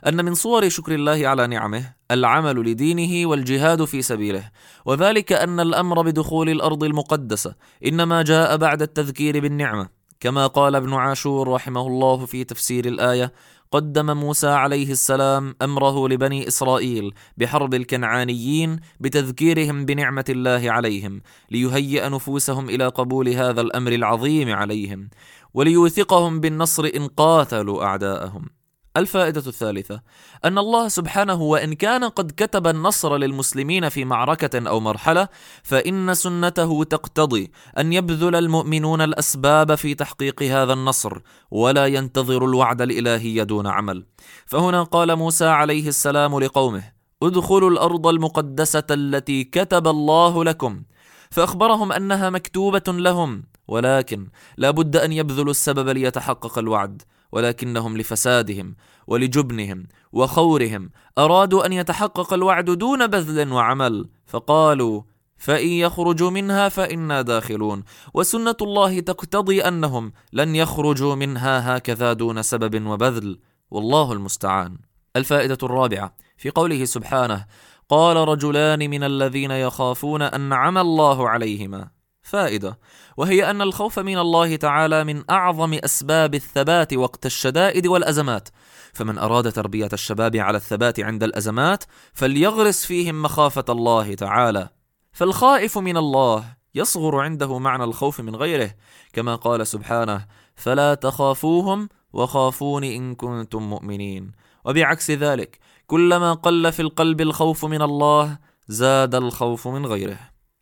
أن 0.07 0.25
من 0.25 0.33
صور 0.33 0.69
شكر 0.69 0.95
الله 0.95 1.27
على 1.27 1.47
نعمه 1.47 1.93
العمل 2.11 2.55
لدينه 2.71 3.29
والجهاد 3.29 3.85
في 3.85 4.01
سبيله 4.01 4.51
وذلك 4.85 5.33
أن 5.33 5.59
الأمر 5.59 6.01
بدخول 6.01 6.49
الأرض 6.49 6.83
المقدسة 6.83 7.55
إنما 7.85 8.21
جاء 8.21 8.57
بعد 8.57 8.81
التذكير 8.81 9.39
بالنعمة 9.39 9.89
كما 10.19 10.47
قال 10.47 10.75
ابن 10.75 10.93
عاشور 10.93 11.47
رحمه 11.47 11.87
الله 11.87 12.25
في 12.25 12.43
تفسير 12.43 12.85
الآية 12.85 13.33
قدم 13.71 14.17
موسى 14.17 14.47
عليه 14.47 14.91
السلام 14.91 15.55
أمره 15.61 16.07
لبني 16.07 16.47
إسرائيل 16.47 17.13
بحرب 17.37 17.73
الكنعانيين 17.73 18.79
بتذكيرهم 18.99 19.85
بنعمة 19.85 20.25
الله 20.29 20.71
عليهم 20.71 21.21
ليهيئ 21.51 22.09
نفوسهم 22.09 22.69
إلى 22.69 22.87
قبول 22.87 23.29
هذا 23.29 23.61
الأمر 23.61 23.91
العظيم 23.91 24.53
عليهم 24.55 25.09
وليوثقهم 25.53 26.39
بالنصر 26.39 26.89
إن 26.95 27.07
قاتلوا 27.07 27.83
أعداءهم. 27.83 28.56
الفائدة 28.97 29.43
الثالثة 29.47 30.01
أن 30.45 30.57
الله 30.57 30.87
سبحانه 30.87 31.41
وإن 31.41 31.73
كان 31.73 32.03
قد 32.03 32.31
كتب 32.37 32.67
النصر 32.67 33.17
للمسلمين 33.17 33.89
في 33.89 34.05
معركة 34.05 34.69
أو 34.69 34.79
مرحلة 34.79 35.27
فإن 35.63 36.13
سنته 36.13 36.83
تقتضي 36.83 37.51
أن 37.77 37.93
يبذل 37.93 38.35
المؤمنون 38.35 39.01
الأسباب 39.01 39.75
في 39.75 39.95
تحقيق 39.95 40.43
هذا 40.43 40.73
النصر 40.73 41.19
ولا 41.51 41.85
ينتظر 41.85 42.45
الوعد 42.45 42.81
الإلهي 42.81 43.45
دون 43.45 43.67
عمل. 43.67 44.05
فهنا 44.45 44.83
قال 44.83 45.15
موسى 45.15 45.45
عليه 45.45 45.87
السلام 45.87 46.39
لقومه 46.39 46.83
ادخلوا 47.23 47.69
الأرض 47.69 48.07
المقدسة 48.07 48.83
التي 48.91 49.43
كتب 49.43 49.87
الله 49.87 50.43
لكم. 50.43 50.83
فأخبرهم 51.31 51.91
أنها 51.91 52.29
مكتوبة 52.29 52.83
لهم 52.87 53.43
ولكن 53.67 54.27
لا 54.57 54.71
بد 54.71 54.95
أن 54.95 55.11
يبذلوا 55.11 55.51
السبب 55.51 55.89
ليتحقق 55.89 56.57
الوعد. 56.57 57.01
ولكنهم 57.31 57.97
لفسادهم 57.97 58.75
ولجبنهم 59.07 59.87
وخورهم 60.11 60.89
أرادوا 61.17 61.65
أن 61.65 61.73
يتحقق 61.73 62.33
الوعد 62.33 62.65
دون 62.65 63.07
بذل 63.07 63.51
وعمل 63.53 64.09
فقالوا 64.25 65.01
فإن 65.37 65.67
يخرجوا 65.67 66.29
منها 66.29 66.69
فإنا 66.69 67.21
داخلون 67.21 67.83
وسنة 68.13 68.55
الله 68.61 68.99
تقتضي 68.99 69.61
أنهم 69.61 70.13
لن 70.33 70.55
يخرجوا 70.55 71.15
منها 71.15 71.77
هكذا 71.77 72.13
دون 72.13 72.41
سبب 72.41 72.87
وبذل 72.87 73.39
والله 73.71 74.13
المستعان. 74.13 74.77
الفائدة 75.15 75.57
الرابعة 75.63 76.15
في 76.37 76.49
قوله 76.49 76.85
سبحانه 76.85 77.45
قال 77.89 78.17
رجلان 78.17 78.89
من 78.89 79.03
الذين 79.03 79.51
يخافون 79.51 80.21
أنعم 80.21 80.77
الله 80.77 81.29
عليهما. 81.29 81.96
فائدة. 82.27 82.79
وهي 83.17 83.49
أن 83.49 83.61
الخوف 83.61 83.99
من 83.99 84.17
الله 84.17 84.55
تعالى 84.55 85.03
من 85.03 85.23
أعظم 85.29 85.73
أسباب 85.73 86.35
الثبات 86.35 86.93
وقت 86.93 87.25
الشدائد 87.25 87.87
والأزمات. 87.87 88.49
فمن 88.93 89.17
أراد 89.17 89.51
تربية 89.51 89.89
الشباب 89.93 90.35
على 90.35 90.57
الثبات 90.57 90.99
عند 90.99 91.23
الأزمات 91.23 91.83
فليغرس 92.13 92.85
فيهم 92.85 93.21
مخافة 93.21 93.65
الله 93.69 94.13
تعالى. 94.13 94.69
فالخائف 95.11 95.77
من 95.77 95.97
الله 95.97 96.57
يصغر 96.75 97.19
عنده 97.19 97.59
معنى 97.59 97.83
الخوف 97.83 98.21
من 98.21 98.35
غيره 98.35 98.71
كما 99.13 99.35
قال 99.35 99.67
سبحانه 99.67 100.25
فلا 100.55 100.93
تخافوهم 100.93 101.89
وخافون 102.13 102.83
إن 102.83 103.15
كنتم 103.15 103.69
مؤمنين 103.69 104.31
وبعكس 104.65 105.11
ذلك 105.11 105.59
كلما 105.87 106.33
قل 106.33 106.71
في 106.71 106.81
القلب 106.81 107.21
الخوف 107.21 107.65
من 107.65 107.81
الله 107.81 108.37
زاد 108.67 109.15
الخوف 109.15 109.67
من 109.67 109.85
غيره. 109.85 110.19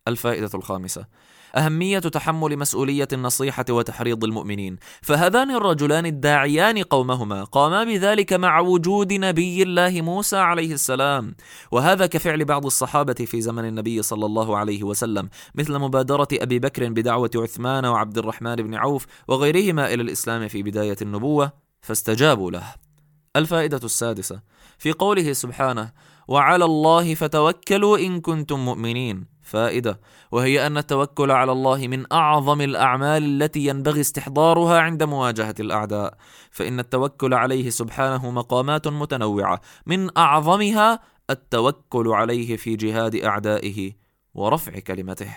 الفائدة 0.07 0.49
الخامسة 0.55 1.05
أهمية 1.57 1.99
تحمل 1.99 2.57
مسؤولية 2.57 3.07
النصيحة 3.13 3.65
وتحريض 3.69 4.23
المؤمنين. 4.23 4.77
فهذان 5.01 5.51
الرجلان 5.51 6.05
الداعيان 6.05 6.83
قومهما 6.83 7.43
قاما 7.43 7.83
بذلك 7.83 8.33
مع 8.33 8.59
وجود 8.59 9.13
نبي 9.13 9.63
الله 9.63 10.01
موسى 10.01 10.37
عليه 10.37 10.73
السلام. 10.73 11.35
وهذا 11.71 12.05
كفعل 12.05 12.45
بعض 12.45 12.65
الصحابة 12.65 13.13
في 13.13 13.41
زمن 13.41 13.65
النبي 13.65 14.01
صلى 14.01 14.25
الله 14.25 14.57
عليه 14.57 14.83
وسلم 14.83 15.29
مثل 15.55 15.79
مبادرة 15.79 16.27
أبي 16.33 16.59
بكر 16.59 16.89
بدعوة 16.89 17.31
عثمان 17.35 17.85
وعبد 17.85 18.17
الرحمن 18.17 18.55
بن 18.55 18.75
عوف 18.75 19.05
وغيرهما 19.27 19.93
إلى 19.93 20.01
الإسلام 20.01 20.47
في 20.47 20.63
بداية 20.63 20.97
النبوة 21.01 21.51
فاستجابوا 21.81 22.51
له. 22.51 22.63
الفائدة 23.35 23.79
السادسة 23.83 24.41
في 24.77 24.91
قوله 24.91 25.33
سبحانه 25.33 25.91
وعلى 26.27 26.65
الله 26.65 27.15
فتوكلوا 27.15 27.97
إن 27.97 28.21
كنتم 28.21 28.59
مؤمنين 28.59 29.34
فائدة. 29.45 29.99
وهي 30.31 30.67
أن 30.67 30.77
التوكل 30.77 31.31
على 31.31 31.51
الله 31.51 31.87
من 31.87 32.13
أعظم 32.13 32.61
الأعمال 32.61 33.43
التي 33.43 33.65
ينبغي 33.65 34.01
استحضارها 34.01 34.79
عند 34.79 35.03
مواجهة 35.03 35.55
الأعداء. 35.59 36.17
فإن 36.51 36.79
التوكل 36.79 37.33
عليه 37.33 37.69
سبحانه 37.69 38.31
مقامات 38.31 38.87
متنوعة. 38.87 39.61
من 39.85 40.17
أعظمها 40.17 40.99
التوكل 41.29 42.07
عليه 42.07 42.57
في 42.57 42.75
جهاد 42.75 43.15
أعدائه 43.15 43.91
ورفع 44.33 44.79
كلمته. 44.79 45.35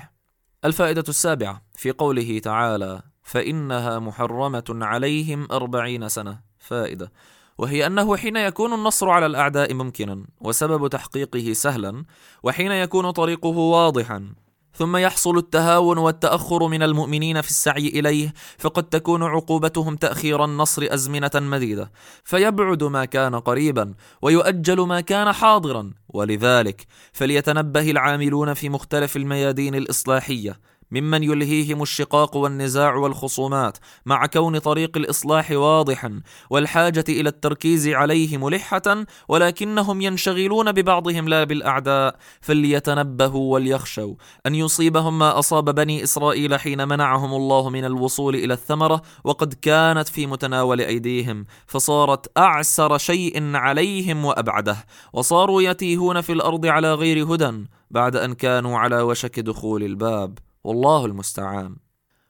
الفائدة 0.65 1.05
السابعة 1.09 1.63
في 1.75 1.91
قوله 1.91 2.39
تعالى 2.39 3.03
فإنها 3.23 3.99
محرمة 3.99 4.65
عليهم 4.71 5.49
أربعين 5.53 6.09
سنة. 6.09 6.41
فائدة. 6.59 7.13
وهي 7.59 7.87
أنه 7.87 8.17
حين 8.17 8.37
يكون 8.37 8.73
النصر 8.73 9.09
على 9.09 9.27
الأعداء 9.27 9.75
ممكنا 9.75 10.25
وسبب 10.41 10.89
تحقيقه 10.89 11.53
سهلا 11.53 12.05
وحين 12.43 12.73
يكون 12.73 13.11
طريقه 13.11 13.49
واضحا. 13.49 14.33
ثم 14.75 14.97
يحصل 14.97 15.39
التهاون 15.39 15.99
والتأخر 15.99 16.67
من 16.67 16.83
المؤمنين 16.83 17.41
في 17.41 17.49
السعي 17.49 17.89
إليه 17.89 18.35
فقد 18.59 18.83
تكون 18.83 19.23
عقوبتهم 19.23 19.97
تأخير 19.97 20.45
النصر 20.45 20.87
أزمنة 20.91 21.31
مديدة. 21.35 21.93
فيبعد 22.25 22.85
ما 22.85 23.05
كان 23.05 23.35
قريبا 23.35 23.95
ويؤجل 24.23 24.81
ما 24.81 25.01
كان 25.01 25.33
حاضرا. 25.33 25.93
ولذلك 26.09 26.87
فليتنبه 27.13 27.91
العاملون 27.91 28.55
في 28.55 28.69
مختلف 28.69 29.17
الميادين 29.17 29.75
الإصلاحية. 29.75 30.61
ممن 30.90 31.23
يلهيهم 31.23 31.82
الشقاق 31.82 32.36
والنزاع 32.36 32.94
والخصومات 32.94 33.78
مع 34.06 34.27
كون 34.27 34.59
طريق 34.59 34.97
الإصلاح 34.97 35.51
واضحا 35.51 36.20
والحاجة 36.51 37.05
إلى 37.09 37.28
التركيز 37.28 37.89
عليه 37.89 38.36
ملحه 38.36 39.05
ولكنهم 39.28 40.01
ينشغلون 40.01 40.73
ببعضهم 40.73 41.28
لا 41.28 41.44
بالأعداء 41.44 42.16
فليتنبهوا 42.40 43.52
وليخشوا. 43.52 44.15
أن 44.47 44.55
يصيبهم 44.55 45.19
ما 45.19 45.39
أصاب 45.39 45.74
بني 45.74 46.02
إسرائيل 46.02 46.60
حين 46.60 46.89
منعهم 46.89 47.35
الله 47.35 47.70
من 47.70 47.85
الوصول 47.85 48.35
إلى 48.35 48.55
الثمرة 48.55 49.02
وقد 49.24 49.55
كانت 49.55 50.09
في 50.09 50.27
متناول 50.27 50.81
أيديهم 50.81 51.47
فصارت 51.66 52.39
أعسر 52.39 52.98
شيء 52.98 53.56
عليهم 53.56 54.24
وأبعده. 54.24 54.77
وصاروا 55.12 55.62
يتيهون 55.62 56.20
في 56.20 56.32
الأرض 56.32 56.66
على 56.66 56.94
غير 56.94 57.35
هدى 57.35 57.66
بعد 57.90 58.16
أن 58.16 58.35
كانوا 58.35 58.78
على 58.78 59.02
وشك 59.02 59.40
دخول 59.40 59.82
الباب. 59.82 60.48
والله 60.69 61.07
المستعان. 61.07 61.77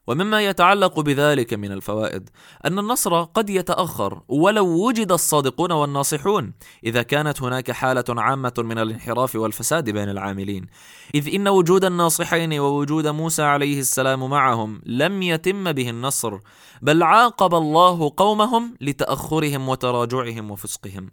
ومما 0.06 0.40
يتعلق 0.40 1.00
بذلك 1.00 1.54
من 1.54 1.72
الفوائد 1.72 2.30
أن 2.64 2.78
النصر 2.78 3.22
قد 3.22 3.50
يتأخر 3.50 4.22
ولو 4.28 4.66
وجد 4.66 5.12
الصادقون 5.12 5.72
والناصحون 5.72 6.54
إذا 6.84 7.02
كانت 7.02 7.42
هناك 7.42 7.70
حالة 7.70 8.04
عامة 8.08 8.52
من 8.58 8.78
الانحراف 8.78 9.36
والفساد 9.36 9.90
بين 9.90 10.08
العاملين. 10.08 10.66
إذ 11.14 11.34
إن 11.34 11.48
وجود 11.48 11.84
الناصحين 11.84 12.58
ووجود 12.58 13.06
موسى 13.06 13.42
عليه 13.42 13.80
السلام 13.80 14.30
معهم 14.30 14.82
لم 14.86 15.22
يتم 15.22 15.72
به 15.72 15.90
النصر 15.90 16.38
بل 16.82 17.02
عاقب 17.02 17.54
الله 17.54 18.12
قومهم 18.16 18.74
لتأخرهم 18.80 19.68
وتراجعهم 19.68 20.50
وفسقهم. 20.50 21.10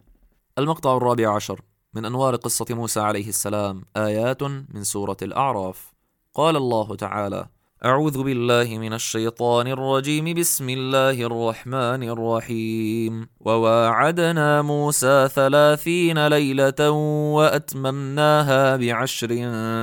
المقطع 0.58 0.98
الرابع 0.98 1.36
عشر 1.36 1.62
من 1.94 2.06
أنوار 2.06 2.36
قصة 2.36 2.66
موسى 2.70 3.00
عليه 3.00 3.30
السلام 3.30 3.86
آيات 3.98 4.44
من 4.44 4.84
سورة 4.84 5.18
الأعراف. 5.22 5.95
قال 6.36 6.56
الله 6.56 6.96
تعالى 6.96 7.46
أعوذ 7.86 8.24
بالله 8.24 8.78
من 8.78 8.94
الشيطان 8.94 9.68
الرجيم 9.68 10.34
بسم 10.34 10.70
الله 10.70 11.12
الرحمن 11.12 12.04
الرحيم. 12.04 13.28
وواعدنا 13.40 14.62
موسى 14.62 15.30
ثلاثين 15.36 16.28
ليلة 16.28 16.90
وأتممناها 17.36 18.76
بعشر 18.76 19.32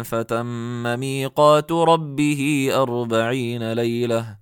فتم 0.05 0.83
ميقات 1.01 1.73
ربه 1.73 2.71
أربعين 2.75 3.73
ليلة. 3.73 4.42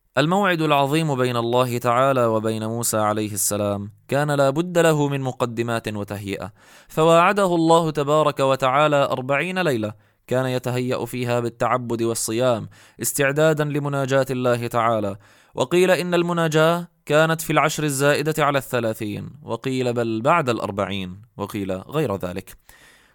الموعد 0.17 0.61
العظيم 0.61 1.15
بين 1.15 1.37
الله 1.37 1.77
تعالى 1.77 2.25
وبين 2.25 2.65
موسى 2.65 2.97
عليه 2.97 3.33
السلام 3.33 3.91
كان 4.07 4.31
لا 4.31 4.49
بد 4.49 4.77
له 4.77 5.07
من 5.07 5.21
مقدمات 5.21 5.87
وتهيئة. 5.87 6.53
فواعده 6.87 7.55
الله 7.55 7.91
تبارك 7.91 8.39
وتعالى 8.39 8.95
أربعين 8.95 9.59
ليلة 9.59 9.93
كان 10.27 10.45
يتهيأ 10.45 11.05
فيها 11.05 11.39
بالتعبد 11.39 12.01
والصيام 12.01 12.69
استعدادا 13.01 13.63
لمناجاة 13.63 14.25
الله 14.29 14.67
تعالى. 14.67 15.15
وقيل 15.55 15.91
إن 15.91 16.13
المناجاة 16.13 16.87
كانت 17.05 17.41
في 17.41 17.53
العشر 17.53 17.83
الزائدة 17.83 18.45
على 18.45 18.57
الثلاثين 18.57 19.29
وقيل 19.43 19.93
بل 19.93 20.21
بعد 20.21 20.49
الأربعين 20.49 21.21
وقيل 21.37 21.71
غير 21.71 22.15
ذلك. 22.15 22.57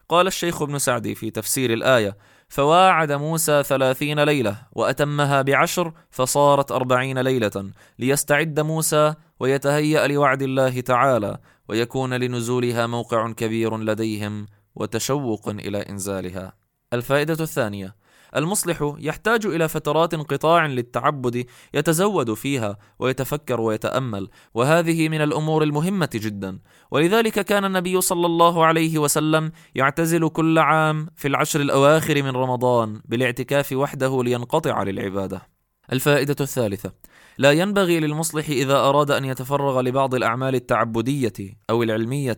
قال 0.09 0.27
الشيخ 0.27 0.63
ابن 0.63 0.79
سعدي 0.79 1.15
في 1.15 1.31
تفسير 1.31 1.73
الآية 1.73 2.17
فواعد 2.49 3.13
موسى 3.13 3.63
ثلاثين 3.63 4.21
ليلة 4.25 4.57
وأتمها 4.73 5.43
بعشر 5.43 5.93
فصارت 6.11 6.73
أربعين 6.73 7.19
ليلة 7.19 7.71
ليستعد 7.99 8.61
موسى 8.61 9.15
ويتهيأ 9.41 10.07
لوعد 10.07 10.43
الله 10.43 10.81
تعالى 10.81 11.39
ويكون 11.69 12.15
لنزولها 12.15 12.87
موقع 12.87 13.33
كبير 13.33 13.79
لديهم 13.79 14.47
وتشوق 14.75 15.49
إلى 15.49 15.79
إنزالها. 15.79 16.53
الفائدة 16.93 17.45
الثانية 17.45 17.95
المصلح 18.37 18.95
يحتاج 18.99 19.47
إلى 19.47 19.69
فترات 19.69 20.15
انقطاع 20.15 20.67
للتعبد 20.67 21.47
يتزود 21.75 22.35
فيها 22.35 22.79
ويتفكر 22.99 23.61
ويتأمل 23.61 24.29
وهذه 24.55 25.09
من 25.09 25.21
الأمور 25.21 25.63
المهمة 25.63 26.11
جدا. 26.15 26.59
ولذلك 26.91 27.41
كان 27.41 27.65
النبي 27.65 28.01
صلى 28.01 28.27
الله 28.27 28.65
عليه 28.65 28.99
وسلم 28.99 29.53
يعتزل 29.75 30.29
كل 30.29 30.59
عام 30.59 31.09
في 31.17 31.29
العشر 31.29 31.61
الأواخر 31.61 32.23
من 32.23 32.31
رمضان 32.31 33.01
بالاعتكاف 33.05 33.73
وحده 33.73 34.23
لينقطع 34.23 34.83
للعبادة. 34.83 35.57
الفائدة 35.93 36.37
الثالثة 36.41 36.93
لا 37.39 37.53
ينبغي 37.53 38.01
للمصلح 38.01 38.49
إذا 38.49 38.77
أراد 38.77 39.11
أن 39.11 39.25
يتفرغ 39.25 39.81
لبعض 39.81 40.15
الأعمال 40.15 40.55
التعبدية 40.55 41.33
أو 41.71 41.83
العلمية 41.83 42.37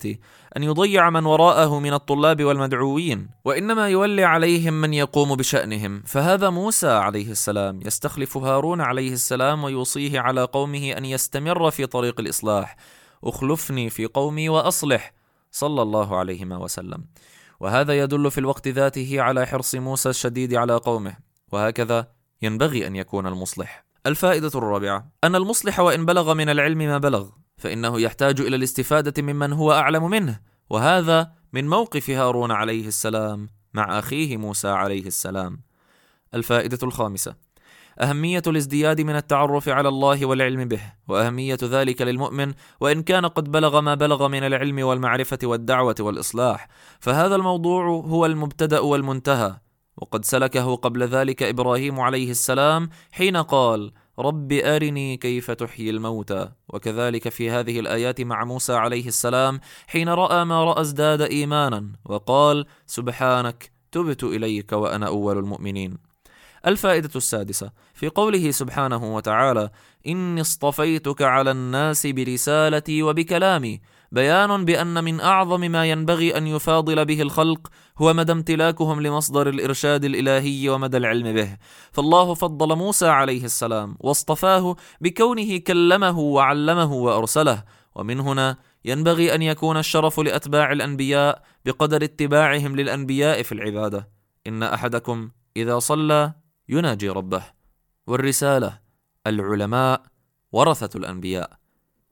أن 0.56 0.62
يضيع 0.62 1.10
من 1.10 1.26
وراءه 1.26 1.78
من 1.78 1.92
الطلاب 1.92 2.44
والمدعوين 2.44 3.28
وإنما 3.44 3.88
يولي 3.88 4.24
عليهم 4.24 4.80
من 4.80 4.94
يقوم 4.94 5.34
بشأنهم. 5.34 6.02
فهذا 6.06 6.50
موسى 6.50 6.88
عليه 6.88 7.30
السلام 7.30 7.80
يستخلف 7.86 8.36
هارون 8.36 8.80
عليه 8.80 9.12
السلام 9.12 9.64
ويوصيه 9.64 10.20
على 10.20 10.42
قومه 10.42 10.92
أن 10.92 11.04
يستمر 11.04 11.70
في 11.70 11.86
طريق 11.86 12.20
الإصلاح. 12.20 12.76
اخلفني 13.24 13.90
في 13.90 14.06
قومي 14.06 14.48
وأصلح 14.48 15.12
صلى 15.50 15.82
الله 15.82 16.16
عليه 16.16 16.44
وسلم. 16.44 17.04
وهذا 17.60 17.98
يدل 17.98 18.30
في 18.30 18.38
الوقت 18.38 18.68
ذاته 18.68 19.20
على 19.20 19.46
حرص 19.46 19.74
موسى 19.74 20.08
الشديد 20.08 20.54
على 20.54 20.76
قومه. 20.76 21.16
وهكذا 21.52 22.06
ينبغي 22.42 22.86
أن 22.86 22.96
يكون 22.96 23.26
المصلح. 23.26 23.87
الفائدة 24.08 24.50
الرابعة 24.54 25.12
أن 25.24 25.34
المصلح 25.34 25.80
وإن 25.80 26.06
بلغ 26.06 26.34
من 26.34 26.48
العلم 26.48 26.78
ما 26.78 26.98
بلغ 26.98 27.28
فإنه 27.56 28.00
يحتاج 28.00 28.40
إلى 28.40 28.56
الاستفادة 28.56 29.22
ممن 29.22 29.52
هو 29.52 29.72
أعلم 29.72 30.10
منه 30.10 30.40
وهذا 30.70 31.32
من 31.52 31.68
موقف 31.68 32.10
هارون 32.10 32.50
عليه 32.50 32.86
السلام 32.86 33.48
مع 33.74 33.98
أخيه 33.98 34.36
موسى 34.36 34.68
عليه 34.68 35.06
السلام. 35.06 35.60
الفائدة 36.34 36.78
الخامسة 36.82 37.34
أهمية 38.00 38.42
الازدياد 38.46 39.00
من 39.00 39.16
التعرف 39.16 39.68
على 39.68 39.88
الله 39.88 40.26
والعلم 40.26 40.64
به 40.64 40.80
وأهمية 41.08 41.58
ذلك 41.62 42.02
للمؤمن 42.02 42.52
وإن 42.80 43.02
كان 43.02 43.26
قد 43.26 43.52
بلغ 43.52 43.80
ما 43.80 43.94
بلغ 43.94 44.28
من 44.28 44.42
العلم 44.42 44.78
والمعرفة 44.78 45.38
والدعوة 45.44 45.94
والإصلاح 46.00 46.68
فهذا 47.00 47.34
الموضوع 47.34 47.86
هو 47.86 48.26
المبتدأ 48.26 48.80
والمنتهى 48.80 49.56
وقد 49.98 50.24
سلكه 50.24 50.74
قبل 50.76 51.02
ذلك 51.02 51.42
إبراهيم 51.42 52.00
عليه 52.00 52.30
السلام 52.30 52.90
حين 53.12 53.36
قال 53.36 53.92
رب 54.18 54.52
أرني 54.52 55.16
كيف 55.16 55.50
تحيي 55.50 55.90
الموتى. 55.90 56.48
وكذلك 56.68 57.28
في 57.28 57.50
هذه 57.50 57.80
الآيات 57.80 58.20
مع 58.20 58.44
موسى 58.44 58.72
عليه 58.72 59.06
السلام 59.08 59.60
حين 59.86 60.08
رأى 60.08 60.44
ما 60.44 60.64
رأى 60.64 60.80
ازداد 60.80 61.22
ايمانا 61.22 61.92
وقال 62.04 62.66
سبحانك 62.86 63.70
تبت 63.92 64.24
إليك 64.24 64.72
وأنا 64.72 65.06
أول 65.06 65.38
المؤمنين. 65.38 65.98
الفائدة 66.66 67.10
السادسة 67.16 67.70
في 67.94 68.08
قوله 68.08 68.50
سبحانه 68.50 69.14
وتعالى 69.14 69.70
إني 70.06 70.40
اصطفيتك 70.40 71.22
على 71.22 71.50
الناس 71.50 72.06
برسالتي 72.06 73.02
وبكلامي. 73.02 73.80
بيان 74.12 74.64
بأن 74.64 75.04
من 75.04 75.20
أعظم 75.20 75.60
ما 75.60 75.86
ينبغي 75.90 76.36
أن 76.36 76.46
يفاضل 76.46 77.04
به 77.04 77.22
الخلق 77.22 77.68
هو 77.98 78.12
مدى 78.12 78.32
امتلاكهم 78.32 79.00
لمصدر 79.00 79.48
الإرشاد 79.48 80.04
الإلهي 80.04 80.68
ومدى 80.68 80.96
العلم 80.96 81.34
به. 81.34 81.56
فالله 81.92 82.34
فضل 82.34 82.76
موسى 82.76 83.06
عليه 83.08 83.44
السلام 83.44 83.96
واصطفاه 84.00 84.76
بكونه 85.00 85.58
كلمه 85.58 86.18
وعلمه 86.18 86.92
وأرسله. 86.92 87.64
ومن 87.94 88.20
هنا 88.20 88.56
ينبغي 88.84 89.34
أن 89.34 89.42
يكون 89.42 89.76
الشرف 89.76 90.20
لأتباع 90.20 90.72
الأنبياء 90.72 91.42
بقدر 91.64 92.04
اتباعهم 92.04 92.76
للأنبياء 92.76 93.42
في 93.42 93.52
العبادة. 93.52 94.08
إن 94.46 94.62
أحدكم 94.62 95.30
إذا 95.56 95.78
صلى 95.78 96.32
يناجي 96.68 97.08
ربه. 97.08 97.42
والرسالة 98.06 98.78
العلماء 99.26 100.02
ورثة 100.52 100.98
الأنبياء. 100.98 101.50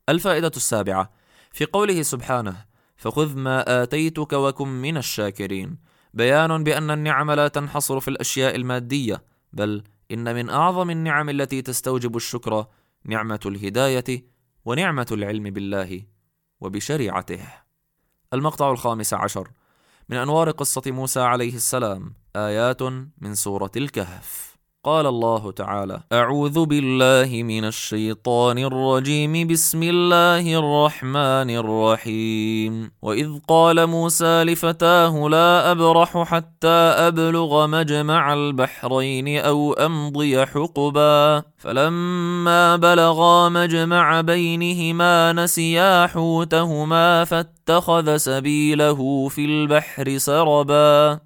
الفائدة 0.09 0.53
السابعة 0.57 1.16
في 1.57 1.65
قوله 1.65 2.03
سبحانه 2.03 2.65
فخذ 2.97 3.37
ما 3.37 3.83
آتيتك 3.83 4.33
وكن 4.33 4.69
من 4.69 4.97
الشاكرين. 4.97 5.79
بيان 6.15 6.65
بأن 6.65 6.91
النعم 6.91 7.31
لا 7.31 7.49
تنحصر 7.49 8.01
في 8.01 8.09
الأشياء 8.09 8.57
المادية 8.57 9.23
بل 9.53 9.83
إن 10.11 10.35
من 10.35 10.51
أعظم 10.51 10.91
النعم 10.91 11.29
التي 11.29 11.63
تستوجب 11.63 12.17
الشكر 12.17 12.67
نعمة 13.05 13.41
الهداية 13.47 14.27
ونعمة 14.65 15.07
العلم 15.13 15.43
بالله 15.43 16.03
وبشريعته. 16.61 17.47
المقطع 18.33 18.71
الخامس 18.71 19.15
عشر. 19.15 19.49
من 20.09 20.17
أنوار 20.17 20.51
قصة 20.51 20.83
موسى 20.87 21.21
عليه 21.21 21.55
السلام 21.55 22.15
آيات 22.37 22.83
من 23.19 23.35
سورة 23.35 23.71
الكهف. 23.77 24.56
قال 24.87 25.07
الله 25.07 25.53
تعالى 25.53 26.01
أعوذ 26.13 26.67
بالله 26.67 27.43
من 27.43 27.65
الشيطان 27.65 28.59
الرجيم. 28.59 29.47
بسم 29.47 29.83
الله 29.83 30.59
الرحمن 30.59 31.51
الرحيم. 31.51 32.91
وإذ 33.03 33.31
قال 33.49 33.87
موسى 33.87 34.45
لفتاه 34.45 35.29
لا 35.29 35.71
أبرح 35.71 36.23
حتى 36.23 36.79
أبلغ 37.11 37.67
مجمع 37.67 38.35
البحرين 38.35 39.39
أو 39.39 39.73
أمضي 39.73 40.47
حقبا. 40.47 41.43
فلما 41.59 42.77
بلغا 42.77 43.49
مجمع 43.49 44.21
بينهما 44.21 45.33
نسيا 45.33 46.07
حوتهما 46.07 47.25
فاتخذ 47.25 48.17
سبيله 48.17 49.29
في 49.29 49.45
البحر 49.45 50.19
سربا. 50.19 51.26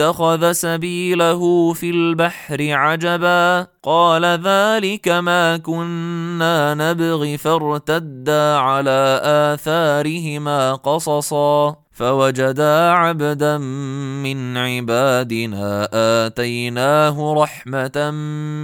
اتخذ 0.00 0.52
سبيله 0.52 1.72
في 1.72 1.90
البحر 1.90 2.72
عجبا 2.72 3.66
قال 3.82 4.24
ذلك 4.24 5.08
ما 5.08 5.56
كنا 5.56 6.74
نبغي 6.74 7.38
فارتدا 7.38 8.56
على 8.56 9.20
آثارهما 9.24 10.74
قصصا 10.74 11.76
فوجدا 11.92 12.90
عبدا 12.90 13.58
من 13.58 14.56
عبادنا 14.56 15.88
آتيناه 15.92 17.34
رحمة 17.34 18.10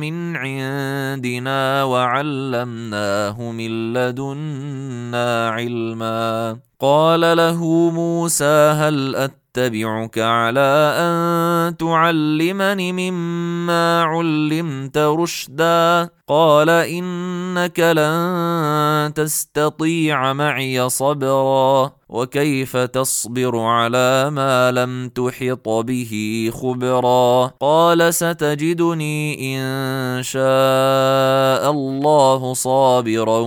من 0.00 0.36
عندنا 0.36 1.84
وعلمناه 1.84 3.52
من 3.52 3.92
لدنا 3.92 5.48
علما 5.50 6.58
قال 6.80 7.20
له 7.20 7.64
موسى 7.90 8.72
هل 8.76 9.16
أت 9.16 9.45
أتبعك 9.58 10.18
على 10.18 10.92
أن 10.98 11.76
تعلمني 11.76 12.92
مما 12.92 14.02
علمت 14.02 14.98
رشدا. 14.98 16.08
قال 16.28 16.70
إنك 16.70 17.80
لن 17.80 19.14
تستطيع 19.14 20.32
معي 20.32 20.88
صبرا. 20.88 21.92
وكيف 22.08 22.76
تصبر 22.76 23.58
على 23.58 24.30
ما 24.30 24.72
لم 24.72 25.08
تحط 25.08 25.68
به 25.68 26.12
خبرا؟ 26.54 27.50
قال 27.60 28.14
ستجدني 28.14 29.56
إن 29.56 30.22
شاء 30.22 31.70
الله 31.70 32.54
صابرا 32.54 33.38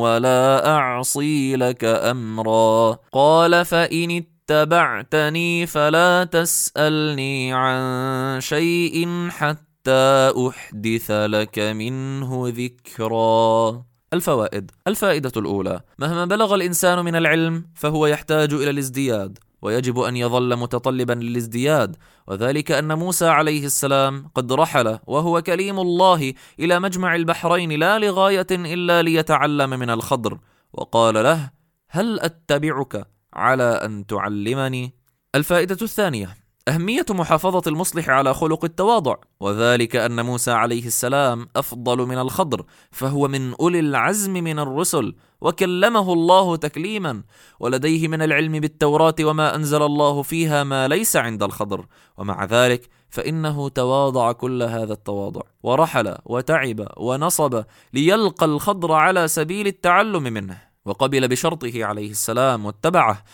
ولا 0.00 0.68
أعصي 0.68 1.56
لك 1.56 1.84
أمرا. 1.84 2.96
قال 3.12 3.64
فإن 3.64 4.35
اتبعتني 4.50 5.66
فلا 5.66 6.24
تسألني 6.24 7.52
عن 7.52 8.40
شيء 8.40 9.28
حتى 9.30 10.32
أحدث 10.48 11.10
لك 11.10 11.58
منه 11.58 12.52
ذكرا. 12.56 13.84
الفوائد 14.12 14.70
الفائدة 14.86 15.32
الأولى 15.36 15.80
مهما 15.98 16.24
بلغ 16.24 16.54
الإنسان 16.54 17.04
من 17.04 17.16
العلم 17.16 17.64
فهو 17.74 18.06
يحتاج 18.06 18.52
إلى 18.54 18.70
الازدياد 18.70 19.38
ويجب 19.62 19.98
أن 19.98 20.16
يظل 20.16 20.56
متطلبا 20.56 21.12
للازدياد 21.12 21.96
وذلك 22.26 22.72
أن 22.72 22.98
موسى 22.98 23.26
عليه 23.26 23.66
السلام 23.66 24.30
قد 24.34 24.52
رحل 24.52 24.98
وهو 25.06 25.42
كليم 25.42 25.80
الله 25.80 26.32
إلى 26.60 26.80
مجمع 26.80 27.14
البحرين 27.14 27.72
لا 27.72 27.98
لغاية 27.98 28.46
إلا 28.50 29.02
ليتعلم 29.02 29.70
من 29.70 29.90
الخضر 29.90 30.38
وقال 30.72 31.14
له 31.14 31.50
هل 31.90 32.20
أتبعك؟ 32.20 33.15
على 33.36 33.62
أن 33.62 34.06
تعلمني. 34.06 34.94
الفائدة 35.34 35.78
الثانية 35.82 36.46
أهمية 36.68 37.06
محافظة 37.10 37.62
المصلح 37.66 38.08
على 38.08 38.34
خلق 38.34 38.64
التواضع 38.64 39.16
وذلك 39.40 39.96
أن 39.96 40.24
موسى 40.24 40.50
عليه 40.50 40.86
السلام 40.86 41.48
أفضل 41.56 41.98
من 41.98 42.18
الخضر 42.18 42.64
فهو 42.90 43.28
من 43.28 43.54
أولي 43.54 43.80
العزم 43.80 44.32
من 44.32 44.58
الرسل 44.58 45.14
وكلمه 45.40 46.12
الله 46.12 46.56
تكليما 46.56 47.22
ولديه 47.60 48.08
من 48.08 48.22
العلم 48.22 48.60
بالتوراة 48.60 49.14
وما 49.20 49.54
أنزل 49.54 49.82
الله 49.82 50.22
فيها 50.22 50.64
ما 50.64 50.88
ليس 50.88 51.16
عند 51.16 51.42
الخضر 51.42 51.86
ومع 52.16 52.44
ذلك 52.44 52.88
فإنه 53.10 53.68
تواضع 53.68 54.32
كل 54.32 54.62
هذا 54.62 54.92
التواضع 54.92 55.40
ورحل 55.62 56.16
وتعب 56.24 56.88
ونصب 56.96 57.64
ليلقى 57.92 58.46
الخضر 58.46 58.92
على 58.92 59.28
سبيل 59.28 59.66
التعلم 59.66 60.22
منه. 60.22 60.75
وقبل 60.86 61.28
بشرطه 61.28 61.84
عليه 61.84 62.10
السلام 62.10 62.66
واتبعه. 62.66 63.24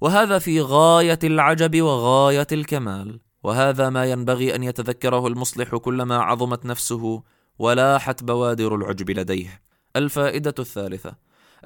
وهذا 0.00 0.38
في 0.38 0.60
غاية 0.60 1.18
العجب 1.24 1.82
وغاية 1.82 2.46
الكمال. 2.52 3.20
وهذا 3.42 3.90
ما 3.90 4.04
ينبغي 4.04 4.54
أن 4.54 4.62
يتذكره 4.62 5.26
المصلح 5.26 5.76
كلما 5.76 6.16
عظمت 6.16 6.66
نفسه 6.66 7.22
ولاحت 7.58 8.24
بوادر 8.24 8.74
العجب 8.74 9.10
لديه. 9.10 9.62
الفائدة 9.96 10.54
الثالثة. 10.58 11.14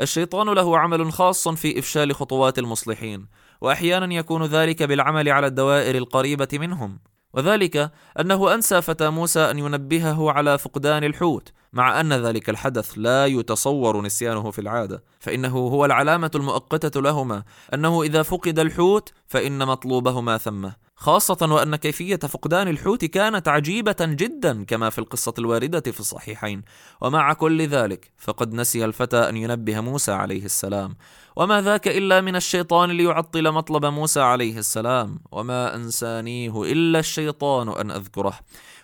الشيطان 0.00 0.48
له 0.48 0.78
عمل 0.78 1.12
خاص 1.12 1.48
في 1.48 1.78
إفشال 1.78 2.14
خطوات 2.14 2.58
المصلحين 2.58 3.26
واحيانا 3.60 4.14
يكون 4.14 4.44
ذلك 4.44 4.82
بالعمل 4.82 5.28
على 5.28 5.47
الدوائر 5.47 5.97
القريبة 5.97 6.48
منهم. 6.52 6.98
وذلك 7.34 7.90
أنه 8.20 8.54
أنسى 8.54 8.82
فتى 8.82 9.10
موسى 9.10 9.40
أن 9.40 9.58
ينبهه 9.58 10.30
على 10.30 10.58
فقدان 10.58 11.04
الحوت 11.04 11.52
مع 11.72 12.00
أن 12.00 12.12
ذلك 12.12 12.50
الحدث 12.50 12.92
لا 12.96 13.26
يتصور 13.26 14.02
نسيانه 14.02 14.50
في 14.50 14.58
العادة 14.58 15.02
فإنه 15.20 15.58
هو 15.58 15.84
العلامة 15.84 16.30
المؤقتة 16.34 17.00
لهما 17.00 17.42
أنه 17.74 18.02
إذا 18.02 18.22
فقد 18.22 18.58
الحوت 18.58 19.12
فإن 19.26 19.66
مطلوبهما 19.66 20.38
ثمة. 20.38 20.83
خاصة 20.97 21.52
وأن 21.55 21.76
كيفية 21.76 22.16
فقدان 22.16 22.68
الحوت 22.68 23.05
كانت 23.05 23.48
عجيبة 23.48 23.97
جدا 24.00 24.64
كما 24.64 24.90
في 24.90 24.98
القصة 24.98 25.34
الواردة 25.39 25.92
في 25.92 26.00
الصحيحين. 26.00 26.62
ومع 27.00 27.32
كل 27.32 27.66
ذلك 27.66 28.12
فقد 28.18 28.55
نسي 28.55 28.84
الفتى 28.84 29.28
أن 29.28 29.36
ينبه 29.36 29.81
موسى 29.81 30.12
عليه 30.12 30.44
السلام. 30.44 30.97
وما 31.36 31.62
ذاك 31.62 31.89
إلا 31.89 32.20
من 32.20 32.36
الشيطان 32.36 32.90
ليعطل 32.90 33.52
مطلب 33.52 33.86
موسى 33.86 34.20
عليه 34.20 34.58
السلام. 34.58 35.20
وما 35.32 35.74
أنسانيه 35.74 36.62
إلا 36.62 36.98
الشيطان 36.98 37.68
أن 37.68 37.90
أذكره. 37.90 38.39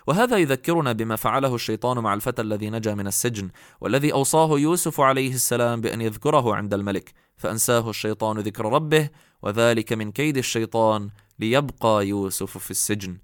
وهذا 0.07 0.37
يذكرنا 0.37 0.91
بما 0.91 1.15
فعله 1.15 1.55
الشيطان 1.55 1.99
مع 1.99 2.13
الفتى 2.13 2.41
الذي 2.41 2.69
نجا 2.69 2.95
من 2.95 3.07
السجن 3.07 3.49
والذي 3.81 4.13
أوصاه 4.13 4.59
يوسف 4.59 5.01
عليه 5.01 5.33
السلام 5.33 5.81
بأن 5.81 6.01
يذكره 6.01 6.55
عند 6.55 6.73
الملك. 6.73 7.13
فأنساه 7.37 7.89
الشيطان 7.89 8.39
ذكر 8.39 8.65
ربه 8.65 9.09
وذلك 9.41 9.93
من 9.93 10.11
كيد 10.11 10.37
الشيطان 10.37 11.09
ليبقى 11.41 12.07
يوسف 12.07 12.57
في 12.57 12.71
السجن. 12.71 13.17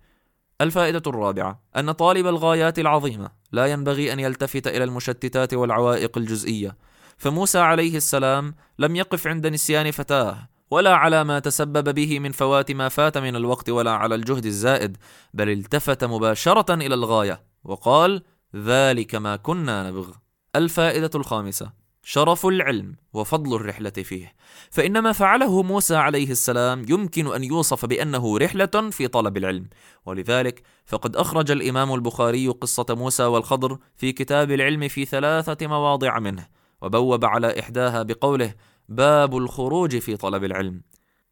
الفائدة 0.61 1.01
الرابعة 1.07 1.61
أن 1.77 1.91
طالب 1.91 2.27
الغايات 2.27 2.79
العظيمة 2.79 3.29
لا 3.51 3.65
ينبغي 3.65 4.13
أن 4.13 4.19
يلتفت 4.19 4.67
إلى 4.67 4.83
المشتتات 4.83 5.53
والعوائق 5.53 6.17
الجزئية 6.17 6.77
فموسى 7.17 7.59
عليه 7.59 7.97
السلام 7.97 8.55
لم 8.79 8.95
يقف 8.95 9.27
عند 9.27 9.47
نسيان 9.47 9.91
فتاة 9.91 10.49
ولا 10.71 10.95
على 10.95 11.23
ما 11.23 11.39
تسبب 11.39 11.95
به 11.95 12.19
من 12.19 12.31
فوات 12.31 12.71
ما 12.71 12.89
فات 12.89 13.17
من 13.17 13.35
الوقت 13.35 13.69
ولا 13.69 13.91
على 13.91 14.15
الجهد 14.15 14.45
الزائد 14.45 14.97
بل 15.33 15.49
التفت 15.49 16.03
مباشرة 16.03 16.73
إلى 16.73 16.93
الغاية 16.93 17.41
وقال 17.63 18.23
ذلك 18.55 19.15
ما 19.15 19.35
كنا 19.35 19.89
نبغ. 19.89 20.11
الفائدة 20.55 21.11
الخامسة 21.15 21.71
شرف 22.09 22.45
العلم 22.45 22.95
وفضل 23.13 23.55
الرحلة 23.55 23.89
فيه. 23.89 24.35
فإن 24.71 24.99
ما 24.99 25.11
فعله 25.11 25.63
موسى 25.63 25.95
عليه 25.95 26.31
السلام 26.31 26.85
يمكن 26.89 27.33
أن 27.33 27.43
يوصف 27.43 27.85
بأنه 27.85 28.37
رحلة 28.37 28.89
في 28.91 29.07
طلب 29.07 29.37
العلم. 29.37 29.69
ولذلك 30.05 30.63
فقد 30.85 31.15
أخرج 31.15 31.51
الإمام 31.51 31.93
البخاري 31.93 32.47
قصة 32.47 32.85
موسى 32.89 33.23
والخضر 33.23 33.77
في 33.95 34.11
كتاب 34.11 34.51
العلم 34.51 34.87
في 34.87 35.05
ثلاثة 35.05 35.67
مواضع 35.67 36.19
منه 36.19 36.47
وبوب 36.81 37.25
على 37.25 37.59
إحداها 37.59 38.03
بقوله 38.03 38.53
باب 38.89 39.37
الخروج 39.37 39.97
في 39.97 40.17
طلب 40.17 40.43
العلم 40.43 40.81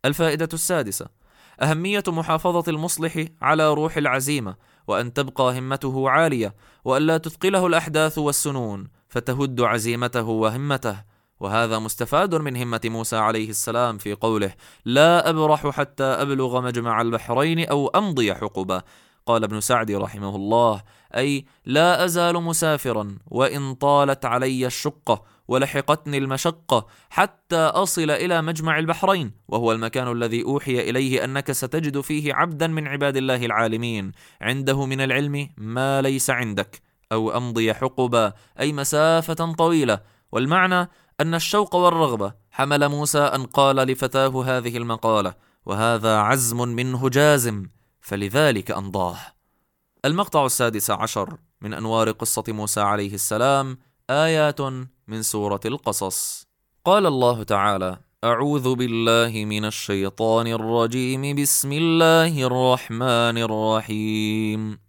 الفائدة 0.05 0.49
السادسة 0.53 1.07
أهمية 1.61 2.03
محافظة 2.07 2.71
المصلح 2.71 3.25
على 3.41 3.73
روح 3.73 3.97
العزيمة 3.97 4.55
وأن 4.87 5.13
تبقى 5.13 5.59
همته 5.59 6.09
عالية 6.09 6.55
وألا 6.85 7.17
تثقله 7.17 7.67
الأحداث 7.67 8.17
والسنون. 8.17 8.94
فتهد 9.15 9.61
عزيمته 9.61 10.23
وهمته 10.23 10.97
وهذا 11.39 11.79
مستفاد 11.79 12.35
من 12.35 12.57
همة 12.57 12.81
موسى 12.85 13.15
عليه 13.15 13.49
السلام 13.49 13.97
في 13.97 14.13
قوله: 14.13 14.53
لا 14.85 15.29
أبرح 15.29 15.67
حتى 15.67 16.03
أبلغ 16.03 16.61
مجمع 16.61 17.01
البحرين 17.01 17.65
أو 17.65 17.87
أمضي 17.87 18.33
حقبا. 18.33 18.81
قال 19.25 19.43
ابن 19.43 19.59
سعد 19.59 19.91
رحمه 19.91 20.35
الله: 20.35 20.81
أي 21.15 21.45
لا 21.65 22.05
أزال 22.05 22.43
مسافرا 22.43 23.17
وإن 23.27 23.73
طالت 23.73 24.25
علي 24.25 24.65
الشقة 24.65 25.23
ولحقتني 25.47 26.17
المشقة 26.17 26.87
حتى 27.09 27.55
أصل 27.55 28.11
إلى 28.11 28.41
مجمع 28.41 28.79
البحرين، 28.79 29.31
وهو 29.47 29.71
المكان 29.71 30.11
الذي 30.11 30.43
أوحي 30.43 30.89
إليه 30.89 31.23
أنك 31.23 31.51
ستجد 31.51 32.01
فيه 32.01 32.33
عبدا 32.33 32.67
من 32.67 32.87
عباد 32.87 33.17
الله 33.17 33.45
العالمين، 33.45 34.11
عنده 34.41 34.85
من 34.85 35.01
العلم 35.01 35.49
ما 35.57 36.01
ليس 36.01 36.29
عندك. 36.29 36.84
أو 37.11 37.37
أمضي 37.37 37.73
حقبا 37.73 38.33
أي 38.59 38.73
مسافة 38.73 39.53
طويلة. 39.53 39.99
والمعنى 40.31 40.89
أن 41.21 41.35
الشوق 41.35 41.75
والرغبة. 41.75 42.33
حمل 42.51 42.89
موسى 42.89 43.19
أن 43.19 43.45
قال 43.45 43.75
لفتاه 43.75 44.43
هذه 44.43 44.77
المقالة 44.77 45.33
وهذا 45.65 46.17
عزم 46.17 46.57
منه 46.67 47.09
جازم 47.09 47.69
فلذلك 48.01 48.71
أمضاه. 48.71 49.17
المقطع 50.05 50.45
السادس 50.45 50.91
عشر 50.91 51.37
من 51.61 51.73
أنوار 51.73 52.11
قصة 52.11 52.43
موسى 52.47 52.81
عليه 52.81 53.13
السلام 53.13 53.77
آيات 54.09 54.61
من 55.07 55.21
سورة 55.21 55.59
القصص. 55.65 56.47
قال 56.85 57.05
الله 57.05 57.43
تعالى 57.43 57.97
أعوذ 58.23 58.75
بالله 58.75 59.45
من 59.45 59.65
الشيطان 59.65 60.47
الرجيم 60.47 61.35
بسم 61.35 61.71
الله 61.71 62.43
الرحمن 62.43 63.37
الرحيم. 63.37 64.84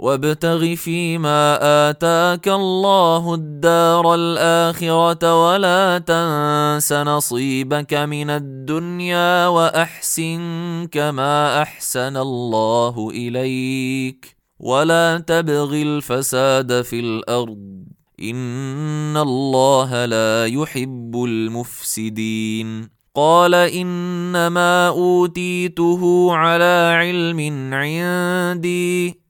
وابتغ 0.00 0.74
فيما 0.74 1.58
آتاك 1.90 2.48
الله 2.48 3.34
الدار 3.34 4.14
الآخرة 4.14 5.48
ولا 5.48 5.98
تنس 5.98 6.92
نصيبك 6.92 7.94
من 7.94 8.30
الدنيا 8.30 9.46
وأحسن 9.46 10.40
كما 10.92 11.62
أحسن 11.62 12.16
الله 12.16 13.10
إليك. 13.10 14.36
ولا 14.60 15.18
تبغ 15.18 15.72
الفساد 15.74 16.82
في 16.82 17.00
الأرض. 17.00 17.84
إن 18.22 19.16
الله 19.16 20.04
لا 20.04 20.46
يحب 20.46 21.24
المفسدين. 21.24 22.88
قال 23.14 23.54
إنما 23.54 24.88
أوتيته 24.88 26.32
على 26.32 26.96
علم 26.98 27.70
عندي. 27.74 29.29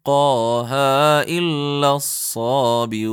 يلقاها 0.00 1.22
إلا 1.22 1.96
الصابرون. 1.96 3.10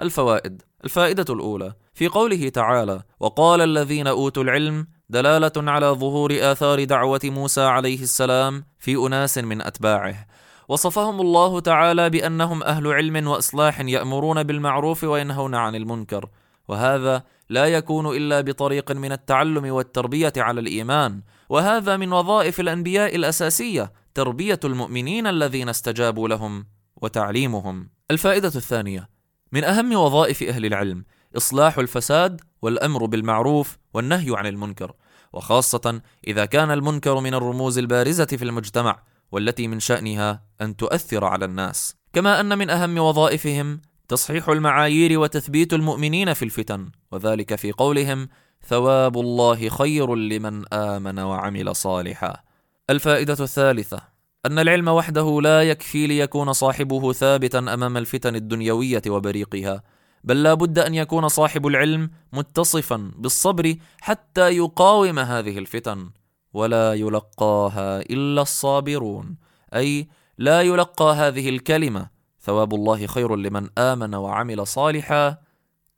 الفوائد. 0.00 0.62
الفائدة 0.84 1.24
الأولى. 1.30 1.72
في 1.94 2.08
قوله 2.08 2.48
تعالى 2.48 3.02
وقال 3.20 3.60
الذين 3.60 4.06
أوتوا 4.06 4.42
العلم 4.42 4.86
دلالة 5.08 5.52
على 5.56 5.86
ظهور 5.86 6.36
آثار 6.40 6.84
دعوة 6.84 7.20
موسى 7.24 7.60
عليه 7.60 8.02
السلام 8.02 8.64
في 8.78 8.96
أناس 9.06 9.38
من 9.38 9.62
أتباعه. 9.62 10.26
وصفهم 10.68 11.20
الله 11.20 11.60
تعالى 11.60 12.10
بأنهم 12.10 12.62
أهل 12.62 12.86
علم 12.86 13.28
وإصلاح 13.28 13.80
يأمرون 13.80 14.42
بالمعروف 14.42 15.04
وينهون 15.04 15.54
عن 15.54 15.74
المنكر. 15.74 16.28
وهذا 16.68 17.22
لا 17.48 17.66
يكون 17.66 18.16
إلا 18.16 18.40
بطريق 18.40 18.92
من 18.92 19.12
التعلم 19.12 19.72
والتربية 19.72 20.32
على 20.36 20.60
الإيمان. 20.60 21.22
وهذا 21.48 21.96
من 21.96 22.12
وظائف 22.12 22.60
الأنبياء 22.60 23.16
الأساسية 23.16 23.92
تربية 24.18 24.60
المؤمنين 24.64 25.26
الذين 25.26 25.68
استجابوا 25.68 26.28
لهم 26.28 26.66
وتعليمهم. 26.96 27.90
الفائدة 28.10 28.48
الثانية 28.48 29.08
من 29.52 29.64
أهم 29.64 29.92
وظائف 29.92 30.42
أهل 30.42 30.66
العلم 30.66 31.04
إصلاح 31.36 31.78
الفساد 31.78 32.40
والأمر 32.62 33.06
بالمعروف 33.06 33.78
والنهي 33.94 34.36
عن 34.36 34.46
المنكر 34.46 34.92
وخاصة 35.32 36.00
إذا 36.26 36.44
كان 36.44 36.70
المنكر 36.70 37.20
من 37.20 37.34
الرموز 37.34 37.78
البارزة 37.78 38.24
في 38.24 38.44
المجتمع 38.44 39.02
والتي 39.32 39.68
من 39.68 39.80
شأنها 39.80 40.42
أن 40.60 40.76
تؤثر 40.76 41.24
على 41.24 41.44
الناس. 41.44 41.94
كما 42.12 42.40
أن 42.40 42.58
من 42.58 42.70
أهم 42.70 42.98
وظائفهم 42.98 43.80
تصحيح 44.08 44.48
المعايير 44.48 45.18
وتثبيت 45.18 45.72
المؤمنين 45.72 46.34
في 46.34 46.44
الفتن 46.44 46.90
وذلك 47.12 47.54
في 47.54 47.72
قولهم 47.72 48.28
ثواب 48.66 49.18
الله 49.18 49.68
خير 49.68 50.14
لمن 50.14 50.74
آمن 50.74 51.18
وعمل 51.18 51.76
صالحا. 51.76 52.47
الفائدة 52.90 53.36
الثالثة 53.40 54.00
أن 54.46 54.58
العلم 54.58 54.88
وحده 54.88 55.40
لا 55.42 55.62
يكفي 55.62 56.06
ليكون 56.06 56.52
صاحبه 56.52 57.12
ثابتا 57.12 57.58
أمام 57.58 57.96
الفتن 57.96 58.36
الدنيوية 58.36 59.02
وبريقها 59.08 59.82
بل 60.24 60.42
لا 60.42 60.54
بد 60.54 60.78
أن 60.78 60.94
يكون 60.94 61.28
صاحب 61.28 61.66
العلم 61.66 62.10
متصفا 62.32 63.12
بالصبر 63.16 63.74
حتى 64.00 64.56
يقاوم 64.56 65.18
هذه 65.18 65.58
الفتن 65.58 66.10
ولا 66.52 66.94
يلقاها 66.94 68.00
إلا 68.00 68.42
الصابرون 68.42 69.36
أي 69.74 70.08
لا 70.38 70.62
يلقى 70.62 71.14
هذه 71.14 71.48
الكلمة 71.48 72.08
ثواب 72.40 72.74
الله 72.74 73.06
خير 73.06 73.36
لمن 73.36 73.68
آمن 73.78 74.14
وعمل 74.14 74.66
صالحا 74.66 75.36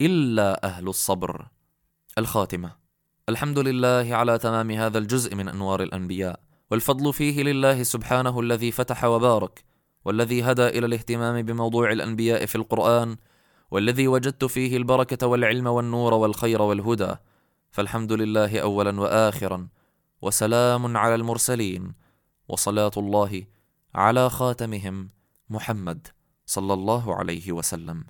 إلا 0.00 0.64
أهل 0.64 0.88
الصبر. 0.88 1.48
الخاتمة. 2.18 2.72
الحمد 3.28 3.58
لله 3.58 4.14
على 4.14 4.38
تمام 4.38 4.70
هذا 4.70 4.98
الجزء 4.98 5.34
من 5.34 5.48
أنوار 5.48 5.82
الأنبياء. 5.82 6.49
والفضل 6.70 7.12
فيه 7.12 7.42
لله 7.42 7.82
سبحانه 7.82 8.40
الذي 8.40 8.70
فتح 8.70 9.04
وبارك 9.04 9.64
والذي 10.04 10.42
هدى 10.42 10.66
إلى 10.66 10.86
الاهتمام 10.86 11.42
بموضوع 11.42 11.92
الأنبياء 11.92 12.46
في 12.46 12.56
القرآن 12.56 13.16
والذي 13.70 14.08
وجدت 14.08 14.44
فيه 14.44 14.76
البركة 14.76 15.26
والعلم 15.26 15.66
والنور 15.66 16.14
والخير 16.14 16.62
والهدى. 16.62 17.14
فالحمد 17.70 18.12
لله 18.12 18.60
أولا 18.60 19.00
وآخرا 19.00 19.68
وسلام 20.22 20.96
على 20.96 21.14
المرسلين 21.14 21.94
وصلاة 22.48 22.90
الله 22.96 23.42
على 23.94 24.30
خاتمهم 24.30 25.08
محمد 25.50 26.08
صلى 26.46 26.74
الله 26.74 27.14
عليه 27.14 27.52
وسلم. 27.52 28.04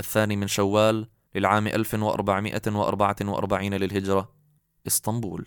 الثاني 0.00 0.36
من 0.36 0.46
شوال 0.46 1.08
للعام 1.34 1.66
1444 1.66 3.74
للهجرة 3.74 4.32
إسطنبول. 4.86 5.46